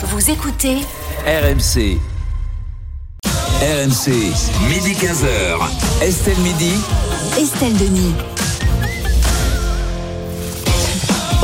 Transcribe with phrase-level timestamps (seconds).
[0.00, 0.76] Vous écoutez
[1.26, 1.98] RMC.
[3.60, 4.08] RMC,
[4.68, 5.58] midi 15h.
[6.00, 6.72] Estelle Midi.
[7.36, 8.14] Estelle Denis.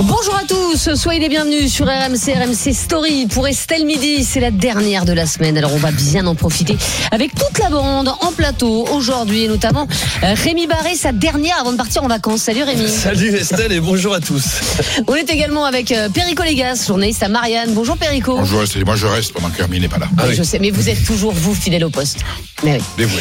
[0.03, 4.25] Bonjour à tous, soyez les bienvenus sur RMC, RMC Story pour Estelle Midi.
[4.25, 6.77] C'est la dernière de la semaine, alors on va bien en profiter
[7.13, 9.87] avec toute la bande en plateau aujourd'hui, et notamment
[10.25, 12.43] euh, Rémi Barré, sa dernière avant de partir en vacances.
[12.43, 12.89] Salut Rémi.
[12.89, 14.45] Salut Estelle et bonjour à tous.
[15.07, 17.73] On est également avec euh, Perico Légas, journaliste à Marianne.
[17.73, 18.37] Bonjour Perico.
[18.37, 20.09] Bonjour Estelle, moi je reste pendant que Hermine n'est pas là.
[20.27, 22.19] Oui, Je sais, mais vous êtes toujours vous fidèle au poste.
[22.65, 22.83] Mais oui.
[22.99, 23.21] Dévoué.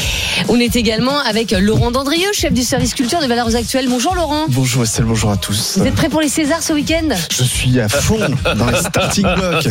[0.49, 3.87] On est également avec Laurent Dandrieux, chef du service culture de Valeurs Actuelles.
[3.87, 4.45] Bonjour Laurent.
[4.49, 5.77] Bonjour Estelle, bonjour à tous.
[5.77, 8.17] Vous êtes prêt pour les Césars ce week-end Je suis à fond
[8.55, 9.67] dans les starting blocks.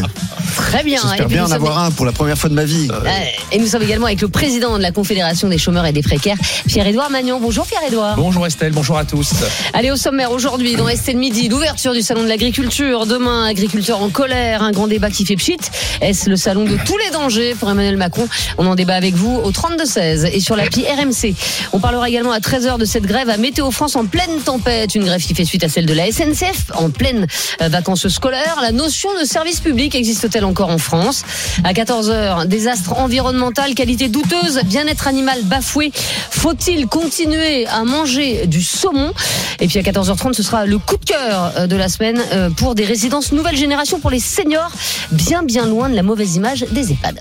[0.56, 1.00] Très bien.
[1.02, 2.88] J'espère bien en sommes- avoir un pour la première fois de ma vie.
[2.90, 3.08] Euh,
[3.50, 6.36] Et nous sommes également avec le président de la Confédération des chômeurs et des précaires,
[6.66, 7.40] Pierre-Édouard Magnon.
[7.40, 8.16] Bonjour Pierre-Édouard.
[8.16, 9.30] Bonjour Estelle, bonjour à tous.
[9.72, 13.06] Allez au sommaire aujourd'hui dans Estelle Midi, l'ouverture du salon de l'agriculture.
[13.06, 15.56] Demain, agriculteurs en colère, un grand débat qui fait pchit.
[16.02, 18.28] Est-ce le salon de tous les dangers pour Emmanuel Macron?
[18.58, 21.34] On en débat avec vous au 32-16 et sur l'appli RMC.
[21.72, 24.94] On parlera également à 13h de cette grève à Météo France en pleine tempête.
[24.94, 27.26] Une grève qui fait suite à celle de la SNCF en pleine
[27.60, 28.58] euh, vacances scolaires.
[28.62, 31.22] La notion de service public existe-t-elle encore en France?
[31.64, 35.92] À 14h, désastre environnemental, qualité douteuse, bien-être animal bafoué.
[35.94, 39.12] Faut-il continuer à manger du saumon?
[39.60, 42.50] Et puis à 14h30, ce sera le coup de cœur euh, de la semaine euh,
[42.50, 44.70] pour des résidences nouvelle génération pour les seniors,
[45.10, 47.20] bien bien loin de la mauvaise image des EHPAD.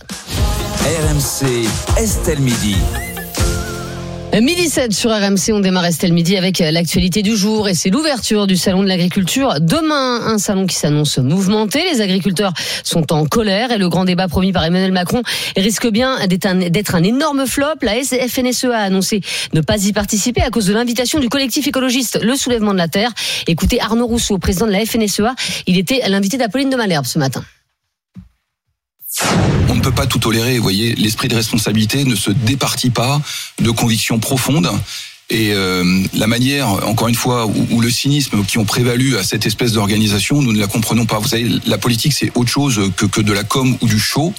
[0.83, 2.75] RMC, Estelle Midi.
[4.39, 7.89] Midi 7 sur RMC, on démarre Estelle Midi avec euh, l'actualité du jour et c'est
[7.89, 9.55] l'ouverture du salon de l'agriculture.
[9.59, 11.83] Demain, un salon qui s'annonce mouvementé.
[11.91, 15.21] Les agriculteurs sont en colère et le grand débat promis par Emmanuel Macron
[15.57, 17.65] risque bien d'être un, énorme flop.
[17.81, 19.19] La FNSEA E a annoncé
[19.53, 22.87] ne pas y participer à cause de l'invitation du collectif écologiste Le Soulèvement de la
[22.87, 23.11] Terre.
[23.47, 25.35] Écoutez Arnaud Rousseau, président de la FNSEA,
[25.67, 27.43] il était l'invité d'Apolline de Malherbe ce matin.
[29.69, 30.57] On ne peut pas tout tolérer.
[30.57, 33.21] Vous voyez, l'esprit de responsabilité ne se départit pas
[33.59, 34.71] de convictions profondes.
[35.29, 39.45] Et euh, la manière, encore une fois, où, le cynisme qui ont prévalu à cette
[39.45, 41.19] espèce d'organisation, nous ne la comprenons pas.
[41.19, 44.33] Vous savez, la politique, c'est autre chose que, que de la com ou du show.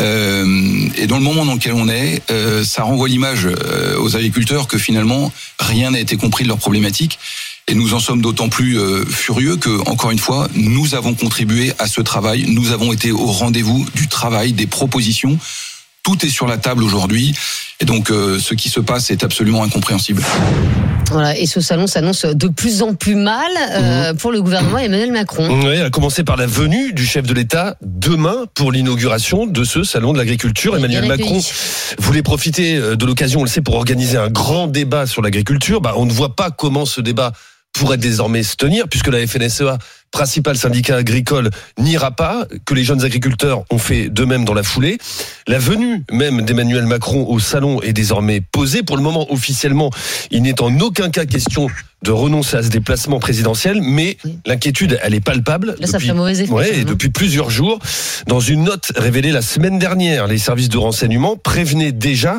[0.00, 4.16] Euh, et dans le moment dans lequel on est, euh, ça renvoie l'image euh, aux
[4.16, 7.18] agriculteurs que finalement, rien n'a été compris de leurs problématiques.
[7.66, 11.72] Et nous en sommes d'autant plus euh, furieux que, encore une fois, nous avons contribué
[11.78, 12.44] à ce travail.
[12.48, 15.38] Nous avons été au rendez-vous du travail, des propositions.
[16.02, 17.34] Tout est sur la table aujourd'hui.
[17.80, 20.22] Et donc, euh, ce qui se passe est absolument incompréhensible.
[21.10, 25.12] Voilà, et ce salon s'annonce de plus en plus mal euh, pour le gouvernement Emmanuel
[25.12, 25.48] Macron.
[25.64, 29.84] Oui, à commencer par la venue du chef de l'État demain pour l'inauguration de ce
[29.84, 30.76] salon de l'agriculture.
[30.76, 31.40] Emmanuel Macron
[31.98, 35.80] voulait profiter de l'occasion, on le sait, pour organiser un grand débat sur l'agriculture.
[35.80, 37.32] Bah, on ne voit pas comment ce débat
[37.74, 39.78] pourrait désormais se tenir, puisque la FNSEA,
[40.10, 44.62] principal syndicat agricole, n'ira pas, que les jeunes agriculteurs ont fait de même dans la
[44.62, 44.98] foulée.
[45.48, 48.82] La venue même d'Emmanuel Macron au salon est désormais posée.
[48.84, 49.90] Pour le moment, officiellement,
[50.30, 51.66] il n'est en aucun cas question
[52.02, 54.38] de renoncer à ce déplacement présidentiel, mais Oui.
[54.44, 55.74] l'inquiétude, elle est palpable.
[55.80, 57.78] Là, ça fait mauvais effet, Ouais, ça, et non depuis plusieurs jours.
[58.26, 62.38] Dans une note révélée la semaine dernière, les services de renseignement prévenaient déjà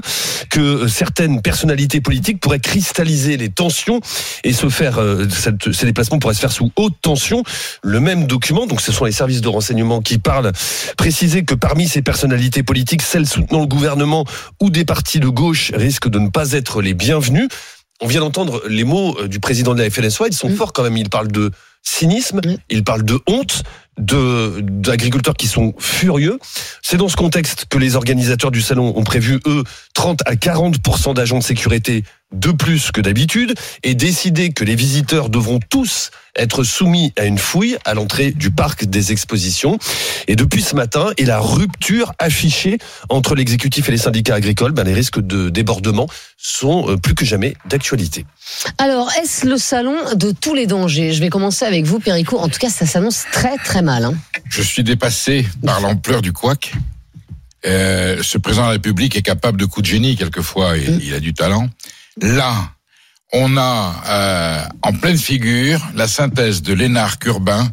[0.52, 4.02] que certaines personnalités politiques pourraient cristalliser les tensions
[4.44, 7.44] et se faire, euh, cette- ces déplacements pourraient se faire sous haute tension.
[7.84, 10.52] Le même document, donc ce sont les services de renseignement qui parlent,
[10.98, 14.26] précisait que parmi ces personnalités politiques, celles soutenant le gouvernement
[14.62, 17.48] ou des partis de gauche risquent de ne pas être les bienvenus.
[18.02, 20.56] On vient d'entendre les mots euh, du président de la FNSOA, ils sont Mm.
[20.56, 20.98] forts quand même.
[20.98, 22.58] Il parle de cynisme, Mm.
[22.70, 23.64] il parle de honte,
[23.98, 26.38] de d'agriculteurs qui sont furieux.
[26.82, 31.14] C'est dans ce contexte que les organisateurs du salon ont prévu eux 30 à 40
[31.14, 32.04] d'agents de sécurité
[32.34, 33.54] de plus que d'habitude
[33.84, 38.52] et décidé que les visiteurs devront tous être soumis à une fouille à l'entrée du
[38.52, 39.78] parc des expositions.
[40.28, 42.78] Et depuis ce matin, et la rupture affichée
[43.10, 46.08] entre l'exécutif et les syndicats agricoles, ben les risques de débordement
[46.38, 48.26] sont euh, plus que jamais d'actualité.
[48.78, 51.14] Alors, est-ce le salon de tous les dangers?
[51.14, 52.38] Je vais commencer avec vous, Perico.
[52.38, 54.06] En tout cas, ça s'annonce très très mal.
[54.06, 54.14] hein.
[54.50, 56.74] Je suis dépassé par l'ampleur du couac.
[57.66, 61.14] Euh, ce président de la République est capable de coups de génie quelquefois, et il
[61.16, 61.68] a du talent.
[62.22, 62.54] Là,
[63.36, 67.70] on a euh, en pleine figure la synthèse de l'énarque urbain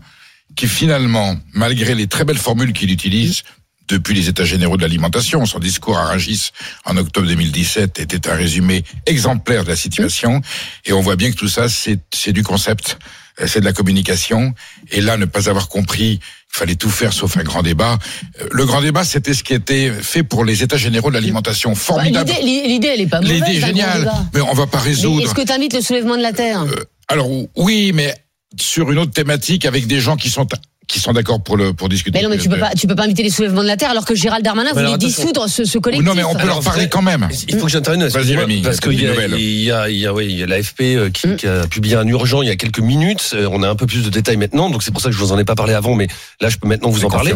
[0.57, 3.43] qui finalement, malgré les très belles formules qu'il utilise,
[3.89, 6.51] depuis les États généraux de l'alimentation, son discours à Rungis
[6.85, 10.41] en octobre 2017 était un résumé exemplaire de la situation,
[10.85, 12.99] et on voit bien que tout ça, c'est du concept,
[13.41, 14.55] euh, c'est de la communication,
[14.91, 17.99] et là, ne pas avoir compris qu'il fallait tout faire sauf un grand débat.
[18.41, 21.75] Euh, Le grand débat, c'était ce qui était fait pour les États généraux de l'alimentation.
[21.75, 22.31] Formidable.
[22.43, 23.43] L'idée, elle est pas mauvaise.
[23.43, 25.25] L'idée est grand géniale, mais on va pas résoudre.
[25.25, 26.65] Est-ce que tu invites le soulèvement de la terre?
[27.09, 28.15] Alors oui, mais
[28.61, 30.47] sur une autre thématique avec des gens qui sont
[30.89, 32.19] qui sont d'accord pour le pour discuter.
[32.19, 33.91] Mais non, mais tu peux pas, tu peux pas inviter les soulèvements de la terre
[33.91, 36.07] alors que Gérald Darmanin voulait dissoudre ce, ce collectif.
[36.07, 37.29] Non, mais on peut leur parler quand même.
[37.49, 39.97] Il faut que j'intervienne Vas-y, excusez-moi, Rémi, parce qu'il y, a- il y a, il
[39.99, 41.37] y a, oui, il y a l'AFP euh, qui, Mm.
[41.37, 43.31] qui a publié un urgent il y a quelques minutes.
[43.35, 45.21] Euh, On a un peu plus de détails maintenant, donc c'est pour ça que je
[45.21, 46.09] vous en ai pas parlé avant, mais
[46.41, 47.33] là je peux maintenant vous en parler.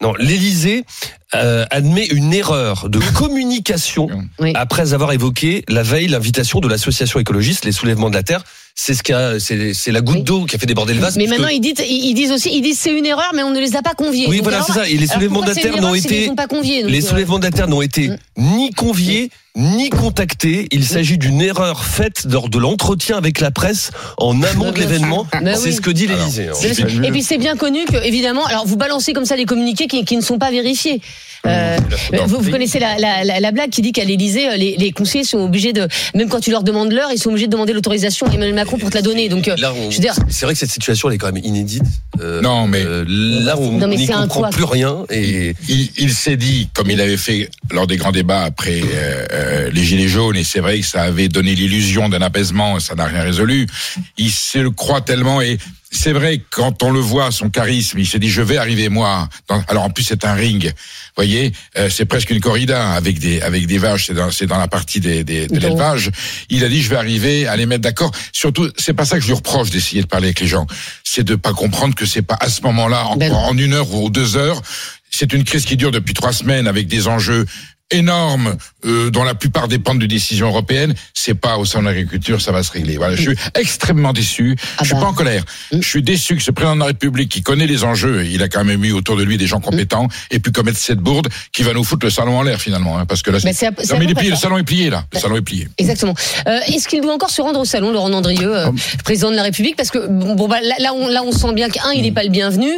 [0.00, 0.84] Non, l'Élysée
[1.34, 4.08] euh, admet une erreur de communication
[4.38, 4.52] Oui.
[4.54, 8.44] après avoir évoqué la veille l'invitation de l'association écologiste Les Soulèvements de la Terre.
[8.74, 10.22] C'est ce qui a, c'est c'est la goutte Oui.
[10.22, 11.16] d'eau qui a fait déborder le vase.
[11.16, 13.60] Mais maintenant, ils disent, ils disent aussi, ils disent c'est une erreur, mais on ne
[13.60, 14.26] les a pas conviés.
[14.28, 14.88] Oui, Donc, voilà, alors, c'est ça.
[14.88, 18.16] Et les soulèvements une Terre n'ont été- les donc, euh, soulèvements Terre n'ont été Mm.
[18.36, 20.66] ni conviés, ni contactés.
[20.70, 25.26] Il s'agit d'une erreur faite lors de l'entretien avec la presse en amont de l'événement.
[25.32, 25.40] sûr.
[25.42, 25.74] Bah C'est oui.
[25.74, 26.48] ce que dit l'Élysée.
[26.48, 27.02] hein.
[27.04, 30.04] Et puis c'est bien connu que, évidemment, alors vous balancez comme ça les communiqués qui,
[30.04, 31.00] qui ne sont pas vérifiés.
[31.44, 31.76] Euh,
[32.28, 34.92] vous, vous connaissez la, la, la, la blague qui dit qu'à l'Élysée, euh, les, les
[34.92, 37.72] conseillers sont obligés de, même quand tu leur demandes l'heure, ils sont obligés de demander
[37.72, 39.28] l'autorisation à Emmanuel Macron pour te la donner.
[39.28, 41.32] Donc, euh, Là, on- je veux dire- c'est vrai que cette situation elle est quand
[41.32, 41.82] même inédite.
[42.20, 44.98] Euh, Non, mais- euh, là, on n'y comprend plus rien.
[45.10, 48.80] Et Il, il s'est dit, comme il avait fait lors des grands débats après
[49.42, 52.94] euh, les Gilets jaunes, et c'est vrai que ça avait donné l'illusion d'un apaisement, ça
[52.94, 53.66] n'a rien résolu.
[54.16, 55.58] Il se le croit tellement, et
[55.90, 58.88] c'est vrai que quand on le voit, son charisme, il s'est dit, je vais arriver
[58.88, 59.28] moi.
[59.48, 60.72] Dans- alors en plus, c'est un ring,
[61.16, 64.58] voyez, euh, c'est presque une corrida avec des avec des vaches, c'est dans, c'est dans
[64.58, 66.10] la partie des, des, de l'élevage.
[66.48, 68.10] Il a dit, je vais arriver à les mettre d'accord.
[68.32, 70.66] Surtout, c'est pas ça que je lui reproche d'essayer de parler avec les gens,
[71.04, 73.92] c'est de pas comprendre que c'est pas à ce moment-là, en, Ben en une heure
[73.92, 74.62] ou deux heures,
[75.10, 77.44] c'est une crise qui dure depuis trois semaines avec des enjeux
[77.92, 80.94] énormes euh, dont la plupart dépendent de décisions européennes.
[81.14, 82.96] C'est pas au sein de l'agriculture, ça va se régler.
[82.96, 84.56] Voilà, je suis extrêmement déçu.
[84.78, 85.00] Ah je suis bah.
[85.02, 85.44] pas en colère.
[85.72, 88.48] Je suis déçu que ce président de la République qui connaît les enjeux, il a
[88.48, 91.62] quand même eu autour de lui des gens compétents, et puis commettre cette bourde qui
[91.62, 93.98] va nous foutre le salon en l'air finalement, hein, parce que là, Bah, c'est non,
[93.98, 95.04] mais il est plié, le salon est plié là.
[95.12, 95.68] Le salon est plié.
[95.78, 96.14] Exactement.
[96.48, 98.70] Euh, Est-ce qu'il doit encore se rendre au salon, Laurent Andrieux, euh,
[99.04, 99.76] président de la République?
[99.76, 102.24] Parce que bon, bah, là, là, on, là, on sent bien qu'un, il n'est pas
[102.24, 102.70] le bienvenu,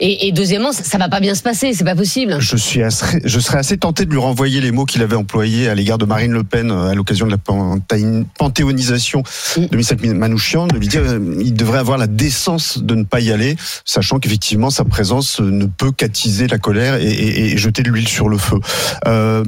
[0.00, 2.36] et, et deuxièmement, ça, ça va pas bien se passer, c'est pas possible.
[2.40, 5.68] Je suis assez, je serais assez tenté de lui renvoyer les mots qu'il avait employés
[5.68, 9.22] à l'égard de Marine Le Pen euh, à l'occasion de la panthéon- panthéonisation
[9.56, 13.20] de Michel Manouchian, de lui dire euh, il devrait avoir la décence de ne pas
[13.20, 17.56] y aller, sachant qu'effectivement sa présence euh, ne peut qu'attiser la colère et, et- et
[17.58, 18.58] jeter de l'huile sur le feu.
[19.06, 19.44] Euh,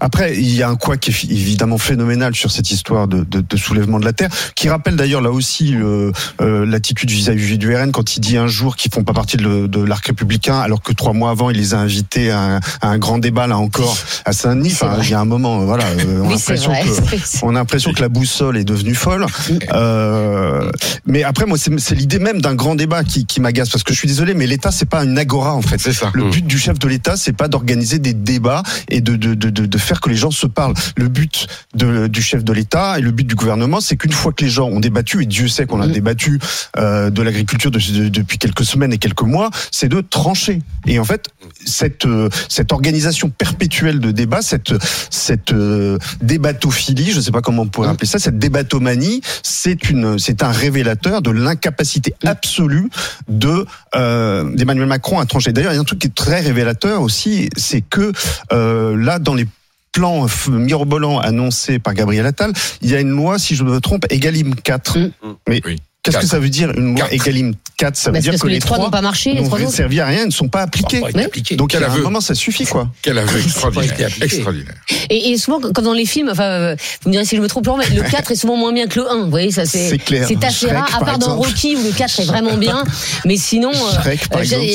[0.00, 3.40] après, il y a un quoi qui est évidemment phénoménal sur cette histoire de, de-
[3.40, 7.74] de soulèvement de la terre, qui rappelle d'ailleurs là aussi euh, euh, l'attitude vis-à-vis du
[7.74, 10.82] RN quand il dit un jour qu'ils font pas partie de, de l'arc républicain, alors
[10.82, 13.58] que trois mois avant il les a invités à un, à un grand débat là
[13.58, 14.70] encore à Saint-Denis.
[14.70, 16.56] C'est Enfin, il y a un moment, euh, voilà, euh, on a Oui, vrai.
[16.86, 19.26] que on a l'impression que la boussole est devenue folle.
[19.72, 20.70] Euh,
[21.06, 23.98] mais après, moi, c'est l'idée même d'un grand débat qui, qui m'agace parce que je
[23.98, 25.78] suis désolé, mais l'État c'est pas une agora en fait.
[25.80, 26.10] C'est ça.
[26.14, 26.30] Le Mm.
[26.30, 29.66] but du chef de l'État, c'est pas d'organiser des débats et de, de, de, de,
[29.66, 30.74] de faire que les gens se parlent.
[30.96, 34.32] Le but de, du chef de l'État et le but du gouvernement, c'est qu'une fois
[34.32, 35.92] que les gens ont débattu, et Dieu sait qu'on a Mm.
[35.92, 36.38] débattu
[36.78, 40.62] euh, de l'agriculture de- de- depuis quelques semaines et quelques mois, c'est de trancher.
[40.86, 41.26] Et en fait,
[41.64, 44.72] cette, euh, cette organisation perpétuelle de débat, cette,
[45.10, 47.92] cette euh, débatophilie, je ne sais pas comment on pourrait Mm.
[47.92, 52.88] appeler ça, cette débatomanie, c'est une, c'est un révélateur de l'incapacité absolue
[53.28, 55.52] de euh, d'Emmanuel Macron à trancher.
[55.52, 58.12] D'ailleurs, il y a un truc qui est très révélateur aussi, c'est que
[58.52, 59.46] euh, là, dans les
[59.92, 63.78] plans f- mirobolants annoncés par Gabriel Attal, il y a une loi, si je me
[63.80, 64.98] trompe, Egalim 4.
[64.98, 65.10] Mm.
[65.48, 65.78] Mais Oui.
[66.02, 67.06] Qu'est-ce que ça veut dire une loi.
[67.12, 69.46] Egalim 4 Ça veut Bah, dire que, que les trois n'ont pas marché, les n'ont
[69.46, 69.70] trois autres.
[69.72, 71.00] servi à rien, ne sont pas appliqués.
[71.00, 71.56] Pas appliqué.
[71.56, 72.88] Donc Quel à un moment, ça suffit quoi.
[73.02, 74.10] Quel aveu extraordinaire.
[74.20, 74.74] Extraordinaire.
[75.10, 77.48] Et, et souvent, comme dans les films, enfin, euh, vous me direz si je me
[77.48, 79.24] trompe, mais le 4 est souvent moins bien que le 1.
[79.24, 81.36] Vous voyez, ça c'est assez Shrek, rare, à par part dans.
[81.36, 82.84] Rocky où le 4 est vraiment bien.
[83.24, 84.14] Mais sinon, euh,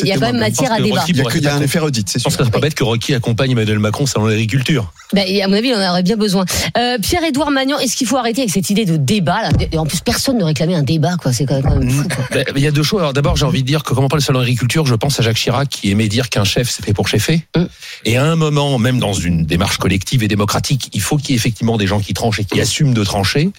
[0.01, 1.01] il y a quand même matière à débat.
[1.01, 2.83] Rocky, Il y a, un effet redite, c'est Je pense que c'est pas bête que
[2.83, 4.91] Rocky accompagne Emmanuel Macron salon de l'agriculture.
[5.13, 6.45] Bah, et à mon avis, il en aurait bien besoin.
[6.77, 10.37] Euh, Pierre-Édouard Magnan, est-ce qu'il faut arrêter avec cette idée de débat En plus, personne
[10.37, 11.33] ne réclamait un débat, quoi.
[11.33, 12.07] C'est quand même.
[12.31, 12.99] Ben, Il y a deux choses.
[12.99, 14.95] Alors d'abord, j'ai envie de dire que quand on parle de salon de l'agriculture, je
[14.95, 17.45] pense à Jacques Chirac qui aimait dire qu'un chef c'est fait pour chefer.
[17.55, 17.63] Mm.
[18.05, 21.33] Et à un moment, même dans une démarche collective et démocratique, il faut qu'il y
[21.33, 23.51] ait effectivement des gens qui tranchent et qui assument de trancher.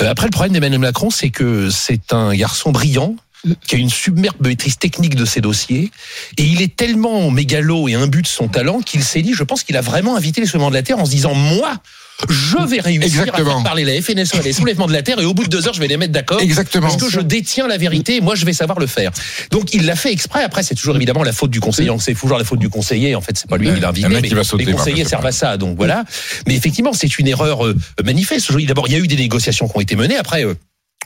[0.00, 3.16] Euh, après, le problème d'Emmanuel Macron, c'est que c'est un garçon brillant
[3.66, 5.90] qui a une superbe maîtrise technique de ses dossiers,
[6.36, 9.62] et il est tellement mégalo et imbu de son talent qu'il s'est dit, je pense
[9.62, 11.74] qu'il a vraiment invité les soulèvements de la Terre en se disant, moi,
[12.28, 15.24] je vais réussir à faire parler la FNSO et les soulèvements de la Terre, et
[15.24, 16.40] au bout de deux heures, je vais les mettre d'accord.
[16.40, 16.88] Exactement.
[16.88, 19.10] Parce que je détiens la vérité, et moi je vais savoir le faire.
[19.50, 20.42] Donc il l'a fait exprès.
[20.42, 21.90] Après, c'est toujours évidemment la faute du conseiller.
[22.00, 23.14] C'est toujours la faute du conseiller.
[23.14, 24.08] En fait, c'est pas lui qui l'a invité.
[24.08, 25.56] Mais qui va sauter, les conseillers servent à ça.
[25.56, 26.04] Donc voilà.
[26.46, 28.52] Mais effectivement, c'est une erreur euh, manifeste.
[28.66, 30.16] D'abord, il y a eu des négociations qui ont été menées.
[30.16, 30.44] Après.
[30.44, 30.54] euh,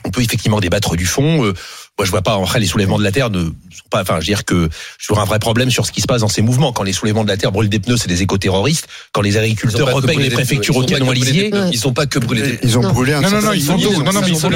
[0.03, 1.51] on peut effectivement débattre du fond.
[1.97, 2.35] Euh, Moi, je vois pas.
[2.35, 3.53] Après, les soulèvements de la terre ne sont
[3.89, 4.01] pas.
[4.01, 6.21] Enfin, je veux dire que je vois un vrai problème sur ce qui se passe
[6.21, 6.73] dans ces mouvements.
[6.73, 8.87] Quand les soulèvements de la terre brûlent des pneus, c'est des éco-terroristes.
[9.13, 11.13] Quand les Ils agriculteurs repeignent les préfectures ils au canon.
[11.71, 12.91] Ils ont pas que brûlé des Ils ont Non.
[12.91, 13.77] brûlé un Non, non, non, ils sont.
[13.77, 14.49] Non, non, mais ils sont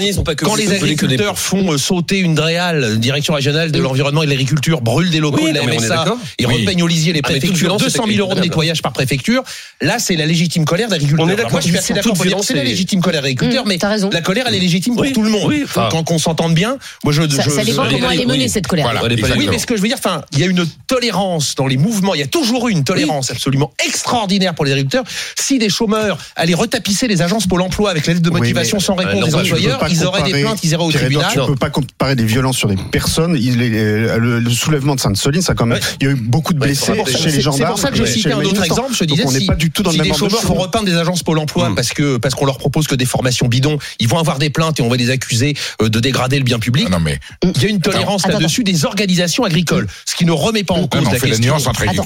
[0.00, 4.30] ils Quand les agriculteurs font euh, sauter une DREAL, direction régionale de l'environnement et de
[4.30, 6.44] l'agriculture, brûlent des locaux de la MSA Oui.
[6.46, 9.42] repeignent au lisier les Ah, préfectures, violence, 200 000 euros de nettoyage par préfecture,
[9.80, 11.24] là c'est la légitime colère d'agriculteurs.
[11.24, 13.68] On est Alors d'accord, Moi je suis assez d'accord c'est la légitime colère d'agriculteurs, Mmh,
[13.68, 13.78] mais
[14.12, 15.44] la colère elle est légitime pour Oui, tout le monde.
[15.46, 17.22] oui, enfin- Quand qu'on s'entende bien, moi je...
[17.28, 18.84] Ça, je- ça dépend je- comment elle est menée, cette colère.
[18.86, 21.54] Voilà, On oui, mais ce que je veux dire, enfin, il y a une tolérance
[21.54, 22.14] dans les mouvements.
[22.14, 25.04] Il y a toujours eu une tolérance absolument extraordinaire pour les agriculteurs.
[25.38, 28.82] Si des chômeurs allaient retapisser les agences Pôle Emploi avec l'aide de Oui, motivation mais-
[28.84, 31.30] sans réponse non, des bah, employeurs, ils auraient des plaintes, ils iraient au tribunal.
[31.32, 33.36] Tu peux pas comparer des violences sur des personnes.
[33.38, 35.80] Il est, euh, le, le soulèvement de Sainte-Soline, ça quand même.
[36.00, 37.70] Il y a eu beaucoup de blessés c'est pour ça- chez les C'est gendarmes.
[37.72, 38.94] pour ça que je citais un autre exemple.
[38.94, 40.58] Je disais, on si, des de chômeurs font choses.
[40.62, 41.74] repeindre des agences Pôle Emploi Mm.
[41.74, 44.78] parce que parce qu'on leur propose que des formations bidons, ils vont avoir des plaintes
[44.80, 46.84] et on va les accuser euh, de dégrader le bien public.
[46.88, 50.32] Ah Non, mais Il y a une tolérance là-dessus des organisations agricoles, ce qui ne
[50.32, 51.56] remet pas en cause la question.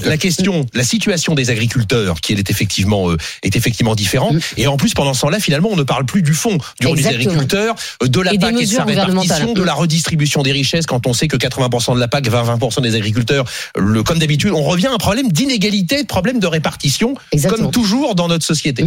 [0.03, 4.35] La question, la situation des agriculteurs, qui elle est effectivement euh, est effectivement différente.
[4.57, 6.97] Et en plus, pendant ce temps-là, finalement, on ne parle plus du fond du rôle
[6.97, 10.51] des agriculteurs, euh, de la Et PAC et de sa répartition, de la redistribution des
[10.51, 10.85] richesses.
[10.85, 13.45] Quand on sait que 80% de la PAC, 20-20% des agriculteurs,
[13.77, 17.63] le, comme d'habitude, on revient à un problème d'inégalité, de problème de répartition, Exactement.
[17.65, 18.83] comme toujours dans notre société.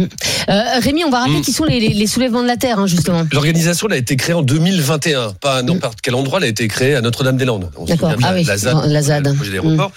[0.49, 1.41] Euh, Rémi, on va rappeler Mm.
[1.41, 3.25] qui sont les, les- les soulèvements de la terre, hein, justement.
[3.31, 6.67] L'organisation elle a été créée en 2021, pas à n'importe quel endroit, elle a été
[6.67, 7.71] créée à Notre-Dame-des-Landes.
[7.87, 8.11] D'accord.
[8.23, 9.01] Ah la, oui, la ZAD, la
[9.49, 9.91] d'aéroport.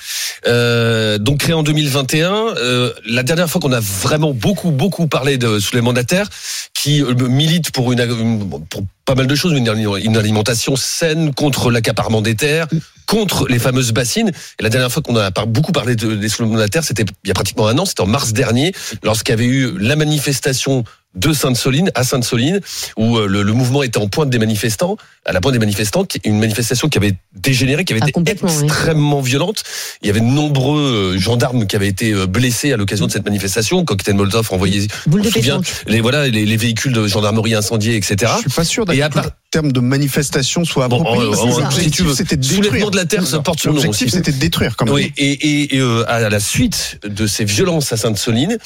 [0.47, 2.33] Euh, donc créée en 2021.
[2.59, 6.29] euh, la dernière fois qu'on a vraiment beaucoup beaucoup parlé de de la terre,
[6.75, 9.69] qui euh, milite pour une, pour pas mal de choses, une,
[10.05, 12.67] une alimentation saine contre l'accaparement des terres,
[13.07, 14.31] contre les fameuses bassines.
[14.59, 17.29] Et la dernière fois qu'on a beaucoup parlé de, des de la terre, c'était il
[17.29, 20.85] y a pratiquement un an, c'était en mars dernier, lorsqu'il y avait eu la manifestation
[21.15, 22.61] de Sainte-Soline à Sainte-Soline
[22.97, 26.07] où euh, le, le mouvement était en pointe des manifestants, à la pointe des manifestants,
[26.25, 28.51] une manifestation qui avait dégénéré, qui avait Ah, été oui.
[28.63, 29.63] extrêmement violente.
[30.03, 33.11] Il y avait de nombreux euh, gendarmes qui avaient été euh, blessés à l'occasion de
[33.13, 34.87] cette manifestation, cocktail Molotov envoyé.
[35.07, 38.33] Boule on souvient, les voilà les, les véhicules de gendarmerie incendiés, etc.
[38.37, 41.91] Je suis pas sûr Et à part- terme de manifestation soit Bon, en- en- si
[41.91, 42.91] tu veux, c'était de soulèvement détruire.
[42.91, 44.95] de la terre, ça porte son nom L'objectif, c'était de détruire, quand même.
[44.95, 48.59] Oui, et, et, et, euh, à la suite de ces violences à Sainte-Soline,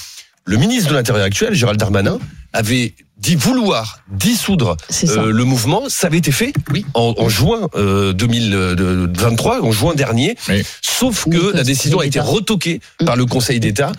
[0.44, 2.18] le ministre de l'Intérieur actuel, Gérald Darmanin,
[2.52, 4.76] avait dit vouloir dissoudre
[5.08, 5.84] euh, le mouvement.
[5.88, 6.84] Ça avait été fait Oui.
[6.94, 10.36] en, en juin euh, 2023, en juin dernier.
[10.82, 13.04] Sauf Oui, que la décision a été retoquée Mm.
[13.04, 13.92] par le Conseil d'État.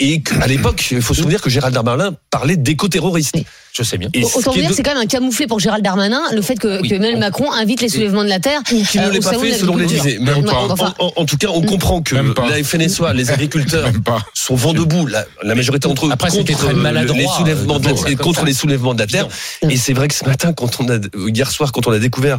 [0.00, 3.34] Et qu'à l'époque, il faut se souvenir que Gérald Darmanin parlait d'éco-terroristes.
[3.34, 3.44] Oui.
[3.72, 4.08] Je sais bien.
[4.14, 6.22] Et ce Autant qui est dire, de- c'est quand même un camouflet pour Gérald Darmanin,
[6.32, 6.88] le fait que, Oui.
[6.88, 8.60] que Emmanuel Macron invite les soulèvements de la terre.
[8.72, 10.18] ou qu'il euh, ne l'ait au pas fait selon les disait.
[10.20, 10.52] Mais Même pas.
[10.54, 13.90] en, enfin, en- en tout cas, on comprend que la FNSOA, les agriculteurs,
[14.34, 17.78] sont vent debout, la, la majorité d'entre eux, Après, contre très euh, maladroit, les soulèvements
[17.80, 19.26] de la, euh, contre les soulèvements de la terre.
[19.68, 22.38] Et c'est vrai que ce matin, quand on a, hier soir, quand on a découvert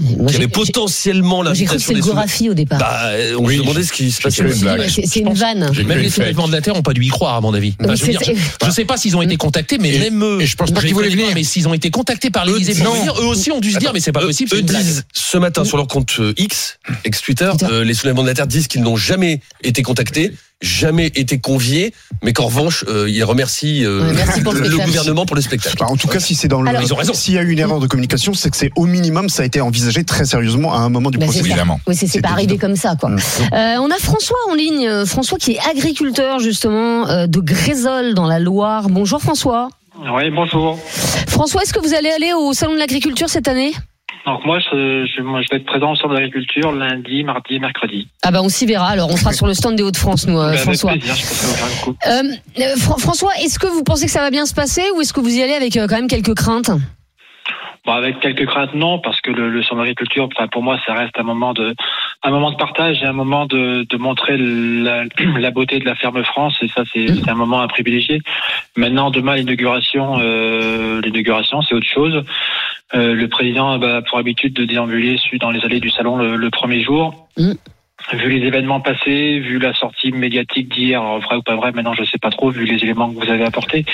[0.00, 2.78] Moi, avait potentiellement moi, J'ai cru que c'était Gorafi au départ.
[2.78, 4.42] bah, euh, on Oui, se demandait ce qui se passait.
[5.06, 5.70] c'est une vanne.
[5.86, 7.74] Même les soulèvements de la terre n'ont pas dû y croire, à mon avis.
[7.78, 9.98] Enfin, je veux c'est- dire, je, je sais pas s'ils ont été contactés, mais Et-
[9.98, 10.40] même eux.
[10.40, 11.26] et je pense pas qu'ils voulaient venir.
[11.34, 13.92] Mais s'ils ont été contactés par l'Élysée pour venir, eux aussi ont dû se dire,
[13.92, 14.50] mais c'est pas Eux- possible.
[14.54, 17.66] Eux disent ce matin sur leur compte euh, X, ex-Twitter, Twitter.
[17.72, 20.32] euh, les soulèvements de la terre disent qu'ils n'ont jamais été contactés,
[20.62, 21.92] jamais été conviés,
[22.22, 25.76] mais qu'en revanche, euh, ils remercient euh, Ouais, merci pour le gouvernement pour le spectacle.
[25.78, 27.12] Bah, en tout cas, si c'est dans le, Alors- Ils ont raison.
[27.12, 29.46] s'il y a eu une erreur de communication, c'est que c'est au minimum, ça a
[29.46, 31.46] été envisagé très sérieusement à un moment du Bah, processus.
[31.48, 31.80] Évidemment.
[31.86, 33.10] Oui, c'est c'est C'est pas arrivé comme ça, quoi.
[33.10, 33.18] Mm.
[33.52, 38.14] Euh, on a François en ligne, euh, François qui est agriculteur justement euh, de Grézol
[38.14, 38.88] dans la Loire.
[38.88, 39.68] Bonjour François.
[39.98, 40.78] Oui, bonjour.
[41.26, 43.72] François, est-ce que vous allez aller au salon de l'agriculture cette année?
[44.24, 47.56] Donc moi je, je, moi, je vais être présent au centre de l'agriculture lundi, mardi
[47.56, 48.08] et mercredi.
[48.22, 48.86] Ah bah on s'y verra.
[48.88, 50.92] Alors on sera sur le stand des Hauts-de-France, nous, euh, Ben, avec François.
[50.92, 51.90] plaisir, je.
[52.08, 52.22] Euh,
[52.60, 55.12] euh, Fran- François, est-ce que vous pensez que ça va bien se passer ou est-ce
[55.12, 56.70] que vous y allez avec euh, quand même quelques craintes?
[57.84, 61.18] Bon, avec quelques craintes, non, parce que le, le d'agriculture, enfin, pour moi, ça reste
[61.18, 61.74] un moment de,
[62.22, 65.04] un moment de partage et un moment de, de montrer la,
[65.38, 68.22] la beauté de la ferme France, et ça, c'est un moment à privilégier.
[68.76, 72.24] Maintenant, demain, l'inauguration, euh, l'inauguration, c'est autre chose.
[72.94, 76.36] Euh, le président bah, a pour habitude de déambuler dans les allées du salon le,
[76.36, 77.28] le premier jour.
[77.36, 77.52] Mm.
[78.12, 82.04] Vu les événements passés, vu la sortie médiatique d'hier, vrai ou pas vrai, maintenant je
[82.04, 83.84] sais pas trop, vu les éléments que vous avez apportés.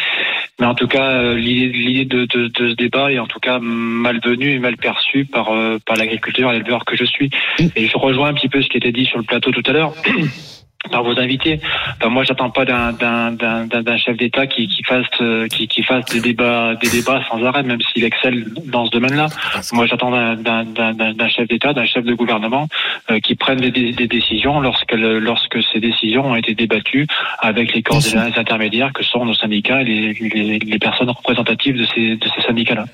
[0.60, 3.60] Mais en tout cas, euh, l'idée de, de, de ce débat est en tout cas
[3.60, 7.30] malvenue et mal perçue par, euh, par l'agriculteur et l'éleveur que je suis.
[7.76, 9.72] Et je rejoins un petit peu ce qui était dit sur le plateau tout à
[9.72, 9.94] l'heure.
[10.90, 11.60] par vos invités.
[11.96, 16.20] Enfin, moi, j'attends pas d'un chef d'État qui qui fasse euh, qui qui fasse des
[16.20, 19.26] débats des débats sans arrêt, même s'il excelle dans ce domaine-là.
[19.72, 22.68] Moi, j'attends d'un chef d'État, d'un chef de gouvernement
[23.10, 27.06] euh, qui prenne des, des- des décisions lorsqu'elles, lorsque ces décisions ont été débattues
[27.40, 28.00] avec les corps
[28.36, 32.42] intermédiaires que sont nos syndicats et les, les, les personnes représentatives de ces, de ces
[32.46, 32.84] syndicats-là.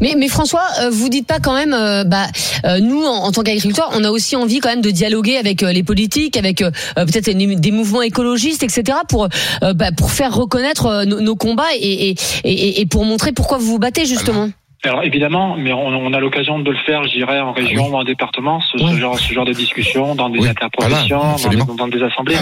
[0.00, 2.26] Mais, mais François, euh, vous dites pas quand même, euh, bah,
[2.66, 5.62] euh, nous en, en tant qu'agriculteurs, on a aussi envie quand même de dialoguer avec
[5.62, 9.28] euh, les politiques, avec euh, euh, des mouvements écologistes, etc., pour
[9.62, 13.32] euh, bah, pour faire reconnaître euh, nos, nos combats et, et, et, et pour montrer
[13.32, 14.50] pourquoi vous vous battez justement.
[14.84, 17.94] Alors évidemment, mais on, on a l'occasion de le faire, je dirais, en région ou
[17.96, 21.64] en département, ce, ce genre, ce genre de discussion, dans des Oui, interprofessions, voilà, dans,
[21.66, 22.34] des, dans des assemblées.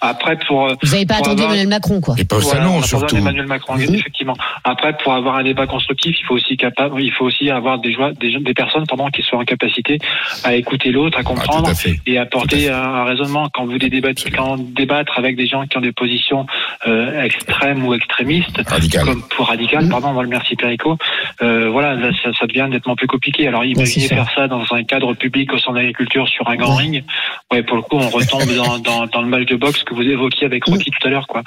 [0.00, 2.14] Après, pour Vous n'avez pas attendu avoir- Emmanuel Macron, quoi.
[2.16, 3.14] Et pas au Voilà, salon on a pas besoin surtout.
[3.16, 3.94] d'Emmanuel Macron, Mhm.
[3.94, 4.36] effectivement.
[4.62, 7.92] Après, pour avoir un débat constructif, il faut aussi capable, il faut aussi avoir des,
[7.92, 9.98] joies- des, des personnes pendant qui soient en capacité
[10.44, 11.96] à écouter l'autre, à Ah, tout comprendre à fait.
[12.06, 13.48] et à apporter un, raisonnement.
[13.52, 16.46] Quand vous débattez, quand débattre avec des gens qui ont des positions
[16.86, 19.04] euh, extrêmes ou extrémistes, Radical.
[19.04, 19.90] comme pour radical, Mhm.
[19.90, 20.96] pardon, voilà, merci Perico.
[21.42, 23.46] Euh, voilà, là, ça, ça devient nettement plus compliqué.
[23.48, 26.74] Alors imaginez faire ça dans un cadre public au sein de l'agriculture sur un grand
[26.76, 27.04] ring.
[27.52, 30.02] Ouais, pour le coup, on retombe dans, dans, dans le match de boxe que vous
[30.02, 31.42] évoquiez avec Rocky tout à l'heure, quoi.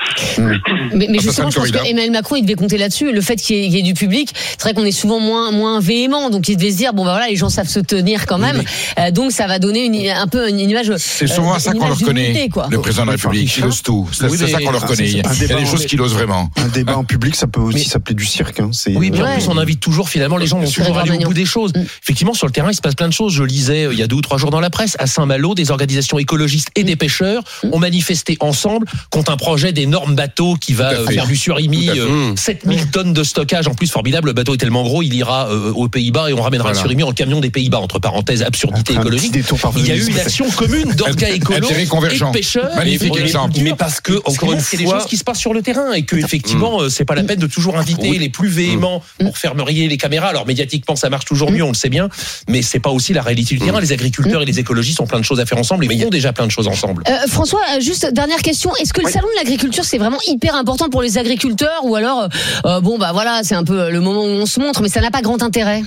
[0.93, 3.11] Mais, mais justement, je pense que Emmanuel Macron, il devait compter là-dessus.
[3.11, 5.19] Le fait qu'il y, ait- il y ait du public, c'est vrai qu'on est souvent
[5.19, 7.79] moins moins véhément, donc il devait se dire bon bah voilà, les gens savent se
[7.79, 8.61] tenir quand même,
[8.99, 10.91] Euh, donc ça va donner une, un peu une image.
[10.97, 12.67] C'est souvent euh, à ça qu'on le reconnaît, quoi.
[12.69, 13.57] le président de la République.
[13.57, 14.07] Il ose tout.
[14.11, 15.07] C'est Oui, ça mais- qu'on le Ah, reconnaît.
[15.09, 16.49] Il y a Un des débat choses en- qu'il ose vraiment.
[16.57, 18.59] Un débat en public, ça peut aussi Mais- s'appeler du cirque.
[18.59, 18.69] Hein.
[18.71, 19.33] C'est- Oui, puis en Ouais.
[19.35, 21.73] plus on invite toujours finalement les gens vont toujours aller au bout des choses.
[21.75, 21.85] Mm.
[22.03, 23.33] Effectivement, sur le terrain, il se passe plein de choses.
[23.33, 25.55] Je lisais euh, il y a deux ou trois jours dans la presse à Saint-Malo,
[25.55, 30.73] des organisations écologistes et des pêcheurs ont manifesté ensemble contre un projet d'énorme bateau qui
[30.73, 32.01] va euh, faire du surimi, Tout à fait.
[32.01, 33.67] euh, 7000 tonnes de stockage.
[33.67, 36.41] En plus, formidable, le bateau est tellement gros, il ira euh, aux Pays-Bas et on
[36.41, 36.79] ramènera Voilà.
[36.79, 37.79] le surimi en camion des Pays-Bas.
[37.79, 39.35] Entre parenthèses, absurdité écologique.
[39.77, 42.75] Il y a eu une action commune d'orgas écolos et de pêcheurs.
[42.75, 43.53] Magnifique exemple.
[43.61, 45.93] Mais parce que, encore une fois, c'est des choses qui se passent sur le terrain
[45.93, 49.55] et que, effectivement, c'est pas la peine de toujours inviter les plus véhéments pour faire
[49.55, 52.09] briller les Alors, médiatiquement, ça marche toujours mieux, on le sait bien,
[52.47, 53.79] mais c'est pas aussi la réalité du terrain.
[53.79, 56.33] Les agriculteurs et les écologistes ont plein de choses à faire ensemble et font déjà
[56.33, 57.03] plein de choses ensemble.
[57.07, 58.75] Euh, François, euh, juste dernière question.
[58.75, 62.29] Est-ce que le salon de l'agriculture c'est vraiment hyper important pour les agriculteurs ou alors
[62.65, 65.01] euh, bon bah voilà c'est un peu le moment où on se montre mais ça
[65.01, 65.81] n'a pas grand intérêt?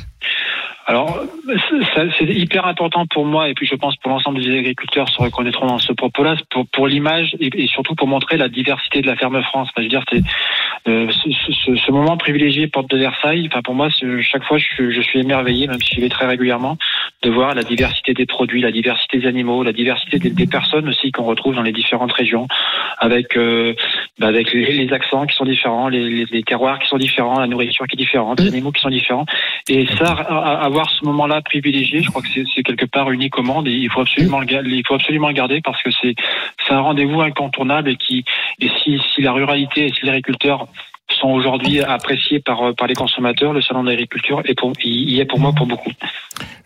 [0.89, 4.57] Alors, c'est- ça- c'est hyper important pour moi et puis je pense pour l'ensemble des
[4.57, 8.49] agriculteurs se reconnaîtront dans ce propos-là pour, pour l'image et, et surtout pour montrer la
[8.49, 9.69] diversité de la ferme France.
[9.73, 10.23] Enfin, je veux dire, c'est
[10.89, 13.49] euh, ce, ce- ce moment privilégié porte de Versailles.
[13.51, 13.89] Enfin, pour moi,
[14.21, 16.79] chaque fois, je, je suis émerveillé, même si j'y vais très régulièrement,
[17.23, 20.89] de voir la diversité des produits, la diversité des animaux, la diversité des, des personnes
[20.89, 22.47] aussi qu'on retrouve dans les différentes régions,
[22.99, 23.75] avec euh,
[24.21, 27.41] bah, avec les, les accents qui sont différents, les, les, les terroirs qui sont différents,
[27.41, 29.27] la nourriture qui est différente, les animaux qui sont différents.
[29.69, 33.43] Et ça, à- à- avoir ce moment-là privilégié, je crois que c'est quelque part au
[33.43, 36.15] monde et il faut absolument le, il faut absolument le garder parce que c'est
[36.71, 38.25] un rendez-vous incontournable et qui
[38.61, 40.67] et si, si la ruralité et si les agriculteurs
[41.21, 45.25] sont aujourd'hui appréciés par par les consommateurs, le salon de l'agriculture est pour y est
[45.25, 45.93] pour moi pour beaucoup.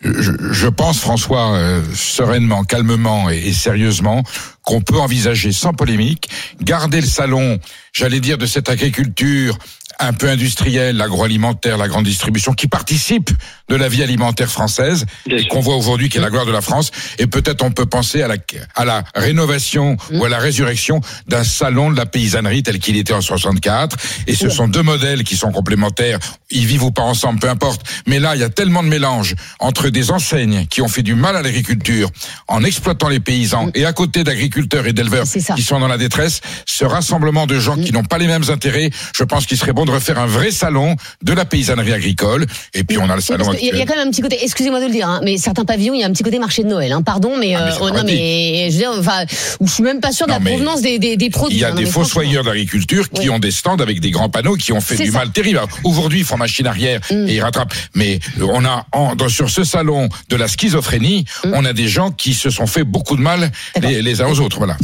[0.01, 4.23] Je, je pense, François, euh, sereinement, calmement et, et sérieusement,
[4.63, 6.27] qu'on peut envisager sans polémique,
[6.59, 7.59] garder le salon,
[7.93, 9.57] j'allais dire, de cette agriculture
[10.01, 13.29] un peu industrielle, l'agroalimentaire, la grande distribution, qui participe
[13.69, 16.51] de la vie alimentaire française Bien et qu'on voit aujourd'hui qui est la gloire de
[16.51, 16.91] la France.
[17.19, 18.35] Et peut-être on peut penser à la,
[18.75, 23.13] à la rénovation ou à la résurrection d'un salon de la paysannerie tel qu'il était
[23.13, 23.95] en 64.
[24.27, 26.19] Et ce sont deux modèles qui sont complémentaires.
[26.49, 27.81] Ils vivent ou pas ensemble, peu importe.
[28.07, 31.15] Mais là, il y a tellement de mélange entre des enseignes qui ont fait du
[31.15, 32.09] mal à l'agriculture
[32.47, 36.41] en exploitant les paysans et à côté d'agriculteurs et d'éleveurs qui sont dans la détresse.
[36.65, 39.85] Ce rassemblement de gens qui n'ont pas les mêmes intérêts, je pense qu'il serait bon
[39.85, 42.45] de refaire un vrai salon de la paysannerie agricole.
[42.73, 44.79] Et puis on a le salon il y a quand même un petit côté, excusez-moi
[44.79, 46.67] de le dire, hein, mais certains pavillons, il y a un petit côté marché de
[46.69, 46.91] Noël.
[46.91, 49.25] Hein, pardon, mais, Ah, mais euh, oh, non, mais je veux dire, enfin,
[49.61, 51.57] je suis même pas sûr de la provenance des, des, des produits.
[51.57, 53.29] Il y a hein, des fossoyeurs d'agriculture qui Oui.
[53.29, 55.19] ont des stands avec des grands panneaux qui ont fait du ça.
[55.19, 55.61] mal terrible.
[55.83, 57.27] Aujourd'hui, ils font machine arrière Mm.
[57.27, 57.73] et ils rattrapent.
[57.95, 61.51] Mais euh, on a en- dans, sur ce salon de la schizophrénie, Mm.
[61.53, 63.51] on a des gens qui se sont fait beaucoup de mal
[63.81, 64.57] les, les uns aux autres.
[64.57, 64.77] Voilà.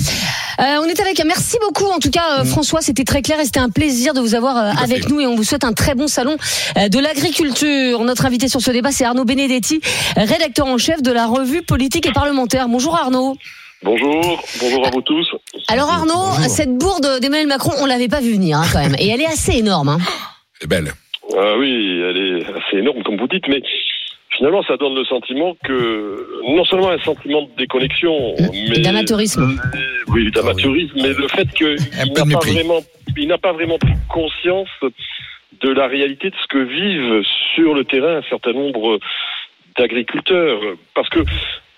[0.59, 1.21] Euh, on est avec.
[1.25, 2.81] Merci beaucoup, en tout cas, euh, François.
[2.81, 4.77] C'était très clair et c'était un plaisir de vous avoir euh, Mm.
[4.97, 6.37] Avec nous et on vous souhaite un très bon salon
[6.75, 8.03] euh, de l'agriculture.
[8.03, 9.79] Notre invité sur ce débat, c'est Arnaud Benedetti,
[10.15, 12.67] rédacteur en chef de la revue politique et parlementaire.
[12.67, 13.37] Bonjour Arnaud.
[13.83, 15.27] Bonjour, bonjour à vous tous.
[15.67, 19.07] Alors Arnaud, cette bourde d'Emmanuel Macron, on l'avait pas vu venir hein, quand même, et
[19.09, 19.89] elle est assez énorme.
[19.89, 19.99] Hein.
[20.59, 20.91] C'est belle.
[21.37, 23.61] Ah oui, elle est assez énorme comme vous dites, mais
[24.37, 28.35] finalement ça donne le sentiment que non seulement un sentiment de déconnexion,
[28.69, 29.43] mais D'amateurisme.
[29.43, 31.75] Euh, oui, d'amateurisme, mais le fait qu'il
[32.13, 32.79] n'a pas vraiment,
[33.17, 34.69] il n'a pas vraiment pris conscience
[35.61, 37.23] de la réalité de ce que vivent
[37.55, 38.99] sur le terrain un certain nombre
[39.77, 40.59] d'agriculteurs,
[40.93, 41.19] parce que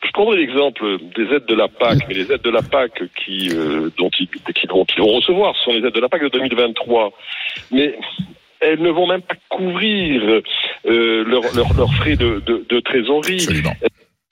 [0.06, 3.50] je prendrai l'exemple des aides de la PAC, mais les aides de la PAC qui,
[3.52, 6.24] euh, dont, ils, qui vont, qu'ils vont recevoir, ce sont les aides de la PAC
[6.24, 7.12] de 2023.
[7.72, 7.98] Mais
[8.62, 10.41] elles ne vont même pas couvrir
[10.86, 13.76] euh, leurs frais de, de, de trésorerie Absolument.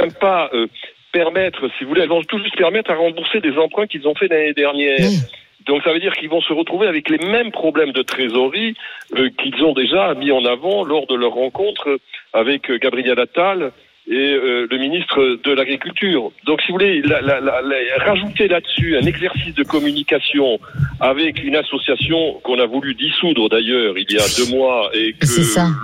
[0.01, 0.67] même pas euh,
[1.11, 4.15] permettre, si vous voulez, elles vont tout juste permettre à rembourser des emprunts qu'ils ont
[4.15, 4.99] fait l'année dernière.
[4.99, 5.19] Oui.
[5.65, 8.75] Donc ça veut dire qu'ils vont se retrouver avec les mêmes problèmes de trésorerie
[9.15, 11.99] euh, qu'ils ont déjà mis en avant lors de leur rencontre
[12.33, 13.71] avec euh, Gabriel Attal
[14.09, 16.31] et euh, le ministre de l'Agriculture.
[16.45, 20.59] Donc si vous voulez, la, la- la- la- rajouter là-dessus un exercice de communication
[21.01, 25.25] avec une association qu'on a voulu dissoudre d'ailleurs il y a deux mois et que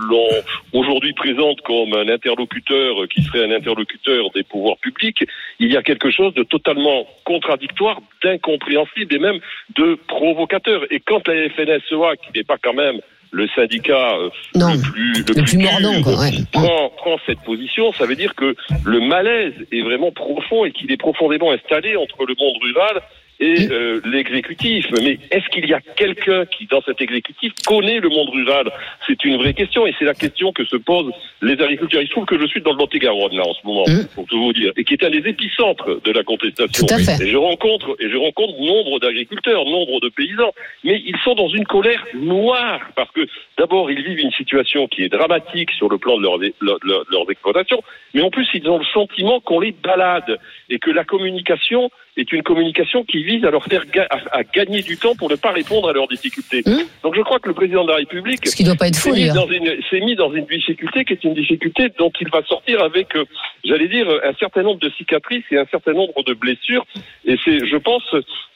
[0.10, 5.24] l'on aujourd'hui présente comme un interlocuteur qui serait un interlocuteur des pouvoirs publics,
[5.60, 9.40] il y a quelque chose de totalement contradictoire, d'incompréhensible et même
[9.76, 10.82] de provocateur.
[10.92, 13.00] Et quand la FNSEA, qui n'est pas quand même
[13.34, 14.74] le syndicat euh, Non.
[14.74, 16.32] le plus, le Le plus dur, mordant, quoi, ouais.
[16.52, 20.92] prend, prend cette position, ça veut dire que le malaise est vraiment profond et qu'il
[20.92, 23.02] est profondément installé entre le monde rural
[23.40, 24.86] et euh, l'exécutif.
[25.02, 28.72] Mais est-ce qu'il y a quelqu'un qui, dans cet exécutif, connaît le monde rural?
[29.08, 32.02] C'est une vraie question et c'est la question que se posent les agriculteurs.
[32.02, 34.06] Il se trouve que je suis dans le Lot-et-Garonne là en ce moment, Mm.
[34.16, 36.86] pour tout vous dire, et qui est un des épicentres de la contestation.
[36.88, 37.24] Tout à fait.
[37.26, 41.50] Et je rencontre et je rencontre nombre d'agriculteurs, nombre de paysans, mais ils sont dans
[41.50, 45.98] une colère noire parce que d'abord ils vivent une situation qui est dramatique sur le
[45.98, 47.82] plan de leurs, leur- leur- leurs exploitations,
[48.14, 52.32] mais en plus ils ont le sentiment qu'on les balade et que la communication est
[52.32, 55.36] une communication qui vise à leur faire ga- à, à gagner du temps pour ne
[55.36, 56.62] pas répondre à leurs difficultés.
[56.66, 56.84] Hum.
[57.04, 59.12] Donc je crois que le président de la République Ce qui doit pas être s'est
[59.12, 59.48] mis, d'ailleurs.
[59.48, 62.82] dans une, s'est mis dans une difficulté qui est une difficulté dont il va sortir
[62.84, 63.26] avec, euh,
[63.64, 66.86] j'allais dire, un certain nombre de cicatrices et un certain nombre de blessures.
[67.26, 68.04] Et c'est, je pense,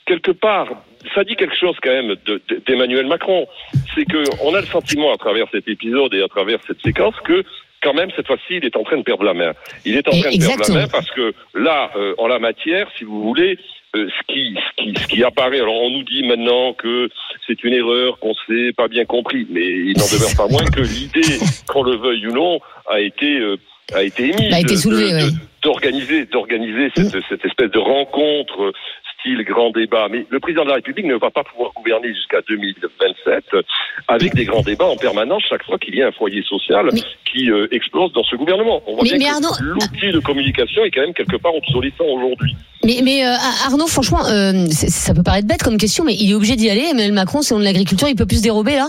[0.06, 0.68] quelque part,
[1.16, 3.48] ça dit quelque chose quand même de- de- d'Emmanuel Macron.
[3.96, 7.16] C'est que on a le sentiment à travers cet épisode et à travers cette séquence
[7.24, 7.44] que
[7.82, 9.54] quand même cette fois-ci il est en train de perdre la main.
[9.86, 12.88] Il est en train de perdre la main parce que là, euh, en la matière,
[12.98, 13.58] si vous voulez,
[13.96, 17.10] euh, ce, qui, ce, qui, ce qui apparaît, alors on nous dit maintenant que
[17.46, 20.82] c'est une erreur, qu'on s'est pas bien compris, mais il n'en demeure pas moins que
[20.82, 22.60] l'idée, qu'on le veuille ou non,
[22.90, 23.58] a été euh,
[23.94, 25.30] a été émise ouais.
[25.64, 28.74] d'organiser d'organiser cette, cette espèce de rencontre
[29.20, 30.08] style grand débat.
[30.10, 33.62] Mais le président de la République ne va pas pouvoir gouverner jusqu'à 2027 euh,
[34.08, 37.02] avec des grands débats en permanence chaque fois qu'il y a un foyer social Mais-
[37.32, 38.82] qui euh, explose dans ce gouvernement.
[38.88, 42.56] On voit Mais- bien Arnaud- l'outil de communication est quand même quelque part obsolescent aujourd'hui.
[42.84, 43.32] Mais, mais euh,
[43.66, 46.86] Arnaud, franchement, euh, ça peut paraître bête comme question, mais il est obligé d'y aller.
[46.92, 48.88] Emmanuel Macron, selon l'agriculture, il peut plus se dérober là?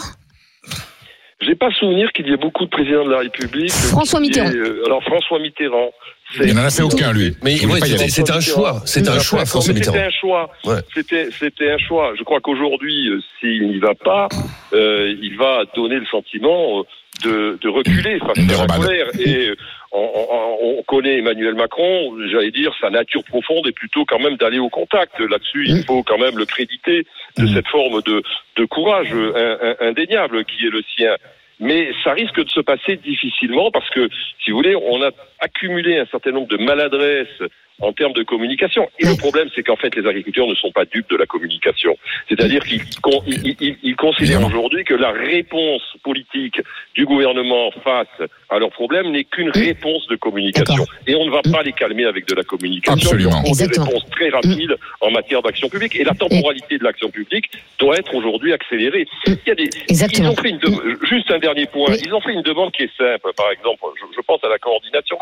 [1.41, 3.71] J'ai pas souvenir qu'il y ait beaucoup de présidents de la République.
[3.71, 4.51] François Mitterrand.
[4.51, 5.91] euh, alors François Mitterrand.
[6.41, 7.35] Il n'en a fait aucun, lui.
[7.43, 8.83] Mais ouais, c'était un choix.
[8.85, 10.51] C'était un choix, François C'était un choix.
[10.65, 10.81] Ouais.
[10.95, 12.13] C'était, c'était un choix.
[12.19, 14.29] Je crois qu'aujourd'hui, euh, s'il n'y va pas,
[14.75, 16.83] euh, il va donner le sentiment euh,
[17.25, 19.07] de, de reculer face à la colère.
[19.19, 19.55] Et euh,
[19.93, 24.37] on, on- on connaît Emmanuel Macron, j'allais dire, sa nature profonde est plutôt quand même
[24.37, 25.19] d'aller au contact.
[25.19, 27.07] Là-dessus, il faut quand même le créditer
[27.39, 28.23] de cette forme de,
[28.57, 31.17] de courage in- in- indéniable qui est le sien.
[31.61, 34.09] Mais ça risque de se passer difficilement parce que,
[34.45, 37.43] si vous voulez, on a accumulé un certain nombre de maladresses
[37.81, 38.89] en termes de communication.
[38.99, 41.97] Et le problème, c'est qu'en fait, les agriculteurs ne sont pas dupes de la communication.
[42.29, 46.61] C'est-à-dire qu'ils con- ils, ils- ils considèrent aujourd'hui que la réponse politique
[46.97, 48.09] du gouvernement face
[48.51, 50.85] à leurs problèmes n'est qu'une réponse de communication.
[51.07, 52.95] Et on ne va pas les calmer avec de la communication.
[52.95, 53.43] Absolument.
[53.45, 55.95] Auront des réponses très rapides en matière d'action publique.
[55.95, 57.49] Et la temporalité de l'action publique
[57.79, 59.07] doit être aujourd'hui accélérée.
[59.29, 60.31] Il y a des, Exactement.
[60.31, 61.95] ils ont fait une dem- juste un dernier point.
[62.05, 63.31] Ils ont fait une demande qui est simple.
[63.37, 65.17] Par exemple, je, je pense à la coordination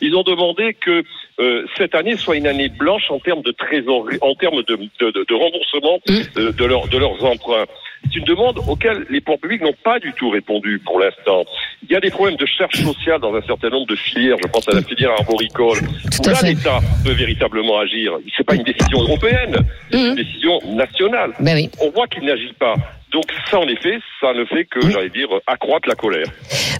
[0.00, 1.02] Ils ont demandé que
[1.40, 5.10] euh, cette année soit une année blanche en termes de trésorerie, en termes de, de,
[5.10, 6.38] de- de remboursement Mm.
[6.38, 7.64] euh, de, leur- de leurs emprunts.
[8.04, 11.44] C'est une demande auquel les pouvoirs publics n'ont pas du tout répondu pour l'instant.
[11.82, 14.36] Il y a des problèmes de charge sociale dans un certain nombre de filières.
[14.42, 15.78] Je pense à la filière arboricole.
[15.78, 18.12] Où là, l'État peut véritablement agir.
[18.36, 19.56] C'est pas une décision européenne,
[19.90, 20.06] c'est Mhm.
[20.10, 21.70] une décision nationale Ben oui.
[21.80, 22.74] on voit qu'il n'agit pas.
[23.14, 26.26] Donc ça, en effet, ça ne fait que, j'allais dire, accroître la colère.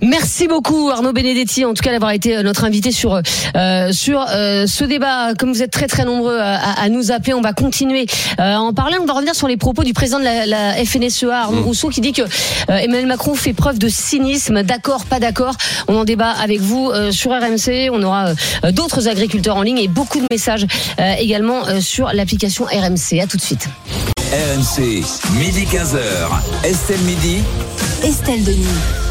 [0.02, 4.20] Merci beaucoup Arnaud Benedetti, en tout cas d'avoir été euh, notre invité sur euh, sur
[4.20, 5.34] euh, ce débat.
[5.38, 8.96] Comme vous êtes très très nombreux à, nous appeler, on va continuer à en parler.
[9.00, 12.00] On va revenir sur les propos du président de la, la FNSEA, Arnaud Rousseau, qui
[12.00, 12.26] dit que euh,
[12.68, 14.64] Emmanuel Macron fait preuve de cynisme.
[14.64, 15.54] D'accord, pas d'accord.
[15.86, 17.90] On en débat avec vous sur RMC.
[17.92, 18.32] On aura
[18.72, 20.66] d'autres agriculteurs en ligne et beaucoup de messages
[21.20, 23.20] également sur l'application RMC.
[23.20, 23.68] À tout de suite.
[24.34, 25.04] RMC,
[25.38, 26.64] midi 15h.
[26.64, 27.44] Estelle Midi.
[28.02, 29.03] Estelle Denis.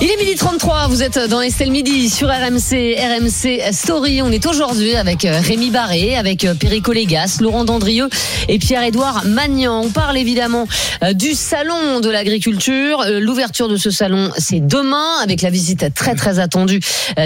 [0.00, 4.22] Il est midi 33, vous êtes dans Estelle Midi sur RMC, RMC Story.
[4.22, 8.08] On est aujourd'hui avec euh, Rémi Barré, avec euh, Perico Légas, Laurent Dandrieux
[8.48, 9.82] et Pierre-Édouard Magnan.
[9.84, 10.66] On parle évidemment
[11.02, 13.04] euh, du salon de l'agriculture.
[13.20, 16.80] L'ouverture de ce salon, c'est demain avec la visite très très attendue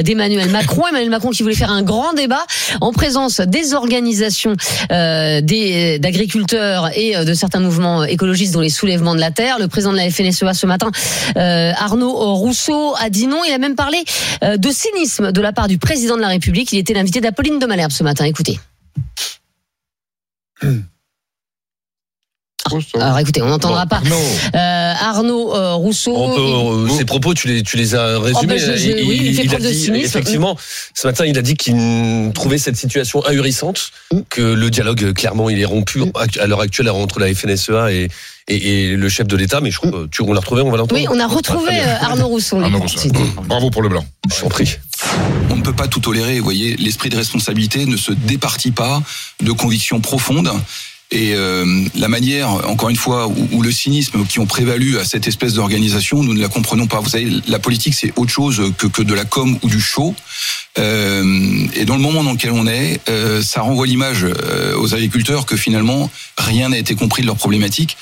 [0.04, 0.86] d'Emmanuel Macron.
[0.88, 2.44] Emmanuel Macron qui voulait faire un grand débat
[2.80, 4.54] en présence des organisations
[4.92, 9.58] euh, d'agriculteurs et de certains mouvements écologistes dont les soulèvements de la terre.
[9.58, 10.90] Le président de la FNSEA ce matin,
[11.36, 13.42] euh, Arnaud Rousseau, Rousseau a dit non.
[13.46, 14.02] Il a même parlé
[14.42, 16.72] euh, de cynisme de la part du président de la République.
[16.72, 18.24] Il était l'invité d'Apolline de Malherbe ce matin.
[18.24, 18.58] Écoutez.
[23.00, 24.14] Alors écoutez, on n'entendra pas Arnaud.
[24.54, 26.12] euh, Arnaud euh, Rousseau.
[26.12, 28.40] Peut, euh, ses propos, tu les, tu les as résumés.
[28.42, 30.04] Oh, ben, je- je- oui, il fait a dit, cynisme.
[30.04, 30.54] effectivement,
[30.92, 34.18] ce matin, il a dit qu'il trouvait cette situation ahurissante, Mm.
[34.28, 36.02] que le dialogue, clairement, il est rompu
[36.38, 38.08] à l'heure actuelle entre la FNSEA et,
[38.48, 39.60] et, et le chef de l'État.
[39.60, 41.00] Mais je crois, tu, on l'a retrouvé, on va l'entendre.
[41.00, 42.56] oui, on a retrouvé euh, Arnaud Rousseau.
[42.56, 43.14] on Arnaud suite.
[43.46, 44.04] Bravo pour le blanc.
[44.34, 44.76] Je t'en prie.
[45.50, 46.38] On ne peut pas tout tolérer.
[46.38, 49.02] Vous voyez, l'esprit de responsabilité ne se départit pas
[49.42, 50.50] de convictions profondes.
[51.10, 55.06] Et euh, la manière, encore une fois, où, où le cynisme qui ont prévalu à
[55.06, 57.00] cette espèce d'organisation, nous ne la comprenons pas.
[57.00, 60.14] Vous savez, la politique, c'est autre chose que, que de la com ou du show.
[60.78, 64.94] Euh, et dans le moment dans lequel on est, euh, ça renvoie l'image euh, aux
[64.94, 67.96] agriculteurs que finalement, rien n'a été compris de leurs problématiques.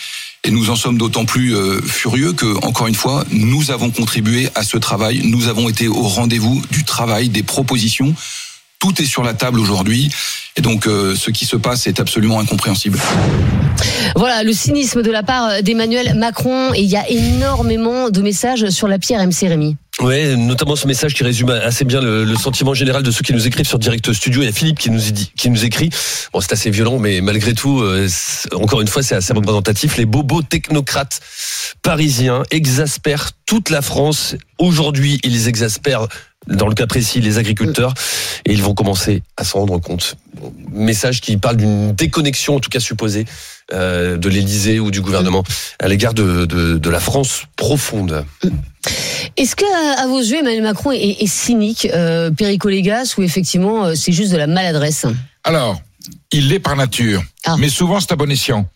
[0.47, 4.49] Et nous en sommes d'autant plus euh, furieux que, encore une fois, nous avons contribué
[4.55, 5.23] à ce travail.
[5.25, 8.15] Nous avons été au rendez-vous du travail, des propositions.
[8.79, 10.11] Tout est sur la table aujourd'hui.
[10.57, 12.99] Et donc, euh, ce qui se passe est absolument incompréhensible.
[14.15, 16.73] Voilà, le cynisme de la part d'Emmanuel Macron.
[16.75, 19.77] Et il y a énormément de messages sur la pierre MC Rémi.
[20.01, 23.33] Ouais, notamment ce message qui résume assez bien le, le sentiment général de ceux qui
[23.33, 24.43] nous écrivent sur Direct Studio.
[24.43, 25.89] Il y a Philippe qui nous dit, qui nous écrit.
[26.35, 29.97] Bon, c'est assez violent, mais malgré tout, euh, c'est- encore une fois, c'est assez représentatif.
[29.97, 31.21] Les bobos technocrates
[31.83, 34.37] parisiens exaspèrent toute la France.
[34.59, 36.09] Aujourd'hui, ils exaspèrent,
[36.47, 37.93] dans le cas précis, les agriculteurs,
[38.45, 40.17] et ils vont commencer à s'en rendre compte.
[40.71, 43.25] Message qui parle d'une déconnexion, en tout cas supposée,
[43.73, 45.43] euh, de l'Élysée ou du gouvernement
[45.81, 48.25] à l'égard de, de, de la France profonde.
[49.37, 53.95] Est-ce que, à vos yeux, Emmanuel Macron est, est cynique, euh, péricolégas, ou effectivement euh,
[53.95, 55.07] c'est juste de la maladresse?
[55.45, 55.81] Alors,
[56.33, 57.57] il l'est par nature, Ah.
[57.59, 58.69] mais souvent c'est à bon escient.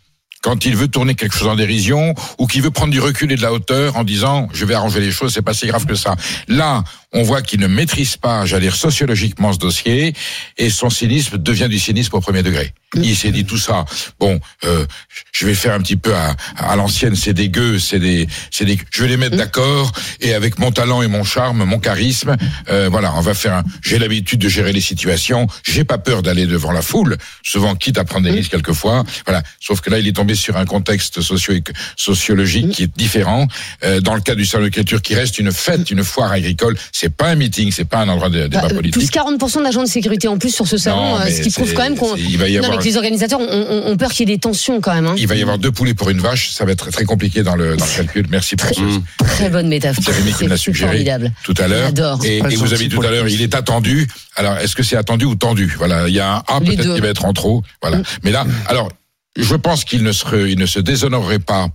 [0.43, 3.37] Quand il veut tourner quelque chose en dérision ou qu'il veut prendre du recul et
[3.37, 5.95] de la hauteur en disant je vais arranger les choses, c'est pas si grave que
[5.95, 6.17] ça.
[6.49, 10.15] Là, on voit qu'il ne maîtrise pas, j'allais dire sociologiquement ce dossier
[10.59, 12.73] et son cynisme devient du cynisme au premier degré.
[12.95, 13.85] Il s'est dit tout ça.
[14.19, 14.85] Bon, euh,
[15.31, 18.65] je vais faire un petit peu à, à l'ancienne, c'est des gueux, c'est des, c'est
[18.65, 22.37] des, je vais les mettre d'accord et avec mon talent et mon charme, mon charisme,
[22.69, 23.55] euh, voilà, on va faire.
[23.55, 25.47] Un, j'ai l'habitude de gérer les situations.
[25.63, 29.05] J'ai pas peur d'aller devant la foule, souvent quitte à prendre des risques quelquefois.
[29.25, 29.43] Voilà.
[29.61, 31.55] Sauf que là, il est tombé sur un contexte socio
[31.97, 33.47] sociologique qui est différent.
[33.85, 36.77] Euh, dans le cas du salon de l'écriture, qui reste une fête, une foire agricole,
[37.01, 38.93] c'est pas un meeting, c'est pas un endroit de débat Bah, politique.
[38.93, 41.73] Plus 40% d'agents de sécurité en plus sur ce salon, Non, euh, ce qui prouve
[41.73, 42.15] quand même qu'on.
[42.15, 44.81] va y Non, avoir- les organisateurs ont, ont- ont peur qu'il y ait des tensions
[44.83, 45.07] quand même.
[45.07, 45.15] hein.
[45.17, 47.57] Il va y avoir deux poulets pour une vache, ça va être très compliqué dans
[47.57, 48.27] le, dans le calcul.
[48.31, 48.81] Merci pour ce,
[49.25, 50.05] Très bonne métaphore.
[50.05, 51.33] C'est Rémi qui me l'a C'est suggéré formidable.
[51.43, 51.87] tout à l'heure.
[51.87, 52.25] J'adore.
[52.25, 54.07] Et, et vous avez dit tout à l'heure, il est attendu.
[54.37, 55.75] Alors, est-ce que c'est attendu ou tendu?
[55.79, 57.63] Voilà, il y a un A peut-être qui va être en trop.
[57.81, 57.99] Voilà.
[57.99, 58.03] Mm.
[58.25, 58.91] Mais là, alors,
[59.37, 61.69] je pense qu'il ne se, il ne se déshonorerait pas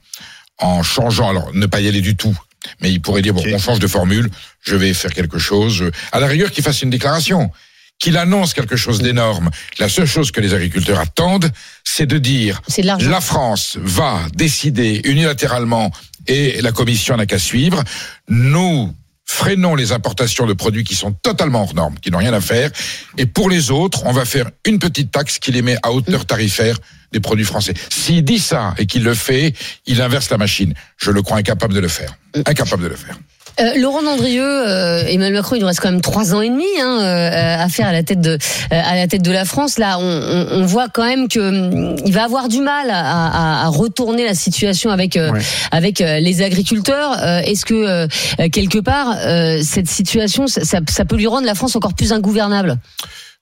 [0.60, 1.30] en changeant.
[1.30, 2.38] Alors, ne pas y aller du tout.
[2.82, 4.30] Mais il pourrait dire bon, on change de formule.
[4.62, 5.90] Je vais faire quelque chose.
[6.12, 7.52] À la rigueur, qu'il fasse une déclaration.
[7.98, 9.50] Qu'il annonce quelque chose d'énorme.
[9.80, 11.50] La seule chose que les agriculteurs attendent,
[11.86, 15.92] c'est de dire C'est de la France va décider unilatéralement
[16.28, 17.82] et la Commission n'a qu'à suivre.
[18.28, 18.94] Nous
[19.26, 22.70] freinons les importations de produits qui sont totalement hors normes, qui n'ont rien à faire.
[23.18, 26.26] Et pour les autres, on va faire une petite taxe qui les met à hauteur
[26.26, 26.78] tarifaire
[27.16, 27.74] des produits français.
[27.90, 29.54] S'il dit ça et qu'il le fait,
[29.86, 30.74] il inverse la machine.
[30.98, 32.12] Je le crois incapable de le faire.
[32.46, 33.16] Incapable de le faire.
[33.62, 36.66] Euh, Laurent Dandrieux, euh, Emmanuel Macron, il nous reste quand même trois ans et demi
[36.82, 38.38] hein, euh, à faire à la tête de euh,
[38.70, 39.78] à la tête de la France.
[39.80, 43.00] Là, on, on, on voit quand même que hum, il va avoir du mal à,
[43.00, 45.40] à, à retourner la situation avec euh, Ouais.
[45.72, 47.12] avec euh, les agriculteurs.
[47.24, 48.08] Euh, Est-ce que euh,
[48.52, 52.12] quelque part euh, cette situation, ça, ça, ça peut lui rendre la France encore plus
[52.12, 52.78] ingouvernable?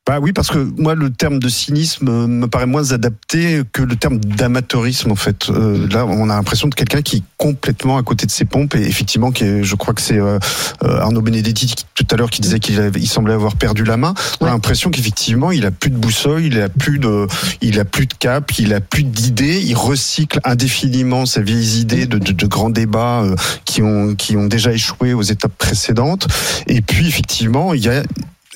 [0.05, 3.81] Bah oui, parce que moi, le terme de cynisme euh, me paraît moins adapté que
[3.81, 5.49] le terme d'amateurisme, en fait.
[5.49, 8.75] Euh, là, on a l'impression de quelqu'un qui est complètement à côté de ses pompes,
[8.75, 10.39] et effectivement, qui est, je crois que c'est euh,
[10.83, 13.95] euh, Arnaud Benedetti qui- tout à l'heure qui disait qu'il il semblait avoir perdu la
[13.95, 14.13] main.
[14.41, 17.25] On a l'impression qu'effectivement, il a plus de boussole, il a plus de,
[17.61, 22.07] il a plus de cap, il a plus d'idées, il recycle indéfiniment ses vieilles idées
[22.07, 26.27] de, de, de grands débats euh, qui ont, qui ont déjà échoué aux étapes précédentes.
[26.67, 28.03] Et puis, effectivement, il y a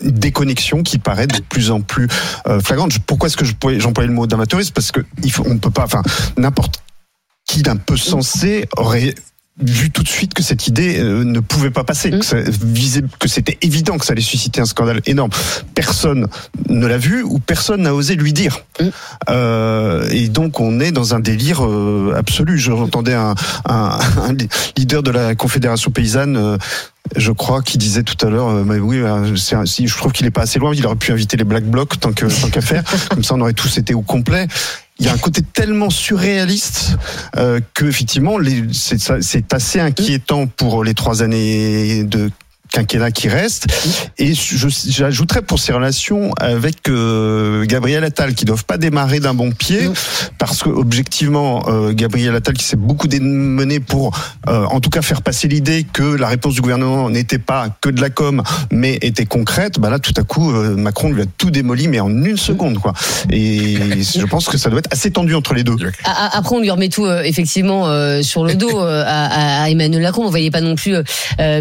[0.01, 2.07] déconnexion qui paraît de plus en plus
[2.47, 2.97] euh, flagrante.
[3.05, 3.45] Pourquoi est-ce que
[3.79, 6.01] j'employais le mot d'amateurisme Parce que il faut, on peut pas, enfin,
[6.37, 6.81] n'importe
[7.47, 9.15] qui d'un peu sensé aurait
[9.59, 12.19] vu tout de suite que cette idée euh, ne pouvait pas passer, Mm.
[12.19, 15.31] que, ça visait- que c'était évident que ça allait susciter un scandale énorme.
[15.73, 16.27] Personne
[16.69, 18.59] ne l'a vu ou personne n'a osé lui dire.
[18.79, 18.83] Mm.
[19.29, 22.59] Euh, et donc on est dans un délire euh, absolu.
[22.59, 23.33] J'entendais un,
[23.65, 24.35] un, un
[24.77, 26.57] leader de la Confédération paysanne.
[27.15, 30.11] Je crois qui disait tout à l'heure, euh, mais oui, euh, un- si je trouve
[30.11, 32.83] qu'il est pas assez loin, il aurait pu inviter les Black Blocs tant qu'à faire,
[33.09, 34.47] comme ça on aurait tous été au complet.
[34.99, 36.97] il y a un côté tellement surréaliste
[37.37, 38.37] euh, que effectivement,
[38.73, 42.31] c'est assez inquiétant pour les trois années de
[42.71, 43.67] quinquennat qui restent.
[44.17, 49.51] Et j'ajouterais pour ces relations avec euh, Gabriel Attal, qui doivent pas démarrer d'un bon
[49.51, 49.89] pied,
[50.37, 55.01] parce que objectivement, euh, Gabriel Attal qui s'est beaucoup démené pour, euh, en tout cas,
[55.01, 58.97] faire passer l'idée que la réponse du gouvernement n'était pas que de la com, mais
[59.01, 59.79] était concrète.
[59.79, 62.79] Bah là, tout à coup, euh, Macron lui a tout démoli, mais en une seconde,
[62.79, 62.93] quoi.
[63.31, 65.75] Et je pense que ça doit être assez tendu entre les deux.
[66.03, 69.63] A- a- Après, on lui remet tout euh, effectivement euh, sur le dos euh, à,
[69.63, 70.25] à Emmanuel Macron.
[70.25, 70.95] On voyait pas non plus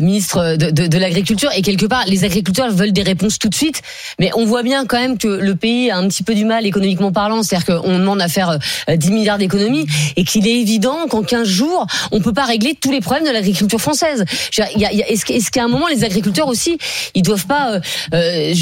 [0.00, 1.50] ministre de, de, de l'agriculture.
[1.56, 3.82] Et quelque part, les agriculteurs veulent des réponses tout de suite.
[4.18, 6.66] Mais on voit bien quand même que le pays a un petit peu du mal
[6.66, 7.42] économiquement parlant.
[7.42, 11.46] C'est-à-dire qu'on demande à faire euh, 10 milliards d'économies et qu'il est évident qu'en 15
[11.46, 14.24] jours, on peut pas régler tous les problèmes de l'agriculture française.
[14.56, 16.78] Est-ce qu'à un moment, les agriculteurs aussi,
[17.14, 17.80] ils doivent pas euh,
[18.14, 18.54] euh,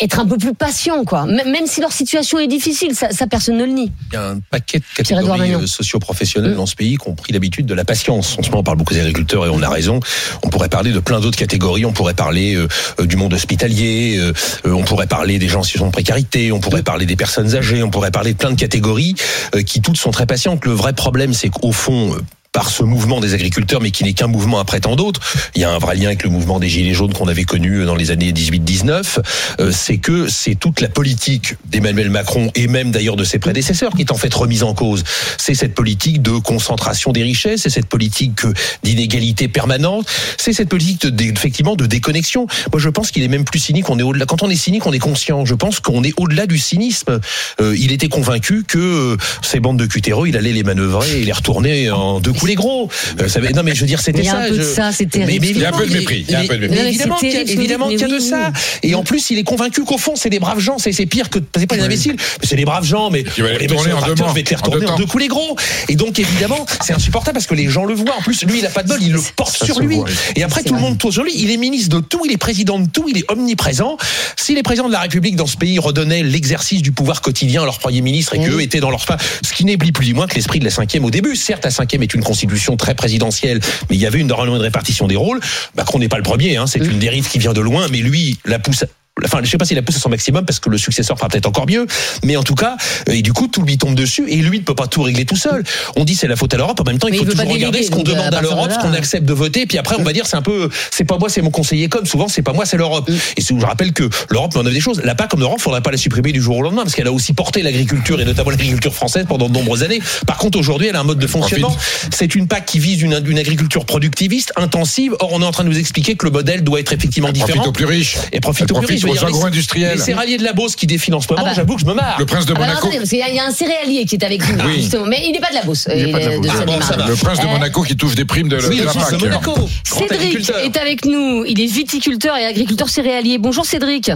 [0.00, 1.26] être un peu plus patients, quoi.
[1.26, 3.92] Même si leur situation est difficile, ça, ça personne ne le nie.
[4.12, 7.32] Il y a un paquet de catégories euh, socio-professionnelles dans ce pays qui ont pris
[7.32, 8.36] l'habitude de la patience.
[8.38, 10.00] En ce moment, on parle beaucoup des agriculteurs et on a raison.
[10.42, 11.63] On pourrait parler de plein d'autres catégories.
[11.64, 12.68] On pourrait parler euh,
[13.00, 14.16] euh, du monde hospitalier.
[14.18, 14.32] euh,
[14.64, 16.52] on pourrait parler des gens en situation de précarité.
[16.52, 17.82] On pourrait parler des personnes âgées.
[17.82, 19.14] On pourrait parler de plein de catégories
[19.54, 20.64] euh, qui toutes sont très patientes.
[20.64, 22.20] Le vrai problème, c'est qu'au fond, euh,
[22.54, 25.20] par ce mouvement des agriculteurs, mais qui n'est qu'un mouvement après tant d'autres.
[25.56, 27.84] Il y a un vrai lien avec le mouvement des Gilets jaunes qu'on avait connu
[27.84, 29.18] dans les années 18-19.
[29.60, 33.92] Euh, c'est que c'est toute la politique d'Emmanuel Macron et même d'ailleurs de ses prédécesseurs
[33.92, 35.02] qui est en fait remise en cause.
[35.36, 38.42] C'est cette politique de concentration des richesses, c'est cette politique
[38.84, 40.06] d'inégalité permanente,
[40.38, 42.46] c'est cette politique effectivement de déconnexion.
[42.72, 43.90] Moi, je pense qu'il est même plus cynique.
[43.90, 44.26] On est au-delà.
[44.26, 45.44] Quand on est cynique, on est conscient.
[45.44, 47.18] Je pense qu'on est au-delà du cynisme.
[47.60, 51.24] Euh, il était convaincu que euh, ces bandes de cutéreux, il allait les manœuvrer et
[51.24, 52.88] les retourner en deux coups les gros.
[53.20, 54.38] Euh, ça, non, mais je veux dire, c'était Il y a ça.
[54.40, 55.40] un peu de je- ça, c'est Mais- terrible.
[55.46, 56.60] mais Il y a un peu de évidemment, mépris, il y a un peu de
[56.62, 56.76] mépris.
[56.76, 58.52] mais évidemment qu'il y a, terrible, évidemment mais qu'il y a de oui, ça.
[58.82, 60.76] Et en plus, il est convaincu qu'au fond, c'est des braves gens.
[60.78, 63.10] C'est pire que c'est pas des imbéciles, c'est des braves gens.
[63.10, 64.96] Mais les les retourner messieurs en deux tracteurs, mois, je vais te les retourner en
[64.96, 65.56] deux coups les gros.
[65.88, 68.16] Et donc évidemment, c'est insupportable parce que les gens le voient.
[68.18, 69.98] En plus, lui, il a pas de bol, il le porte ça sur lui.
[70.36, 71.32] Et après, tout le monde tourne sur lui.
[71.36, 73.96] Il est ministre de tout, il est président de tout, il est omniprésent.
[74.36, 77.64] Si les présidents de la République dans ce pays redonnaient l'exercice du pouvoir quotidien à
[77.64, 79.04] leur premier ministre et qu'eux étaient dans leur
[79.42, 81.36] ce qui n'est plus plus ni moins que l'esprit de la cinquième au début.
[81.36, 84.62] Certes, la cinquième est une constitution très présidentielle, mais il y avait une normalement une
[84.62, 85.38] répartition des rôles.
[85.76, 88.38] Macron n'est pas le premier, hein, c'est une dérive qui vient de loin, mais lui
[88.44, 88.84] la pousse.
[89.24, 91.28] Enfin, je sais pas s'il la pousse à son maximum parce que le successeur fera
[91.28, 91.86] peut-être encore mieux,
[92.24, 92.76] mais en tout cas,
[93.08, 95.24] euh, et du coup, tout lui tombe dessus et lui ne peut pas tout régler
[95.24, 95.62] tout seul.
[95.94, 96.80] On dit c'est la faute à l'Europe.
[96.80, 98.26] En même temps, il Mais faut il toujours pas regarder déléguer, ce qu'on à demande
[98.26, 100.36] à partir de l'Europe, ce qu'on accepte de voter, puis après on va dire c'est
[100.36, 102.06] un peu, c'est pas moi, c'est mon conseiller comme.
[102.06, 103.08] Souvent, c'est pas moi, c'est l'Europe.
[103.36, 105.00] Et c'est où je rappelle que l'Europe met en œuvre des choses.
[105.04, 107.12] La PAC comme l'Europe, faudrait pas la supprimer du jour au lendemain parce qu'elle a
[107.12, 110.00] aussi porté l'agriculture et notamment l'agriculture française pendant de nombreuses années.
[110.26, 111.74] Par contre, aujourd'hui, elle a un mode de fonctionnement.
[112.12, 115.14] C'est une PAC qui vise une, une agriculture productiviste, intensive.
[115.20, 117.46] Or, on est en train de nous expliquer que le modèle doit être effectivement Profite
[117.46, 117.66] différent.
[117.66, 118.16] aux plus riches.
[118.32, 119.03] Et profite aux plus profite riches.
[119.04, 119.96] Je veux aux dire, les- agro-industriels.
[119.96, 121.54] Les céréaliers de la Beauce qui défilent en ce moment, Ah bah.
[121.54, 122.16] j'avoue que je me marre.
[122.18, 122.78] Le prince de Ah bah Monaco.
[122.78, 124.74] attendez, parce qu'il y a- il y a un céréalier qui est avec nous, Oui.
[124.80, 125.88] justement, mais il n'est pas de la Beauce.
[125.94, 126.40] Il n'est pas de la euh.
[126.60, 126.96] Ah bon, ça.
[126.96, 129.10] Le prince de Euh, Monaco qui touche des primes de, Oui, de le la prince
[129.12, 129.46] de PAC.
[129.46, 129.68] Monaco.
[129.84, 131.44] Cédric est avec nous.
[131.46, 133.38] Il est viticulteur et agriculteur céréalier.
[133.38, 134.10] Bonjour Cédric.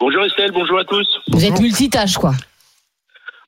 [0.00, 1.06] Bonjour Estelle, bonjour à tous.
[1.28, 2.32] Vous êtes multitâche, quoi.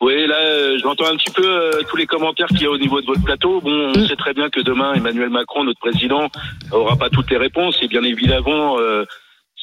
[0.01, 2.77] Oui, là, euh, j'entends un petit peu euh, tous les commentaires qu'il y a au
[2.77, 3.61] niveau de votre plateau.
[3.63, 4.07] Bon, on Mm.
[4.09, 6.29] sait très bien que demain, Emmanuel Macron, notre président,
[6.73, 7.77] aura pas toutes les réponses.
[7.81, 9.05] Et bien évidemment, euh,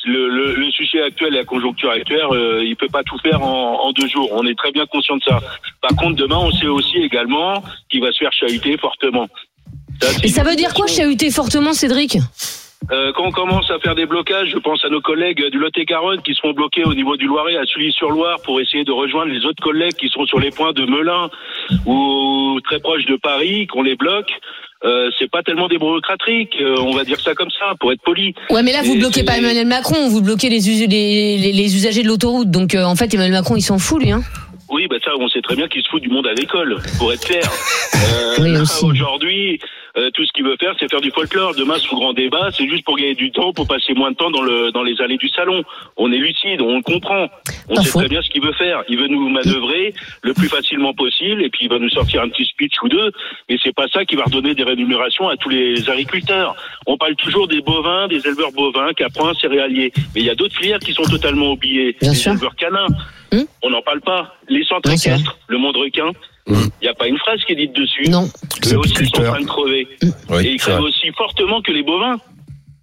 [0.06, 3.42] le, le, le sujet actuel et la conjoncture actuelle, euh, il peut pas tout faire
[3.44, 4.30] en, en deux jours.
[4.32, 5.40] On est très bien conscient de ça.
[5.82, 9.28] Par contre, demain, on sait aussi également qu'il va se faire chahuter fortement.
[10.02, 12.18] c'est Et ça veut dire quoi, chahuter fortement, Cédric
[12.92, 16.22] euh, quand on commence à faire des blocages, je pense à nos collègues du Lot-et-Garonne
[16.24, 19.62] qui seront bloqués au niveau du Loiret à Sully-sur-Loire pour essayer de rejoindre les autres
[19.62, 21.30] collègues qui sont sur les points de Melun
[21.86, 24.34] ou très proches de Paris, qu'on les bloque.
[24.84, 28.02] Euh, c'est pas tellement des bureaucratiques, euh, on va dire ça comme ça, pour être
[28.02, 28.34] poli.
[28.50, 31.52] Ouais, mais là, vous Et bloquez pas Emmanuel Macron, vous bloquez les, us- les, les-
[31.52, 32.50] les usagers de l'autoroute.
[32.50, 34.12] Donc, euh, en fait, Emmanuel Macron, il s'en fout, lui.
[34.12, 34.24] Hein.
[34.70, 37.26] Oui, bah ça, on sait très bien qu'il se fout du monde agricole, pour être
[37.26, 37.44] clair.
[38.14, 38.58] Euh, Oui.
[38.90, 39.60] Aujourd'hui,
[39.98, 41.54] euh, tout ce qu'il veut faire, c'est faire du folklore.
[41.56, 44.32] Demain, sous grand débat, c'est juste pour gagner du temps, pour passer moins de temps
[44.32, 45.64] dans, le, dans les allées du salon.
[45.98, 47.28] On est lucide, on le comprend.
[47.70, 48.00] On Pas sait faux.
[48.00, 48.84] très bien ce qu'il veut faire.
[48.88, 52.30] Il veut nous manœuvrer le plus facilement possible, et puis il va nous sortir un
[52.30, 53.12] petit speech ou deux.
[53.50, 56.56] Mais c'est pas ça qui va redonner des rémunérations à tous les agriculteurs.
[56.88, 59.92] On parle toujours des bovins, des éleveurs bovins, caprins, céréaliers.
[60.16, 61.96] Mais il y a d'autres filières qui sont totalement oubliées.
[62.02, 62.32] Bien les sûr.
[62.32, 62.88] éleveurs canins.
[63.34, 63.46] Hum.
[63.62, 64.36] On n'en parle pas.
[64.50, 66.12] Les centres équestres, le monde requin.
[66.48, 68.10] Il n'y a pas une phrase qui est dite dessus.
[68.10, 68.28] Non.
[68.72, 69.88] Eux aussi, ils sont en train de crever.
[70.30, 72.20] Oui, et ils c'est crèvent aussi fortement que les bovins.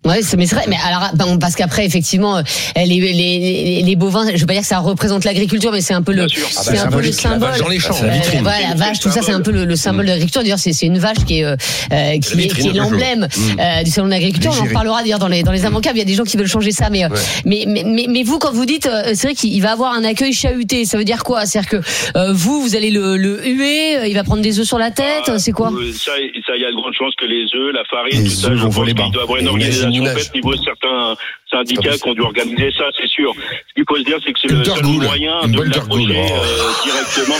[0.09, 0.65] Ouais, c'est- mais c'est vrai.
[0.69, 2.43] Mais alors, bon, parce qu'après, effectivement, euh,
[2.77, 5.95] les, les, les, les bovins, je veux pas dire que ça représente l'agriculture, mais c'est
[5.95, 7.39] un peu le, Ah bah, un peu le symbole.
[7.51, 7.93] vache dans les champs.
[7.93, 8.41] C'est la vitrine.
[8.41, 10.43] Euh, voilà, la vache, tout ça, c'est un peu le, le symbole de l'agriculture.
[10.43, 11.57] D'ailleurs, c'est c'est une vache qui est, euh,
[11.93, 13.29] euh, qui, est- vitrine, qui l'emblème
[13.61, 14.53] euh, du salon de l'agriculture.
[14.57, 15.97] On en reparlera d'ailleurs dans les, dans les immanquables.
[15.97, 17.03] Il y a des gens qui veulent changer ça, mais,
[17.45, 20.05] mais, mais, mais, mais vous, quand vous dites, euh, c'est vrai qu'il va avoir un
[20.05, 21.45] accueil chahuté, ça veut dire quoi?
[21.47, 21.77] C'est-à-dire que
[22.17, 25.25] euh, vous, vous allez le, le huer, il va prendre des œufs sur la tête,
[25.29, 25.71] Ah, c'est quoi?
[25.95, 26.13] Ça,
[26.47, 28.49] ça, il y a de grandes chances que les œufs, la farine, Les tout ça,
[28.49, 29.11] œufs je vont pense voler qu'il bas.
[29.13, 31.15] doit avoir une Et organisation au niveau de certains
[31.51, 33.33] syndicats qui ont dû organiser ça, c'est sûr.
[33.69, 37.37] Ce qu'il faut se dire, c'est que c'est le seul moyen de l'approcher euh, directement.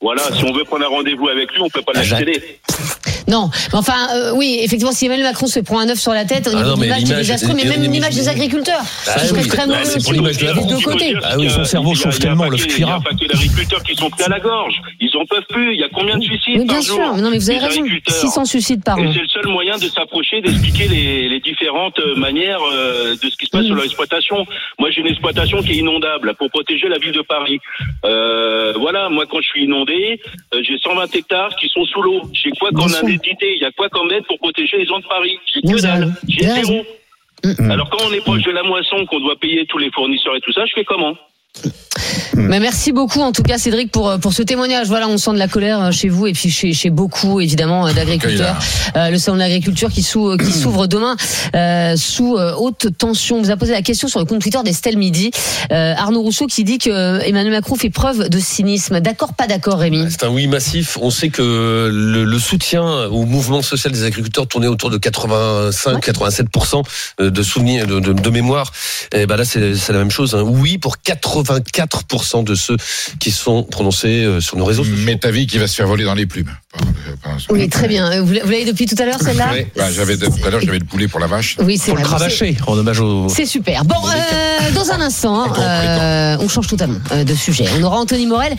[0.00, 2.60] Voilà, si on veut prendre un rendez-vous avec lui, on peut pas La l'accéder.
[3.30, 6.24] Non, mais enfin, euh, oui, effectivement, si Emmanuel Macron se prend un œuf sur la
[6.24, 8.14] tête, au Ah niveau non, de mais l'image, c'est désastreux, mais y même une l'image
[8.14, 8.80] des image- agriculteurs.
[9.06, 10.70] Ah ce serait oui, très bah, mauvais c'est l'image de la des France.
[10.72, 11.14] deux côtés.
[11.22, 12.56] Ah oui, que, son cerveau il y a- chauffe y tellement, le.
[12.58, 14.74] Il n'y a pas que les agriculteurs qui sont pris à la gorge.
[15.00, 15.74] Ils en peuvent plus.
[15.74, 16.96] Il y a combien de suicides bien par sûr.
[16.96, 17.80] jour Mais non, mais vous avez raison.
[17.80, 18.14] agriculteurs.
[18.16, 19.12] 600 suicides par Et an.
[19.14, 23.36] c'est le seul moyen de s'approcher, d'expliquer les, les différentes euh, manières euh, de ce
[23.36, 24.44] qui se passe sur leur exploitation.
[24.78, 27.58] Moi, j'ai une exploitation qui est inondable pour protéger la ville de Paris.
[28.04, 30.20] Euh, voilà, moi, quand je suis inondé,
[30.62, 32.22] j'ai 120 hectares qui sont sous l'eau.
[32.32, 32.92] J'ai quoi Bien comme
[33.24, 35.38] Il y a quoi comme aide pour protéger les gens de Paris?
[35.46, 36.12] J'ai que dalle.
[36.28, 36.84] J'ai zéro.
[37.70, 40.40] Alors, quand on est proche de la moisson, qu'on doit payer tous les fournisseurs et
[40.40, 41.16] tout ça, je fais comment?
[42.36, 44.86] Mais merci beaucoup en tout cas Cédric pour euh, pour ce témoignage.
[44.86, 47.86] Voilà, on sent de la colère euh, chez vous et puis chez chez beaucoup évidemment
[47.86, 48.56] euh, d'agriculteurs.
[48.96, 51.16] Euh, le salon de l'agriculture qui s'ouvre qui s'ouvre demain
[51.54, 53.36] euh, sous euh, haute tension.
[53.38, 55.30] On vous a posé la question sur le compte Twitter d'Estelle Midi.
[55.70, 59.00] Arnaud Rousseau qui dit que Emmanuel Macron fait preuve de cynisme.
[59.00, 60.06] D'accord, pas d'accord, Rémi?
[60.10, 60.96] C'est un oui massif.
[61.00, 61.42] On sait que
[61.92, 66.82] le, le soutien au mouvement social des agriculteurs tournait autour de 85-87%
[67.20, 68.72] de souvenirs, de, de, de mémoire.
[69.14, 69.60] Et ben là, c'est
[69.92, 70.34] la même chose.
[70.34, 70.42] hein.
[70.42, 70.96] Oui pour
[71.42, 72.76] 84% de ceux
[73.18, 74.98] qui sont prononcés euh, sur nos réseaux sociaux.
[75.04, 76.50] Mais ta vie qui va se faire voler dans les plumes.
[77.22, 78.10] Pas- Oui, très bien.
[78.12, 79.66] Euh, Vous l'a- vous l'avez depuis tout à l'heure celle-là Oui.
[79.76, 81.56] Bah, j'avais tout à l'heure j'avais le poulet pour la vache.
[81.60, 82.02] Oui, c'est vrai.
[82.02, 83.28] cravacher en hommage au.
[83.28, 83.84] C'est super.
[83.84, 87.64] Bon, euh, dans un instant, euh, on change totalement euh, de sujet.
[87.78, 88.54] On aura Anthony Morel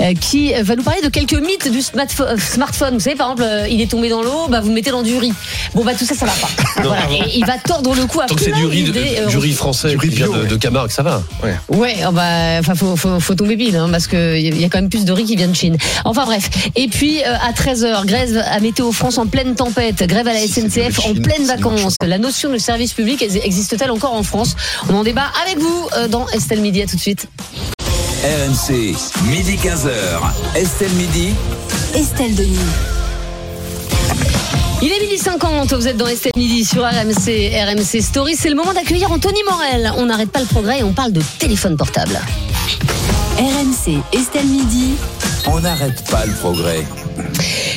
[0.00, 2.28] euh, qui va nous parler de quelques mythes du smartphone.
[2.28, 2.94] euh, smartphone.
[2.94, 5.02] Vous savez, par exemple, euh, il est tombé dans l'eau, bah, vous le mettez dans
[5.02, 5.32] du riz.
[5.74, 6.48] Bon, bah tout ça, ça va pas.
[6.84, 7.02] Voilà.
[7.10, 9.38] Et il va tordre le cou à Tant que c'est du riz, d'idées, euh, du
[9.38, 10.46] riz français, du riz bio, de, ouais.
[10.46, 11.22] de Camargue, ça va.
[11.42, 11.56] Ouais.
[11.68, 14.68] Ouais, oh bah, enfin, faut, faut, faut tomber pile, hein, parce que il y a
[14.68, 15.76] quand même plus de riz qui vient de Chine.
[16.04, 16.48] Enfin bref.
[16.74, 20.40] Et puis euh, à 13h, grève à Météo France en pleine tempête, grève à la
[20.40, 21.96] SNCF en pleine vacances.
[22.04, 24.56] La notion de service public ex- existe-t-elle encore en France?
[24.88, 26.82] On en débat avec vous euh, dans Estelle Midi.
[26.82, 27.28] À tout de suite.
[28.24, 28.94] RMC,
[29.28, 30.56] midi 15h.
[30.56, 31.28] Estelle Midi.
[31.94, 32.58] Estelle Denis.
[34.82, 38.36] Il est midi 50, vous êtes dans Estelle Midi sur RMC, RMC Story.
[38.36, 39.90] C'est le moment d'accueillir Anthony Morel.
[39.96, 42.18] On n'arrête pas le progrès et on parle de téléphone portable.
[43.38, 44.94] RMC, Estelle Midi.
[45.48, 46.84] On n'arrête pas le progrès.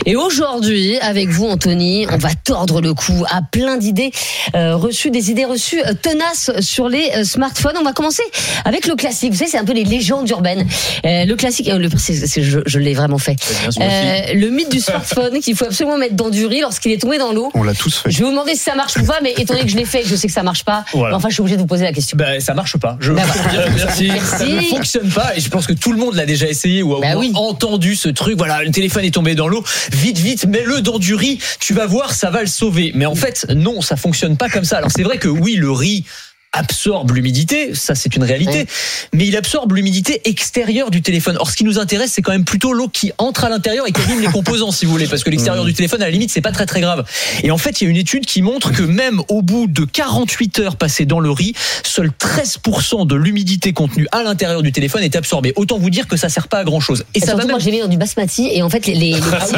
[0.05, 4.11] Et aujourd'hui, avec vous, Anthony, on va tordre le cou à plein d'idées
[4.55, 7.75] euh, reçues, des idées reçues euh, tenaces sur les euh, smartphones.
[7.79, 8.23] On va commencer
[8.65, 9.31] avec le classique.
[9.31, 10.67] Vous savez, c'est un peu les légendes urbaines.
[11.05, 13.35] Euh, le classique, euh, je, je l'ai vraiment fait.
[13.79, 17.17] Euh, le mythe du smartphone qu'il faut absolument mettre dans du riz lorsqu'il est tombé
[17.17, 17.51] dans l'eau.
[17.53, 18.11] On l'a tous fait.
[18.11, 19.85] Je vais vous demander si ça marche ou pas, mais étant donné que je l'ai
[19.85, 20.85] fait, et que je sais que ça marche pas.
[20.93, 21.15] Voilà.
[21.15, 22.17] Enfin, je suis obligé de vous poser la question.
[22.17, 22.97] Bah, ça marche pas.
[22.99, 24.07] Je Bah, que Merci.
[24.07, 24.69] ça ne Merci.
[24.69, 27.13] fonctionne pas et je pense que tout le monde l'a déjà essayé ou a Bah
[27.17, 27.31] oui.
[27.35, 28.37] entendu ce truc.
[28.37, 29.63] Voilà, le téléphone est tombé dans l'eau.
[29.91, 31.39] Vite, vite, mets-le dans du riz.
[31.59, 32.91] Tu vas voir, ça va le sauver.
[32.95, 34.77] Mais en fait, non, ça fonctionne pas comme ça.
[34.77, 36.05] Alors c'est vrai que oui, le riz
[36.51, 38.65] absorbe l'humidité, ça c'est une réalité,
[39.13, 41.37] mais il absorbe l'humidité extérieure du téléphone.
[41.39, 43.91] Or ce qui nous intéresse, c'est quand même plutôt l'eau qui entre à l'intérieur et
[43.91, 46.31] qui abîme les composants si vous voulez parce que l'extérieur du téléphone à la limite
[46.31, 47.05] c'est pas très très grave.
[47.43, 49.85] Et en fait, il y a une étude qui montre que même au bout de
[49.85, 55.03] 48 heures passées dans le riz, seul 13% de l'humidité contenue à l'intérieur du téléphone
[55.03, 55.53] est absorbée.
[55.55, 57.05] Autant vous dire que ça sert pas à grand chose.
[57.13, 58.95] Et Et ça va même moi, j'ai mis dans du basmati et en fait, les,
[58.95, 59.55] les, les petits,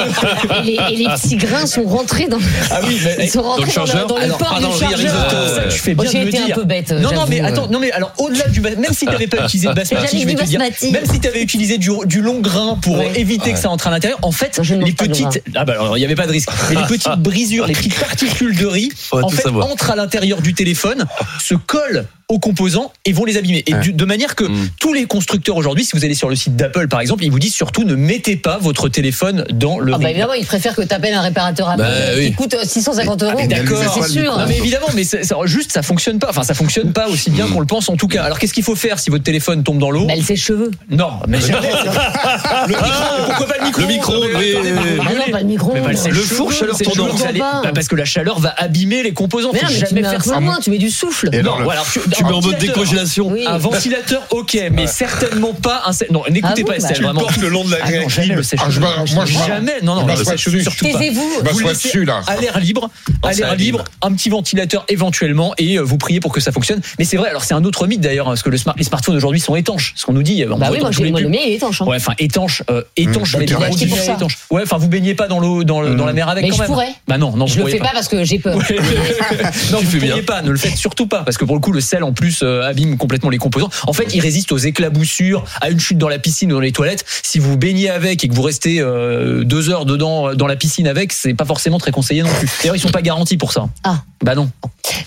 [0.59, 2.39] et les, et les petits grains sont rentrés dans,
[2.69, 5.31] Ah oui, mais ils sont rentrés dans, le, dans le port du chargeur.
[5.55, 6.55] ça, tu fais bien de me été un dire.
[6.55, 6.80] peu bête.
[6.89, 7.45] Non, non, j'avoue, mais euh.
[7.45, 10.21] attends, non, mais alors au-delà du bas- même si tu n'avais pas utilisé de basmati,
[10.21, 13.19] je vais te dire, même si tu avais utilisé du, du long grain pour Ouais.
[13.19, 16.01] éviter que ça entre à l'intérieur, en fait, je les petites, ah bah alors il
[16.01, 19.29] n'y avait pas de risque, mais les petites brisures, les petites particules de riz, en
[19.29, 19.67] fait, savoir.
[19.67, 21.05] entrent à l'intérieur du téléphone,
[21.39, 23.63] se collent aux composants et vont les abîmer.
[23.67, 24.69] Et de manière que Mm.
[24.79, 27.39] tous les constructeurs aujourd'hui, si vous allez sur le site d'Apple par exemple, ils vous
[27.39, 30.81] disent surtout ne mettez pas votre téléphone dans le Ah bah évidemment, ils préfèrent que
[30.81, 32.31] tu appelles un réparateur à Bah qui oui.
[32.33, 33.31] coûte euh, 650 euros.
[33.33, 33.77] Ah, mais d'accord.
[33.83, 34.37] Ça, c'est sûr.
[34.37, 36.27] Non mais évidemment, mais c'est- juste ça fonctionne pas.
[36.29, 38.23] Enfin, ça fonctionne pas aussi bien qu'on le pense en tout cas.
[38.23, 40.71] Alors qu'est-ce qu'il faut faire si votre téléphone tombe dans l'eau Bah, elle ses cheveux.
[40.89, 41.67] Non, mais jamais.
[41.71, 42.85] le micro,
[43.25, 44.13] pourquoi pas le micro Le micro.
[44.15, 45.31] Ah non, rigolez.
[45.31, 45.71] pas le micro.
[45.73, 49.51] Mais bah, Le four, chaleur pas bah, parce que la chaleur va abîmer les composants.
[49.53, 50.39] Mais Faut jamais faire ça.
[50.63, 51.29] tu mets du souffle.
[51.63, 51.81] Voilà,
[52.23, 53.27] tu- mets en mode décongélation.
[53.31, 53.43] Oui.
[53.47, 55.91] Un ventilateur, ok, mais certainement pas un.
[56.11, 57.27] Non, n'écoutez Ah pas bah, Estelle, tu le vraiment.
[57.41, 60.05] le long de la Ah non, jamais le sèche Ah, je moi, Jamais, non, non,
[60.05, 60.91] le sèche-cheveux, surtout pas.
[60.99, 61.29] Taisez-vous.
[61.43, 62.21] Bah, Vous laissez dessus, là.
[62.27, 62.89] à l'air libre,
[63.23, 66.81] à l'air libre, un petit ventilateur éventuellement et euh, vous priez pour que ça fonctionne.
[66.99, 68.83] Mais c'est vrai, alors c'est un autre mythe d'ailleurs, hein, parce que le smart- les
[68.83, 69.93] smartphones aujourd'hui sont étanches.
[69.95, 71.81] Ce qu'on nous dit, on Bah oui, moi, j'ai le mien, il est étanche.
[71.81, 71.85] hein.
[71.85, 74.13] Ouais, enfin étanche, euh, étanche, Mmh, mais produits pour ça.
[74.13, 74.37] étanches.
[74.49, 76.67] Ouais, enfin vous baignez pas dans l'eau, dans, la mer avec Mais quand je même.
[76.69, 76.89] pourrais.
[77.07, 78.57] Bah non, non, Je le fais pas parce que j'ai peur.
[79.71, 80.23] Non, vous fais ne bien.
[80.23, 82.41] pas, ne le faites surtout pas, parce que pour le coup, le sel en plus
[82.43, 83.69] euh, abîme complètement les composants.
[83.87, 86.73] En fait, il résiste aux éclaboussures, à une chute dans la piscine ou dans les
[86.73, 87.05] toilettes.
[87.23, 90.57] Si vous baignez avec et que vous restez euh, deux heures dedans euh, dans la
[90.57, 92.49] piscine avec, c'est pas forcément très conseillé non plus.
[92.61, 93.69] D'ailleurs, ils sont pas garantis pour ça.
[93.85, 94.01] Ah.
[94.23, 94.51] Bah non.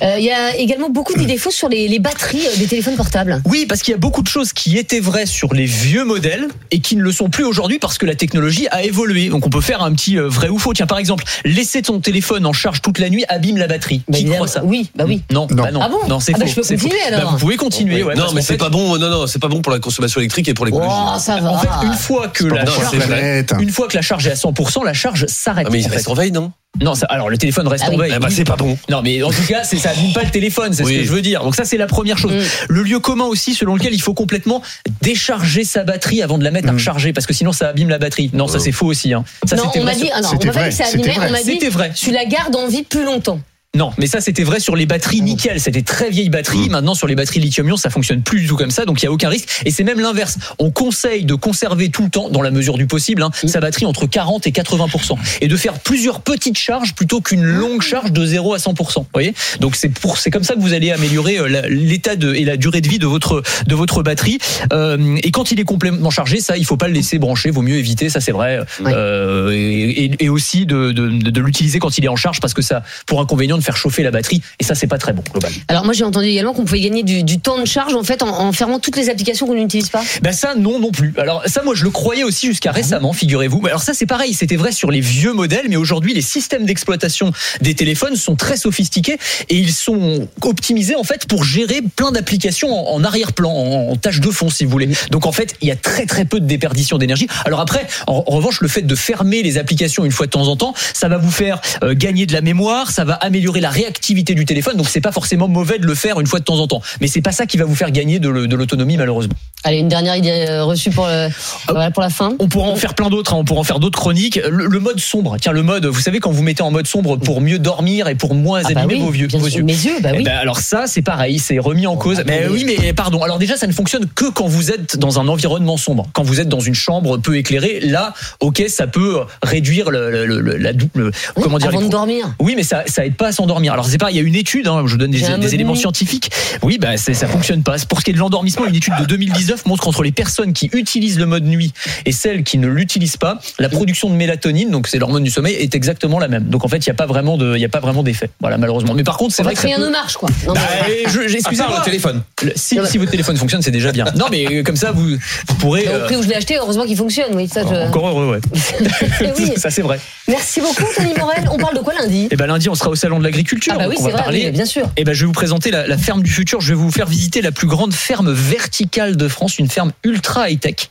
[0.03, 3.43] Euh, Il y a également beaucoup d'idées fausses sur les, les batteries des téléphones portables.
[3.47, 6.49] Oui, parce qu'il y a beaucoup de choses qui étaient vraies sur les vieux modèles
[6.71, 9.29] et qui ne le sont plus aujourd'hui parce que la technologie a évolué.
[9.29, 10.73] Donc on peut faire un petit vrai ou faux.
[10.73, 14.03] Tiens, par exemple, laisser ton téléphone en charge toute la nuit abîme la batterie.
[14.09, 14.65] Bah, qui croit ça?
[14.65, 15.23] Oui, bah oui.
[15.31, 15.63] Non, Non.
[15.63, 15.99] bah non, Ah bon?
[16.09, 16.63] Non, c'est Ah bah, faux.
[16.85, 17.21] Continuer, alors.
[17.23, 18.03] Bah, vous pouvez continuer.
[18.03, 18.97] ouais, non, mais c'est fait- pas bon.
[18.99, 20.89] Non, non, c'est pas bon pour la consommation électrique et pour l'écologie.
[20.91, 21.51] Oh, ça va.
[21.53, 23.07] En fait, une fois que la charge, c'est vrai.
[23.07, 23.55] Planète.
[23.61, 25.67] une fois que la charge est à 100%, la charge s'arrête.
[25.69, 26.53] Ah, mais il reste en veille, non?
[26.83, 28.13] Non, ça- alors le téléphone reste Ah en veille.
[28.17, 28.77] Eh bah, c'est pas bon.
[28.91, 30.95] Non, mais en tout cas, c'est ça abîme pas le téléphone, c'est Oui.
[30.95, 31.45] ce que je veux dire.
[31.45, 32.33] Donc ça, c'est la première chose.
[32.33, 32.41] Mm.
[32.69, 34.61] Le lieu commun aussi, selon lequel il faut complètement
[35.01, 36.77] décharger sa batterie avant de la mettre à Mm.
[36.77, 38.31] recharger, parce que sinon ça abîme la batterie.
[38.33, 38.63] Non, ça Oh.
[38.63, 39.13] c'est faux aussi.
[39.15, 39.25] Hein.
[39.47, 40.85] Ça non, on m'a dit, sur- ah non, on C'était m'a pas dit que ça
[40.93, 41.93] abîmait, on m'a dit, C'était vrai.
[41.95, 43.39] tu la gardes en vie plus longtemps.
[43.75, 45.61] Non, mais ça c'était vrai sur les batteries nickel.
[45.61, 46.69] C'était très vieilles batteries.
[46.69, 49.09] Maintenant sur les batteries lithium-ion, ça fonctionne plus du tout comme ça, donc il y
[49.09, 49.49] a aucun risque.
[49.65, 50.39] Et c'est même l'inverse.
[50.59, 53.87] On conseille de conserver tout le temps, dans la mesure du possible, hein, sa batterie
[53.87, 58.25] entre 40 et 80% et de faire plusieurs petites charges plutôt qu'une longue charge de
[58.25, 59.35] 0 à 100 Vous voyez?
[59.61, 62.57] Donc c'est pour c'est comme ça que vous allez améliorer euh, l'état de et la
[62.57, 64.39] durée de vie de votre de votre batterie.
[64.73, 67.51] Euh, et quand il est complètement chargé, ça il faut pas le laisser brancher.
[67.51, 68.09] Vaut mieux éviter.
[68.09, 68.61] Ça c'est vrai.
[68.87, 72.63] Euh, et, et- aussi de, de, de- l'utiliser quand il est en charge parce que
[72.63, 75.57] ça pour inconvénient faire chauffer la batterie et ça c'est pas très bon globalement.
[75.69, 78.23] Alors moi j'ai entendu également qu'on pouvait gagner du, du temps de charge en fait
[78.23, 80.03] en, en fermant toutes les applications qu'on n'utilise pas.
[80.23, 81.15] Ben ça non non plus.
[81.17, 83.67] Alors ça moi je le croyais aussi jusqu'à récemment, figurez-vous.
[83.67, 87.33] Alors ça c'est pareil, c'était vrai sur les vieux modèles, mais aujourd'hui les systèmes d'exploitation
[87.61, 92.71] des téléphones sont très sophistiqués et ils sont optimisés en fait pour gérer plein d'applications
[92.73, 94.89] en, en arrière-plan, en, en tâche de fond si vous voulez.
[95.11, 97.27] Donc en fait il y a très très peu de déperdition d'énergie.
[97.45, 100.49] Alors après en, en revanche le fait de fermer les applications une fois de temps
[100.49, 103.71] en temps, ça va vous faire euh, gagner de la mémoire, ça va améliorer la
[103.71, 104.77] réactivité du téléphone.
[104.77, 107.07] Donc c'est pas forcément mauvais de le faire une fois de temps en temps, mais
[107.07, 109.35] c'est pas ça qui va vous faire gagner de l'autonomie malheureusement.
[109.67, 111.29] Allez, une dernière idée euh, reçue pour, le,
[111.71, 112.35] voilà, pour la fin.
[112.39, 114.39] On pourra en faire plein d'autres, hein, on pourra en faire d'autres chroniques.
[114.47, 117.17] Le, le mode sombre, tiens, le mode, vous savez, quand vous mettez en mode sombre
[117.17, 119.63] pour mieux dormir et pour moins Ah bah abîmer oui, vos, vieux, vos yeux.
[119.63, 120.25] Mes yeux, bah Eh oui.
[120.25, 122.23] ben, alors ça, c'est pareil, c'est remis en cause.
[122.27, 122.63] Mais attendez.
[122.65, 123.23] oui, mais pardon.
[123.23, 126.09] Alors déjà, ça ne fonctionne que quand vous êtes dans un environnement sombre.
[126.13, 130.25] Quand vous êtes dans une chambre peu éclairée, là, ok, ça peut réduire le,
[130.59, 132.27] la dou- le- Oui, comment dire avant les de dormir.
[132.39, 133.44] oui, mais ça, ça aide pas à s'endormir.
[133.71, 136.31] Alors c'est pas, il y a une étude, hein, je donne des, éléments scientifiques.
[136.63, 137.77] Oui, bah ça fonctionne pas.
[137.89, 140.71] Pour ce qui est de l'endormissement, une étude de 2019 montre qu'entre les personnes qui
[140.73, 141.73] utilisent le mode nuit
[142.07, 145.55] et celles qui ne l'utilisent pas, la production de mélatonine, donc c'est l'hormone du sommeil,
[145.55, 146.45] est exactement la même.
[146.45, 148.31] Donc en fait, il y a pas vraiment de, il y a pas vraiment d'effet.
[148.41, 148.95] Voilà, malheureusement.
[148.95, 150.29] Mais par contre, c'est vrai que rien peut- ne marche quoi.
[150.47, 151.79] Bah, excusez-moi.
[151.79, 152.23] le téléphone.
[152.43, 154.05] Le- Si, si votre téléphone fonctionne, c'est déjà bien.
[154.17, 155.07] Non, mais euh, comme ça, vous,
[155.49, 155.85] vous pourrez.
[155.87, 157.35] Mais au euh, prix où je l'ai acheté, heureusement qu'il fonctionne.
[157.35, 157.89] Oui, ça, je...
[157.89, 158.41] Encore heureux, ouais.
[159.21, 159.53] Eh oui.
[159.57, 159.99] ça c'est vrai.
[160.29, 161.49] Merci beaucoup, Tony Morel.
[161.51, 162.29] On parle de quoi lundi?
[162.31, 163.73] Et ben lundi, on sera au salon de l'agriculture.
[163.75, 164.89] Ah bah oui, donc on c'est va vrai, parler oui, bien sûr.
[164.97, 166.61] Eh ben, je vais vous présenter la, la ferme du futur.
[166.61, 170.51] Je vais vous faire visiter la plus grande ferme verticale de France, une ferme ultra
[170.51, 170.89] high-tech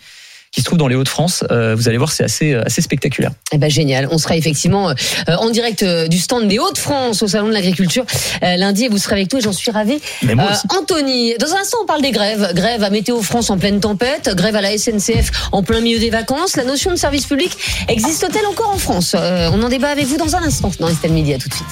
[0.54, 1.44] qui se trouve dans les Hauts-de-France.
[1.52, 3.32] Euh, vous allez voir, c'est assez, assez spectaculaire.
[3.52, 4.08] Eh ben génial.
[4.12, 4.94] On sera effectivement euh,
[5.40, 8.06] en direct euh, du stand des Hauts-de-France au salon de l'agriculture
[8.44, 10.00] euh, lundi et vous serez avec nous et j'en suis ravie.
[10.22, 10.62] Mais moi Euh, aussi.
[10.80, 12.52] Anthony, dans un instant on parle des grèves.
[12.54, 16.12] Grève à Météo France en pleine tempête, grève à la SNCF en plein milieu des
[16.12, 16.56] vacances.
[16.56, 17.52] La notion de service public
[17.88, 19.16] existe-t-elle encore en France?
[19.18, 21.34] Euh, On en débat avec vous dans un instant dans Estelle Midi.
[21.34, 21.68] À tout de suite.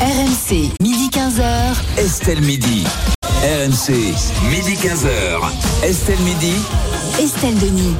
[0.00, 2.00] RMC, midi 15h.
[2.04, 2.84] Estelle Midi.
[3.42, 3.92] RMC,
[4.50, 5.86] midi 15h.
[5.88, 6.52] Estelle Midi.
[7.20, 7.94] Estelle Denis.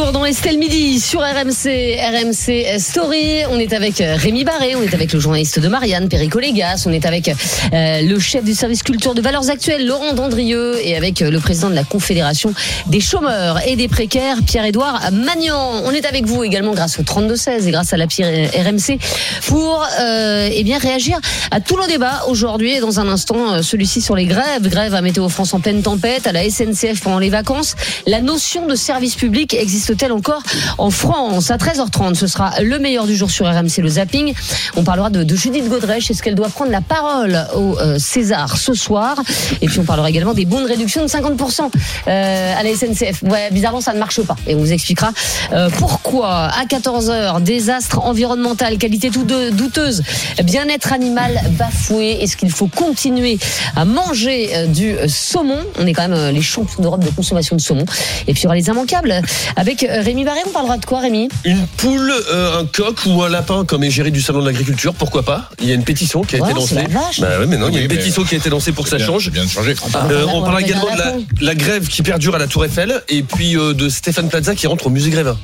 [0.00, 3.42] Retour dans Estelle Midi sur RMC, RMC Story.
[3.50, 6.84] On est avec euh, Rémi Barré, on est avec le journaliste de Marianne, Perico Légas,
[6.86, 10.96] on est avec euh, le chef du service culture de Valeurs Actuelles, Laurent Dandrieux, et
[10.96, 12.54] avec euh, le président de la Confédération
[12.86, 15.82] des chômeurs et des précaires, Pierre-Édouard Magnan.
[15.84, 18.98] On est avec vous également grâce au 32-16 et grâce à l'appli RMC
[19.46, 21.18] pour euh, eh bien réagir
[21.50, 25.02] à tous nos débats aujourd'hui et dans un instant celui-ci sur les grèves, grève à
[25.02, 27.74] Météo France en pleine tempête, à la SNCF pendant les vacances.
[28.06, 29.54] La notion de service public
[29.90, 30.42] existe-t-elle encore
[30.78, 34.34] en France À 13h30, ce sera le meilleur du jour sur RMC, le zapping.
[34.76, 36.10] On parlera de, Judith Godrèche.
[36.10, 39.16] Est-ce qu'elle doit prendre la parole au euh, César ce soir?
[39.60, 41.70] Et puis on parlera également des bons de réduction de 50%
[42.06, 43.22] euh, à la SNCF.
[43.22, 44.36] Ouais, bizarrement, ça ne marche pas.
[44.46, 45.12] Et on vous expliquera
[45.52, 46.50] euh, pourquoi.
[46.50, 50.02] À 14h, désastre environnemental, qualité douteuse,
[50.44, 52.22] bien-être animal bafoué.
[52.22, 53.38] Est-ce qu'il faut continuer
[53.76, 55.58] à manger euh, du saumon?
[55.78, 57.84] On est quand même les champions d'Europe de consommation de saumon.
[58.28, 59.22] Et puis il y aura les immanquables
[59.56, 60.40] avec euh, Rémi Barré.
[60.46, 61.28] On parlera de quoi, Rémi?
[61.44, 65.22] Une poule, euh, un coq ou un lapin comme égérie du salon de l'agriculture, pourquoi
[65.22, 65.48] pas?
[65.60, 66.74] Il y a une pétition qui a été lancée.
[66.76, 67.20] la vache.
[67.20, 68.84] Bah ouais, mais non, il y a une mais- pétition qui a été lancée pour
[68.84, 69.30] que ça Bien- change.
[69.30, 69.72] Bien de changer.
[69.72, 73.02] Euh, On on va parle également de la, grève qui perdure à la Tour Eiffel
[73.08, 75.36] et puis euh, de Stéphane Plaza qui rentre au musée Grévin.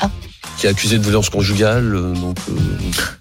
[0.00, 0.10] Ah.
[0.58, 2.52] Qui est accusé de violence conjugale, euh, donc euh,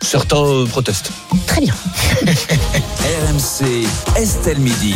[0.01, 1.11] certains euh, protestent.
[1.47, 1.73] Très bien.
[2.25, 4.95] RMC, Estelle Midi.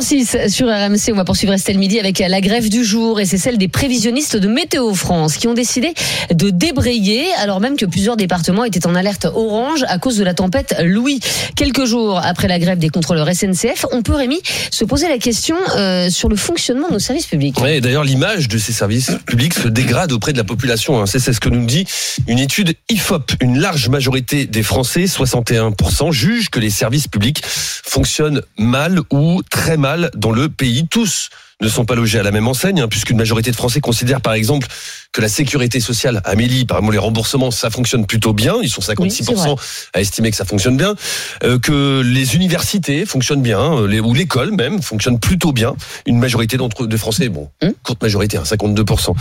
[0.00, 3.36] 13h06 sur RMC, on va poursuivre Estelle Midi avec la grève du jour et c'est
[3.36, 5.92] celle des prévisionnistes de Météo France qui ont décidé
[6.32, 10.32] de débrayer alors même que plusieurs départements étaient en alerte orange à cause de la
[10.32, 11.20] tempête Louis.
[11.54, 14.40] Quelques jours après la grève des contrôleurs SNCF, on peut Rémi
[14.70, 17.56] se poser la question euh, sur le fonctionnement de nos services publics.
[17.66, 21.00] Et d'ailleurs, l'image de ces services publics se dégrade auprès de la population.
[21.00, 21.06] hein.
[21.06, 21.84] C'est ce que nous dit
[22.26, 23.32] une étude IFOP.
[23.40, 29.76] Une large majorité des Français, 61%, jugent que les services publics fonctionnent mal ou très
[29.76, 30.86] mal dans le pays.
[30.88, 31.30] Tous
[31.60, 34.34] ne sont pas logés à la même enseigne, hein, puisqu'une majorité de Français considèrent par
[34.34, 34.66] exemple
[35.12, 38.54] que la sécurité sociale, Amélie, par exemple les remboursements, ça fonctionne plutôt bien.
[38.62, 39.56] Ils sont 56%
[39.92, 40.94] à estimer que ça fonctionne bien.
[41.42, 45.74] Euh, que les universités fonctionnent bien, euh, les, ou l'école même fonctionne plutôt bien.
[46.06, 47.72] Une majorité d'entre de Français, bon, Hum.
[47.82, 49.14] courte majorité, hein, 52%.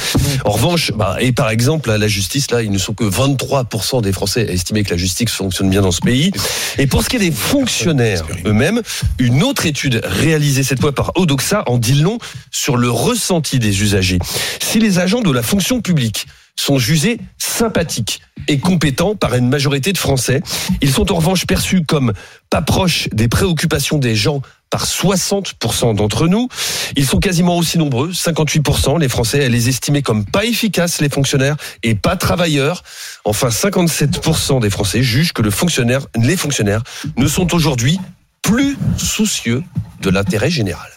[0.46, 4.02] En revanche, bah, et par exemple, à la justice, là, ils ne sont que 23%
[4.02, 6.32] des Français à estimer que la justice fonctionne bien dans ce pays.
[6.78, 8.82] Et pour ce qui est des fonctionnaires eux-mêmes,
[9.18, 12.18] une autre étude réalisée cette fois par Odoxa en dit long
[12.52, 14.20] sur le ressenti des usagers.
[14.60, 19.94] Si les agents de la fonction publique sont jugés sympathiques et compétents par une majorité
[19.94, 20.42] de Français,
[20.82, 22.14] ils sont en revanche perçus comme
[22.50, 26.48] pas proches des préoccupations des gens par 60% d'entre nous.
[26.96, 31.10] Ils sont quasiment aussi nombreux, 58%, les Français, à les estimer comme pas efficaces, les
[31.10, 32.84] fonctionnaires, et pas travailleurs.
[33.26, 36.84] Enfin, 57% des Français jugent que le fonctionnaire, les fonctionnaires
[37.18, 38.00] ne sont aujourd'hui
[38.42, 39.64] plus soucieux
[40.02, 40.90] de l'intérêt général.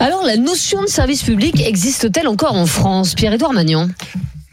[0.00, 3.88] Alors la notion de service public existe-t-elle encore en France Pierre-Édouard Magnan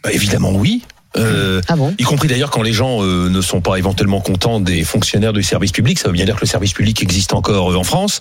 [0.04, 0.84] Bah, évidemment oui.
[1.18, 4.60] Euh, Ah bon y compris d'ailleurs quand les gens euh, ne sont pas éventuellement contents
[4.60, 7.72] des fonctionnaires du service public, ça veut bien dire que le service public existe encore
[7.72, 8.20] euh, en France.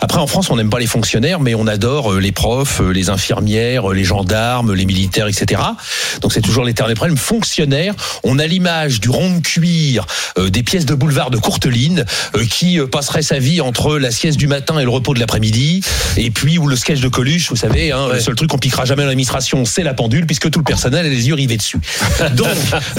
[0.00, 2.90] Après, en France, on n'aime pas les fonctionnaires, mais on adore euh, les profs, euh,
[2.90, 5.60] les infirmières, euh, les gendarmes, les militaires, etc.
[6.20, 7.16] Donc c'est toujours l'éternel problème.
[7.16, 10.06] Fonctionnaire, on a l'image du rond de cuir,
[10.38, 12.04] euh, des pièces de boulevard de Courteline,
[12.36, 15.20] euh, qui euh, passerait sa vie entre la sieste du matin et le repos de
[15.20, 15.82] l'après-midi,
[16.16, 18.84] et puis ou le sketch de Coluche, vous savez, hein, le seul truc qu'on piquera
[18.84, 21.78] jamais à l'administration, c'est la pendule, puisque tout le personnel a les yeux rivés dessus.
[22.34, 22.46] Donc,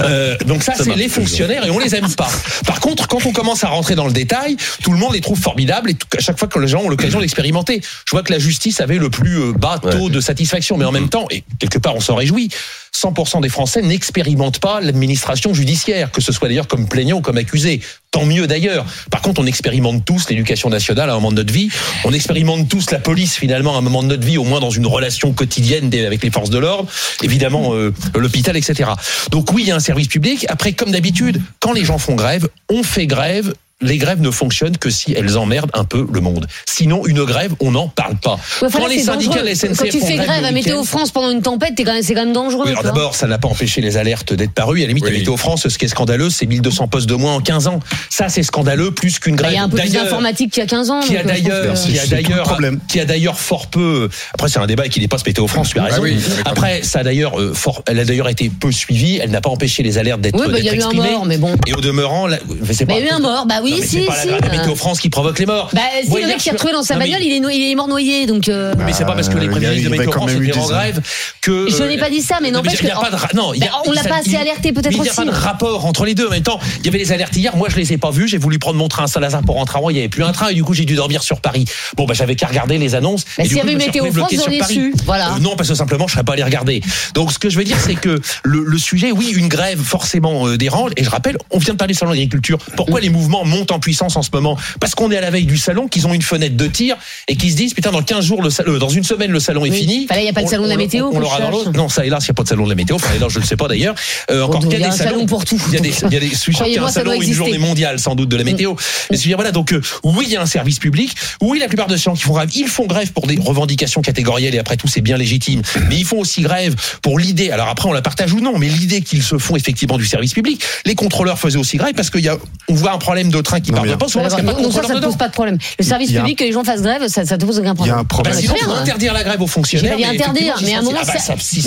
[0.00, 2.30] euh, donc ça, c'est les fonctionnaires et on les aime pas.
[2.66, 5.38] Par contre, quand on commence à rentrer dans le détail, tout le monde les trouve
[5.40, 7.80] formidables et tout- à chaque fois que les gens ont l'occasion d'expérimenter.
[8.06, 10.92] Je vois que la justice avait le plus euh, bas taux de satisfaction, mais en
[10.92, 12.50] même temps, et quelque part on s'en réjouit,
[12.94, 17.38] 100% des Français n'expérimentent pas l'administration judiciaire, que ce soit d'ailleurs comme plaignant ou comme
[17.38, 17.80] accusé.
[18.12, 18.84] Tant mieux d'ailleurs.
[19.10, 21.70] Par contre, on expérimente tous l'éducation nationale à un moment de notre vie.
[22.04, 24.70] On expérimente tous la police finalement à un moment de notre vie, au moins dans
[24.70, 26.90] une relation quotidienne avec les forces de l'ordre.
[27.22, 28.90] Évidemment, euh, l'hôpital, etc.
[29.30, 30.44] Donc oui, il y a un service public.
[30.50, 33.54] Après, comme d'habitude, quand les gens font grève, on fait grève.
[33.82, 36.46] Les grèves ne fonctionnent que si elles emmerdent un peu le monde.
[36.68, 38.38] Sinon, une grève, on n'en parle pas.
[38.62, 39.42] Ouais, quand là, les syndicats dangereux.
[39.42, 41.92] de la SNCF Quand tu font fais grève à Météo France pendant une tempête, quand
[42.02, 42.64] c'est quand même dangereux.
[42.66, 44.78] oui, d'abord, ça n'a pas empêché les alertes d'être parues.
[44.78, 45.12] À la limite, Oui.
[45.12, 47.80] la Météo France, ce qui est scandaleux, c'est 1200 postes de moins en 15 ans.
[48.10, 49.52] Ça, c'est scandaleux plus qu'une Bah, grève.
[49.52, 51.00] Il y a un peu plus d'informatique qu'il y a 15 ans.
[51.00, 52.80] qui a euh, d'ailleurs, qui a d'ailleurs, problème.
[52.88, 54.08] qui a d'ailleurs fort peu.
[54.34, 55.70] Après, c'est un débat qui dépasse Météo France.
[55.70, 56.02] Tu as Ah raison.
[56.02, 59.18] oui, Après, ça a d'ailleurs euh, fort, elle a d'ailleurs été peu suivie.
[59.22, 61.26] Elle n'a pas empêché les alertes d'être Oui, bah, il y a eu un mort,
[61.26, 61.56] mais bon.
[61.66, 63.86] Et au demeurant, là, pas il y a eu un mort, bah oui, Non, mais
[63.86, 64.28] si, c'est pas si.
[64.28, 64.40] la.
[64.48, 65.70] Météo France qui provoque les morts.
[65.72, 67.48] Bah, si, Moi, le mec qui je- retrouvé dans sa mais- bagnole, il est, no-
[67.48, 68.48] il est mort noyé, donc.
[68.48, 70.66] euh, mais c'est pas parce que les Euh, y a- de Météo France étaient en
[70.66, 71.00] grève
[71.40, 71.68] que.
[71.70, 74.02] Je n'ai pas dit ça, mais non, n'empêche a que- non, a- Bah, on l'a
[74.04, 76.26] pas assez alerté, peut-être mais Il n'y a aussi, pas de rapport entre les deux.
[76.26, 77.56] En même temps, il y avait les alertes hier.
[77.56, 78.28] Moi, je les ai pas vues.
[78.28, 79.90] J'ai voulu prendre mon train à Saint-Lazare pour rentrer à Rouen.
[79.90, 81.64] Il n'y avait plus un train et du coup, j'ai dû dormir sur Paris.
[81.96, 83.24] Bon, bah, j'avais qu'à regarder les annonces.
[83.24, 84.74] Bah, et du s'il y avait Météo France, Paris.
[84.74, 84.94] su.
[85.06, 85.34] Voilà.
[85.34, 86.80] Euh, non, parce que simplement, je serais pas allé regarder.
[87.14, 90.56] Donc, ce que je veux dire, c'est que le, sujet, oui, une grève forcément euh,
[90.56, 90.90] dérange.
[90.96, 92.58] Et je rappelle, on vient de parler du salon de l'agriculture.
[92.76, 93.04] Pourquoi Mm.
[93.04, 95.56] les mouvements montent en puissance en ce moment parce qu'on est à la veille du
[95.58, 96.96] salon, qu'ils ont une fenêtre de tir
[97.28, 99.64] et qu'ils se disent putain dans 15 jours le salon, dans une semaine le salon
[99.64, 100.06] est fini.
[100.06, 101.72] Fallait, y a pas de On- salon de la on- météo, On, qu'on l'aura dans.
[101.72, 102.96] Non, ça hélas, il n'y a pas de salon de la météo.
[102.96, 103.94] Enfin, hélas, je ne sais pas d'ailleurs.
[104.30, 105.60] Euh, encore qu'il il y a un salon pour tout.
[105.68, 106.26] Il y a des, il y a des,
[106.72, 108.74] y a un salon, une journée mondiale sans doute de la météo.
[109.10, 111.14] Mais je veux dire, voilà, donc euh, oui, il y a un service public.
[111.40, 114.00] Oui, la plupart de ces gens qui font grève, ils font grève pour des revendications
[114.02, 115.62] catégorielles et après tout, c'est bien légitime.
[115.88, 117.50] Mais ils font aussi grève pour l'idée.
[117.50, 120.32] Alors après, on la partage ou non, mais l'idée qu'ils se font effectivement du service
[120.32, 120.62] public.
[120.86, 122.36] Les contrôleurs faisaient aussi grève parce qu'il y a,
[122.68, 124.94] on voit un problème de train qui part de il on pas Donc ça, ça
[124.94, 125.58] ne pose pas de problème.
[125.78, 127.86] Le service Il public, que les gens fassent grève, ça, ça te pose aucun Il
[127.86, 127.98] y a problème.
[127.98, 128.34] un problème.
[128.34, 128.80] Bah, sinon, très on hein.
[128.82, 129.96] interdire la grève aux fonctionnaires.
[129.98, 130.98] mais interdire, mais à un moment,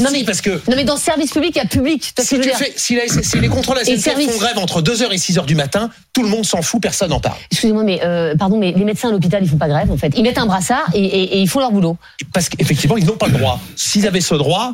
[0.01, 2.13] non, mais- parce que Non, mais dans le service public, il y a public.
[2.17, 6.45] Si, les contrôles SNCF font grève entre 2h et 6h du matin, tout le monde
[6.45, 7.37] s'en fout, personne n'en parle.
[7.51, 10.13] Excusez-moi, mais euh, pardon, mais les médecins à l'hôpital, ils font pas grève en fait.
[10.15, 11.97] Ils mettent un brassard et, et- et ils font leur boulot.
[12.33, 13.59] Parce qu'effectivement, ils n'ont pas le droit.
[13.75, 14.73] S'ils avaient ce droit,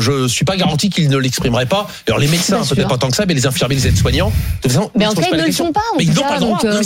[0.00, 1.86] je suis pas garanti qu'ils ne l'exprimeraient pas.
[2.06, 4.30] Alors les médecins, peut-être pas tant que ça, mais les infirmiers, les aides-soignants.
[4.30, 6.34] de toute façon, Mais en cas, ils ne le font pas, Mais ils n'ont pas
[6.34, 6.58] le droit.
[6.64, 6.82] euh,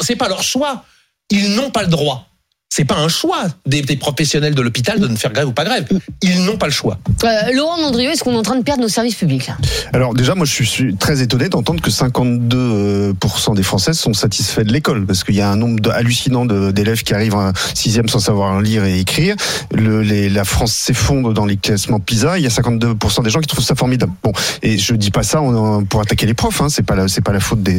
[0.00, 0.84] c'est pas leur choix.
[1.30, 2.28] Ils n'ont pas le droit.
[2.76, 5.62] C'est pas un choix des, des professionnels de l'hôpital de ne faire grève ou pas
[5.62, 5.86] grève.
[6.22, 6.98] Ils n'ont pas le choix.
[7.22, 9.56] Euh, Laurent Mondrieux, est-ce qu'on est en train de perdre nos services publics là?
[9.92, 14.62] Alors déjà, moi, je suis- suis très étonné d'entendre que 52% des Françaises sont satisfaits
[14.62, 18.08] de l'école, parce qu'il y a un nombre de- hallucinant d'élèves qui arrivent en sixième
[18.08, 19.36] sans savoir lire et écrire.
[19.72, 22.38] Le, les- la France s'effondre dans les classements PISA.
[22.38, 24.12] Il y a 52% des gens qui trouvent ça formidable.
[24.24, 25.40] Bon, et je dis pas ça
[25.88, 26.60] pour attaquer les profs.
[26.60, 27.78] Hein, c'est pas la, c'est pas la faute des,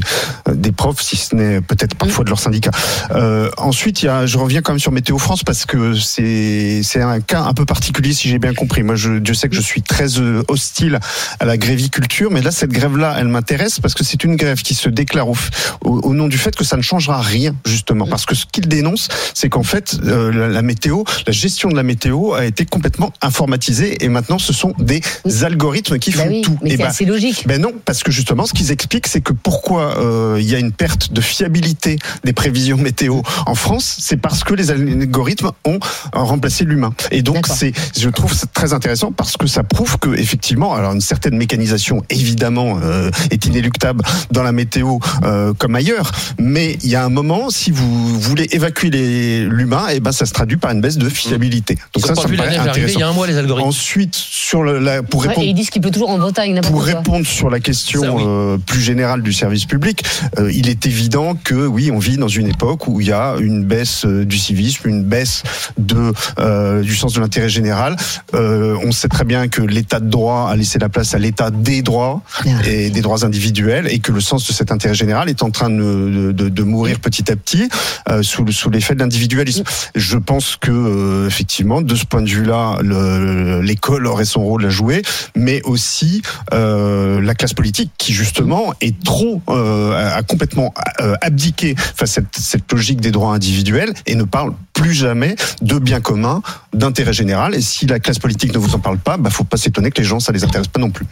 [0.54, 2.72] des profs, si ce n'est peut-être parfois de leur syndicat.
[3.12, 6.82] Euh, ensuite, il y a, je reviens quand même sur Météo France parce que c'est
[6.84, 8.84] c'est un cas un peu particulier, si j'ai bien compris.
[8.84, 11.00] Moi, je, Dieu sait que je suis très euh, hostile
[11.40, 14.76] à la gréviculture, mais là, cette grève-là, elle m'intéresse parce que c'est une grève qui
[14.76, 15.36] se déclare au,
[15.84, 18.08] au, au nom du fait que ça ne changera rien, justement.
[18.08, 21.76] Parce que ce qu'il dénonce, c'est qu'en fait, euh, la, la météo, la gestion de
[21.76, 25.02] la météo a été complètement informatisée et maintenant, ce sont des
[25.44, 26.58] algorithmes qui Bah font oui, tout.
[26.62, 27.48] mais Et c'est bah, assez logique.
[27.48, 30.60] ben non, parce que justement, ce qu'ils expliquent, c'est que pourquoi euh, il y a
[30.60, 35.76] une perte de fiabilité des prévisions météo en France, c'est parce que les algorithmes ont
[35.76, 36.93] euh, remplacé l'humain.
[37.11, 40.93] Et donc, c'est, je trouve ça très intéressant parce que ça prouve que effectivement, alors
[40.93, 46.89] une certaine mécanisation évidemment euh, est inéluctable dans la météo euh, comme ailleurs, mais il
[46.89, 50.57] y a un moment, si vous voulez évacuer les- l'humain, et ben ça se traduit
[50.57, 51.78] par une baisse de fiabilité.
[51.95, 52.99] Ils Donc ça, ça me paraît arriver il y intéressant.
[53.01, 53.68] a un mois, les algorithmes.
[53.68, 56.59] Ensuite, sur le, la, pour Ouais, répondre et ils disent qu'il pleut toujours en Bretagne,
[56.61, 56.84] pour quoi.
[56.84, 58.24] répondre sur la question Ça, oui.
[58.26, 60.03] euh, plus générale du service public,
[60.51, 63.63] il est évident que oui, on vit dans une époque où il y a une
[63.63, 64.55] baisse du civisme,
[64.86, 65.43] une baisse
[65.78, 67.95] de euh, du sens de l'intérêt général.
[68.34, 71.49] Euh, on sait très bien que l'État de droit a laissé la place à l'État
[71.51, 72.22] des droits
[72.66, 75.70] et des droits individuels, et que le sens de cet intérêt général est en train
[75.70, 77.70] de, de, de mourir petit à petit
[78.10, 79.64] euh, sous, sous l'effet de l'individualisme.
[79.95, 84.70] Je pense que effectivement, de ce point de vue-là, le- l'école aurait son rôle à
[84.70, 85.01] jouer,
[85.36, 90.74] mais aussi la classe politique qui justement est trop a a complètement
[91.22, 95.80] abdiqué face à cette, cette logique des droits individuels et ne parle plus jamais de
[95.80, 96.41] bien commun,
[96.74, 97.56] d'intérêt général.
[97.56, 100.02] Et si la classe politique ne vous en parle pas, bah faut pas s'étonner que
[100.02, 101.06] les gens ça les intéresse pas non plus.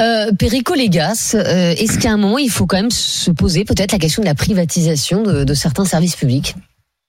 [0.00, 3.92] Euh, Perico Légas, euh, est-ce qu'à un moment, il faut quand même se poser peut-être
[3.92, 6.54] la question de la privatisation de, de certains services publics?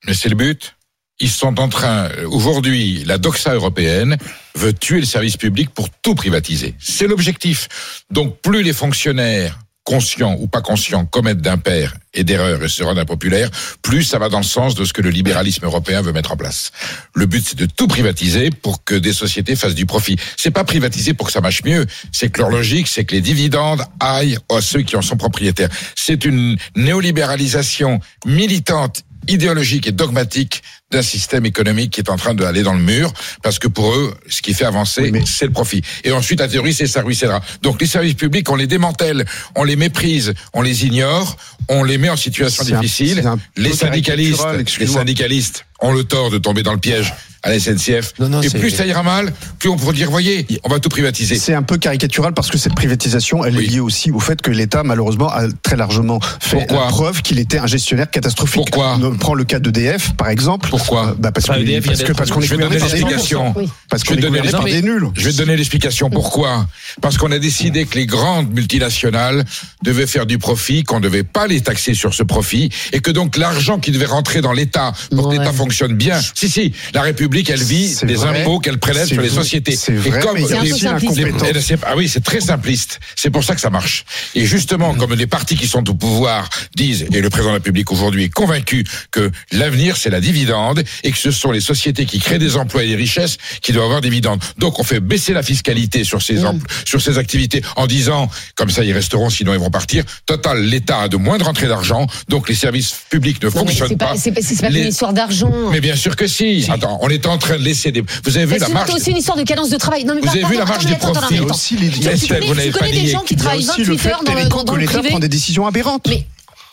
[0.05, 0.75] Mais c'est le but.
[1.19, 4.17] Ils sont en train, aujourd'hui, la doxa européenne
[4.55, 6.75] veut tuer le service public pour tout privatiser.
[6.79, 8.03] C'est l'objectif.
[8.11, 9.57] Donc plus les fonctionnaires
[9.87, 13.49] conscients ou pas conscients commettent d'impairs et d'erreurs et se rendent impopulaires,
[13.81, 16.35] plus ça va dans le sens de ce que le libéralisme européen veut mettre en
[16.35, 16.73] place.
[17.15, 20.17] Le but, c'est de tout privatiser pour que des sociétés fassent du profit.
[20.35, 21.85] C'est pas privatiser pour que ça marche mieux.
[22.11, 25.69] C'est que leur logique, c'est que les dividendes aillent à ceux qui en sont propriétaires.
[25.95, 32.63] C'est une néolibéralisation militante idéologique et dogmatique d'un système économique qui est en train d'aller
[32.63, 33.11] dans le mur,
[33.43, 35.81] parce que pour eux, ce qui fait avancer, Oui, mais- c'est le profit.
[36.05, 37.41] Et ensuite, la théorie, c'est ça ruissellera.
[37.61, 39.25] Donc les services publics, on les démantèle,
[39.55, 41.35] on les méprise, on les ignore,
[41.67, 43.25] on les met en situation difficile.
[43.25, 44.45] un les syndicalistes,
[44.79, 47.13] les syndicalistes ont le tort de tomber dans le piège
[47.43, 48.13] à la SNCF.
[48.19, 50.89] Non, non, et plus ça ira mal, plus on pourra dire, voyez, on va tout
[50.89, 51.35] privatiser.
[51.37, 53.65] C'est un peu caricatural parce que cette privatisation, elle Oui.
[53.65, 57.21] est liée aussi au fait que l'État, malheureusement, a très largement fait Pourquoi la preuve
[57.21, 58.55] qu'il était un gestionnaire catastrophique.
[58.55, 60.69] Pourquoi On prend le cas d'EDF, par exemple.
[60.69, 63.53] Pourquoi Euh, bah parce, que, a parce, que, qu'on est Je vais donner l'explication.
[63.89, 65.07] Parce Je qu'on vais est donner gouverné par les- des nuls.
[65.15, 66.09] Je vais te donner l'explication.
[66.09, 66.65] Pourquoi?
[67.01, 69.45] Parce qu'on a décidé que les grandes multinationales
[69.83, 73.11] devaient faire du profit, qu'on ne devait pas les taxer sur ce profit, et que
[73.11, 76.19] donc l'argent qui devait rentrer dans l'État pour que l'État fonctionne bien.
[76.35, 78.41] Si, si, la République, elle vit des vrai.
[78.41, 79.43] impôts qu'elle prélève sur les vrai.
[79.43, 79.75] sociétés.
[79.75, 82.23] C'est Et vrai, comme mais il y a aussi les- eh, c'est- ah oui, c'est
[82.23, 82.99] très simpliste.
[83.15, 84.05] C'est pour ça que ça marche.
[84.35, 87.59] Et justement, comme les partis qui sont au pouvoir disent, et le président de la
[87.59, 92.05] République aujourd'hui est convaincu que l'avenir c'est la dividende et que ce sont les sociétés
[92.05, 94.41] qui créent des emplois et des richesses qui doivent avoir des dividendes.
[94.57, 98.69] Donc on fait baisser la fiscalité sur ces empl- sur ces activités en disant comme
[98.69, 100.03] ça ils resteront sinon ils vont partir.
[100.25, 103.89] Total, l'État a de moins de rentrées d'argent, donc les services publics ne Non, fonctionnent
[103.89, 104.17] c'est pas, pas.
[104.17, 105.51] c'est pas, Les- une histoire d'argent.
[105.71, 106.65] Mais bien sûr que si.
[106.69, 108.03] Attends, on est en train de laisser des.
[108.23, 110.05] Vous avez vu la marge t'as aussi une histoire de cadence de travail.
[110.05, 111.53] Non, mais Vous avez vu la attends, des profits vous
[111.91, 114.85] tu n'avez pas connais des gens qui travaillent aussi le 28 fait heures dans le,
[114.85, 115.09] privé.
[115.09, 116.07] prend des décisions aberrantes.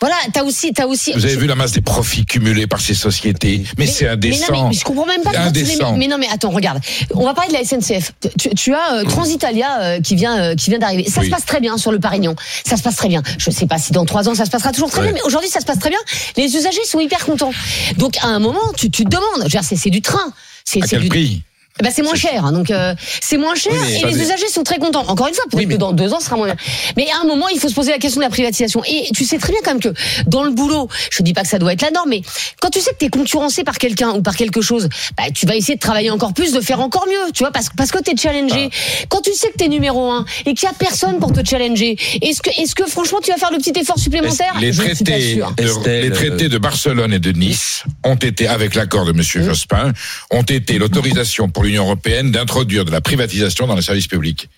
[0.07, 1.13] Voilà, t'as aussi, t'as aussi.
[1.13, 4.13] Vous avez vu la masse des profits cumulés par ces sociétés Mais, c'est Mais, non,
[4.13, 4.67] indécent.
[4.69, 5.31] mais je comprends même pas.
[5.31, 5.97] les Indécent.
[5.97, 6.79] mais non, mais attends, regarde.
[7.15, 8.11] On va parler de la SNCF.
[8.37, 11.09] Tu, tu as euh, Transitalia euh, qui vient, euh, qui vient d'arriver.
[11.09, 11.25] Ça Oui.
[11.25, 12.35] se passe très bien sur le Parignon.
[12.67, 13.23] Ça se passe très bien.
[13.39, 15.05] Je sais pas si dans trois ans ça se passera toujours très Ouais.
[15.07, 15.99] bien, mais aujourd'hui ça se passe très bien.
[16.37, 17.51] Les usagers sont hyper contents.
[17.97, 19.25] Donc à un moment, tu, tu te demandes.
[19.39, 20.31] Je veux dire, C'est du train.
[20.65, 21.41] C'est À c'est quel du, prix?
[21.83, 24.63] Ben, c'est moins cher, hein, donc euh, c'est moins cher Oui, et les usagers sont
[24.63, 25.03] très contents.
[25.09, 26.55] Encore une fois, peut-être Oui, mais- que dans deux ans, ce sera moins bien.
[26.95, 28.81] Mais à un moment, il faut se poser la question de la privatisation.
[28.85, 29.93] Et tu sais très bien quand même que
[30.25, 32.21] dans le boulot, je dis pas que ça doit être la norme, mais
[32.61, 35.45] quand tu sais que tu es concurrencé par quelqu'un ou par quelque chose, bah, tu
[35.45, 38.01] vas essayer de travailler encore plus, de faire encore mieux, tu vois, parce, parce que
[38.01, 38.69] tu es challengé.
[38.71, 39.05] Ah.
[39.09, 41.45] Quand tu sais que tu es numéro un et qu'il y a personne pour te
[41.45, 44.55] challenger, est-ce que, est-ce que franchement tu vas faire le petit effort supplémentaire?
[44.61, 49.03] Les traités, de, Estelle, les traités de Barcelone et de Nice ont été, avec l'accord
[49.03, 49.91] de Monsieur Jospin,
[50.31, 54.49] ont été l'autorisation pour l'Union européenne d'introduire de la privatisation dans les services publics.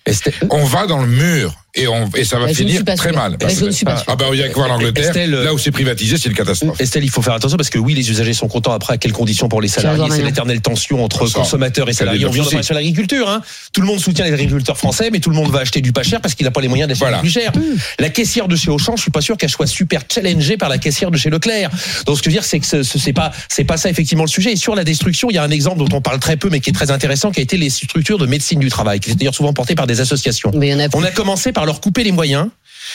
[0.50, 3.36] On va dans le mur et, on, et ça va Bah, finir très mal.
[3.38, 4.06] Bah, je ne suis pas sûre.
[4.08, 5.06] Ah bah il y a que voir l'Angleterre.
[5.06, 6.80] Estelle, Là où c'est privatisé, c'est une catastrophe.
[6.80, 8.72] Estelle, il faut faire attention parce que oui, les usagers sont contents.
[8.72, 10.04] Après, à quelles conditions pour les salariés?
[10.10, 12.24] C'est l'éternelle tension entre Ça, consommateurs et salariés.
[12.26, 12.54] On vient de aussi.
[12.56, 13.28] parler sur l'agriculture.
[13.28, 13.42] Hein.
[13.72, 16.02] Tout le monde soutient les agriculteurs français, mais tout le monde va acheter du pas
[16.02, 17.18] cher parce qu'il n'a pas les moyens d'acheter Voilà.
[17.18, 17.52] du plus cher.
[17.98, 20.78] La caissière de chez Auchan, je suis pas sûr qu'elle soit super challengée par la
[20.78, 21.70] caissière de chez Leclerc.
[22.06, 23.90] Donc, ce que je veux dire, c'est que ce- ce- c'est pas, c'est pas ça
[23.90, 24.52] effectivement le sujet.
[24.52, 26.60] Et sur la destruction, il y a un exemple dont on parle très peu, mais
[26.60, 29.18] qui est très intéressant, qui a été les structures de médecine du travail, qui étaient
[29.18, 30.50] d'ailleurs souvent portées par des associations.
[30.54, 32.48] Mais il y en a On a commencé par leur couper les moyens.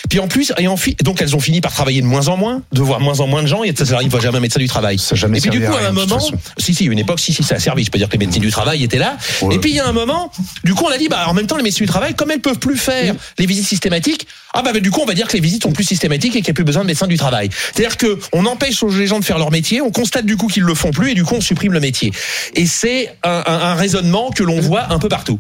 [0.10, 2.36] Puis en plus, et en fi- donc elles ont fini par travailler de moins en
[2.36, 4.60] moins, de voir moins en moins de gens, et ça arrive voit jamais un médecin
[4.60, 4.98] du travail.
[4.98, 6.20] Ça jamais et puis du coup, à un moment,
[6.58, 7.84] si si, une époque, si si, ça a servi.
[7.84, 9.18] Je peux dire que les médecins du travail étaient là.
[9.44, 9.56] Ouais.
[9.56, 10.32] Et puis il y a un moment,
[10.64, 12.40] du coup, on a dit, bah en même temps, les médecins du travail, comme elles
[12.40, 15.34] peuvent plus faire les visites systématiques, ah bah, bah, du coup, on va dire que
[15.34, 17.50] les visites sont plus systématiques et qu'il n'y a plus besoin de médecins du travail.
[17.74, 20.64] C'est-à-dire que on empêche les gens de faire leur métier, on constate du coup qu'ils
[20.64, 22.12] le font plus, et du coup, on supprime le métier.
[22.56, 25.40] Et c'est un, un- un raisonnement que l'on voit un peu partout.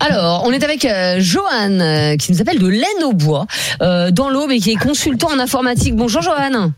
[0.00, 3.46] Alors, on est avec euh, Johan, euh, qui nous appelle de laine au bois,
[3.82, 5.94] euh, dans l'Aube et qui est consultant en informatique.
[5.94, 6.72] Bonjour Johan.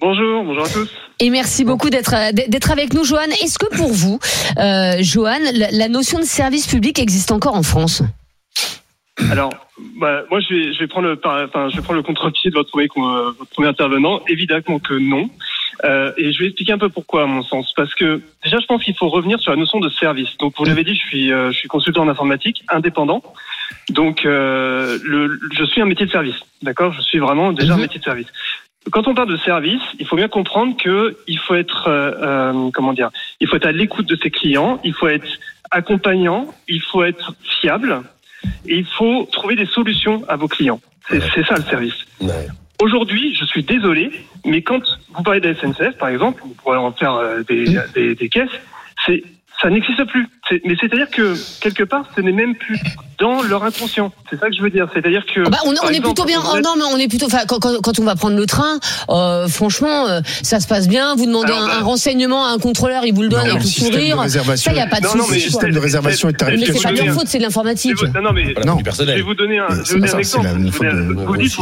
[0.00, 0.88] Bonjour, bonjour à tous.
[1.20, 3.28] Et merci beaucoup d'être d'être avec nous, Johan.
[3.42, 4.18] Est-ce que pour vous,
[5.00, 8.02] Johan, la, la notion de service public existe encore en France?
[9.30, 9.52] Alors,
[10.00, 12.50] bah, moi, je vais, je vais prendre le, par- enfin, je vais prendre le contre-pied
[12.50, 14.20] de votre premier, votre premier intervenant.
[14.26, 15.28] Évidemment que non.
[15.84, 17.72] Euh, et je vais expliquer un peu pourquoi, à mon sens.
[17.74, 20.36] Parce que déjà, je pense qu'il faut revenir sur la notion de service.
[20.38, 23.22] Donc, vous l'avez dit, je suis, euh, je suis consultant en informatique, indépendant.
[23.90, 26.36] Donc, euh, le, je suis un métier de service.
[26.62, 26.92] D'accord?
[26.92, 28.28] Je suis vraiment déjà un métier de service.
[28.90, 32.70] Quand on parle de service, il faut bien comprendre que il faut être, euh, euh,
[32.74, 33.10] comment dire,
[33.40, 35.28] il faut être à l'écoute de ses clients, il faut être
[35.70, 38.02] accompagnant, il faut être fiable,
[38.66, 40.80] et il faut trouver des solutions à vos clients.
[41.08, 41.94] C'est c'est ça le service.
[42.86, 44.10] Aujourd'hui, je suis désolé,
[44.44, 44.80] mais quand
[45.14, 47.64] vous parlez de la SNCF, par exemple, vous pourrez en faire euh, des,
[47.94, 48.48] des, des caisses,
[49.06, 49.22] c'est
[49.60, 50.26] ça n'existe plus.
[50.48, 52.80] C'est- Mais c'est-à-dire que quelque part, ce n'est même plus
[53.20, 54.12] dans leur inconscient.
[54.28, 54.88] C'est ça que je veux dire.
[54.92, 56.40] C'est-à-dire que Ah bah, on, est plutôt bien.
[56.44, 57.28] Oh non, mais on est plutôt.
[57.46, 58.80] Quand, quand, quand on va prendre le train,
[59.10, 61.14] euh, franchement, euh, ça se passe bien.
[61.14, 63.62] Vous demandez Alors, un, bah- un renseignement à un contrôleur, il vous le donne avec
[63.62, 64.24] tout sourire.
[64.56, 65.44] Ça, y a pas de Non, non, mais souci.
[65.44, 67.92] Le système de réservation et de Mais c'est pas de leur faute, c'est de l'informatique.
[67.96, 68.78] Je vais vous- Non, non, mais Non.
[68.84, 69.68] Je vais vous donner un,
[70.18, 70.48] exemple.
[70.48, 71.54] vous, dites,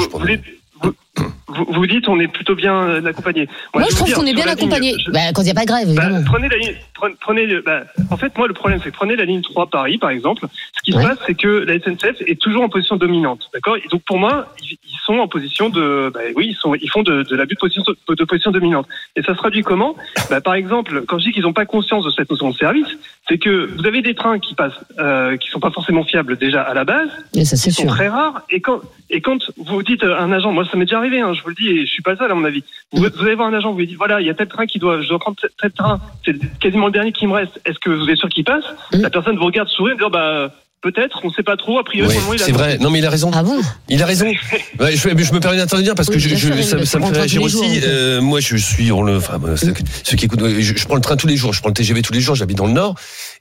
[1.48, 3.48] vous, vous dites, on est plutôt bien euh, accompagné.
[3.74, 4.94] Moi, je trouve qu'on est bien ligne, accompagné.
[5.04, 6.74] je- Bah, quand il n'y a pas de grève, Bah, prenez la ligne,
[7.20, 7.80] prenez, le- bah,
[8.10, 10.46] en fait, moi, le problème, c'est que prenez la ligne 3 Paris, par exemple.
[10.76, 11.02] Ce qui Ouais.
[11.02, 13.76] se passe, c'est que la SNCF est toujours en position dominante, d'accord?
[13.76, 17.02] Et donc, pour moi, ils, ils sont en position de, oui, ils sont, ils font
[17.02, 18.86] de, de l'abus de position, de position dominante.
[19.16, 19.96] Et ça se traduit comment?
[20.44, 22.86] Par exemple, quand je dis qu'ils n'ont pas conscience de cette notion de service,
[23.28, 26.62] c'est que vous avez des trains qui passent, euh, qui sont pas forcément fiables déjà
[26.62, 27.90] à la base, Et ça, c'est sont sûr.
[27.90, 28.42] très rares.
[28.50, 28.80] Et quand,
[29.10, 31.48] et quand vous dites à un agent, moi ça m'est déjà arrivé, hein, je vous
[31.48, 32.62] le dis, et je suis pas seul à mon avis.
[32.92, 34.66] Vous, vous allez voir un agent, vous lui dites, voilà, il y a tel train
[34.66, 37.60] qui doit, je dois prendre tel- train, c'est quasiment le dernier qui me reste.
[37.64, 39.02] Est-ce que vous êtes sûr qu'il passe Mm.
[39.02, 41.78] La personne vous regarde sourire, et dit, bah peut-être, on sait pas trop.
[41.78, 42.78] A priori, il a c'est vrai.
[42.78, 43.30] Non, mais il a raison.
[43.34, 44.24] Ah bon Il a raison.
[44.80, 47.04] Ouais, je, me permets d'intervenir parce que Oui, je, bien je- sûr, ça, ça me
[47.04, 47.80] fait réagir jours, aussi.
[47.84, 51.02] Euh, moi, je suis, on le, enfin, ceux, ceux qui écoutent, je, je prends le
[51.02, 52.94] train tous les jours, je prends le TGV tous les jours, j'habite dans le Nord,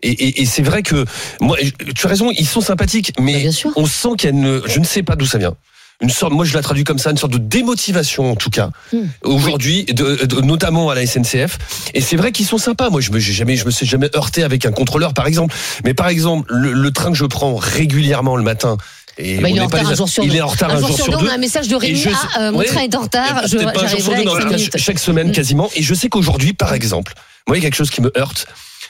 [0.04, 1.06] et, et, et c'est vrai que
[1.40, 1.56] moi,
[1.96, 3.72] tu as raison, ils sont sympathiques, Bah, mais sûr.
[3.78, 5.56] on sent qu'il y a une, je ne sais pas d'où ça vient.
[6.02, 8.70] Une sorte, moi je la traduis comme ça, une sorte de démotivation en tout cas
[8.94, 9.08] Hmm.
[9.24, 11.58] aujourd'hui, de- de- notamment à la SNCF.
[11.94, 12.90] Et c'est vrai qu'ils sont sympas.
[12.90, 15.54] Moi, je me, j'ai jamais, je me suis jamais heurté avec un contrôleur, par exemple.
[15.84, 18.78] Mais par exemple, le, le train que je prends régulièrement le matin.
[19.18, 20.38] Bah, il est en retard les- un jour sur il deux.
[20.38, 21.18] est en retard un, jour sur deux.
[21.18, 21.26] deux.
[21.26, 22.00] On a un message de Rémi.
[22.00, 23.42] je- Ah, euh, mon train est en retard.
[23.48, 24.78] Je pas un jour sur j'arriverai deux, mais en avec tout cas, 5 minutes.
[24.78, 25.32] chaque semaine Mm.
[25.34, 25.70] quasiment.
[25.76, 27.14] Et je sais qu'aujourd'hui, par exemple,
[27.46, 28.46] moi, il y a quelque chose qui me heurte.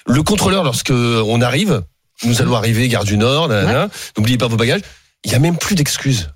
[0.06, 1.82] Le contrôleur, lorsque on arrive,
[2.26, 3.50] nous allons arriver, gare du Nord,
[4.18, 4.82] n'oubliez pas vos bagages,
[5.26, 6.30] il y a même plus d'excuses.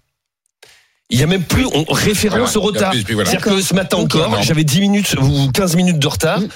[1.10, 2.92] Il y a même plus on, référence au Voilà, retard.
[2.92, 3.30] plus, voilà.
[3.30, 4.42] C'est-à-dire que ce matin encore, Non.
[4.42, 6.40] j'avais 10 minutes ou 15 minutes de retard.
[6.40, 6.48] Mm.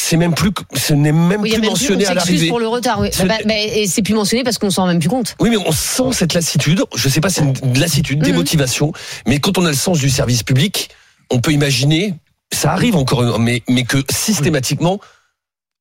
[0.00, 2.48] C'est même plus, ce n'est même Oui, plus même plus, mentionné on à s'excuse l'arrivée.
[2.48, 2.98] pour le retard.
[3.00, 3.10] Oui.
[3.12, 5.36] Ce Bah, bah, et c'est plus mentionné parce qu'on s'en rend même plus compte.
[5.38, 6.82] Oui, mais on sent cette lassitude.
[6.96, 8.24] Je sais pas, c'est une lassitude, Mhm.
[8.24, 8.92] démotivation.
[9.26, 10.90] Mais quand on a le sens du service public,
[11.30, 12.14] on peut imaginer,
[12.52, 14.98] ça arrive encore, mais, mais que systématiquement,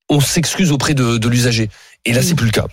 [0.09, 1.69] on s'excuse auprès de, de l'usager.
[2.05, 2.67] Et là, c'est plus le cas.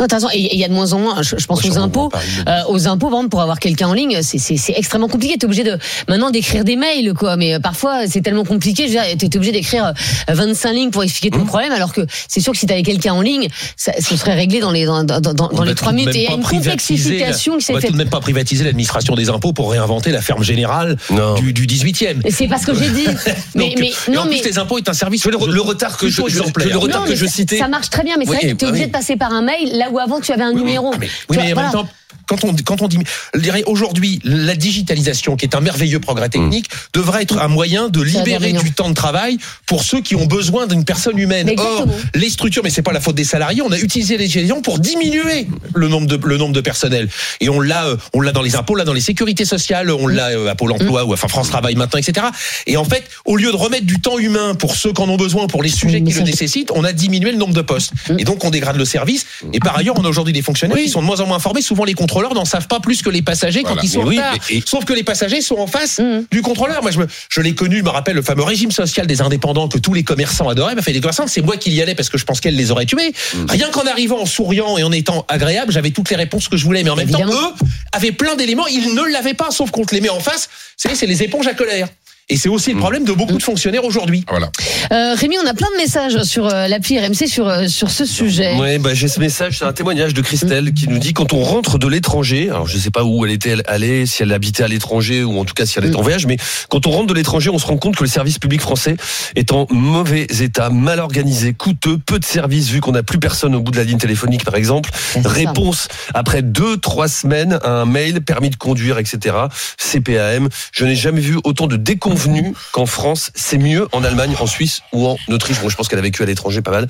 [0.00, 0.28] Non, t'as raison.
[0.34, 1.22] Et il y a de moins en moins.
[1.22, 2.10] Je, je pense aux impôts.
[2.48, 5.36] Euh, aux impôts, par exemple, pour avoir quelqu'un en ligne, c'est- extrêmement compliqué.
[5.38, 5.78] T'es obligé de
[6.08, 7.36] maintenant d'écrire des mails, quoi.
[7.36, 8.88] Mais euh, parfois, c'est tellement compliqué.
[8.88, 9.92] Je veux dire, T'es obligé d'écrire
[10.28, 13.12] euh, 25 lignes pour expliquer ton problème, alors que c'est sûr que si t'avais quelqu'un
[13.14, 13.46] en ligne,
[13.76, 16.14] ça, ce serait réglé dans les dans, dans, dans, dans On les va trois minutes.
[16.16, 17.92] Et il y a une privatiser la- complexification qui On s'est va tout faite.
[17.92, 21.34] de même pas privatiser l'administration des impôts pour réinventer la ferme générale Non.
[21.34, 22.20] du, du 18e.
[22.26, 23.06] Et C'est pas ce que j'ai dit.
[23.54, 25.24] mais Donc, mais et non, en mais les impôts est un service.
[25.24, 27.58] Le, le retard que je, le retard que je citais.
[27.58, 29.76] Ça marche très bien, mais c'est vrai que t'es obligé de passer par un mail
[29.78, 30.92] là où avant tu avais un numéro.
[30.98, 31.68] Mais- Tu oui, vois, mais en voilà.
[31.68, 31.88] même temps,
[32.26, 32.98] quand on, quand on dit,
[33.34, 37.88] je dirais aujourd'hui, la digitalisation, qui est un merveilleux progrès technique, devrait être un moyen
[37.88, 41.50] de libérer du temps de travail pour ceux qui ont besoin d'une personne humaine.
[41.56, 44.62] Or, les structures, mais c'est pas la faute des salariés, on a utilisé les digitalisation
[44.62, 47.08] pour diminuer le nombre de, le nombre de personnel.
[47.40, 49.90] Et on l'a, euh, on l'a dans les impôts, on l'a dans les sécurités sociales,
[49.90, 52.26] on l'a euh, à Pôle emploi ou enfin France Travail maintenant, etc.
[52.66, 55.16] Et en fait, au lieu de remettre du temps humain pour ceux qui en ont
[55.16, 57.92] besoin, pour les sujets qui le nécessitent, on a diminué le nombre de postes.
[58.18, 59.26] Et donc, on dégrade le service.
[59.52, 61.62] Et par ailleurs, on a aujourd'hui des fonctionnaires qui sont de moins en moins informés.
[61.62, 63.76] Souvent, les contrôleurs n'en savent pas plus que les passagers Voilà.
[63.76, 64.36] quand ils sont en oui, retard.
[64.48, 66.26] mais- et- Sauf que les passagers sont en face Mhm.
[66.30, 66.80] du contrôleur.
[66.82, 69.66] Moi, je, me, je l'ai connu, je me rappelle le fameux régime social des indépendants
[69.68, 70.76] que tous les commerçants adoraient.
[70.76, 72.70] Bah, fait, les commerçants, c'est moi qui y allais parce que je pense qu'elle les
[72.70, 73.12] aurait tués.
[73.48, 76.64] Rien qu'en arrivant en souriant et en étant agréable, j'avais toutes les réponses que je
[76.64, 76.84] voulais.
[76.84, 77.32] Mais en même Évidemment.
[77.32, 78.68] temps, eux avaient plein d'éléments.
[78.68, 80.48] Ils ne l'avaient pas, sauf qu'on te les met en face.
[80.76, 81.88] C'est c'est les éponges à colère.
[82.30, 84.24] Et c'est aussi le problème de beaucoup de fonctionnaires aujourd'hui.
[84.30, 84.50] Voilà.
[84.92, 88.06] Euh, Rémi, on a plein de messages sur euh, l'appli RMC sur euh, sur ce
[88.06, 88.56] sujet.
[88.56, 91.42] Ouais, bah, j'ai ce message, c'est un témoignage de Christelle qui nous dit quand on
[91.42, 94.68] rentre de l'étranger, alors je sais pas où elle était allée, si elle habitait à
[94.68, 96.38] l'étranger ou en tout cas si elle est en voyage, mais
[96.70, 98.96] quand on rentre de l'étranger, on se rend compte que le service public français
[99.36, 103.54] est en mauvais état, mal organisé, coûteux, peu de services vu qu'on n'a plus personne
[103.54, 104.90] au bout de la ligne téléphonique par exemple.
[105.24, 109.36] Réponse après deux, trois semaines, à un mail, permis de conduire, etc.
[109.76, 110.48] CPAM.
[110.72, 111.76] Je n'ai jamais vu autant de
[112.14, 113.30] déconvenus qu'en France.
[113.34, 115.60] C'est mieux en Allemagne, en Suisse ou en Autriche.
[115.60, 116.88] Bon, je pense qu'elle a vécu à l'étranger pas mal.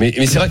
[0.00, 0.50] Mais, mais c'est vrai.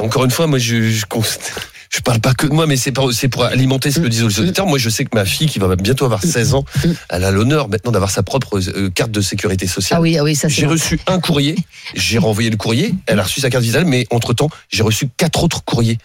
[0.00, 1.04] Encore une fois, moi, je, je,
[1.90, 3.10] je parle pas que de moi, mais c'est pour,
[3.44, 4.66] alimenter ce que disent les auditeurs.
[4.66, 6.64] Moi, je sais que ma fille, qui va bientôt avoir 16 ans,
[7.08, 9.98] elle a l'honneur maintenant d'avoir sa propre euh, carte de sécurité sociale.
[9.98, 10.54] Ah oui, ah oui, ça c'est.
[10.54, 11.56] J'ai reçu un courrier,
[11.94, 15.42] j'ai renvoyé le courrier, elle a reçu sa carte vitale, mais entre-temps, j'ai reçu quatre
[15.42, 15.98] autres courriers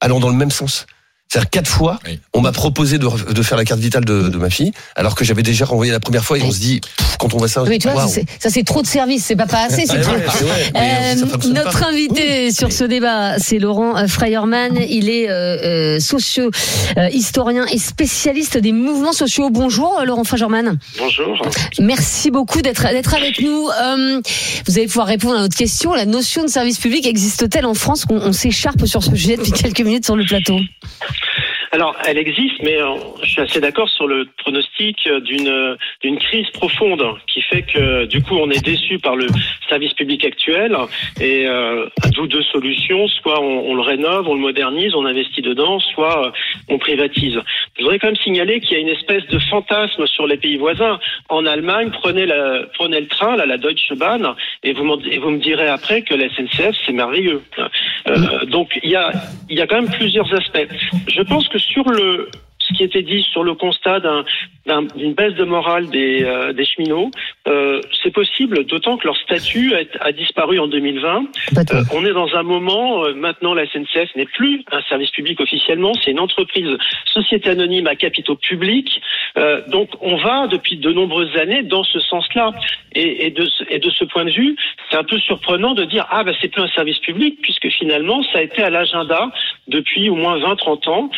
[0.00, 0.86] allant dans le même sens.
[1.30, 2.18] C'est-à-dire quatre fois, Oui.
[2.32, 5.26] on m'a proposé de, de faire la carte vitale de, de ma fille, alors que
[5.26, 7.60] j'avais déjà renvoyé la première fois et on se dit, pff, quand on voit ça,
[7.60, 9.64] on se Mais dit, tu vois, c'est- ça c'est trop de services, c'est pas pas
[9.66, 10.12] assez, c'est Ouais, trop.
[10.14, 11.46] ouais, c'est euh, ça Euh, pas.
[11.48, 14.78] notre invité sur ce débat, c'est Laurent Freierman.
[14.88, 16.50] Il est euh, euh, socio
[16.96, 19.50] euh, historien et spécialiste des mouvements sociaux.
[19.50, 20.78] Bonjour, Laurent Freierman.
[20.98, 21.42] Bonjour.
[21.78, 23.68] Merci beaucoup d'être d'être avec nous.
[23.68, 24.22] Euh,
[24.66, 25.92] vous allez pouvoir répondre à notre question.
[25.92, 28.06] La notion de service public existe-t-elle en France?
[28.06, 30.58] Qu'on on s'écharpe sur ce sujet depuis quelques minutes sur le plateau
[31.70, 35.76] Alors, elle existe, mais euh, je suis assez d'accord sur le pronostic euh, d'une euh,
[36.02, 39.26] d'une crise profonde qui fait que du coup on est déçu par le
[39.68, 40.74] service public actuel
[41.20, 45.78] et euh, d'où deux solutions soit on, le rénove, on le modernise, on investit dedans,
[45.78, 46.32] soit
[46.68, 47.38] on privatise.
[47.76, 50.56] Je voudrais quand même signaler qu'il y a une espèce de fantasme sur les pays
[50.56, 50.98] voisins.
[51.28, 55.30] En Allemagne, prenez la prenez le train, là, la Deutsche Bahn, et vous et vous
[55.30, 57.42] me direz après que la SNCF c'est merveilleux.
[58.46, 59.12] Donc il y a
[59.50, 60.66] il y a quand même plusieurs aspects.
[61.08, 62.28] Je pense que sur le
[62.60, 64.24] ce qui était dit sur le constat d'un-
[64.68, 67.10] d'un- d'une baisse de morale des, euh, des cheminots,
[67.48, 71.24] euh, c'est possible, d'autant que leur statut a, a disparu en 2020.
[71.54, 71.78] Pas trop.
[71.78, 75.92] Euh, on est dans un moment, maintenant la SNCF n'est plus un service public officiellement,
[76.04, 76.68] c'est une entreprise
[77.06, 79.00] société anonyme à capitaux publics.
[79.68, 82.52] Donc on va depuis de nombreuses années dans ce sens-là.
[82.92, 84.56] Et, et, de, ce- et de ce point de vue,
[84.90, 88.22] c'est un peu surprenant de dire ah ben c'est plus un service public puisque finalement
[88.32, 89.30] ça a été à l'agenda
[89.68, 91.10] depuis au moins 20-30 ans.